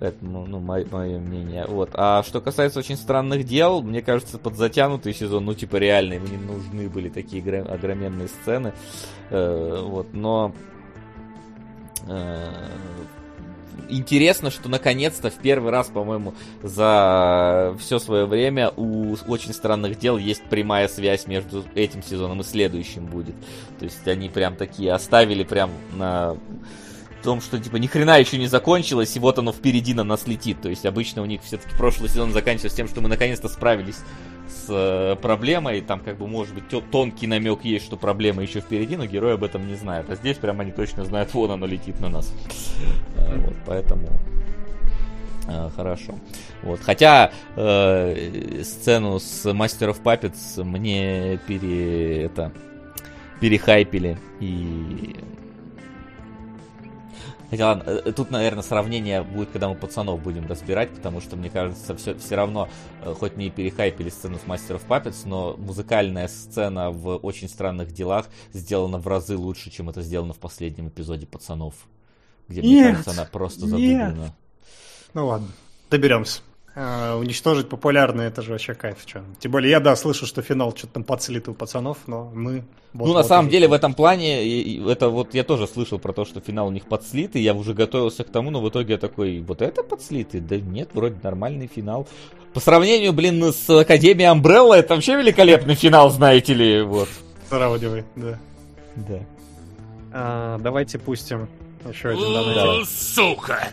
[0.00, 0.86] Это, ну, ну, мое,
[1.18, 1.66] мнение.
[1.66, 1.90] Вот.
[1.94, 6.36] А что касается очень странных дел, мне кажется, подзатянутый сезон, ну, типа, реально, ему не
[6.36, 8.72] нужны были такие огроменные сцены.
[9.30, 10.54] Э, вот, но
[12.06, 12.46] э,
[13.88, 20.18] интересно, что наконец-то в первый раз, по-моему, за все свое время у очень странных дел
[20.18, 23.34] есть прямая связь между этим сезоном и следующим будет.
[23.78, 26.36] То есть они прям такие оставили прям на
[27.22, 30.60] том, что типа ни хрена еще не закончилось, и вот оно впереди на нас летит.
[30.60, 34.00] То есть обычно у них все-таки прошлый сезон заканчивается тем, что мы наконец-то справились
[34.48, 35.80] с э, проблемой.
[35.80, 39.44] Там как бы может быть тонкий намек есть, что проблема еще впереди, но герой об
[39.44, 40.10] этом не знает.
[40.10, 42.32] А здесь прям они точно знают, вон оно летит на нас.
[43.16, 44.08] Э, Вот, поэтому
[45.48, 46.14] Э, хорошо.
[46.62, 46.80] Вот.
[46.80, 52.52] Хотя э, сцену с of Puppets мне пере, это,
[53.40, 54.18] перехайпили.
[54.40, 55.16] И
[57.50, 61.48] Хотя ладно, э, тут, наверное, сравнение будет, когда мы пацанов будем разбирать, потому что, мне
[61.48, 62.68] кажется, все, все равно,
[63.02, 67.92] э, хоть мне и перехайпили сцену с Мастеров Puppets, но музыкальная сцена в «Очень странных
[67.92, 71.74] делах» сделана в разы лучше, чем это сделано в последнем эпизоде «Пацанов»,
[72.48, 73.70] где, мне Нет, кажется, она просто нет.
[73.70, 74.34] задублена.
[75.14, 75.48] Ну ладно,
[75.90, 76.42] доберемся.
[76.74, 79.04] А, уничтожить популярное, это же вообще кайф.
[79.04, 79.20] Чё.
[79.40, 82.62] Тем более, я, да, слышу, что финал что-то там подслит у пацанов, но мы...
[82.94, 86.12] Ну, на самом деле, в этом плане, и- и это вот я тоже слышал про
[86.12, 88.92] то, что финал у них подслит, и я уже готовился к тому, но в итоге
[88.94, 90.34] я такой, вот это подслит?
[90.34, 92.06] И Да нет, вроде нормальный финал.
[92.54, 97.08] По сравнению, блин, с Академией Umbrella, это вообще великолепный финал, знаете ли, вот.
[97.48, 98.38] Сравнивай, да.
[98.94, 99.18] Да.
[100.12, 101.48] А, давайте пустим
[101.88, 102.88] еще один донатик.
[102.88, 103.68] Сука!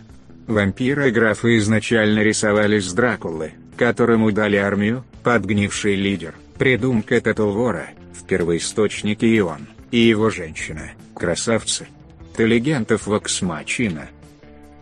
[0.47, 9.27] Вампиры графы изначально рисовались с Дракулы, которому дали армию, подгнивший лидер, придумка Тетлвора, в первоисточнике
[9.27, 11.87] и он, и его женщина, красавцы.
[12.31, 14.09] Интеллигентов Вокс Мачина.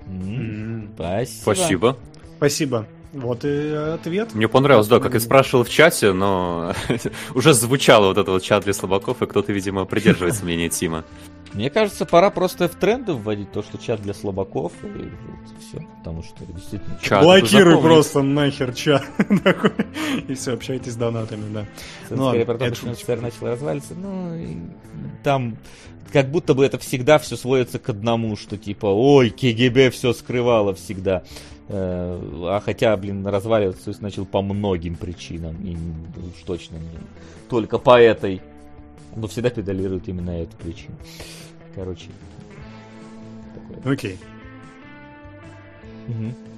[0.08, 1.42] М, Спасибо.
[1.42, 1.98] Спасибо.
[2.38, 2.88] Спасибо.
[3.14, 4.34] Вот и ответ.
[4.34, 6.74] Мне понравилось, да, как я спрашивал в чате, но
[7.36, 11.06] уже звучало вот это вот чат для слабаков, и кто-то, видимо, придерживается мнения Тима.
[11.54, 15.10] Мне кажется, пора просто в тренды вводить то, что чат для слабаков, и
[15.60, 16.98] все, потому что действительно...
[17.02, 19.04] Чат, Блокируй просто нахер чат.
[20.28, 21.66] И все, общайтесь с донатами, да.
[22.10, 22.96] Ну скорее про то, шуточка.
[22.96, 23.94] СССР начал разваливаться.
[23.96, 24.72] Ну,
[25.24, 25.58] там
[26.12, 30.74] как будто бы это всегда все сводится к одному, что типа, ой, КГБ все скрывало
[30.76, 31.24] всегда.
[31.70, 35.56] Э, А хотя, блин, разваливаться Союз начал по многим причинам.
[35.64, 36.90] И уж точно не
[37.50, 38.42] только по этой.
[39.16, 40.96] Но всегда педалирует именно эту причину.
[41.76, 42.10] Короче.
[43.86, 44.14] Окей.
[44.16, 44.33] Мгм.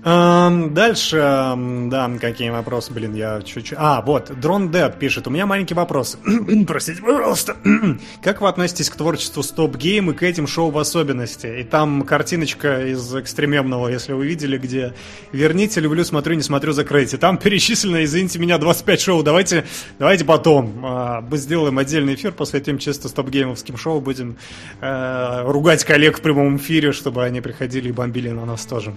[0.06, 3.75] Дальше, да, какие вопросы, блин, я чуть-чуть...
[3.75, 6.19] А, вот, Дрон Дед пишет, у меня маленький вопрос.
[6.67, 7.57] Простите, пожалуйста.
[8.22, 11.48] как вы относитесь к творчеству Стоп Гейм и к этим шоу в особенности?
[11.48, 14.93] И там картиночка из экстремемного, если вы видели, где
[15.32, 17.17] «Верните, люблю, смотрю, не смотрю, закройте».
[17.17, 19.24] Там перечислено, извините меня, 25 шоу.
[19.24, 19.65] Давайте,
[19.98, 20.83] давайте потом.
[20.83, 24.01] А, Мы сделаем отдельный эфир, посвятим чисто Стоп Геймовским шоу.
[24.01, 24.38] Будем
[24.82, 28.93] э, ругать коллег в прямом эфире, чтобы они приходили и бомбили на нас тоже.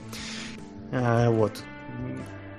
[0.90, 1.62] Э, Вот.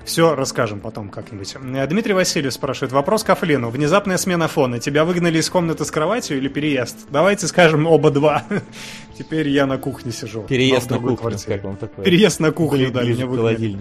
[0.06, 1.56] Все расскажем потом как-нибудь.
[1.56, 2.92] Э, Дмитрий Васильев спрашивает.
[2.92, 3.70] Вопрос к Афлину.
[3.70, 4.80] Внезапная смена фона.
[4.80, 6.98] Тебя выгнали из комнаты с кроватью или переезд?
[7.12, 8.44] Давайте скажем оба два.
[9.18, 10.44] Теперь я на кухне сижу.
[10.44, 11.56] Переезд на кухню, квартире.
[11.56, 12.06] как вам такое?
[12.06, 13.78] Переезд на кухню, Ближе да, меня выгнали.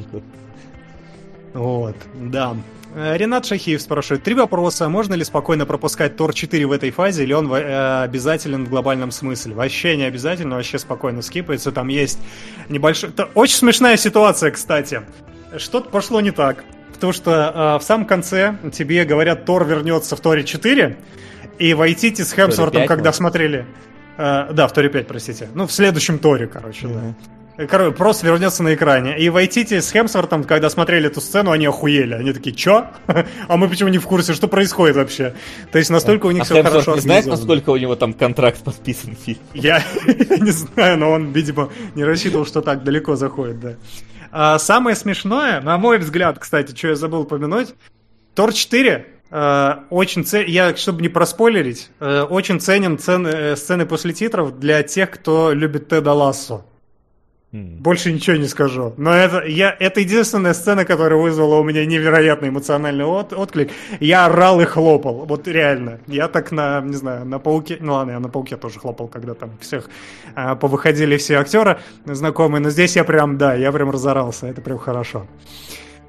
[1.54, 2.56] Вот, да.
[2.98, 4.24] Э, Ренат Шахиев спрашивает.
[4.24, 4.88] Три вопроса.
[4.88, 9.12] Можно ли спокойно пропускать Тор 4 в этой фазе, или он э, обязателен в глобальном
[9.12, 9.54] смысле?
[9.54, 11.70] Вообще не обязательно, вообще спокойно скипается.
[11.70, 12.18] Там есть
[12.68, 13.10] небольшой...
[13.10, 15.02] Это очень смешная ситуация, кстати.
[15.56, 16.64] Что-то пошло не так.
[16.92, 20.98] Потому что э, в самом конце тебе говорят, Тор вернется в Торе 4,
[21.60, 23.16] и Вайтити с Хемсвортом, 5, когда может?
[23.16, 23.66] смотрели...
[24.16, 25.48] э, да, в Торе 5, простите.
[25.54, 27.14] Ну, в следующем Торе, короче, да.
[27.66, 29.18] Короче, просто вернется на экране.
[29.18, 32.14] И Вайтити с Хемсвортом, когда смотрели эту сцену, они охуели.
[32.14, 32.86] Они такие, чё?
[33.48, 35.34] А мы почему не в курсе, что происходит вообще?
[35.72, 37.36] То есть настолько у них А все Хемсворт хорошо не организовано.
[37.40, 39.16] насколько у него там контракт подписан?
[39.54, 43.74] Я не знаю, но он, видимо, не рассчитывал, что так далеко заходит, да.
[44.30, 47.74] А самое смешное, на мой взгляд, кстати, что я забыл упомянуть,
[48.34, 50.44] Тор 4 э, очень це...
[50.44, 55.52] я, чтобы не проспойлерить, э, очень ценен цен- э, сцены после титров для тех, кто
[55.52, 56.64] любит Теда Лассо.
[57.50, 58.92] Больше ничего не скажу.
[58.98, 63.70] Но это, я, это единственная сцена, которая вызвала у меня невероятный эмоциональный от, отклик.
[64.00, 65.24] Я орал и хлопал.
[65.24, 65.98] Вот реально.
[66.06, 67.78] Я так на, не знаю, на пауке.
[67.80, 69.88] Ну ладно, я на пауке тоже хлопал, когда там всех
[70.34, 72.60] а, повыходили все актеры знакомые.
[72.60, 74.46] Но здесь я прям, да, я прям разорался.
[74.46, 75.26] Это прям хорошо.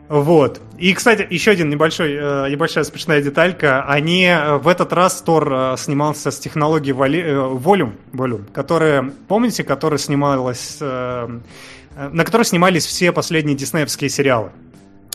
[0.09, 0.59] Вот.
[0.79, 3.83] И, кстати, еще один небольшой, э, небольшая смешная деталька.
[3.83, 7.23] Они э, в этот раз Тор э, снимался с технологией Вали-
[7.57, 14.49] Volume, Volume, которая, помните, которая снималась, на которой снимались все последние диснеевские сериалы.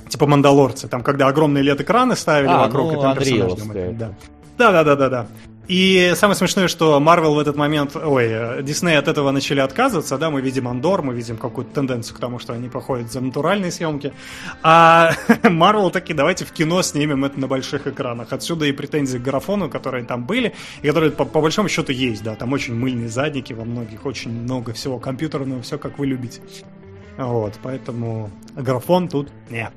[0.08, 3.14] Типа Мандалорцы, там, когда огромные LED-экраны ставили А, вокруг, ну, и там
[3.56, 3.96] думали.
[3.98, 4.14] Да.
[4.58, 5.26] Да, да, да, да, да.
[5.66, 8.28] И самое смешное, что Marvel в этот момент, ой,
[8.60, 12.38] Disney от этого начали отказываться, да, мы видим Андор, мы видим какую-то тенденцию к тому,
[12.38, 14.12] что они проходят за натуральные съемки,
[14.62, 15.12] а
[15.42, 18.32] Marvel такие, давайте в кино снимем это на больших экранах.
[18.32, 22.22] Отсюда и претензии к графону, которые там были, и которые по, по большому счету есть,
[22.22, 26.42] да, там очень мыльные задники во многих, очень много всего компьютерного, все как вы любите.
[27.16, 29.72] Вот, поэтому графон тут нет.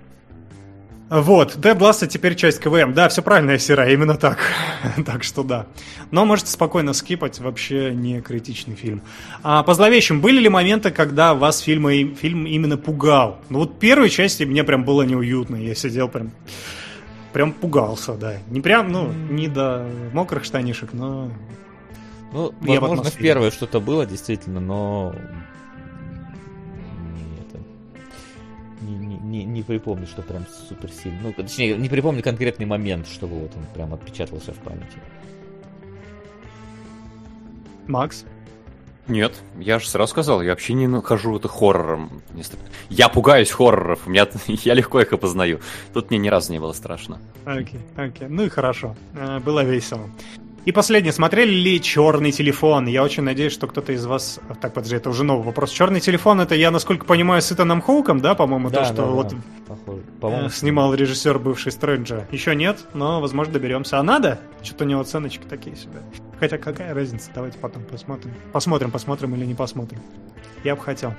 [1.09, 2.93] Вот, Dead Last теперь часть КВМ.
[2.93, 4.39] Да, все правильно, Сера, именно так.
[5.05, 5.67] так что да.
[6.11, 9.01] Но можете спокойно скипать, вообще не критичный фильм.
[9.41, 13.39] А по зловещим, были ли моменты, когда вас фильм, фильм именно пугал?
[13.49, 15.55] Ну вот первой части мне прям было неуютно.
[15.55, 16.31] Я сидел прям
[17.31, 18.37] прям пугался, да.
[18.49, 21.31] Не прям, ну, не до мокрых штанишек, но...
[22.33, 25.15] Ну, я возможно, в, в первое что-то было, действительно, но
[29.29, 31.19] не, не припомню, что прям супер сильно.
[31.23, 34.97] Ну, точнее, не припомню конкретный момент, чтобы вот он прям отпечатался в памяти.
[37.87, 38.25] Макс?
[39.07, 42.21] Нет, я же сразу сказал, я вообще не нахожу это хоррором.
[42.89, 45.61] Я пугаюсь хорроров, у меня, я легко их опознаю.
[45.93, 47.19] Тут мне ни разу не было страшно.
[47.45, 48.29] Окей, okay, окей, okay.
[48.29, 50.09] ну и хорошо, э, было весело.
[50.67, 52.87] И последнее, смотрели ли черный телефон?
[52.87, 54.41] Я очень надеюсь, что кто-то из вас...
[54.59, 55.71] Так, подожди, это уже новый вопрос.
[55.71, 59.03] Черный телефон, это, я, насколько понимаю, с Итаном Хоуком, да, по-моему, да, то, что да,
[59.05, 59.33] вот
[60.19, 60.49] да.
[60.49, 62.27] снимал режиссер бывший Стрэнджа.
[62.33, 63.97] Еще нет, но, возможно, доберемся.
[63.97, 64.41] А надо?
[64.61, 66.01] Что-то у него оценочки такие себе.
[66.37, 68.33] Хотя какая разница, давайте потом посмотрим.
[68.51, 70.01] Посмотрим, посмотрим или не посмотрим.
[70.65, 71.13] Я бы хотел.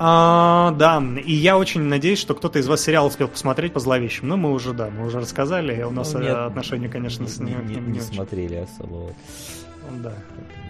[0.00, 4.28] А, да, и я очень надеюсь, что кто-то из вас сериал успел посмотреть по зловещим.
[4.28, 7.38] Ну, мы уже, да, мы уже рассказали, у нас ну, нет, отношения, конечно, не, с
[7.38, 9.12] ним не, не, не смотрели особо.
[10.02, 10.14] Да.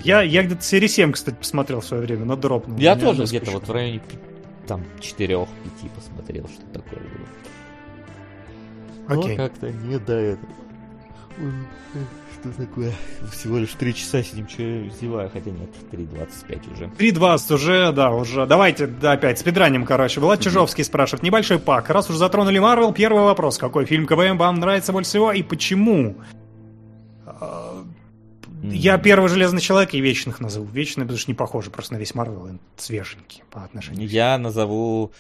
[0.02, 2.78] Я, я где-то серии 7, кстати, посмотрел в свое время, но дропнул.
[2.78, 4.00] Я тоже где-то вот в районе
[4.66, 5.48] там 4-5
[5.94, 7.26] посмотрел, что такое было.
[9.18, 9.36] Окей.
[9.36, 10.52] Но как-то не до этого.
[12.41, 12.92] Что такое?
[13.33, 16.84] Всего лишь 3 часа сидим, что я зеваю, хотя нет, 3.25 уже.
[16.84, 18.47] 3.20 уже, да, уже.
[18.47, 20.20] Давайте да, опять спидраним, короче.
[20.20, 21.91] Влад Чижовский спрашивает, небольшой пак.
[21.91, 23.58] Раз уже затронули Марвел, первый вопрос.
[23.58, 26.17] Какой фильм КВМ вам нравится больше всего и почему?
[27.26, 27.84] А,
[28.62, 30.67] я первый Железный Человек и Вечных назову.
[30.67, 34.08] Вечный, потому что не похоже просто на весь Марвел, свеженький по отношению.
[34.08, 35.12] Я назову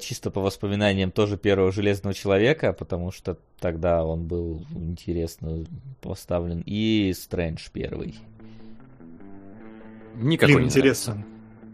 [0.00, 5.64] чисто по воспоминаниям тоже первого Железного Человека, потому что тогда он был интересно
[6.00, 8.14] поставлен, и Стрэндж первый.
[10.16, 11.24] Никакой Блин, интересно.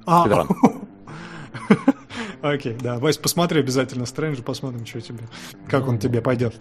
[0.06, 0.46] А,
[2.42, 2.98] Окей, да.
[2.98, 5.20] Вась, посмотри обязательно Стрэндж, посмотрим, что тебе,
[5.68, 6.54] как он ну, тебе пойдет.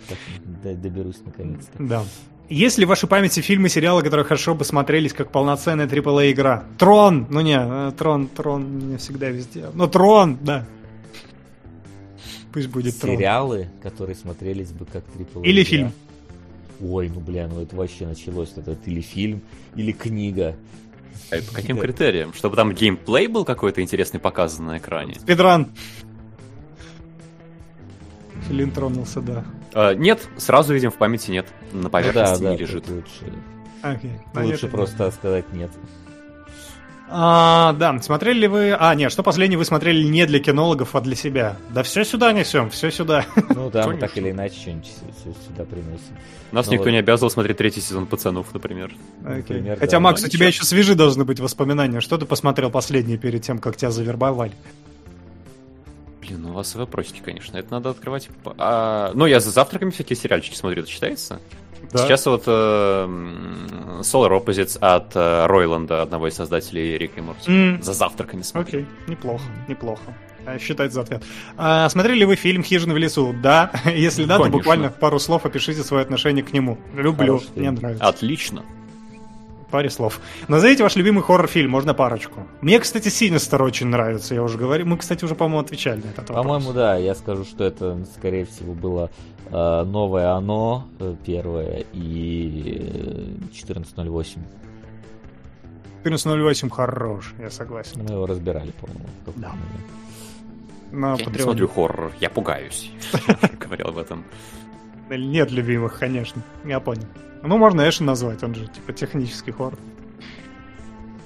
[0.63, 1.71] Доберусь наконец-то.
[1.83, 2.03] Да.
[2.49, 6.65] Есть ли в вашей памяти фильмы, сериалы, которые хорошо бы смотрелись как полноценная AAA игра?
[6.77, 7.25] Трон!
[7.29, 9.67] Ну не, э, Трон, Трон не всегда везде.
[9.73, 10.67] Ну Трон, да.
[12.51, 13.81] Пусть будет Сериалы, трон.
[13.81, 15.91] которые смотрелись бы как трипл Или фильм.
[16.81, 18.53] Ой, ну бля, ну это вообще началось.
[18.55, 19.41] Это или фильм,
[19.75, 20.55] или книга.
[21.31, 22.33] А по каким критериям?
[22.33, 25.15] Чтобы там геймплей был какой-то интересный показан на экране?
[25.15, 25.69] Спидран.
[28.47, 29.45] Филин тронулся, да.
[29.73, 31.47] А, нет, сразу видим в памяти нет.
[31.71, 32.89] На поверхности ну, да, не да, лежит.
[32.89, 33.33] Лучше,
[33.81, 34.43] okay.
[34.43, 35.71] лучше просто сказать нет.
[37.13, 38.71] А, да, смотрели ли вы...
[38.71, 41.57] А, нет, что последнее вы смотрели не для кинологов, а для себя?
[41.69, 43.25] Да все сюда несем, все сюда.
[43.49, 44.89] Ну да, мы так или иначе что-нибудь
[45.45, 46.17] сюда приносим.
[46.53, 46.91] Нас ну, никто вот.
[46.91, 48.93] не обязывал смотреть третий сезон «Пацанов», например.
[49.23, 49.37] Okay.
[49.39, 51.99] например Хотя, да, Макс, у тебя еще свежи должны быть воспоминания.
[51.99, 54.53] Что ты посмотрел последнее перед тем, как тебя завербовали?
[56.21, 57.57] Блин, ну у вас вопросики, конечно.
[57.57, 58.29] Это надо открывать.
[58.57, 61.41] А, ну, я за завтраками всякие сериальчики смотрю, это считается?
[61.91, 61.99] Да.
[61.99, 62.51] Сейчас вот э,
[64.01, 67.51] Solar Opposites от э, Ройланда, одного из создателей Рика и Морти.
[67.51, 67.81] Mm.
[67.81, 68.79] За завтраками смотрю.
[68.79, 70.03] Окей, неплохо, неплохо.
[70.45, 71.23] А, считать за ответ.
[71.57, 73.35] А, смотрели ли вы фильм «Хижина в лесу»?
[73.41, 73.71] Да.
[73.85, 74.51] Если да, Конечно.
[74.51, 76.77] то буквально в пару слов опишите свое отношение к нему.
[76.95, 78.05] Люблю, Хороший мне нравится.
[78.05, 78.63] Отлично
[79.71, 80.19] паре слов.
[80.47, 82.45] Назовите ваш любимый хоррор-фильм, можно парочку.
[82.61, 84.85] Мне, кстати, Синистер очень нравится, я уже говорил.
[84.85, 86.37] Мы, кстати, уже, по-моему, отвечали на этот вопрос.
[86.37, 89.09] По-моему, да, я скажу, что это, скорее всего, было
[89.49, 94.39] э, новое оно, э, первое, и 14.08.
[96.03, 98.03] Э, 14.08 хорош, я согласен.
[98.03, 99.05] Мы его разбирали, по-моему.
[99.35, 99.53] Да.
[100.91, 102.91] На я не смотрю хоррор, я пугаюсь.
[103.59, 104.25] Говорил об этом.
[105.09, 107.05] Нет любимых, конечно, я понял.
[107.43, 109.77] Ну, можно Эшен назвать, он же типа технический хоррор.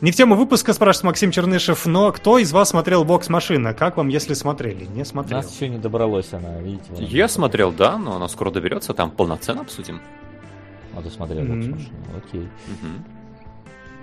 [0.01, 3.73] Не в тему выпуска спрашивает Максим Чернышев, но кто из вас смотрел бокс машина?
[3.73, 4.85] Как вам, если смотрели?
[4.85, 5.37] Не смотрел.
[5.37, 6.85] Нас еще не добралось она, видите.
[6.99, 10.01] Я смотрел, да, но она скоро доберется, там полноценно обсудим.
[10.95, 12.49] А ты смотрел бокс машину, окей.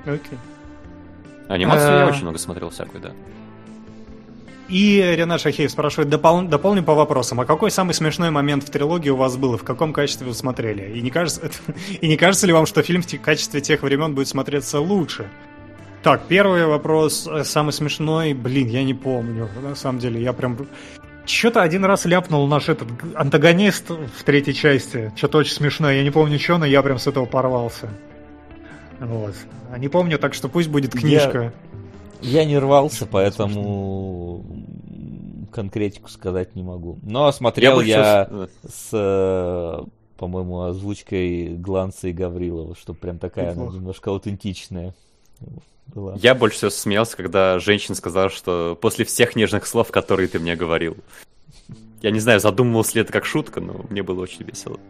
[0.04, 0.38] Окей.
[1.48, 3.12] Анимацию я очень много смотрел всякую, да.
[4.72, 6.40] И Ренат Шахеев спрашивает, допол...
[6.42, 9.64] дополним по вопросам, а какой самый смешной момент в трилогии у вас был и в
[9.64, 10.98] каком качестве вы смотрели?
[10.98, 11.50] И не кажется,
[12.00, 15.28] и не кажется ли вам, что фильм в качестве тех времен будет смотреться лучше?
[16.02, 20.56] Так, первый вопрос, э, самый смешной, блин, я не помню, на самом деле, я прям...
[21.26, 26.10] Что-то один раз ляпнул наш этот антагонист в третьей части, что-то очень смешное, я не
[26.10, 27.90] помню что, но я прям с этого порвался.
[29.00, 29.34] Вот.
[29.70, 31.38] А не помню, так что пусть будет книжка.
[31.38, 31.52] Я...
[32.22, 34.44] Я не рвался, поэтому
[35.52, 36.98] конкретику сказать не могу.
[37.02, 39.84] Но смотрел я, я с, э,
[40.16, 44.94] по-моему, озвучкой Гланца и Гаврилова, что прям такая она немножко аутентичная
[45.94, 46.14] была.
[46.16, 50.56] Я больше всего смеялся, когда женщина сказала, что после всех нежных слов, которые ты мне
[50.56, 50.96] говорил.
[52.00, 54.80] Я не знаю, задумывался ли это как шутка, но мне было очень весело.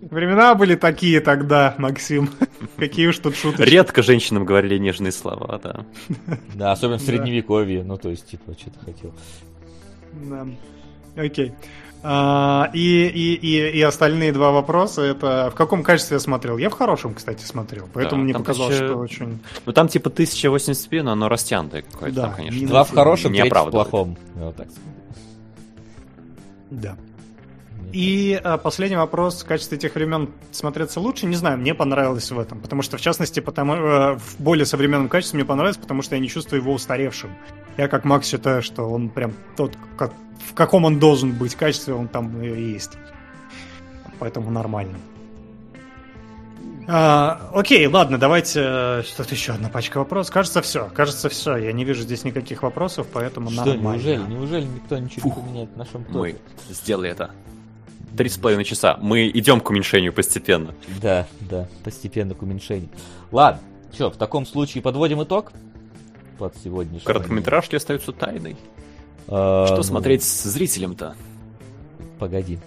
[0.00, 2.30] Времена были такие тогда, Максим.
[2.76, 3.60] Какие уж тут шутки.
[3.60, 5.84] Редко женщинам говорили нежные слова, да.
[6.54, 7.84] Да, особенно в средневековье.
[7.84, 9.14] Ну, то есть, типа, что ты хотел.
[10.12, 10.46] Да.
[11.16, 11.52] Окей.
[12.02, 16.56] А, и, и, и, и остальные два вопроса это в каком качестве я смотрел?
[16.56, 18.86] Я в хорошем, кстати, смотрел, поэтому да, мне показалось, тысяча...
[18.86, 19.38] что очень.
[19.66, 22.68] Ну там типа 1080p, но оно растянутое какое-то, да, там, конечно.
[22.68, 24.16] Два в хорошем, не в плохом.
[24.34, 24.68] Вот так
[26.70, 26.96] Да.
[27.92, 29.42] И а, последний вопрос.
[29.42, 31.26] В качестве тех времен смотреться лучше?
[31.26, 32.60] Не знаю, мне понравилось в этом.
[32.60, 36.20] Потому что, в частности, потому, э, в более современном качестве мне понравилось, потому что я
[36.20, 37.30] не чувствую его устаревшим.
[37.76, 40.12] Я, как Макс, считаю, что он прям тот, как,
[40.48, 42.92] в каком он должен быть качестве, он там и есть.
[44.18, 44.98] Поэтому нормально.
[46.92, 48.60] А, окей, ладно, давайте.
[48.64, 50.34] Э, что-то еще одна пачка вопросов.
[50.34, 50.90] Кажется, все.
[50.92, 51.56] Кажется, все.
[51.56, 53.96] Я не вижу здесь никаких вопросов, поэтому что, нормально.
[53.96, 55.36] Неужели, неужели никто ничего Фух.
[55.36, 56.18] не поменяет в нашем топе?
[56.18, 57.30] Мы сделали это.
[58.16, 58.98] Три с половиной часа.
[59.00, 60.74] Мы идем к уменьшению постепенно.
[61.00, 62.90] Да, да, постепенно к уменьшению.
[63.30, 63.60] Ладно,
[63.92, 65.52] что, в таком случае подводим итог
[66.38, 67.04] под сегодняшним.
[67.04, 68.56] Короткометражки остаются тайной.
[69.28, 69.82] А, что ну...
[69.82, 71.14] смотреть с зрителем-то?
[72.18, 72.58] Погоди.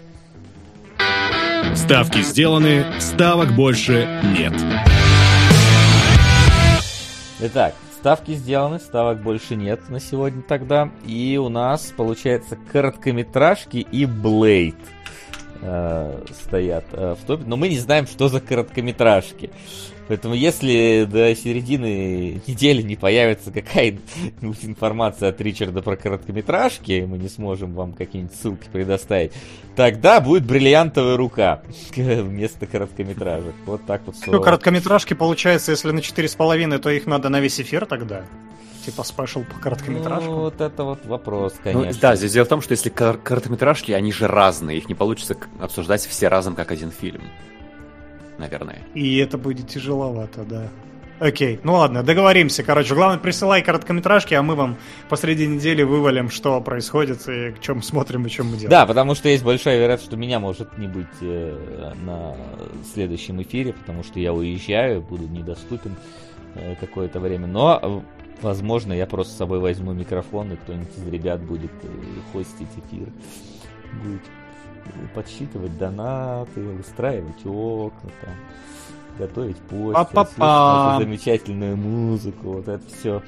[1.75, 4.07] Ставки сделаны, ставок больше
[4.37, 4.53] нет.
[7.39, 10.91] Итак, ставки сделаны, ставок больше нет на сегодня тогда.
[11.05, 14.75] И у нас получается короткометражки и Блейд
[15.63, 17.43] э, стоят э, в топе.
[17.45, 19.49] Но мы не знаем, что за короткометражки.
[20.07, 27.29] Поэтому если до середины недели не появится какая-нибудь информация от Ричарда про короткометражки, мы не
[27.29, 29.31] сможем вам какие-нибудь ссылки предоставить,
[29.75, 31.61] тогда будет бриллиантовая рука
[31.95, 33.55] вместо короткометражек.
[33.65, 34.15] Вот так вот.
[34.27, 38.23] Ну, короткометражки, получается, если на 4,5, то их надо на весь эфир тогда?
[38.85, 40.29] Типа спешл по короткометражкам?
[40.29, 41.91] Ну, вот это вот вопрос, ну, конечно.
[41.93, 45.37] Ну, да, здесь дело в том, что если короткометражки, они же разные, их не получится
[45.61, 47.21] обсуждать все разом, как один фильм
[48.37, 48.81] наверное.
[48.93, 50.69] И это будет тяжеловато, да.
[51.19, 52.63] Окей, ну ладно, договоримся.
[52.63, 57.81] Короче, главное, присылай короткометражки, а мы вам посреди недели вывалим, что происходит и к чем
[57.81, 58.71] смотрим и чем мы делаем.
[58.71, 62.35] Да, потому что есть большая вероятность, что меня может не быть э, на
[62.93, 65.95] следующем эфире, потому что я уезжаю, буду недоступен
[66.55, 67.47] э, какое-то время.
[67.47, 68.03] Но,
[68.41, 71.87] возможно, я просто с собой возьму микрофон, и кто-нибудь из ребят будет э,
[72.33, 73.07] хостить эфир.
[74.03, 74.23] Будет
[75.13, 78.33] подсчитывать донаты, устраивать окна, там,
[79.17, 83.21] готовить постер, слушать замечательную музыку, вот это все.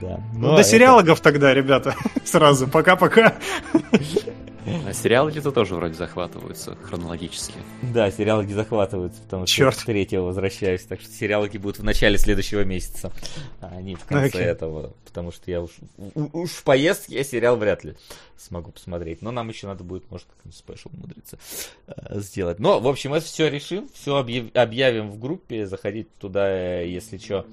[0.00, 0.20] Да.
[0.34, 0.64] Ну, до это...
[0.64, 2.66] сериалогов тогда, ребята, сразу.
[2.66, 3.34] Пока-пока.
[4.66, 7.54] А сериалы где-то тоже вроде захватываются хронологически.
[7.82, 9.76] Да, сериалы не захватываются, потому что Черт.
[9.84, 10.82] третьего возвращаюсь.
[10.84, 13.12] Так что сериалы будут в начале следующего месяца,
[13.60, 14.44] а не в конце okay.
[14.44, 14.94] этого.
[15.04, 15.70] Потому что я уж,
[16.14, 17.94] уж в поездке я сериал вряд ли
[18.36, 19.22] смогу посмотреть.
[19.22, 21.38] Но нам еще надо будет, может, какой-нибудь спешл умудриться
[21.86, 22.58] э, сделать.
[22.58, 25.66] Но, в общем, это все решим, все объяв, объявим в группе.
[25.66, 27.46] Заходите туда, если что.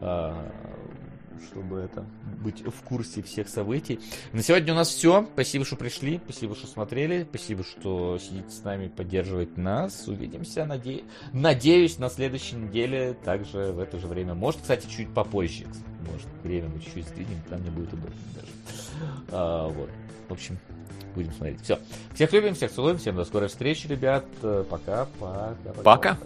[0.00, 0.34] Э,
[1.46, 2.04] чтобы это
[2.42, 4.00] быть в курсе всех событий.
[4.32, 5.26] На сегодня у нас все.
[5.32, 10.06] Спасибо, что пришли, спасибо, что смотрели, спасибо, что сидите с нами, поддерживаете нас.
[10.08, 11.04] Увидимся, наде...
[11.32, 14.34] надеюсь, на следующей неделе, также в это же время.
[14.34, 15.66] Может, кстати, чуть попозже.
[16.10, 18.52] Может, время мы чуть-чуть сдвинем, там мне будет удобнее даже.
[19.30, 19.90] А, вот.
[20.28, 20.58] В общем,
[21.14, 21.60] будем смотреть.
[21.62, 21.78] Все.
[22.14, 24.24] Всех любим, всех целуем, всем до скорой встречи, ребят.
[24.40, 25.54] Пока, пока.
[25.82, 26.14] Пока.
[26.14, 26.18] пока.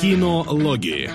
[0.00, 1.10] Кинологии.